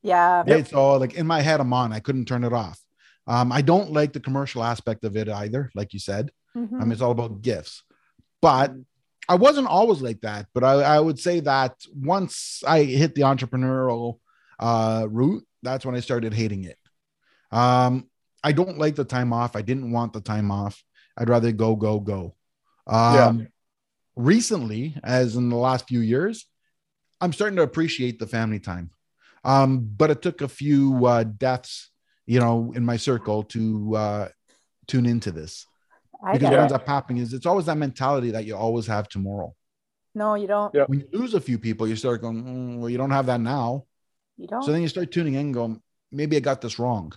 Yeah. 0.02 0.44
Right? 0.48 0.68
So 0.68 0.98
like 0.98 1.14
in 1.16 1.28
my 1.28 1.42
head 1.42 1.60
I'm 1.60 1.74
on. 1.74 1.94
I 1.94 2.00
couldn't 2.00 2.26
turn 2.26 2.44
it 2.44 2.54
off. 2.54 2.80
Um, 3.26 3.52
I 3.52 3.62
don't 3.62 3.92
like 3.92 4.12
the 4.14 4.20
commercial 4.20 4.64
aspect 4.64 5.06
of 5.06 5.16
it 5.16 5.30
either, 5.30 5.72
like 5.76 5.94
you 5.94 6.00
said. 6.00 6.32
Mhm. 6.56 6.76
I 6.76 6.84
mean, 6.84 6.92
it's 6.92 7.02
all 7.02 7.12
about 7.12 7.42
gifts, 7.42 7.84
but 8.42 8.74
I 9.30 9.36
wasn't 9.36 9.68
always 9.68 10.02
like 10.02 10.22
that. 10.22 10.48
But 10.54 10.64
I, 10.66 10.74
I 10.96 11.00
would 11.00 11.18
say 11.20 11.40
that 11.40 11.76
once 11.96 12.62
I 12.68 12.84
hit 12.84 13.16
the 13.16 13.22
entrepreneurial 13.22 14.20
uh, 14.60 15.08
route, 15.10 15.46
that's 15.62 15.86
when 15.86 15.96
I 15.96 16.02
started 16.02 16.34
hating 16.34 16.66
it. 16.66 16.78
Um, 17.52 18.10
I 18.44 18.52
don't 18.52 18.78
like 18.78 18.96
the 18.96 19.06
time 19.06 19.32
off. 19.34 19.56
I 19.56 19.62
didn't 19.62 19.92
want 19.92 20.14
the 20.14 20.22
time 20.22 20.52
off. 20.52 20.84
I'd 21.18 21.30
rather 21.30 21.52
go, 21.52 21.76
go, 21.76 22.00
go. 22.00 22.36
Um, 22.88 23.48
Recently, 24.16 24.96
as 25.04 25.36
in 25.36 25.50
the 25.50 25.56
last 25.56 25.88
few 25.88 26.00
years, 26.00 26.46
I'm 27.20 27.34
starting 27.34 27.56
to 27.56 27.64
appreciate 27.64 28.20
the 28.20 28.28
family 28.28 28.60
time. 28.60 28.92
Um, 29.44 29.90
but 29.98 30.12
it 30.12 30.22
took 30.22 30.42
a 30.42 30.48
few 30.48 31.06
uh, 31.06 31.24
deaths, 31.24 31.90
you 32.28 32.40
know, 32.40 32.74
in 32.76 32.86
my 32.86 32.98
circle 32.98 33.44
to 33.44 33.96
uh, 33.96 34.28
tune 34.88 35.08
into 35.08 35.32
this 35.32 35.66
I 36.24 36.34
because 36.34 36.50
what 36.50 36.60
it. 36.60 36.62
ends 36.62 36.74
up 36.74 36.88
happening 36.88 37.24
is 37.24 37.34
it's 37.34 37.46
always 37.46 37.66
that 37.66 37.78
mentality 37.78 38.32
that 38.32 38.46
you 38.46 38.56
always 38.56 38.86
have 38.88 39.10
tomorrow. 39.10 39.56
No, 40.14 40.36
you 40.36 40.46
don't. 40.46 40.74
Yeah. 40.76 40.86
When 40.86 41.00
you 41.00 41.08
lose 41.12 41.34
a 41.34 41.42
few 41.42 41.58
people, 41.58 41.88
you 41.88 41.96
start 41.96 42.22
going, 42.22 42.44
"Mm, 42.44 42.78
well, 42.78 42.90
you 42.90 42.98
don't 42.98 43.12
have 43.12 43.26
that 43.26 43.42
now. 43.42 43.86
You 44.38 44.48
don't. 44.48 44.64
So 44.64 44.72
then 44.72 44.82
you 44.82 44.88
start 44.88 45.12
tuning 45.12 45.34
in 45.34 45.40
and 45.48 45.54
going, 45.54 45.82
maybe 46.12 46.38
I 46.38 46.40
got 46.40 46.62
this 46.62 46.80
wrong. 46.80 47.14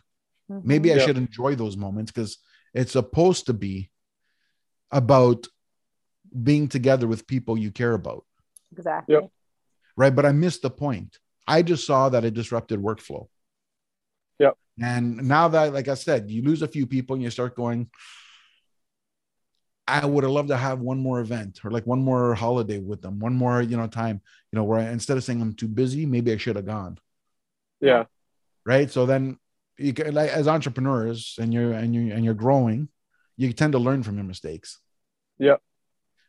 Mhm. 0.51 0.65
Maybe 0.65 0.93
I 0.93 0.97
Yeah. 0.97 1.07
should 1.07 1.17
enjoy 1.17 1.55
those 1.55 1.77
moments 1.77 2.13
because 2.13 2.39
it's 2.75 2.93
supposed 2.93 3.47
to 3.47 3.53
be 3.55 3.91
about 4.91 5.47
being 6.43 6.69
together 6.69 7.07
with 7.07 7.27
people 7.27 7.57
you 7.59 7.71
care 7.71 7.93
about. 7.95 8.25
exactly. 8.73 9.15
Yep. 9.15 9.31
Right. 9.97 10.15
But 10.15 10.27
I 10.27 10.33
missed 10.33 10.63
the 10.63 10.71
point. 10.71 11.19
I 11.49 11.63
just 11.63 11.87
saw 11.87 12.09
that 12.11 12.25
it 12.25 12.35
disrupted 12.35 12.81
workflow. 12.81 13.29
Yep. 14.39 14.59
And 14.83 15.17
now 15.29 15.49
that, 15.49 15.73
like 15.73 15.89
I 15.89 15.95
said, 15.95 16.31
you 16.31 16.43
lose 16.43 16.61
a 16.63 16.69
few 16.69 16.87
people 16.87 17.15
and 17.15 17.23
you 17.23 17.31
start 17.31 17.55
going, 17.57 17.89
I 19.89 20.05
would 20.05 20.25
have 20.25 20.33
loved 20.33 20.49
to 20.49 20.57
have 20.57 20.81
one 20.81 20.99
more 20.99 21.21
event 21.21 21.61
or 21.65 21.71
like 21.71 21.87
one 21.87 22.01
more 22.03 22.35
holiday 22.35 22.79
with 22.81 23.01
them, 23.03 23.21
one 23.21 23.35
more, 23.35 23.63
you 23.63 23.77
know, 23.77 23.87
time, 23.87 24.21
you 24.51 24.57
know, 24.57 24.65
where 24.65 24.81
I, 24.81 24.91
instead 24.91 25.17
of 25.17 25.23
saying 25.25 25.41
I'm 25.41 25.55
too 25.55 25.69
busy, 25.69 26.05
maybe 26.07 26.33
I 26.33 26.37
should 26.37 26.57
have 26.57 26.67
gone. 26.67 26.99
Yeah. 27.81 28.05
Right. 28.67 28.91
So 28.91 29.07
then 29.07 29.39
you 29.79 29.93
can, 29.93 30.15
like 30.15 30.31
as 30.31 30.49
entrepreneurs 30.49 31.37
and 31.41 31.53
you're 31.53 31.73
and 31.73 31.95
you 31.95 32.13
and 32.13 32.25
you're 32.25 32.35
growing, 32.35 32.89
you 33.37 33.53
tend 33.53 33.73
to 33.73 33.79
learn 33.79 34.03
from 34.03 34.17
your 34.17 34.25
mistakes. 34.25 34.79
Yeah. 35.39 35.57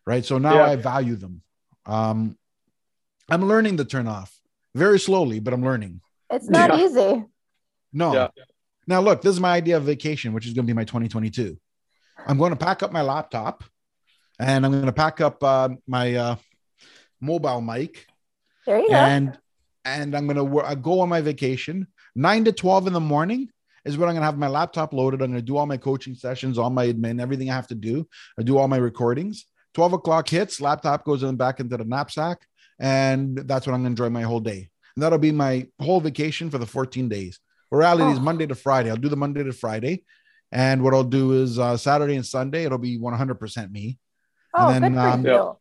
Right. 0.06 0.26
So 0.26 0.38
now 0.38 0.56
Yeah. 0.56 0.64
I 0.66 0.76
value 0.76 1.16
them. 1.16 1.41
Um, 1.86 2.38
I'm 3.30 3.45
learning 3.48 3.78
to 3.78 3.86
turn 3.86 4.08
off 4.08 4.34
very 4.76 5.00
slowly, 5.00 5.39
but 5.39 5.54
I'm 5.54 5.64
learning. 5.64 6.02
It's 6.30 6.50
not 6.50 6.72
Yeah. 6.78 6.86
easy. 6.86 7.26
No. 7.93 8.14
Yeah. 8.14 8.28
Now 8.86 9.02
look, 9.02 9.22
this 9.22 9.34
is 9.34 9.39
my 9.39 9.54
idea 9.54 9.78
of 9.78 9.84
vacation, 9.84 10.34
which 10.34 10.45
is 10.45 10.54
going 10.54 10.66
to 10.66 10.70
be 10.70 10.76
my 10.76 10.84
2022. 10.86 11.58
I'm 12.26 12.38
going 12.38 12.52
to 12.52 12.58
pack 12.58 12.84
up 12.84 12.91
my 12.91 13.02
laptop, 13.02 13.64
and 14.39 14.66
I'm 14.66 14.72
going 14.72 14.86
to 14.86 14.93
pack 14.93 15.22
up 15.22 15.43
uh, 15.43 15.70
my 15.88 16.16
uh, 16.16 16.36
mobile 17.22 17.62
mic, 17.62 18.06
There 18.66 18.80
you 18.80 18.89
go. 18.89 18.95
and 18.95 19.38
and 19.86 20.16
I'm 20.16 20.26
going 20.26 20.36
to 20.38 20.43
wor- 20.43 20.66
I 20.66 20.76
go 20.76 21.00
on 21.00 21.10
my 21.10 21.22
vacation. 21.22 21.88
Nine 22.18 22.45
to 22.45 22.51
12 22.51 22.88
in 22.88 22.93
the 22.93 22.99
morning 22.99 23.47
is 23.86 23.95
when 23.95 24.09
I'm 24.09 24.15
going 24.15 24.22
to 24.22 24.26
have 24.26 24.39
my 24.39 24.47
laptop 24.47 24.91
loaded. 24.91 25.22
I'm 25.22 25.30
going 25.30 25.39
to 25.39 25.45
do 25.45 25.55
all 25.55 25.68
my 25.68 25.78
coaching 25.78 26.15
sessions, 26.15 26.57
all 26.57 26.72
my 26.72 26.88
admin, 26.88 27.22
everything 27.22 27.51
I 27.51 27.53
have 27.53 27.68
to 27.68 27.76
do. 27.76 28.07
I 28.39 28.41
do 28.41 28.57
all 28.57 28.68
my 28.68 28.78
recordings. 28.78 29.45
12 29.76 29.93
o'clock 29.93 30.28
hits, 30.28 30.59
laptop 30.59 31.05
goes 31.05 31.22
in 31.22 31.36
back 31.36 31.59
into 31.59 31.78
the 31.78 31.86
knapsack, 31.86 32.39
and 32.80 33.38
that's 33.38 33.68
when 33.68 33.76
I'm 33.76 33.84
going 33.84 33.95
to 33.95 34.03
enjoy 34.03 34.11
my 34.11 34.24
whole 34.24 34.39
day. 34.39 34.68
And 34.95 35.03
that'll 35.03 35.20
be 35.20 35.32
my 35.32 35.68
whole 35.80 36.01
vacation 36.01 36.49
for 36.49 36.57
the 36.57 36.65
14 36.65 37.07
days. 37.07 37.39
Reality 37.70 38.11
is 38.11 38.18
Oh. 38.18 38.22
Monday 38.24 38.47
to 38.47 38.55
Friday. 38.55 38.89
I'll 38.89 38.97
do 38.97 39.09
the 39.09 39.15
Monday 39.15 39.43
to 39.43 39.53
Friday. 39.53 40.03
And 40.51 40.82
what 40.82 40.95
I'll 40.95 41.03
do 41.03 41.34
is 41.34 41.59
uh, 41.59 41.78
Saturday 41.78 42.15
and 42.15 42.26
Sunday, 42.26 42.63
it'll 42.63 42.80
be 42.80 42.97
100% 42.97 43.72
me. 43.72 43.99
oh, 44.55 44.70
and 44.70 44.84
then, 44.84 44.93
good 44.93 45.01
for 45.01 45.07
um, 45.07 45.26
you. 45.26 45.57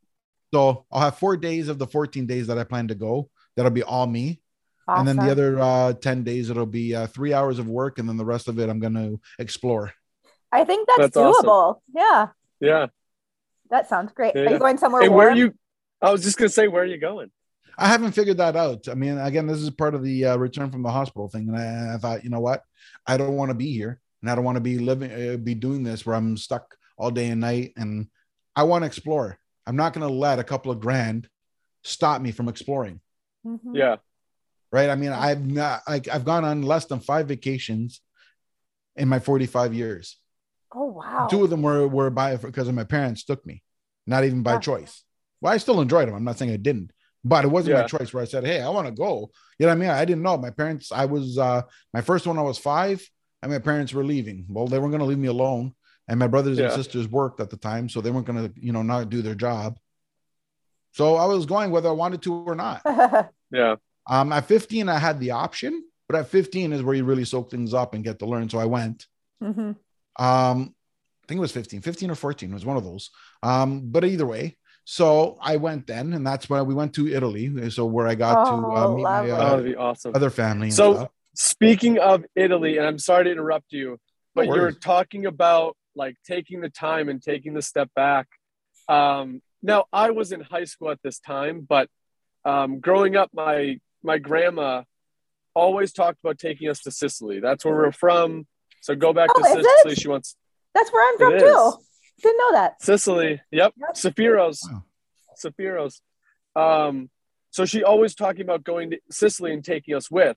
So 0.54 0.86
I'll 0.90 1.02
have 1.02 1.18
four 1.18 1.36
days 1.36 1.68
of 1.68 1.78
the 1.78 1.86
14 1.86 2.24
days 2.24 2.46
that 2.46 2.56
I 2.56 2.64
plan 2.64 2.88
to 2.88 2.94
go. 2.94 3.28
That'll 3.56 3.72
be 3.72 3.82
all 3.82 4.06
me. 4.06 4.40
Awesome. 4.88 5.08
And 5.08 5.18
then 5.18 5.26
the 5.26 5.32
other 5.32 5.58
uh, 5.58 5.92
10 5.94 6.22
days, 6.22 6.48
it'll 6.48 6.64
be 6.66 6.94
uh, 6.94 7.06
three 7.08 7.32
hours 7.32 7.58
of 7.58 7.66
work. 7.66 7.98
And 7.98 8.08
then 8.08 8.16
the 8.16 8.24
rest 8.24 8.46
of 8.48 8.58
it, 8.60 8.68
I'm 8.68 8.78
going 8.78 8.94
to 8.94 9.20
explore. 9.38 9.92
I 10.52 10.64
think 10.64 10.86
that's, 10.86 11.00
That's 11.00 11.16
awesome. 11.16 11.44
doable. 11.44 11.80
Yeah, 11.94 12.28
Yeah. 12.60 12.86
that 13.70 13.88
sounds 13.88 14.12
great. 14.12 14.36
Are 14.36 14.44
Yeah. 14.44 14.50
you 14.50 14.58
going 14.58 14.78
somewhere 14.78 15.02
And 15.02 15.10
warm? 15.10 15.18
where 15.18 15.30
are 15.32 15.36
you? 15.36 15.54
I 16.00 16.12
was 16.12 16.22
just 16.22 16.38
gonna 16.38 16.48
say, 16.50 16.68
where 16.68 16.82
are 16.82 16.86
you 16.86 16.98
going? 16.98 17.30
I 17.76 17.88
haven't 17.88 18.12
figured 18.12 18.36
that 18.36 18.54
out. 18.54 18.86
I 18.88 18.94
mean, 18.94 19.18
again, 19.18 19.46
this 19.46 19.58
is 19.58 19.70
part 19.70 19.94
of 19.94 20.02
the 20.04 20.24
uh, 20.26 20.36
return 20.36 20.70
from 20.70 20.82
the 20.82 20.90
hospital 20.90 21.28
thing. 21.28 21.48
And 21.48 21.56
I, 21.56 21.94
I 21.94 21.98
thought, 21.98 22.22
you 22.22 22.30
know 22.30 22.40
what? 22.40 22.62
I 23.06 23.16
don't 23.16 23.34
want 23.36 23.50
to 23.50 23.54
be 23.54 23.72
here. 23.72 24.00
And 24.22 24.30
I 24.30 24.34
don't 24.34 24.44
want 24.44 24.56
to 24.56 24.60
be 24.62 24.78
living, 24.78 25.10
uh, 25.10 25.36
be 25.36 25.54
doing 25.54 25.82
this 25.82 26.06
where 26.06 26.14
I'm 26.16 26.36
stuck 26.36 26.76
all 26.96 27.10
day 27.10 27.28
and 27.28 27.40
night. 27.40 27.72
And 27.76 28.06
I 28.54 28.62
want 28.62 28.82
to 28.82 28.86
explore. 28.86 29.38
I'm 29.66 29.76
not 29.76 29.92
going 29.92 30.06
to 30.06 30.14
let 30.14 30.38
a 30.38 30.44
couple 30.44 30.70
of 30.70 30.80
grand 30.80 31.28
stop 31.82 32.22
me 32.22 32.30
from 32.30 32.48
exploring. 32.48 33.00
Mhm. 33.44 33.58
Yeah. 33.74 33.96
Right? 34.72 34.90
I 34.90 34.94
mean, 34.96 35.12
I've 35.12 35.44
not 35.44 35.82
like 35.88 36.08
I've 36.08 36.24
gone 36.24 36.44
on 36.44 36.62
less 36.62 36.84
than 36.86 37.00
five 37.00 37.28
vacations 37.28 38.00
in 38.96 39.08
my 39.08 39.18
45 39.18 39.74
years. 39.74 40.18
Oh 40.74 40.86
wow. 40.86 41.26
Two 41.30 41.44
of 41.44 41.50
them 41.50 41.62
were 41.62 41.86
were 41.88 42.10
by 42.10 42.36
because 42.36 42.68
of 42.68 42.74
my 42.74 42.84
parents 42.84 43.24
took 43.24 43.44
me, 43.46 43.62
not 44.06 44.24
even 44.24 44.42
by 44.42 44.54
Yeah. 44.54 44.60
choice. 44.60 45.02
Well, 45.40 45.52
I 45.52 45.58
still 45.58 45.80
enjoyed 45.80 46.08
them. 46.08 46.14
I'm 46.14 46.24
not 46.24 46.38
saying 46.38 46.50
I 46.50 46.56
didn't, 46.56 46.92
but 47.24 47.44
it 47.44 47.48
wasn't 47.48 47.76
Yeah. 47.76 47.82
my 47.82 47.86
choice 47.88 48.12
where 48.12 48.22
I 48.22 48.26
said, 48.26 48.44
"Hey, 48.44 48.60
I 48.60 48.68
want 48.68 48.86
to 48.86 48.92
go." 48.92 49.30
You 49.58 49.66
know 49.66 49.72
what 49.72 49.76
I 49.78 49.80
mean? 49.80 49.90
I 49.90 50.04
didn't 50.04 50.22
know. 50.22 50.36
My 50.36 50.50
parents. 50.50 50.92
I 50.92 51.04
was 51.06 51.38
uh 51.38 51.62
my 51.94 52.00
first 52.00 52.26
one. 52.26 52.38
I 52.38 52.42
was 52.42 52.58
five, 52.58 53.06
and 53.42 53.52
my 53.52 53.58
parents 53.58 53.92
were 53.94 54.04
leaving. 54.04 54.46
Well, 54.48 54.66
they 54.66 54.78
weren't 54.78 54.90
going 54.92 55.00
to 55.00 55.06
leave 55.06 55.18
me 55.18 55.28
alone, 55.28 55.74
and 56.08 56.18
my 56.18 56.26
brothers 56.26 56.58
and 56.58 56.72
sisters 56.72 57.08
worked 57.08 57.40
at 57.40 57.50
the 57.50 57.56
time, 57.56 57.88
so 57.88 58.00
they 58.00 58.10
weren't 58.10 58.26
going 58.26 58.48
to 58.52 58.60
you 58.60 58.72
know 58.72 58.82
not 58.82 59.08
do 59.08 59.22
their 59.22 59.34
job. 59.34 59.78
So 60.92 61.16
I 61.16 61.26
was 61.26 61.46
going 61.46 61.70
whether 61.70 61.88
I 61.88 61.92
wanted 61.92 62.22
to 62.22 62.34
or 62.34 62.54
not. 62.54 62.82
Yeah. 63.52 63.76
Um, 64.08 64.32
at 64.32 64.46
15, 64.46 64.88
I 64.88 64.98
had 64.98 65.18
the 65.20 65.32
option, 65.32 65.82
but 66.08 66.18
at 66.18 66.28
15 66.28 66.72
is 66.72 66.82
where 66.82 66.94
you 66.94 67.04
really 67.04 67.24
soak 67.24 67.50
things 67.50 67.74
up 67.74 67.94
and 67.94 68.04
get 68.04 68.18
to 68.20 68.26
learn. 68.26 68.48
So 68.48 68.58
I 68.58 68.64
went. 68.66 69.06
Mhm. 69.42 69.76
Um, 70.18 70.74
I 71.24 71.26
think 71.28 71.38
it 71.38 71.40
was 71.40 71.52
15, 71.52 71.80
15 71.82 72.10
or 72.10 72.14
14. 72.14 72.52
Was 72.54 72.64
one 72.64 72.76
of 72.76 72.84
those. 72.84 73.10
Um, 73.42 73.90
but 73.90 74.04
either 74.04 74.26
way, 74.26 74.56
so 74.84 75.36
I 75.40 75.56
went 75.56 75.86
then, 75.88 76.12
and 76.12 76.24
that's 76.24 76.48
when 76.48 76.64
we 76.66 76.74
went 76.74 76.94
to 76.94 77.08
Italy. 77.08 77.70
So 77.70 77.84
where 77.86 78.06
I 78.06 78.14
got 78.14 78.44
to 78.44 78.50
uh, 78.50 78.84
Oh, 78.86 78.96
meet 78.96 79.02
my 79.02 79.18
lovely. 79.20 79.32
Oh, 79.32 79.34
uh, 79.36 79.50
that'd 79.50 79.64
be 79.64 79.74
awesome. 79.76 80.12
other 80.14 80.30
family. 80.30 80.68
And 80.68 80.74
So- 80.74 80.94
stuff. 80.94 81.10
Speaking 81.38 81.98
of 81.98 82.24
Italy, 82.34 82.78
and 82.78 82.86
I'm 82.86 82.98
sorry 82.98 83.24
to 83.24 83.30
interrupt 83.30 83.66
you, 83.70 83.98
but 84.34 84.46
No 84.46 84.54
you're 84.54 84.72
talking 84.72 85.26
about 85.26 85.76
like 85.94 86.16
taking 86.26 86.62
the 86.62 86.70
time 86.70 87.10
and 87.10 87.22
taking 87.22 87.52
the 87.52 87.60
step 87.60 87.90
back. 87.94 88.26
Um, 88.88 89.42
now, 89.62 89.84
I 89.92 90.12
was 90.12 90.32
in 90.32 90.40
high 90.40 90.64
school 90.64 90.90
at 90.90 91.02
this 91.02 91.18
time, 91.18 91.60
but 91.68 91.90
um, 92.46 92.80
growing 92.80 93.16
up, 93.16 93.30
my 93.34 93.80
my 94.06 94.18
grandma 94.18 94.82
always 95.54 95.92
talked 95.92 96.18
about 96.22 96.38
taking 96.38 96.68
us 96.68 96.80
to 96.82 96.90
Sicily. 96.90 97.40
That's 97.40 97.64
where 97.64 97.74
we're 97.74 97.92
from. 97.92 98.46
So 98.80 98.94
go 98.94 99.12
back 99.12 99.28
Oh, 99.34 99.42
to 99.42 99.48
Sicily. 99.48 99.92
it? 99.92 99.98
She 100.00 100.08
wants 100.08 100.36
That's 100.74 100.92
where 100.92 101.06
I'm 101.12 101.18
from 101.18 101.38
too. 101.38 101.72
Didn't 102.22 102.38
know 102.38 102.52
that. 102.52 102.82
Sicily. 102.82 103.42
Yep. 103.50 103.74
Yep. 103.76 103.94
Sephiro's. 103.94 104.60
Wow. 104.70 104.84
Sephiro's. 105.44 106.00
Um, 106.54 107.10
so 107.50 107.64
she 107.64 107.82
always 107.82 108.14
talking 108.14 108.42
about 108.42 108.64
going 108.64 108.90
to 108.90 108.98
Sicily 109.10 109.52
and 109.52 109.64
taking 109.64 109.94
us 109.94 110.10
with. 110.10 110.36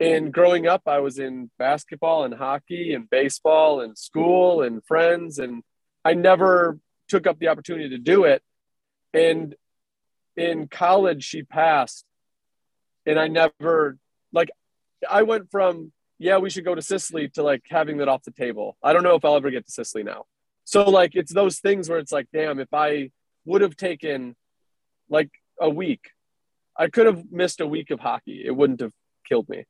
And 0.00 0.32
growing 0.32 0.66
up, 0.66 0.82
I 0.86 0.98
was 0.98 1.18
in 1.18 1.50
basketball 1.58 2.24
and 2.24 2.34
hockey 2.34 2.94
and 2.94 3.08
baseball 3.08 3.80
and 3.80 3.96
school 3.96 4.62
and 4.62 4.84
friends, 4.84 5.38
and 5.38 5.62
I 6.04 6.14
never 6.14 6.78
took 7.08 7.26
up 7.28 7.38
the 7.38 7.48
opportunity 7.48 7.90
to 7.90 7.98
do 7.98 8.24
it. 8.24 8.42
And 9.12 9.54
in 10.36 10.66
college, 10.66 11.22
she 11.22 11.42
passed, 11.44 12.04
and 13.06 13.18
I 13.18 13.28
never 13.28 13.98
like. 14.32 14.50
I 15.08 15.22
went 15.22 15.50
from 15.50 15.92
yeah, 16.18 16.38
we 16.38 16.50
should 16.50 16.64
go 16.64 16.74
to 16.74 16.82
Sicily 16.82 17.28
to 17.30 17.42
like 17.42 17.62
having 17.68 17.98
that 17.98 18.08
off 18.08 18.22
the 18.22 18.30
table. 18.30 18.76
I 18.82 18.92
don't 18.92 19.02
know 19.02 19.14
if 19.14 19.24
I'll 19.24 19.36
ever 19.36 19.50
get 19.50 19.66
to 19.66 19.72
Sicily 19.72 20.02
now. 20.04 20.24
So 20.64 20.88
like 20.88 21.14
it's 21.14 21.32
those 21.32 21.58
things 21.58 21.88
where 21.88 21.98
it's 21.98 22.12
like, 22.12 22.28
damn, 22.32 22.60
if 22.60 22.72
I 22.72 23.10
would 23.44 23.60
have 23.60 23.76
taken 23.76 24.36
like 25.08 25.30
a 25.60 25.68
week, 25.68 26.10
I 26.76 26.88
could 26.88 27.06
have 27.06 27.30
missed 27.30 27.60
a 27.60 27.66
week 27.66 27.90
of 27.90 28.00
hockey. 28.00 28.42
It 28.44 28.52
wouldn't 28.52 28.80
have 28.80 28.92
killed 29.28 29.48
me. 29.48 29.64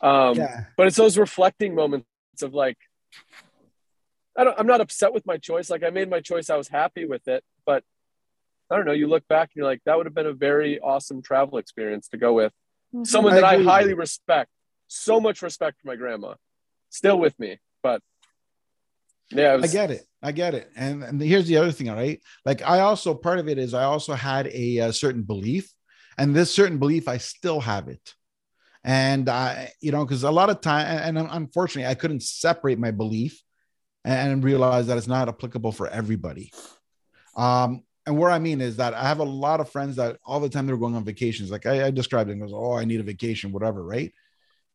Um, 0.00 0.36
yeah, 0.36 0.64
But 0.76 0.88
it's 0.88 0.96
those 0.96 1.16
reflecting 1.16 1.74
moments 1.74 2.06
of 2.42 2.52
like, 2.52 2.76
I 4.36 4.44
don't, 4.44 4.58
I'm 4.58 4.66
not 4.66 4.82
upset 4.82 5.14
with 5.14 5.24
my 5.24 5.38
choice. 5.38 5.70
Like 5.70 5.82
I 5.82 5.90
made 5.90 6.10
my 6.10 6.20
choice. 6.20 6.50
I 6.50 6.56
was 6.56 6.68
happy 6.68 7.06
with 7.06 7.26
it. 7.26 7.42
But 7.64 7.82
I 8.70 8.76
don't 8.76 8.84
know. 8.84 8.92
You 8.92 9.06
look 9.06 9.26
back 9.28 9.48
and 9.48 9.56
you're 9.56 9.64
like, 9.64 9.80
that 9.86 9.96
would 9.96 10.06
have 10.06 10.14
been 10.14 10.26
a 10.26 10.34
very 10.34 10.78
awesome 10.80 11.22
travel 11.22 11.58
experience 11.58 12.08
to 12.08 12.18
go 12.18 12.34
with. 12.34 12.52
Someone 13.04 13.34
that 13.34 13.44
I 13.44 13.54
agree 13.54 13.64
with 13.64 13.72
highly 13.72 13.94
respect. 13.94 14.50
So 14.88 15.20
much 15.20 15.42
respect 15.42 15.80
for 15.80 15.88
my 15.88 15.96
grandma. 15.96 16.34
Still 16.90 17.18
with 17.18 17.38
me, 17.38 17.58
but 17.82 18.00
yeah, 19.30 19.56
it 19.56 19.64
I 19.64 19.66
get 19.66 19.90
it. 19.90 20.02
I 20.22 20.32
get 20.32 20.54
it. 20.54 20.70
And, 20.76 21.02
and 21.02 21.20
here's 21.20 21.46
the 21.46 21.56
other 21.56 21.72
thing, 21.72 21.90
all 21.90 21.96
right? 21.96 22.20
Like 22.44 22.62
I 22.62 22.80
also 22.80 23.14
part 23.14 23.38
of 23.38 23.48
it 23.48 23.58
is 23.58 23.74
I 23.74 23.84
also 23.84 24.14
had 24.14 24.46
a, 24.48 24.80
uh 24.80 24.92
certain 24.92 25.22
belief, 25.22 25.72
and 26.16 26.34
this 26.34 26.54
certain 26.54 26.78
belief 26.78 27.08
I 27.08 27.18
still 27.18 27.60
have 27.60 27.88
it. 27.88 28.14
And 28.84 29.28
I, 29.28 29.72
you 29.80 29.90
know, 29.90 30.04
because 30.04 30.22
a 30.22 30.30
lot 30.30 30.48
of 30.48 30.60
time, 30.60 30.86
and 30.86 31.18
and 31.18 31.28
unfortunately, 31.30 31.90
I 31.90 31.94
couldn't 31.94 32.22
separate 32.22 32.78
my 32.78 32.92
belief 32.92 33.42
and 34.04 34.44
realize 34.44 34.86
that 34.86 34.96
it's 34.96 35.08
not 35.08 35.28
applicable 35.28 35.72
for 35.72 35.88
everybody. 35.88 36.52
Um, 37.36 37.82
and 38.06 38.16
where 38.16 38.30
I 38.30 38.38
mean 38.38 38.60
is 38.60 38.76
that 38.76 38.94
I 38.94 39.02
have 39.08 39.18
a 39.18 39.24
lot 39.24 39.60
of 39.60 39.68
friends 39.70 39.96
that 39.96 40.18
all 40.24 40.40
the 40.40 40.48
time 40.48 40.66
they're 40.66 40.76
going 40.76 40.94
on 40.94 41.04
vacations. 41.04 41.50
Like 41.50 41.66
I, 41.66 41.86
I 41.86 41.90
described 41.90 42.30
it, 42.30 42.38
goes, 42.38 42.52
oh, 42.54 42.74
I 42.74 42.84
need 42.84 43.00
a 43.00 43.02
vacation, 43.04 43.52
whatever, 43.52 43.82
right? 43.82 44.12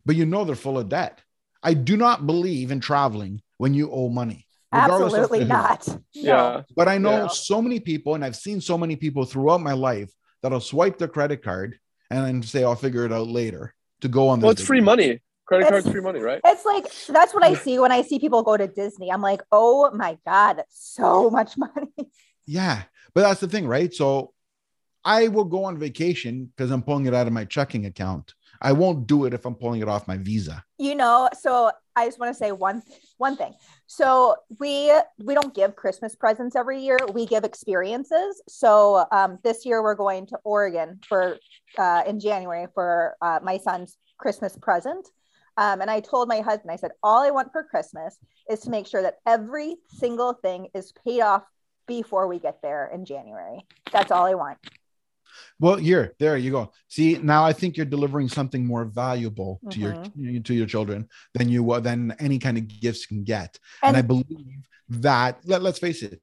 But 0.05 0.15
you 0.15 0.25
know 0.25 0.43
they're 0.43 0.55
full 0.55 0.77
of 0.77 0.89
debt. 0.89 1.21
I 1.63 1.73
do 1.73 1.95
not 1.95 2.25
believe 2.27 2.71
in 2.71 2.79
traveling 2.79 3.41
when 3.57 3.73
you 3.73 3.89
owe 3.91 4.09
money. 4.09 4.45
regardless 4.73 5.13
Absolutely 5.13 5.39
to 5.39 5.45
who. 5.45 5.49
not. 5.49 5.87
Yeah, 6.13 6.63
But 6.75 6.87
I 6.87 6.97
know 6.97 7.11
Yeah. 7.23 7.27
so 7.27 7.61
many 7.61 7.79
people, 7.79 8.15
and 8.15 8.23
I've 8.25 8.35
seen 8.35 8.59
so 8.61 8.77
many 8.77 8.95
people 8.95 9.25
throughout 9.25 9.61
my 9.61 9.73
life 9.73 10.11
that'll 10.41 10.59
swipe 10.59 10.97
their 10.97 11.07
credit 11.07 11.43
card 11.43 11.77
and 12.09 12.25
then 12.25 12.43
say, 12.43 12.63
I'll 12.63 12.75
figure 12.75 13.05
it 13.05 13.13
out 13.13 13.27
later 13.27 13.73
to 14.01 14.07
go 14.07 14.27
on 14.29 14.39
this. 14.39 14.43
well, 14.43 14.51
it's 14.51 14.61
free 14.65 14.81
money. 14.81 15.21
Credit 15.45 15.65
It's- 15.67 15.71
card's 15.83 15.89
free 15.91 16.01
money, 16.01 16.19
right? 16.19 16.41
It's 16.45 16.65
like 16.65 16.85
that's 17.07 17.33
what 17.33 17.43
I 17.43 17.53
see 17.55 17.77
when 17.79 17.91
I 17.91 18.01
see 18.01 18.19
people 18.19 18.41
go 18.43 18.57
to 18.57 18.67
Disney. 18.67 19.11
I'm 19.11 19.21
like, 19.21 19.41
oh 19.51 19.91
my 19.91 20.17
god, 20.25 20.63
so 20.69 21.29
much 21.29 21.57
money. 21.57 21.91
Yeah. 22.47 22.83
But 23.13 23.21
that's 23.21 23.41
the 23.41 23.47
thing, 23.47 23.67
right? 23.67 23.93
So 23.93 24.33
I 25.03 25.27
will 25.27 25.45
go 25.45 25.65
on 25.65 25.77
vacation 25.77 26.51
because 26.55 26.71
I'm 26.71 26.83
pulling 26.83 27.05
it 27.05 27.13
out 27.13 27.27
of 27.27 27.33
my 27.33 27.45
checking 27.45 27.85
account. 27.85 28.33
I 28.61 28.73
won't 28.73 29.07
do 29.07 29.25
it 29.25 29.33
if 29.33 29.45
I'm 29.45 29.55
pulling 29.55 29.81
it 29.81 29.87
off 29.87 30.07
my 30.07 30.17
visa. 30.17 30.63
You 30.77 30.93
know, 30.93 31.29
so 31.39 31.71
I 31.95 32.05
just 32.05 32.19
want 32.19 32.31
to 32.31 32.37
say 32.37 32.51
one 32.51 32.83
one 33.17 33.35
thing. 33.35 33.53
So 33.87 34.35
we 34.59 34.93
we 35.17 35.33
don't 35.33 35.53
give 35.53 35.75
Christmas 35.75 36.15
presents 36.15 36.55
every 36.55 36.81
year. 36.81 36.99
We 37.11 37.25
give 37.25 37.43
experiences. 37.43 38.41
So 38.47 39.05
um, 39.11 39.39
this 39.43 39.65
year 39.65 39.81
we're 39.81 39.95
going 39.95 40.27
to 40.27 40.37
Oregon 40.43 40.99
for 41.07 41.37
uh, 41.77 42.03
in 42.05 42.19
January 42.19 42.67
for 42.73 43.15
uh, 43.21 43.39
my 43.41 43.57
son's 43.57 43.97
Christmas 44.19 44.55
present. 44.57 45.07
Um, 45.57 45.81
and 45.81 45.91
I 45.91 45.99
told 45.99 46.29
my 46.29 46.39
husband, 46.39 46.71
I 46.71 46.77
said, 46.77 46.91
all 47.03 47.21
I 47.21 47.29
want 47.29 47.51
for 47.51 47.63
Christmas 47.63 48.17
is 48.49 48.61
to 48.61 48.69
make 48.69 48.87
sure 48.87 49.01
that 49.01 49.17
every 49.27 49.75
single 49.89 50.33
thing 50.33 50.69
is 50.73 50.93
paid 51.05 51.21
off 51.21 51.43
before 51.87 52.27
we 52.27 52.39
get 52.39 52.61
there 52.61 52.89
in 52.93 53.05
January. 53.05 53.65
That's 53.91 54.11
all 54.11 54.25
I 54.25 54.33
want. 54.35 54.57
Well, 55.59 55.77
here, 55.77 56.13
there 56.19 56.35
you 56.37 56.51
go. 56.51 56.71
See, 56.89 57.17
now 57.17 57.45
I 57.45 57.53
think 57.53 57.77
you're 57.77 57.85
delivering 57.85 58.27
something 58.27 58.65
more 58.65 58.83
valuable 58.85 59.59
to 59.69 59.79
your 59.79 59.93
to 60.43 60.53
your 60.53 60.65
children 60.65 61.07
than 61.33 61.49
you 61.49 61.71
uh, 61.71 61.79
than 61.79 62.15
any 62.19 62.37
kind 62.39 62.57
of 62.57 62.67
gifts 62.67 63.05
can 63.05 63.23
get. 63.23 63.57
And, 63.83 63.95
And- 63.95 63.97
I 63.97 64.01
believe 64.01 64.25
that 64.89 65.39
let, 65.45 65.61
let's 65.61 65.79
face 65.79 66.03
it, 66.03 66.21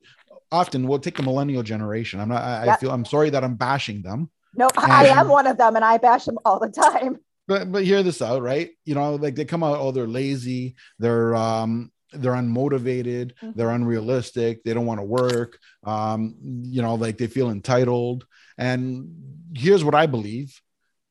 often 0.52 0.86
we'll 0.86 0.98
take 0.98 1.16
the 1.16 1.22
millennial 1.22 1.62
generation. 1.62 2.20
I'm 2.20 2.28
not. 2.28 2.42
I, 2.42 2.72
I 2.72 2.76
feel. 2.76 2.90
I'm 2.90 3.04
sorry 3.04 3.30
that 3.30 3.44
I'm 3.44 3.54
bashing 3.54 4.02
them, 4.02 4.30
No, 4.54 4.68
I 4.76 5.06
am 5.06 5.28
one 5.28 5.46
of 5.46 5.56
them, 5.56 5.76
and 5.76 5.84
I 5.84 5.96
bash 5.98 6.24
them 6.26 6.38
all 6.44 6.58
the 6.58 6.68
time. 6.68 7.18
but 7.46 7.72
but 7.72 7.84
hear 7.84 8.02
this 8.02 8.20
out, 8.20 8.42
right? 8.42 8.70
You 8.84 8.94
know, 8.94 9.14
like 9.14 9.36
they 9.36 9.46
come 9.46 9.62
out. 9.62 9.78
Oh, 9.78 9.90
they're 9.92 10.06
lazy. 10.06 10.74
They're 10.98 11.34
um 11.34 11.90
they're 12.12 12.32
unmotivated. 12.32 13.32
Mhm. 13.42 13.54
They're 13.54 13.70
unrealistic. 13.70 14.62
They 14.64 14.74
don't 14.74 14.86
want 14.86 15.00
to 15.00 15.04
work. 15.04 15.58
Um, 15.84 16.34
you 16.62 16.82
know, 16.82 16.94
like 16.94 17.18
they 17.18 17.26
feel 17.26 17.50
entitled. 17.50 18.26
And 18.56 19.48
here's 19.54 19.84
what 19.84 19.94
I 19.94 20.06
believe: 20.06 20.60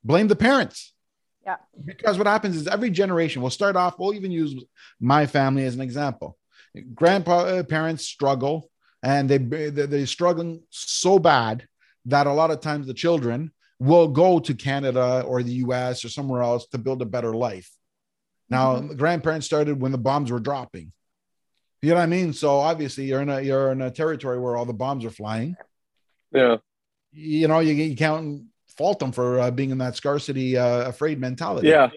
blame 0.04 0.28
the 0.28 0.36
parents. 0.36 0.93
Yeah. 1.45 1.58
Because 1.86 2.18
what 2.18 2.28
happens 2.28 2.56
is 2.58 2.68
every 2.68 2.89
generation. 2.89 3.41
We'll 3.41 3.52
start 3.52 3.76
off. 3.76 3.98
We'll 3.98 4.14
even 4.14 4.32
use 4.32 4.54
my 5.00 5.26
family 5.26 5.64
as 5.66 5.76
an 5.76 5.82
example. 5.82 6.38
Grandpa 6.93 7.39
uh, 7.45 7.64
parents 7.64 8.06
struggle, 8.06 8.70
and 9.02 9.30
they 9.30 9.38
they- 9.38 9.70
they're 9.70 10.06
struggling 10.06 10.62
so 10.70 11.20
bad 11.20 11.66
that 12.06 12.28
a 12.28 12.34
lot 12.34 12.52
of 12.52 12.60
times 12.62 12.88
the 12.88 12.93
children 12.93 13.52
will 13.80 14.08
go 14.08 14.39
to 14.39 14.54
Canada 14.56 15.24
or 15.28 15.43
the 15.43 15.54
US 15.66 16.04
or 16.04 16.10
somewhere 16.10 16.41
else 16.41 16.68
to 16.68 16.78
build 16.78 17.02
a 17.02 17.06
better 17.06 17.34
life. 17.36 17.70
Now, 18.50 18.80
the 18.80 18.95
grandparents 18.95 19.45
started 19.45 19.82
when 19.82 19.91
the 19.91 19.98
bombs 19.98 20.32
were 20.32 20.39
dropping. 20.39 20.91
You 21.82 21.89
know 21.89 21.95
what 21.95 22.04
I 22.04 22.08
mean? 22.08 22.34
So 22.34 22.58
obviously 22.58 23.06
you're 23.06 23.22
in 23.22 23.30
a 23.30 23.41
you're 23.41 23.72
in 23.72 23.82
a 23.82 23.91
territory 23.91 24.39
where 24.39 24.56
all 24.58 24.66
the 24.66 24.74
bombs 24.74 25.06
are 25.06 25.12
flying. 25.12 25.56
Yeah. 26.32 26.58
You 27.12 27.48
know, 27.48 27.60
you, 27.60 27.74
you 27.74 27.95
can't 27.95 28.45
fault 28.78 29.00
them 29.00 29.12
for 29.12 29.39
uh, 29.39 29.52
being 29.52 29.70
in 29.70 29.78
that 29.78 29.95
scarcity 29.95 30.58
uh, 30.58 30.88
afraid 30.89 31.20
mentality. 31.20 31.68
Yeah. 31.68 31.89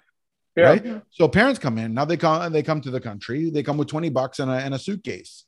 Yeah. 0.55 0.63
Right. 0.65 1.03
So 1.09 1.27
parents 1.27 1.59
come 1.59 1.77
in 1.77 1.93
now. 1.93 2.05
They 2.05 2.17
come. 2.17 2.51
They 2.51 2.61
come 2.61 2.81
to 2.81 2.91
the 2.91 2.99
country. 2.99 3.49
They 3.49 3.63
come 3.63 3.77
with 3.77 3.87
twenty 3.87 4.09
bucks 4.09 4.39
and 4.39 4.51
a, 4.51 4.55
and 4.55 4.73
a 4.73 4.79
suitcase. 4.79 5.45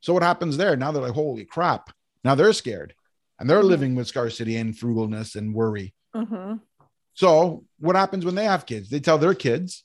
So 0.00 0.12
what 0.12 0.22
happens 0.22 0.56
there? 0.56 0.76
Now 0.76 0.92
they're 0.92 1.02
like, 1.02 1.14
holy 1.14 1.46
crap! 1.46 1.90
Now 2.22 2.34
they're 2.34 2.52
scared, 2.52 2.94
and 3.38 3.48
they're 3.48 3.62
Mhm. 3.62 3.68
living 3.68 3.94
with 3.94 4.06
scarcity 4.08 4.56
and 4.56 4.74
frugalness 4.74 5.34
and 5.34 5.54
worry. 5.54 5.94
hmm 6.14 6.56
So 7.14 7.64
what 7.78 7.96
happens 7.96 8.24
when 8.26 8.34
they 8.34 8.44
have 8.44 8.66
kids? 8.66 8.90
They 8.90 9.00
tell 9.00 9.16
their 9.18 9.34
kids, 9.34 9.82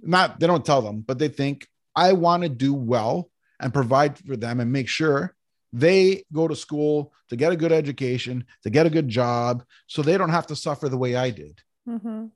not 0.00 0.38
they 0.40 0.46
don't 0.46 0.64
tell 0.64 0.82
them, 0.82 1.00
but 1.00 1.18
they 1.18 1.28
think 1.28 1.66
I 1.94 2.12
want 2.12 2.42
to 2.42 2.48
do 2.48 2.74
well 2.74 3.30
and 3.60 3.72
provide 3.72 4.18
for 4.18 4.36
them 4.36 4.60
and 4.60 4.70
make 4.70 4.88
sure 4.88 5.34
they 5.72 6.24
go 6.32 6.46
to 6.46 6.56
school 6.56 7.12
to 7.28 7.36
get 7.36 7.52
a 7.52 7.56
good 7.56 7.72
education, 7.72 8.44
to 8.62 8.70
get 8.70 8.86
a 8.86 8.90
good 8.90 9.08
job, 9.08 9.64
so 9.86 10.02
they 10.02 10.16
don't 10.16 10.30
have 10.30 10.46
to 10.48 10.56
suffer 10.56 10.88
the 10.88 10.96
way 10.96 11.16
I 11.16 11.30
did. 11.30 11.60
hmm 11.86 12.26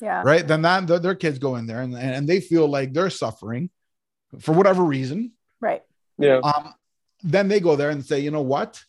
Yeah. 0.00 0.22
Right? 0.24 0.46
Then 0.46 0.62
that 0.62 0.86
their, 0.86 0.98
their 0.98 1.14
kids 1.14 1.38
go 1.38 1.56
in 1.56 1.66
there 1.66 1.80
and, 1.80 1.94
and 1.94 2.28
they 2.28 2.40
feel 2.40 2.68
like 2.68 2.92
they're 2.92 3.10
suffering 3.10 3.70
for 4.40 4.52
whatever 4.52 4.84
reason. 4.84 5.32
Right. 5.60 5.82
Yeah. 6.18 6.38
Um, 6.38 6.74
then 7.22 7.48
they 7.48 7.60
go 7.60 7.76
there 7.76 7.90
and 7.90 8.04
say, 8.04 8.20
you 8.20 8.30
know 8.30 8.42
what? 8.42 8.82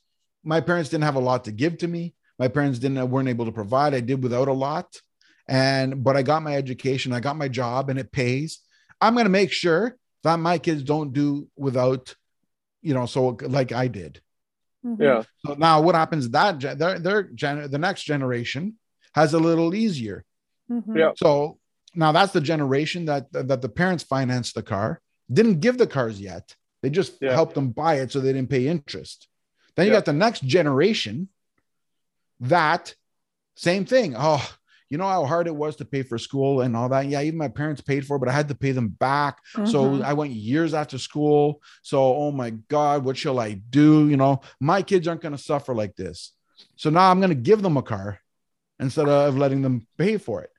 My 0.43 0.61
parents 0.61 0.89
didn't 0.89 1.05
have 1.05 1.15
a 1.15 1.19
lot 1.19 1.45
to 1.45 1.51
give 1.51 1.77
to 1.79 1.87
me. 1.87 2.13
My 2.37 2.47
parents 2.47 2.79
didn't 2.79 3.09
weren't 3.09 3.27
able 3.27 3.45
to 3.45 3.51
provide. 3.51 3.93
I 3.93 3.99
did 3.99 4.23
without 4.23 4.47
a 4.47 4.53
lot. 4.53 5.01
And 5.49 6.03
but 6.03 6.15
I 6.15 6.21
got 6.21 6.43
my 6.43 6.55
education, 6.55 7.11
I 7.11 7.19
got 7.19 7.35
my 7.35 7.47
job, 7.47 7.89
and 7.89 7.97
it 7.99 8.11
pays. 8.11 8.59
I'm 9.01 9.15
gonna 9.15 9.29
make 9.29 9.51
sure 9.51 9.97
that 10.23 10.37
my 10.37 10.59
kids 10.59 10.83
don't 10.83 11.11
do 11.11 11.47
without, 11.57 12.15
you 12.83 12.93
know, 12.93 13.07
so 13.07 13.37
like 13.41 13.71
I 13.71 13.87
did. 13.87 14.21
Mhm. 14.85 15.01
Yeah. 15.01 15.23
So 15.43 15.55
now 15.55 15.81
what 15.81 15.95
happens 15.95 16.29
that 16.29 16.59
gen- 16.59 16.77
their, 16.77 16.99
their 16.99 17.23
gen- 17.23 17.71
the 17.71 17.79
next 17.79 18.03
generation 18.03 18.75
has 19.15 19.33
a 19.33 19.39
little 19.39 19.73
easier. 19.73 20.23
Mhm. 20.71 20.95
Yeah. 20.95 21.11
So 21.15 21.57
now 21.95 22.11
that's 22.11 22.31
the 22.31 22.41
generation 22.41 23.05
that 23.05 23.31
that 23.31 23.61
the 23.61 23.69
parents 23.69 24.03
financed 24.03 24.53
the 24.53 24.63
car, 24.63 25.01
didn't 25.33 25.61
give 25.61 25.77
the 25.79 25.87
cars 25.87 26.21
yet. 26.21 26.55
They 26.83 26.91
just 26.91 27.13
Yeah. 27.21 27.33
helped 27.33 27.55
them 27.55 27.71
buy 27.71 27.95
it 28.01 28.11
so 28.11 28.19
they 28.19 28.33
didn't 28.33 28.51
pay 28.51 28.67
interest. 28.67 29.27
Then 29.75 29.87
you 29.87 29.91
Yeah. 29.93 29.97
got 29.97 30.05
the 30.05 30.13
next 30.13 30.43
generation 30.43 31.29
that 32.39 32.93
same 33.55 33.85
thing. 33.85 34.13
Oh, 34.17 34.47
you 34.89 34.97
know 34.97 35.07
how 35.07 35.25
hard 35.25 35.47
it 35.47 35.55
was 35.55 35.75
to 35.77 35.85
pay 35.85 36.01
for 36.03 36.17
school 36.17 36.61
and 36.61 36.75
all 36.75 36.89
that. 36.89 37.05
Yeah, 37.07 37.21
even 37.21 37.37
my 37.37 37.47
parents 37.47 37.81
paid 37.81 38.05
for 38.05 38.15
it, 38.17 38.19
but 38.19 38.29
I 38.29 38.33
had 38.33 38.47
to 38.49 38.55
pay 38.55 38.71
them 38.71 38.89
back. 38.89 39.37
So 39.65 39.91
Mhm. 39.91 40.03
I 40.03 40.13
went 40.13 40.33
years 40.33 40.73
after 40.73 40.97
school. 40.97 41.61
So, 41.83 42.15
oh 42.15 42.31
my 42.31 42.49
God, 42.49 43.05
what 43.05 43.17
shall 43.17 43.39
I 43.39 43.53
do? 43.53 44.09
You 44.09 44.17
know, 44.17 44.41
my 44.59 44.81
kids 44.81 45.07
aren't 45.07 45.21
going 45.21 45.35
to 45.37 45.43
suffer 45.43 45.75
like 45.75 45.95
this. 45.95 46.33
So 46.75 46.89
now 46.89 47.09
I'm 47.11 47.19
going 47.19 47.29
to 47.29 47.35
give 47.35 47.61
them 47.61 47.77
a 47.77 47.83
car 47.83 48.19
instead 48.79 49.07
of 49.07 49.37
letting 49.37 49.61
them 49.61 49.87
pay 49.97 50.17
for 50.17 50.41
it. 50.41 50.49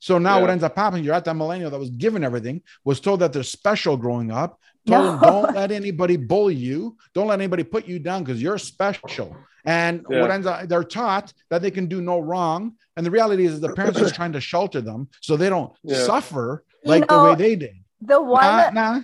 So 0.00 0.18
now 0.18 0.40
what 0.40 0.50
ends 0.50 0.64
up 0.64 0.74
happening, 0.76 1.04
you're 1.04 1.14
at 1.14 1.24
that 1.26 1.34
millennial 1.34 1.70
that 1.70 1.78
was 1.78 1.90
given 1.90 2.24
everything, 2.24 2.62
was 2.84 3.00
told 3.00 3.20
that 3.20 3.32
they're 3.32 3.42
special 3.42 3.96
growing 3.98 4.30
up, 4.30 4.58
told 4.86 5.04
them, 5.04 5.20
No. 5.20 5.20
don't 5.20 5.54
let 5.54 5.70
anybody 5.70 6.16
bully 6.16 6.54
you, 6.54 6.96
don't 7.14 7.26
let 7.28 7.38
anybody 7.38 7.64
put 7.64 7.86
you 7.86 7.98
down 7.98 8.24
because 8.24 8.42
you're 8.42 8.56
special. 8.58 9.36
And 9.66 10.04
Yeah. 10.10 10.20
what 10.20 10.30
ends 10.30 10.46
up, 10.46 10.66
they're 10.68 10.84
taught 10.84 11.32
that 11.50 11.60
they 11.60 11.70
can 11.70 11.86
do 11.86 12.00
no 12.00 12.18
wrong. 12.18 12.76
And 12.96 13.04
the 13.04 13.10
reality 13.10 13.44
is 13.44 13.60
the 13.60 13.68
parents 13.74 14.00
are 14.00 14.10
trying 14.10 14.32
to 14.32 14.40
shelter 14.40 14.80
them 14.80 15.08
so 15.20 15.36
they 15.36 15.50
don't 15.50 15.72
Yeah. 15.82 15.98
suffer 15.98 16.64
You 16.82 16.90
like 16.92 17.06
the 17.08 17.18
way 17.20 17.34
they 17.34 17.56
did. 17.56 17.76
The 18.00 18.22
one 18.22 18.56
Nah, 18.56 18.70
nah. 18.70 19.00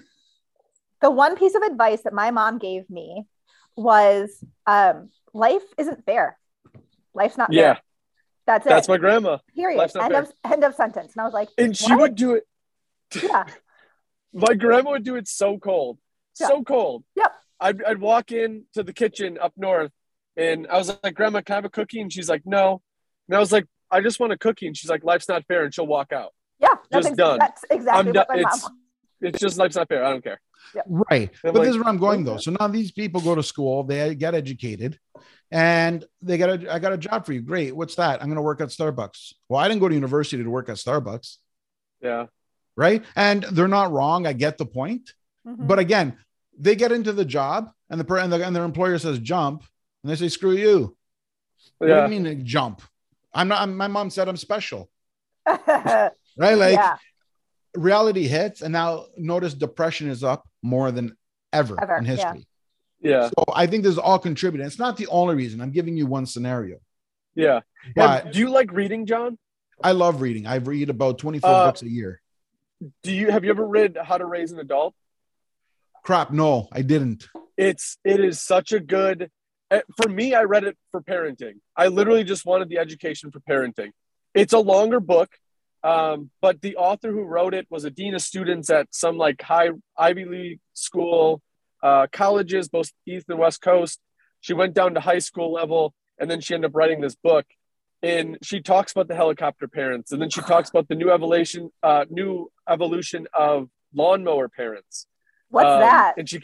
the 1.03 1.11
one 1.11 1.37
piece 1.37 1.55
of 1.55 1.61
advice 1.63 2.03
that 2.05 2.15
my 2.15 2.31
mom 2.31 2.57
gave 2.57 2.89
me 2.89 3.27
was 3.77 4.43
um, 4.67 5.11
life 5.35 5.63
isn't 5.77 6.07
fair. 6.07 6.39
Life's 7.13 7.37
not 7.37 7.53
Yeah. 7.53 7.75
fair. 7.75 7.83
That's 8.47 8.65
it. 8.67 8.69
That's 8.69 8.89
my 8.89 8.97
grandma. 8.97 9.39
period. 9.55 9.79
life's 9.79 9.97
End 9.97 10.15
of 10.15 10.33
end 10.45 10.65
of 10.65 10.75
sentence. 10.75 11.13
And 11.15 11.21
I 11.23 11.25
was 11.25 11.35
like, 11.35 11.49
And 11.59 11.77
she 11.77 11.95
would 11.95 12.15
do 12.15 12.35
it. 12.35 12.45
yeah, 13.23 13.45
My 14.33 14.55
grandma 14.55 14.93
would 14.93 15.05
do 15.05 15.17
it 15.17 15.27
so 15.29 15.59
cold. 15.59 15.99
So 16.35 16.63
cold. 16.63 17.05
Yep. 17.17 17.33
I'd, 17.61 17.83
I'd 17.85 17.99
walk 18.01 18.33
in 18.33 18.65
to 18.75 18.83
the 18.83 18.93
kitchen 18.93 19.39
up 19.41 19.55
north 19.57 19.91
and 20.37 20.67
I 20.69 20.77
was 20.77 20.95
like, 21.03 21.15
Grandma, 21.15 21.41
can 21.41 21.55
I 21.55 21.57
have 21.57 21.65
a 21.65 21.71
cookie? 21.71 22.01
And 22.01 22.13
she's 22.13 22.29
like, 22.29 22.43
No. 22.45 22.83
And 23.29 23.37
I 23.37 23.41
was 23.41 23.51
like, 23.53 23.67
I 23.91 24.01
just 24.03 24.21
want 24.21 24.33
a 24.33 24.39
cookie. 24.39 24.67
And 24.67 24.77
she's 24.77 24.91
like, 24.91 25.03
Life's 25.05 25.29
not 25.29 25.45
fair. 25.47 25.65
And 25.65 25.75
she'll 25.75 25.87
walk 25.87 26.13
out. 26.13 26.33
yeah. 26.59 26.69
Just 26.93 27.17
done. 27.17 27.39
that's 27.39 27.65
exactly 27.71 27.99
I'm 28.09 28.13
done. 28.13 28.27
what 28.29 28.37
my 28.37 28.43
It's, 28.51 28.63
mom. 28.63 28.79
It's 29.21 29.41
just 29.41 29.59
life's 29.59 29.77
not 29.77 29.89
fair. 29.89 30.05
I 30.05 30.11
don't 30.11 30.23
care. 30.25 30.41
Yeah. 30.75 30.83
Right. 30.89 31.31
I'm 31.45 31.53
but 31.53 31.55
like, 31.55 31.63
this 31.65 31.71
is 31.75 31.79
where 31.79 31.89
I'm 31.89 31.99
going 31.99 32.25
though. 32.25 32.39
So 32.39 32.51
now 32.51 32.67
these 32.69 32.91
people 32.93 33.21
go 33.21 33.35
to 33.35 33.43
school, 33.43 33.85
they 33.85 34.15
get 34.15 34.35
educated, 34.35 34.99
and 35.51 36.05
they 36.23 36.39
got 36.39 36.51
a 36.65 36.75
I 36.75 36.79
got 36.79 36.93
a 36.93 36.99
job 36.99 37.25
for 37.27 37.33
you. 37.33 37.41
Great. 37.41 37.75
What's 37.77 37.95
that? 37.97 38.23
I'm 38.23 38.29
gonna 38.29 38.43
work 38.43 38.61
at 38.61 38.69
Starbucks. 38.69 39.33
Well, 39.49 39.61
I 39.61 39.69
didn't 39.69 39.81
go 39.81 39.89
to 39.89 39.95
university 39.95 40.43
to 40.43 40.51
work 40.51 40.69
at 40.69 40.77
Starbucks, 40.77 41.37
Yeah. 42.03 42.27
right? 42.77 43.05
And 43.15 43.45
they're 43.45 43.69
not 43.69 43.93
wrong. 43.93 44.27
I 44.27 44.33
get 44.33 44.59
the 44.59 44.67
point. 44.67 45.13
Mhm. 45.47 45.67
But 45.69 45.79
again, 45.79 46.19
they 46.59 46.75
get 46.75 46.91
into 46.93 47.13
the 47.13 47.25
job 47.25 47.71
and 47.91 48.01
the 48.01 48.05
per- 48.05 48.19
and, 48.19 48.33
the, 48.33 48.45
and 48.45 48.57
their 48.57 48.65
employer 48.65 48.99
says 48.99 49.19
jump, 49.21 49.63
and 50.03 50.11
they 50.11 50.17
say 50.17 50.29
screw 50.29 50.53
you. 50.53 50.97
What 51.79 51.87
do 51.87 51.93
Yeah. 51.93 52.09
you 52.09 52.21
mean 52.21 52.45
jump? 52.45 52.83
I'm 53.33 53.49
not. 53.49 53.61
I'm, 53.63 53.77
my 53.77 53.87
mom 53.87 54.11
said 54.11 54.29
I'm 54.29 54.37
special, 54.37 54.91
right? 55.47 56.11
Like 56.37 56.81
reality 57.77 58.27
hits, 58.27 58.63
and 58.63 58.73
now 58.73 59.07
notice 59.17 59.55
depression 59.55 60.09
is 60.09 60.25
up 60.25 60.49
more 60.63 60.91
than 60.91 61.17
ever, 61.53 61.81
Ever, 61.81 61.97
in 61.99 62.05
history. 62.05 62.47
Yeah. 63.01 63.29
So 63.29 63.45
I 63.55 63.67
think 63.67 63.83
this 63.85 63.93
is 63.93 63.99
all 63.99 64.19
contributing. 64.19 64.67
It's 64.67 64.79
not 64.79 64.97
the 64.97 65.07
only 65.09 65.35
reason. 65.35 65.61
I'm 65.61 65.71
giving 65.71 65.97
you 65.97 66.07
one 66.07 66.27
scenario. 66.27 66.79
Yeah. 67.35 67.61
But 67.95 68.25
Have- 68.25 68.33
do 68.33 68.39
you 68.39 68.51
like 68.51 68.73
reading, 68.73 69.07
John? 69.07 69.39
I 69.83 69.93
love 69.93 70.23
reading. 70.23 70.47
I 70.47 70.57
read 70.57 70.89
about 70.89 71.19
24 71.19 71.51
Uh, 71.51 71.67
books 71.67 71.83
a 71.83 71.89
year. 71.89 72.21
Do 73.03 73.13
you 73.13 73.31
have 73.31 73.45
you 73.45 73.51
ever 73.51 73.67
read 73.67 73.97
How 74.03 74.19
to 74.19 74.25
Raise 74.27 74.53
an 74.53 74.59
Adult? 74.59 74.95
Crap, 76.03 76.31
no, 76.31 76.69
I 76.73 76.83
didn't. 76.83 77.29
It's 77.57 77.99
it 78.05 78.21
is 78.21 78.41
such 78.41 78.73
a 78.73 78.81
good 78.81 79.31
eh, 79.71 79.83
for 80.01 80.09
me, 80.09 80.35
I 80.35 80.45
read 80.45 80.65
it 80.65 80.77
for 80.93 81.01
parenting. 81.01 81.55
I 81.77 81.89
literally 81.89 82.25
just 82.25 82.47
wanted 82.47 82.69
the 82.69 82.79
education 82.79 83.31
for 83.31 83.41
parenting. 83.41 83.91
It's 84.35 84.53
a 84.53 84.59
longer 84.59 85.01
book, 85.01 85.31
um, 85.87 86.31
but 86.41 86.61
the 86.63 86.77
author 86.77 87.11
who 87.13 87.23
wrote 87.23 87.55
it 87.55 87.67
was 87.71 87.85
a 87.85 87.91
dean 87.91 88.15
of 88.15 88.23
students 88.23 88.69
at 88.71 88.87
some 88.93 89.17
like 89.17 89.41
high 89.41 89.71
Ivy 89.97 90.25
League 90.25 90.61
school, 90.75 91.41
uh, 91.83 92.07
colleges, 92.13 92.69
both 92.69 92.91
East 93.07 93.27
and 93.29 93.39
West 93.39 93.61
Coast. 93.61 94.01
She 94.41 94.53
went 94.53 94.75
down 94.75 94.95
to 94.95 95.01
high 95.01 95.21
school 95.21 95.53
level, 95.53 95.95
and 96.19 96.31
then 96.31 96.41
she 96.41 96.55
ended 96.55 96.71
up 96.71 96.75
writing 96.75 97.01
this 97.01 97.15
book. 97.15 97.47
And 98.03 98.37
she 98.43 98.61
talks 98.61 98.93
about 98.93 99.09
the 99.09 99.15
helicopter 99.15 99.69
parents, 99.69 100.13
and 100.13 100.21
then 100.21 100.31
she 100.31 100.41
talks 100.43 100.69
about 100.69 100.87
the 100.89 100.95
new 100.95 101.11
evolution, 101.11 101.71
uh, 101.83 102.05
new 102.11 102.51
evolution 102.69 103.27
of 103.33 103.69
lawnmower 103.95 104.49
parents. 104.49 105.07
What's 105.49 105.67
Um, 105.67 105.81
that? 105.81 106.15
And 106.19 106.29
she, 106.29 106.43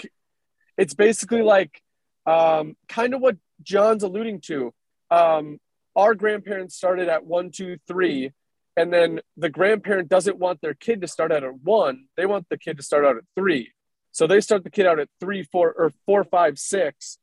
it's 0.77 0.95
basically 0.95 1.43
like 1.43 1.83
um, 2.27 2.77
kind 2.89 3.13
of 3.15 3.21
what 3.21 3.37
John's 3.63 4.03
alluding 4.03 4.41
to. 4.43 4.73
Um, 5.11 5.59
our 5.95 6.15
grandparents 6.15 6.75
started 6.75 7.09
at 7.09 7.27
one, 7.27 7.51
two, 7.51 7.77
three, 7.87 8.33
and 8.77 8.93
then 8.93 9.21
the 9.37 9.51
grandparent 9.51 10.09
doesn't 10.09 10.39
want 10.39 10.61
their 10.61 10.75
kid 10.75 11.01
to 11.03 11.09
start 11.09 11.33
out 11.33 11.45
at 11.45 11.61
one. 11.61 12.07
They 12.17 12.27
want 12.27 12.49
the 12.49 12.59
kid 12.59 12.79
to 12.79 12.83
start 12.83 13.05
out 13.05 13.17
at 13.17 13.25
three. 13.37 13.73
So 14.13 14.27
they 14.27 14.41
start 14.41 14.65
the 14.65 14.71
kid 14.71 14.87
out 14.87 14.99
at 14.99 15.09
three, 15.21 15.43
four, 15.43 15.73
or 15.73 15.93
four, 16.07 16.25
five, 16.25 16.59
six, 16.59 17.19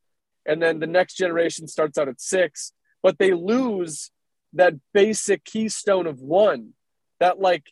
and 0.45 0.61
then 0.61 0.79
the 0.79 0.87
next 0.87 1.15
generation 1.15 1.67
starts 1.67 1.97
out 1.97 2.07
at 2.07 2.21
six. 2.21 2.73
but 3.01 3.17
they 3.17 3.33
lose 3.33 4.11
that 4.53 4.73
basic 4.93 5.43
keystone 5.45 6.07
of 6.07 6.19
one 6.19 6.73
that 7.19 7.39
like 7.39 7.63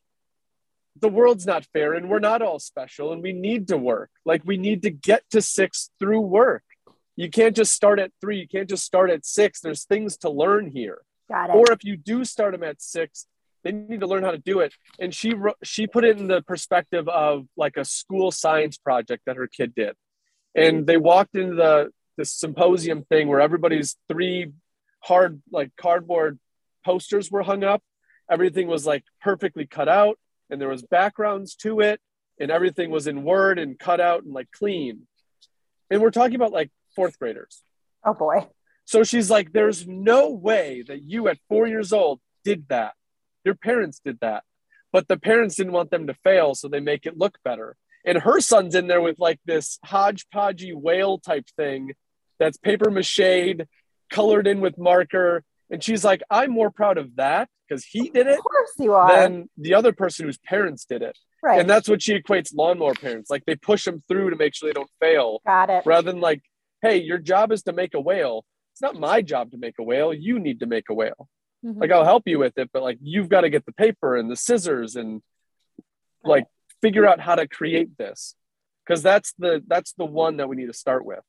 the 0.96 1.10
world's 1.10 1.46
not 1.46 1.66
fair 1.74 1.94
and 1.94 2.10
we're 2.10 2.20
not 2.20 2.42
all 2.42 2.60
special 2.60 3.12
and 3.12 3.22
we 3.22 3.34
need 3.34 3.68
to 3.68 3.78
work. 3.78 4.10
Like 4.26 4.42
we 4.46 4.58
need 4.58 4.84
to 4.84 4.90
get 4.90 5.24
to 5.32 5.42
six 5.42 5.90
through 6.00 6.22
work. 6.22 6.64
You 7.16 7.30
can't 7.30 7.56
just 7.56 7.74
start 7.74 8.00
at 8.00 8.12
three. 8.22 8.40
You 8.40 8.48
can't 8.48 8.70
just 8.70 8.86
start 8.86 9.10
at 9.10 9.26
six. 9.26 9.60
There's 9.60 9.86
things 9.86 10.18
to 10.18 10.30
learn 10.30 10.70
here. 10.72 11.02
Got 11.30 11.50
it. 11.50 11.56
Or 11.56 11.72
if 11.72 11.84
you 11.84 11.98
do 11.98 12.24
start 12.24 12.54
them 12.54 12.64
at 12.64 12.82
six, 12.82 13.26
they 13.68 13.74
need 13.74 14.00
to 14.00 14.08
learn 14.08 14.24
how 14.24 14.32
to 14.32 14.38
do 14.38 14.62
it. 14.62 14.74
And 15.00 15.14
she 15.14 15.34
she 15.62 15.88
put 15.88 16.06
it 16.06 16.18
in 16.18 16.28
the 16.28 16.42
perspective 16.42 17.08
of 17.10 17.46
like 17.58 17.76
a 17.76 17.84
school 17.84 18.32
science 18.32 18.78
project 18.78 19.24
that 19.26 19.36
her 19.36 19.48
kid 19.48 19.76
did. 19.76 19.96
And 20.56 20.78
mm-hmm. 20.78 20.86
they 20.86 20.98
walked 20.98 21.36
into 21.36 21.56
the 21.56 21.90
the 22.16 22.26
symposium 22.26 23.04
thing 23.04 23.28
where 23.28 23.42
everybody's 23.42 23.98
three 24.10 24.54
hard 25.02 25.42
like 25.52 25.72
cardboard 25.76 26.40
posters 26.86 27.30
were 27.30 27.44
hung 27.44 27.64
up. 27.64 27.84
Everything 28.32 28.68
was 28.68 28.86
like 28.86 29.04
perfectly 29.22 29.68
cut 29.68 29.90
out 29.90 30.18
and 30.50 30.62
there 30.62 30.70
was 30.70 30.82
backgrounds 30.84 31.56
to 31.56 31.82
it 31.82 32.00
and 32.40 32.50
everything 32.50 32.90
was 32.90 33.08
in 33.08 33.24
word 33.24 33.60
and 33.60 33.78
cut 33.78 34.00
out 34.00 34.24
and 34.24 34.34
like 34.34 34.50
clean. 34.52 35.08
And 35.92 36.02
we're 36.02 36.12
talking 36.12 36.36
about 36.36 36.54
like 36.54 36.72
fourth 36.96 37.20
graders. 37.20 37.62
Oh 38.06 38.14
boy. 38.14 38.48
So 38.86 39.04
she's 39.04 39.30
like, 39.30 39.52
there's 39.52 39.86
no 39.86 40.30
way 40.30 40.84
that 40.88 41.04
you 41.04 41.28
at 41.28 41.38
four 41.50 41.68
years 41.68 41.92
old 41.92 42.22
did 42.46 42.70
that. 42.70 42.94
Your 43.48 43.56
parents 43.56 44.02
did 44.04 44.18
that. 44.20 44.44
But 44.92 45.08
the 45.08 45.16
parents 45.18 45.56
didn't 45.56 45.72
want 45.72 45.90
them 45.90 46.08
to 46.08 46.14
fail, 46.14 46.54
so 46.54 46.68
they 46.68 46.82
make 46.82 47.06
it 47.06 47.18
look 47.18 47.38
better. 47.46 47.78
And 48.06 48.18
her 48.18 48.42
son's 48.42 48.76
in 48.76 48.88
there 48.88 49.02
with 49.02 49.20
like 49.20 49.40
this 49.46 49.80
hodgepodgey 49.86 50.74
whale 50.76 51.18
type 51.18 51.46
thing 51.56 51.94
that's 52.40 52.58
paper 52.58 52.92
mache 52.92 53.56
colored 54.12 54.48
in 54.48 54.60
with 54.60 54.78
marker. 54.78 55.44
And 55.70 55.82
she's 55.82 56.04
like, 56.04 56.24
I'm 56.30 56.52
more 56.52 56.72
proud 56.72 56.98
of 56.98 57.16
that 57.16 57.48
because 57.68 57.86
he 57.86 58.10
did 58.10 58.28
it 58.28 58.38
Of 58.38 58.44
course 58.44 58.72
you 58.80 58.94
are. 58.94 59.10
than 59.16 59.50
the 59.58 59.74
other 59.76 59.94
person 59.94 60.26
whose 60.26 60.38
parents 60.38 60.84
did 60.86 61.02
it. 61.02 61.18
right. 61.42 61.60
And 61.62 61.70
that's 61.70 61.88
what 61.88 62.02
she 62.02 62.20
equates 62.20 62.54
lawnmower 62.54 62.94
parents. 62.96 63.30
Like 63.30 63.44
they 63.46 63.56
push 63.56 63.86
them 63.86 64.04
through 64.10 64.30
to 64.32 64.36
make 64.36 64.56
sure 64.56 64.68
they 64.70 64.74
don't 64.74 64.90
fail 65.02 65.40
Got 65.46 65.70
it. 65.70 65.84
rather 65.86 66.12
than 66.12 66.20
like, 66.22 66.42
hey, 66.82 66.98
your 66.98 67.18
job 67.18 67.52
is 67.54 67.64
to 67.64 67.74
make 67.74 67.94
a 67.94 68.00
whale. 68.02 68.44
It's 68.74 68.82
not 68.82 68.96
my 69.00 69.22
job 69.22 69.52
to 69.52 69.58
make 69.58 69.76
a 69.80 69.84
whale. 69.84 70.14
You 70.14 70.40
need 70.40 70.60
to 70.62 70.66
make 70.66 70.86
a 70.90 70.94
whale. 70.94 71.28
Mhm. 71.66 71.80
Like 71.82 71.92
I'll 71.92 72.06
help 72.06 72.24
you 72.28 72.40
with 72.40 72.58
it, 72.58 72.70
but 72.72 72.84
like 72.84 72.98
you've 73.02 73.30
got 73.30 73.42
to 73.42 73.50
get 73.50 73.66
the 73.66 73.72
paper 73.74 74.16
and 74.16 74.30
the 74.30 74.36
scissors 74.36 74.96
and 74.96 75.22
like 76.24 76.46
figure 76.82 77.06
out 77.06 77.20
how 77.20 77.36
to 77.36 77.48
create 77.48 77.98
this. 77.98 78.36
Cause 78.88 79.04
that's 79.04 79.34
the 79.38 79.62
that's 79.68 79.94
the 79.94 80.06
one 80.06 80.38
that 80.38 80.48
we 80.48 80.56
need 80.56 80.68
to 80.68 80.74
start 80.74 81.04
with. 81.06 81.20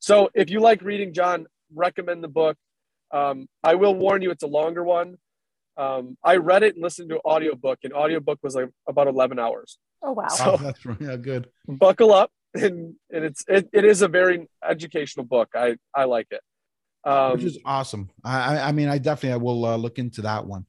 So 0.00 0.30
if 0.34 0.50
you 0.50 0.60
like 0.60 0.82
reading, 0.82 1.12
John, 1.12 1.46
recommend 1.74 2.24
the 2.24 2.28
book. 2.28 2.56
Um, 3.12 3.48
I 3.62 3.76
will 3.76 3.94
warn 3.94 4.20
you, 4.22 4.30
it's 4.30 4.42
a 4.42 4.48
longer 4.48 4.82
one. 4.84 5.16
Um, 5.76 6.18
I 6.24 6.36
read 6.36 6.62
it 6.64 6.74
and 6.74 6.82
listened 6.82 7.08
to 7.10 7.16
an 7.16 7.20
audiobook, 7.24 7.78
and 7.84 7.92
audiobook 7.92 8.40
was 8.42 8.54
like 8.56 8.68
about 8.88 9.06
11 9.06 9.38
hours. 9.38 9.78
oh 10.02 10.12
wow. 10.12 10.26
So- 10.28 10.52
Oh, 10.54 10.56
that's 10.62 10.84
right. 10.84 11.00
Yeah, 11.00 11.16
good. 11.16 11.48
buckle 11.68 12.12
up 12.12 12.30
and, 12.54 12.96
and 13.12 13.24
it's 13.24 13.44
it, 13.46 13.68
it 13.72 13.84
is 13.84 14.02
a 14.02 14.08
very 14.08 14.48
educational 14.66 15.24
book 15.26 15.50
i 15.54 15.76
i 15.94 16.04
like 16.04 16.26
it 16.30 16.40
um 17.04 17.32
which 17.32 17.44
is 17.44 17.58
awesome. 17.64 18.10
I, 18.24 18.56
I- 18.56 18.68
I 18.68 18.72
mean, 18.72 18.88
I 18.88 18.98
definitely 18.98 19.34
I 19.34 19.36
will 19.36 19.64
uh, 19.64 19.76
look 19.76 19.98
into 19.98 20.22
that 20.22 20.46
one. 20.46 20.66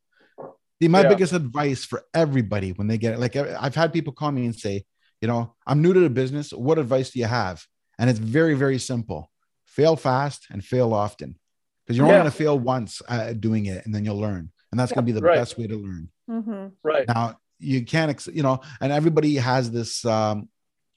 The, 0.80 0.88
my 0.88 1.02
Yeah. 1.02 1.10
biggest 1.10 1.34
advice 1.34 1.84
for 1.86 2.04
everybody 2.14 2.72
when 2.72 2.88
they 2.88 2.98
get 2.98 3.14
it, 3.14 3.20
like 3.20 3.36
I- 3.36 3.58
I've 3.60 3.76
had 3.76 3.92
people 3.92 4.14
call 4.14 4.32
me 4.32 4.46
and 4.46 4.56
say, 4.56 4.86
you 5.22 5.28
know, 5.28 5.56
I'm 5.68 5.82
new 5.82 5.94
to 5.94 6.00
the 6.00 6.10
business. 6.10 6.52
What 6.52 6.80
advice 6.80 7.10
do 7.12 7.20
you 7.20 7.26
have? 7.26 7.66
And 7.98 8.10
it's 8.10 8.20
very, 8.20 8.54
very 8.54 8.80
simple: 8.80 9.30
fail 9.66 9.96
fast 9.98 10.46
and 10.52 10.64
fail 10.64 10.94
often, 10.94 11.38
because 11.86 11.98
you're 11.98 12.06
Yeah. 12.08 12.14
only 12.14 12.22
going 12.24 12.32
to 12.32 12.38
fail 12.38 12.58
once 12.58 13.02
uh, 13.10 13.34
doing 13.34 13.66
it, 13.66 13.86
and 13.86 13.94
then 13.94 14.06
you'll 14.06 14.20
learn. 14.20 14.52
And 14.72 14.80
that's 14.80 14.94
going 14.94 15.06
to 15.06 15.12
be 15.14 15.20
the 15.20 15.26
Right. 15.26 15.36
best 15.36 15.58
way 15.58 15.68
to 15.68 15.76
learn. 15.76 16.10
hmm 16.28 16.68
right 16.84 17.06
Now 17.08 17.38
you 17.58 17.84
can't, 17.84 18.10
ex- 18.12 18.28
you 18.32 18.44
know, 18.44 18.62
and 18.80 18.94
everybody 18.94 19.36
has 19.36 19.70
this 19.70 20.06
um, 20.06 20.48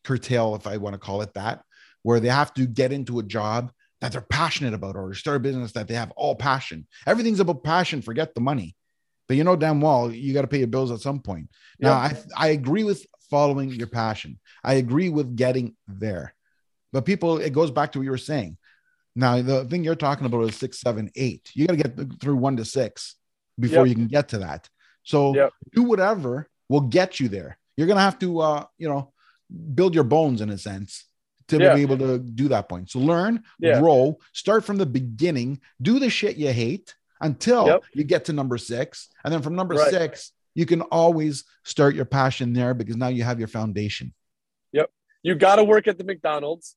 curtail, 0.05 0.55
if 0.55 0.67
I 0.69 0.77
want 0.77 0.95
to 0.95 0.99
call 0.99 1.23
it 1.23 1.35
that, 1.35 1.65
where 2.03 2.21
they 2.21 2.29
have 2.29 2.55
to 2.55 2.67
get 2.67 2.93
into 2.93 3.19
a 3.19 3.23
job 3.25 3.73
that 4.03 4.11
they're 4.11 4.21
passionate 4.21 4.75
about 4.75 4.97
or 4.97 5.15
start 5.15 5.37
a 5.37 5.41
business 5.41 5.71
that 5.73 5.87
they 5.87 5.95
have 5.95 6.11
all 6.17 6.35
passion. 6.35 6.87
Everything's 7.07 7.39
about 7.39 7.63
passion. 7.63 8.03
Forget 8.03 8.35
the 8.35 8.41
money, 8.41 8.77
but 9.29 9.37
you 9.37 9.45
know 9.45 9.55
damn 9.55 9.81
well 9.81 10.11
you 10.11 10.35
got 10.35 10.43
to 10.43 10.49
pay 10.49 10.59
your 10.59 10.67
bills 10.67 10.91
at 10.91 10.99
some 11.01 11.21
point. 11.21 11.49
Now 11.79 11.93
I 11.93 12.17
I 12.37 12.49
agree 12.49 12.83
with 12.83 13.07
following 13.31 13.71
your 13.71 13.87
passion. 13.87 14.41
I 14.65 14.75
agree 14.75 15.09
with 15.09 15.37
getting 15.37 15.77
there, 15.87 16.35
but 16.93 17.05
people 17.07 17.39
it 17.39 17.53
goes 17.53 17.71
back 17.71 17.93
to 17.93 18.01
what 18.01 18.05
you 18.05 18.11
were 18.11 18.19
saying. 18.19 18.59
Now 19.15 19.41
the 19.41 19.65
thing 19.67 19.85
you're 19.85 19.95
talking 19.95 20.27
about 20.27 20.49
is 20.49 20.57
six, 20.57 20.81
seven, 20.81 21.09
eight. 21.15 21.49
You 21.55 21.69
got 21.69 21.77
to 21.77 21.83
get 22.05 22.21
through 22.21 22.37
one 22.37 22.57
to 22.57 22.65
six 22.65 23.15
before 23.59 23.87
Yep. 23.87 23.89
you 23.89 23.95
can 23.95 24.09
get 24.09 24.29
to 24.31 24.39
that. 24.39 24.69
So 25.05 25.35
Yep. 25.37 25.53
do 25.75 25.83
whatever 25.85 26.49
will 26.69 26.81
get 26.81 27.21
you 27.21 27.29
there. 27.29 27.57
You're 27.77 27.87
gonna 27.87 28.01
have 28.01 28.19
to, 28.19 28.41
uh, 28.41 28.65
you 28.79 28.89
know, 28.89 29.13
build 29.75 29.95
your 29.95 30.05
bones 30.05 30.41
in 30.41 30.51
a 30.51 30.59
sense 30.59 31.05
to 31.59 31.65
Yeah. 31.65 31.75
be 31.75 31.83
able 31.83 31.99
to 31.99 32.19
do 32.19 32.49
that 32.49 32.69
point. 32.69 32.91
So 32.91 32.99
learn, 32.99 33.43
Yeah. 33.59 33.79
grow, 33.81 34.19
start 34.33 34.65
from 34.65 34.79
the 34.79 34.87
beginning, 34.87 35.61
do 35.81 35.99
the 35.99 36.11
shit 36.11 36.37
you 36.37 36.53
hate 36.53 36.95
until 37.21 37.67
Yep. 37.67 37.85
you 37.95 38.05
get 38.05 38.25
to 38.27 38.33
number 38.33 38.59
six, 38.59 39.09
and 39.25 39.33
then 39.33 39.43
from 39.43 39.55
number 39.55 39.75
Right. 39.75 39.91
six, 39.91 40.33
you 40.55 40.67
can 40.67 40.83
always 40.83 41.45
start 41.65 41.95
your 41.95 42.05
passion 42.05 42.53
there 42.53 42.75
because 42.75 42.97
now 42.97 43.09
you 43.09 43.23
have 43.25 43.39
your 43.39 43.49
foundation. 43.49 44.13
Yep. 44.73 44.91
You 45.23 45.35
got 45.35 45.57
to 45.57 45.65
work 45.65 45.87
at 45.87 45.99
the 45.99 46.05
mcdonald's 46.05 46.77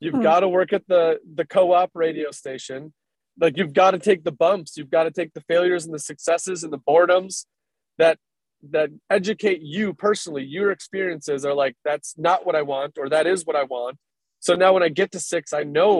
you've 0.00 0.14
Hmm. 0.14 0.22
got 0.22 0.40
to 0.40 0.48
work 0.48 0.72
at 0.72 0.86
the 0.88 1.20
the 1.34 1.46
co-op 1.46 1.90
radio 1.94 2.30
station 2.32 2.92
like 3.40 3.56
you've 3.56 3.72
got 3.72 3.92
to 3.92 3.98
take 3.98 4.24
the 4.24 4.32
bumps 4.32 4.76
you've 4.76 4.90
got 4.90 5.04
to 5.04 5.10
take 5.10 5.32
the 5.34 5.40
failures 5.42 5.84
and 5.84 5.94
the 5.94 5.98
successes 5.98 6.64
and 6.64 6.72
the 6.72 6.78
boredoms 6.78 7.46
that 7.96 8.18
that 8.70 8.90
educate 9.08 9.60
you 9.62 9.94
personally 9.94 10.42
your 10.42 10.70
experiences 10.72 11.44
are 11.44 11.54
like 11.54 11.76
that's 11.84 12.18
not 12.18 12.44
what 12.44 12.56
i 12.56 12.62
want 12.62 12.98
or 12.98 13.08
that 13.08 13.26
is 13.26 13.46
what 13.46 13.54
i 13.56 13.62
want 13.62 13.96
so 14.44 14.50
now 14.54 14.70
when 14.74 14.82
i 14.88 14.90
get 15.00 15.08
to 15.12 15.20
six 15.32 15.52
i 15.60 15.62
know 15.76 15.92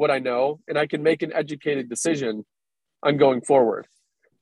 what 0.00 0.10
i 0.16 0.18
know 0.28 0.60
and 0.68 0.76
i 0.78 0.86
can 0.92 1.02
make 1.02 1.20
an 1.26 1.32
educated 1.42 1.88
decision 1.94 2.44
on 3.02 3.16
going 3.16 3.40
forward. 3.50 3.86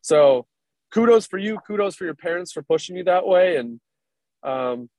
So 0.03 0.47
kudos 0.93 1.27
for 1.27 1.39
you. 1.39 1.53
Kudos 1.67 1.95
for 1.95 2.05
your 2.05 2.15
parents 2.27 2.51
for 2.53 2.63
pushing 2.63 2.97
you 2.97 3.05
that 3.05 3.25
way. 3.35 3.57
And 3.57 3.69
um, 4.43 4.91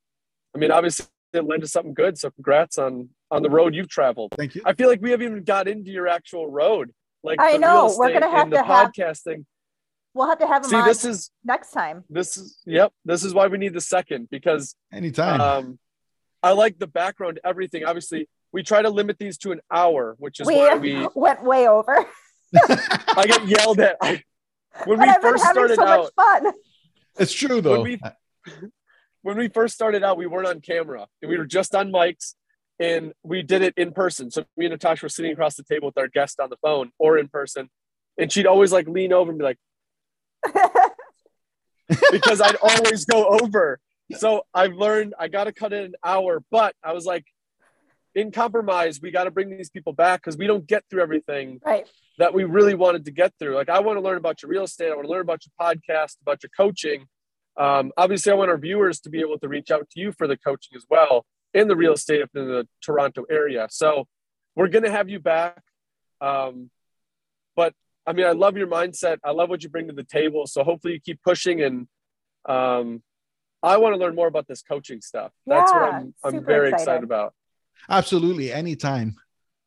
i 0.56 0.58
mean 0.58 0.72
obviously 0.72 1.06
it 1.34 1.44
led 1.52 1.62
to 1.62 1.68
something 1.68 1.94
good. 1.94 2.18
So 2.18 2.32
congrats 2.32 2.78
on 2.78 3.10
on 3.32 3.44
the 3.44 3.50
road 3.50 3.76
you've 3.76 3.90
traveled. 4.00 4.30
Thank 4.38 4.56
you. 4.56 4.62
i 4.66 4.74
feel 4.74 4.90
like 4.90 5.02
we 5.02 5.12
haven't 5.12 5.28
even 5.32 5.44
got 5.44 5.68
into 5.68 5.92
your 5.92 6.08
actual 6.08 6.46
road 6.50 6.86
like 7.22 7.40
I 7.40 7.54
the 7.54 7.60
know, 7.60 7.88
real 7.88 7.98
we're 7.98 8.08
estate 8.08 8.20
gonna 8.22 8.32
have 8.38 8.48
and 8.48 8.54
the 8.54 8.64
have- 8.64 8.92
podcasting. 8.94 9.46
We'll 10.14 10.30
have 10.34 10.40
to 10.40 10.48
have 10.48 10.64
him 10.64 10.70
see 10.72 10.82
this 10.92 11.04
is 11.06 11.32
next 11.44 11.72
time. 11.72 11.98
this 12.10 12.38
is 12.38 12.46
yep 12.66 12.92
this 13.06 13.22
is 13.26 13.32
why 13.34 13.46
we 13.48 13.58
need 13.64 13.74
the 13.80 13.86
second 13.96 14.22
because 14.32 14.76
Anytime. 15.00 15.40
um 15.42 15.80
i 16.42 16.52
like 16.64 16.80
the 16.80 16.88
background 17.02 17.40
everything. 17.44 17.84
Obviously 17.86 18.22
we 18.52 18.64
try 18.64 18.82
to 18.82 18.90
limit 18.90 19.18
these 19.20 19.38
to 19.40 19.52
an 19.52 19.62
hour 19.72 20.16
which 20.20 20.40
is 20.40 20.48
We, 20.48 20.56
why 20.56 20.76
we 20.76 21.08
went 21.16 21.44
way 21.44 21.68
over. 21.68 22.06
i 22.70 23.26
get 23.28 23.46
yelled 23.48 23.80
at 23.80 23.98
I, 24.02 24.24
when 24.86 24.98
but 24.98 25.08
we 25.08 25.14
I've 25.14 25.22
first 25.22 25.44
having 25.44 25.54
started 25.68 25.76
so 25.76 25.86
out 25.86 26.12
much 26.18 26.42
fun. 26.44 26.54
it's 27.20 27.34
true 27.34 27.62
though. 27.62 27.82
we- 27.82 28.00
when 29.22 29.38
we 29.38 29.50
first 29.50 29.76
started 29.76 30.02
out, 30.02 30.18
we 30.18 30.28
weren't 30.28 30.48
on 30.48 30.62
camera 30.62 31.06
and 31.22 31.30
we 31.30 31.38
were 31.38 31.46
just 31.46 31.76
on 31.76 31.92
mics 31.92 32.36
and 32.80 33.12
we 33.22 33.44
did 33.44 33.62
it 33.62 33.74
in 33.76 33.92
person. 33.92 34.32
So 34.32 34.46
me 34.56 34.66
and 34.66 34.72
Natasha 34.72 35.06
were 35.06 35.10
sitting 35.10 35.34
across 35.34 35.56
the 35.56 35.64
table 35.64 35.88
with 35.90 35.98
our 35.98 36.08
guest 36.08 36.40
on 36.40 36.50
the 36.50 36.56
phone 36.62 36.92
or 36.98 37.18
in 37.18 37.28
person. 37.28 37.70
And 38.18 38.32
she'd 38.32 38.48
always 38.48 38.72
like 38.72 38.88
lean 38.88 39.12
over 39.12 39.30
and 39.32 39.38
be 39.38 39.44
like, 39.44 39.58
because 42.12 42.40
I'd 42.42 42.56
always 42.62 43.04
go 43.06 43.28
over. 43.28 43.80
So 44.18 44.44
I've 44.54 44.74
learned 44.74 45.14
I 45.20 45.28
got 45.28 45.44
to 45.44 45.52
cut 45.52 45.74
in 45.74 45.84
an 45.84 45.96
hour, 46.04 46.42
but 46.50 46.74
I 46.84 46.94
was 46.94 47.06
like, 47.06 47.26
in 48.20 48.32
compromise, 48.32 49.00
we 49.02 49.12
got 49.12 49.26
to 49.26 49.32
bring 49.32 49.50
these 49.50 49.70
people 49.70 49.94
back 49.94 50.22
because 50.22 50.38
we 50.38 50.48
don't 50.48 50.68
get 50.68 50.84
through 50.90 51.02
everything 51.02 51.60
right. 51.66 51.88
that 52.18 52.34
we 52.34 52.44
really 52.44 52.74
wanted 52.74 53.06
to 53.06 53.12
get 53.12 53.34
through. 53.40 53.56
Like, 53.56 53.70
I 53.70 53.80
want 53.80 53.98
to 53.98 54.02
learn 54.02 54.18
about 54.18 54.42
your 54.42 54.50
real 54.50 54.64
estate. 54.64 54.92
I 54.92 54.96
want 54.96 55.06
to 55.06 55.12
learn 55.12 55.22
about 55.22 55.42
your 55.46 55.54
podcast, 55.60 56.18
about 56.22 56.44
your 56.44 56.52
coaching. 56.56 57.06
Um, 57.58 57.92
obviously, 57.98 58.32
I 58.32 58.36
want 58.36 58.50
our 58.50 58.58
viewers 58.58 59.00
to 59.02 59.10
be 59.10 59.20
able 59.22 59.40
to 59.40 59.48
reach 59.48 59.72
out 59.72 59.90
to 59.92 60.00
you 60.00 60.12
for 60.12 60.28
the 60.28 60.38
coaching 60.38 60.76
as 60.76 60.86
well 60.90 61.26
in 61.54 61.68
the 61.68 61.76
real 61.76 61.94
estate 61.94 62.22
up 62.22 62.30
in 62.36 62.48
the 62.48 62.68
Toronto 62.84 63.26
area. 63.30 63.68
So 63.70 64.08
we're 64.56 64.68
going 64.68 64.84
to 64.84 64.92
have 64.92 65.10
you 65.10 65.20
back. 65.20 65.62
Um, 66.22 66.70
but 67.56 67.74
I 68.06 68.14
mean, 68.14 68.26
I 68.26 68.32
love 68.32 68.58
your 68.58 68.68
mindset. 68.68 69.18
I 69.24 69.32
love 69.32 69.50
what 69.50 69.64
you 69.64 69.70
bring 69.70 69.88
to 69.88 69.94
the 69.94 70.04
table. 70.04 70.46
So 70.48 70.64
hopefully 70.64 70.94
you 70.94 71.00
keep 71.00 71.22
pushing 71.24 71.62
and 71.62 71.88
um, 72.46 73.02
I 73.62 73.78
want 73.78 73.94
to 73.94 74.00
learn 74.00 74.16
more 74.16 74.28
about 74.28 74.48
this 74.48 74.62
coaching 74.62 75.02
stuff. 75.02 75.32
That's 75.46 75.72
what 75.72 75.94
I'm, 75.94 76.14
I'm 76.24 76.46
very 76.46 76.70
excited. 76.70 76.82
excited 76.82 77.04
about. 77.04 77.34
Absolutely. 77.88 78.52
Anytime. 78.52 79.16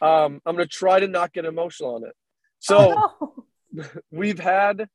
Um, 0.00 0.40
I'm 0.44 0.54
gonna 0.56 0.66
try 0.66 1.00
to 1.00 1.08
not 1.08 1.32
get 1.32 1.44
emotional 1.44 1.94
on 1.96 2.04
it. 2.04 2.14
So 2.58 2.94
Oh, 3.20 3.44
no. 3.72 3.84
we've 4.10 4.38
had, 4.38 4.88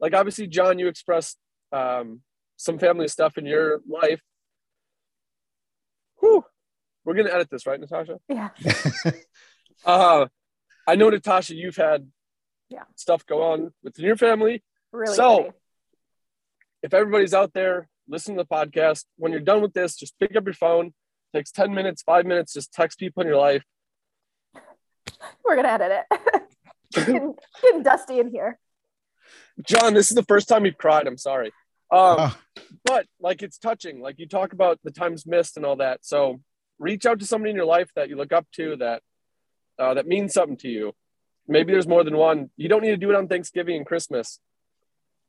like, 0.00 0.14
obviously, 0.14 0.46
John, 0.46 0.78
you 0.78 0.88
expressed 0.88 1.38
um, 1.72 2.20
some 2.56 2.78
family 2.78 3.08
stuff 3.08 3.38
in 3.38 3.46
your 3.46 3.80
life. 3.88 4.20
Whew. 6.20 6.44
We're 7.04 7.14
gonna 7.14 7.30
edit 7.32 7.48
this, 7.50 7.66
right, 7.66 7.80
Natasha? 7.80 8.18
yeah. 8.28 8.50
Uh, 9.86 10.26
I 10.88 10.96
know, 10.96 11.08
Natasha, 11.08 11.54
you've 11.54 11.76
had 11.76 12.10
Yeah. 12.68 12.82
stuff 12.96 13.24
go 13.26 13.42
on 13.52 13.72
within 13.84 14.04
your 14.04 14.16
family. 14.16 14.64
Really. 14.92 15.14
So- 15.14 15.36
pretty. 15.42 15.56
If 16.82 16.94
everybody's 16.94 17.32
out 17.34 17.52
there 17.54 17.88
listening 18.08 18.38
to 18.38 18.44
the 18.44 18.54
podcast, 18.54 19.04
when 19.16 19.30
you're 19.32 19.40
done 19.40 19.62
with 19.62 19.72
this, 19.74 19.96
just 19.96 20.18
pick 20.18 20.34
up 20.36 20.44
your 20.44 20.54
phone. 20.54 20.94
takes 21.34 21.50
10 21.52 21.72
minutes, 21.74 22.02
five 22.02 22.24
minutes, 22.26 22.52
just 22.54 22.72
text 22.72 22.98
people 22.98 23.20
in 23.20 23.26
your 23.28 23.36
life. 23.36 23.62
we're 25.44 25.56
gonna 25.56 25.68
edit 25.68 26.04
it. 26.10 26.20
getting, 26.92 27.34
getting 27.62 27.82
dusty 27.82 28.18
in 28.18 28.30
here. 28.30 28.58
John, 29.66 29.94
this 29.94 30.10
is 30.10 30.14
the 30.14 30.22
first 30.24 30.48
time 30.48 30.64
you've 30.64 30.78
cried. 30.78 31.06
I'm 31.06 31.18
sorry. 31.18 31.48
Um, 31.90 32.16
Ah. 32.18 32.38
but 32.84 33.06
like 33.20 33.42
it's 33.42 33.58
touching. 33.58 34.00
Like 34.00 34.18
you 34.18 34.26
talk 34.28 34.52
about 34.52 34.78
the 34.84 34.90
times 34.90 35.26
missed 35.26 35.56
and 35.56 35.64
all 35.66 35.76
that. 35.76 36.04
So 36.04 36.40
reach 36.78 37.06
out 37.06 37.18
to 37.20 37.26
somebody 37.26 37.50
in 37.50 37.56
your 37.56 37.64
life 37.66 37.90
that 37.96 38.08
you 38.08 38.16
look 38.16 38.32
up 38.32 38.46
to 38.56 38.76
that 38.76 39.02
uh, 39.78 39.94
that 39.94 40.06
means 40.06 40.32
something 40.34 40.56
to 40.58 40.68
you. 40.68 40.92
Maybe 41.46 41.72
there's 41.72 41.88
more 41.88 42.04
than 42.04 42.16
one. 42.16 42.50
You 42.56 42.68
don't 42.68 42.82
need 42.82 42.90
to 42.90 42.96
do 42.98 43.10
it 43.10 43.16
on 43.16 43.26
Thanksgiving 43.28 43.76
and 43.76 43.86
Christmas. 43.86 44.38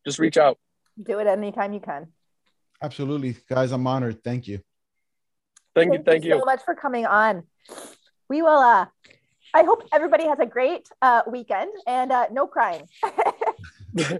Just 0.05 0.19
reach 0.19 0.37
out. 0.37 0.57
Do 1.01 1.19
it 1.19 1.27
anytime 1.27 1.71
you 1.71 1.79
can. 1.79 2.07
Absolutely. 2.81 3.37
Guys, 3.49 3.71
I'm 3.71 3.85
honored. 3.87 4.23
Thank 4.23 4.47
you. 4.47 4.59
Thank 5.75 5.93
you. 5.93 6.03
Thank 6.03 6.25
you 6.25 6.31
so 6.31 6.37
you. 6.39 6.45
much 6.45 6.61
for 6.65 6.75
coming 6.75 7.05
on. 7.05 7.43
We 8.29 8.41
will. 8.41 8.59
uh 8.59 8.87
I 9.53 9.63
hope 9.63 9.83
everybody 9.91 10.25
has 10.25 10.39
a 10.39 10.45
great 10.45 10.87
uh, 11.01 11.21
weekend 11.27 11.71
and 11.87 12.11
uh, 12.11 12.27
no 12.31 12.47
crying. 12.47 12.87
I'm 13.03 14.19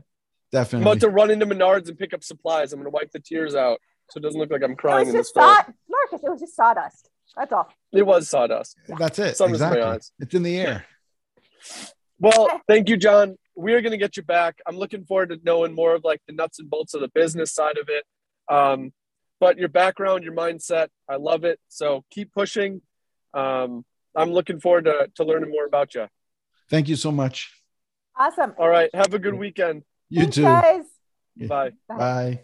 Definitely. 0.51 0.81
about 0.91 0.99
to 1.01 1.09
run 1.09 1.29
into 1.29 1.45
Menards 1.45 1.89
and 1.89 1.97
pick 1.97 2.13
up 2.13 2.23
supplies. 2.23 2.73
I'm 2.73 2.79
going 2.79 2.85
to 2.91 2.95
wipe 2.95 3.11
the 3.11 3.19
tears 3.19 3.53
out 3.53 3.79
so 4.09 4.17
it 4.17 4.21
doesn't 4.21 4.39
look 4.39 4.49
like 4.51 4.63
I'm 4.63 4.71
it 4.71 4.77
crying 4.77 5.05
was 5.05 5.09
in 5.09 5.13
the 5.13 5.19
just 5.19 5.29
store. 5.29 5.43
saw- 5.43 5.63
Marcus. 5.87 6.23
It 6.23 6.29
was 6.29 6.39
just 6.39 6.55
sawdust. 6.55 7.09
That's 7.37 7.53
all. 7.53 7.69
It 7.91 8.03
was 8.03 8.27
sawdust. 8.27 8.75
That's 8.97 9.19
it. 9.19 9.37
Sun 9.37 9.51
was 9.51 9.61
in 9.61 9.69
my 9.69 9.75
exactly. 9.75 10.13
It's 10.19 10.33
in 10.33 10.43
the 10.43 10.57
air. 10.57 10.85
Well, 12.21 12.49
thank 12.67 12.89
you, 12.89 12.97
John. 12.97 13.37
We're 13.55 13.81
going 13.81 13.91
to 13.91 13.97
get 13.97 14.17
you 14.17 14.23
back. 14.23 14.59
I'm 14.67 14.77
looking 14.77 15.05
forward 15.05 15.29
to 15.29 15.39
knowing 15.43 15.73
more 15.73 15.95
of 15.95 16.03
like 16.03 16.21
the 16.27 16.33
nuts 16.33 16.59
and 16.59 16.69
bolts 16.69 16.93
of 16.93 16.99
the 17.01 17.07
business 17.07 17.53
side 17.53 17.77
of 17.77 17.87
it. 17.87 18.03
Um, 18.53 18.91
but 19.39 19.57
your 19.57 19.69
background, 19.69 20.23
your 20.25 20.33
mindset, 20.33 20.89
I 21.07 21.15
love 21.15 21.45
it. 21.45 21.59
So 21.69 22.03
keep 22.11 22.33
pushing. 22.33 22.81
Um, 23.33 23.85
I'm 24.15 24.31
looking 24.31 24.59
forward 24.59 24.85
to, 24.85 25.09
to 25.15 25.23
learning 25.23 25.51
more 25.51 25.65
about 25.65 25.95
you. 25.95 26.07
Thank 26.69 26.87
you 26.87 26.95
so 26.95 27.11
much. 27.11 27.51
Awesome. 28.15 28.53
All 28.57 28.69
right. 28.69 28.93
Have 28.93 29.13
a 29.13 29.19
good 29.19 29.35
weekend. 29.35 29.83
You 30.09 30.21
Thanks, 30.23 30.35
too. 30.35 30.43
guys. 30.43 30.83
Bye. 31.37 31.71
Bye. 31.87 31.97
Bye. 31.97 32.39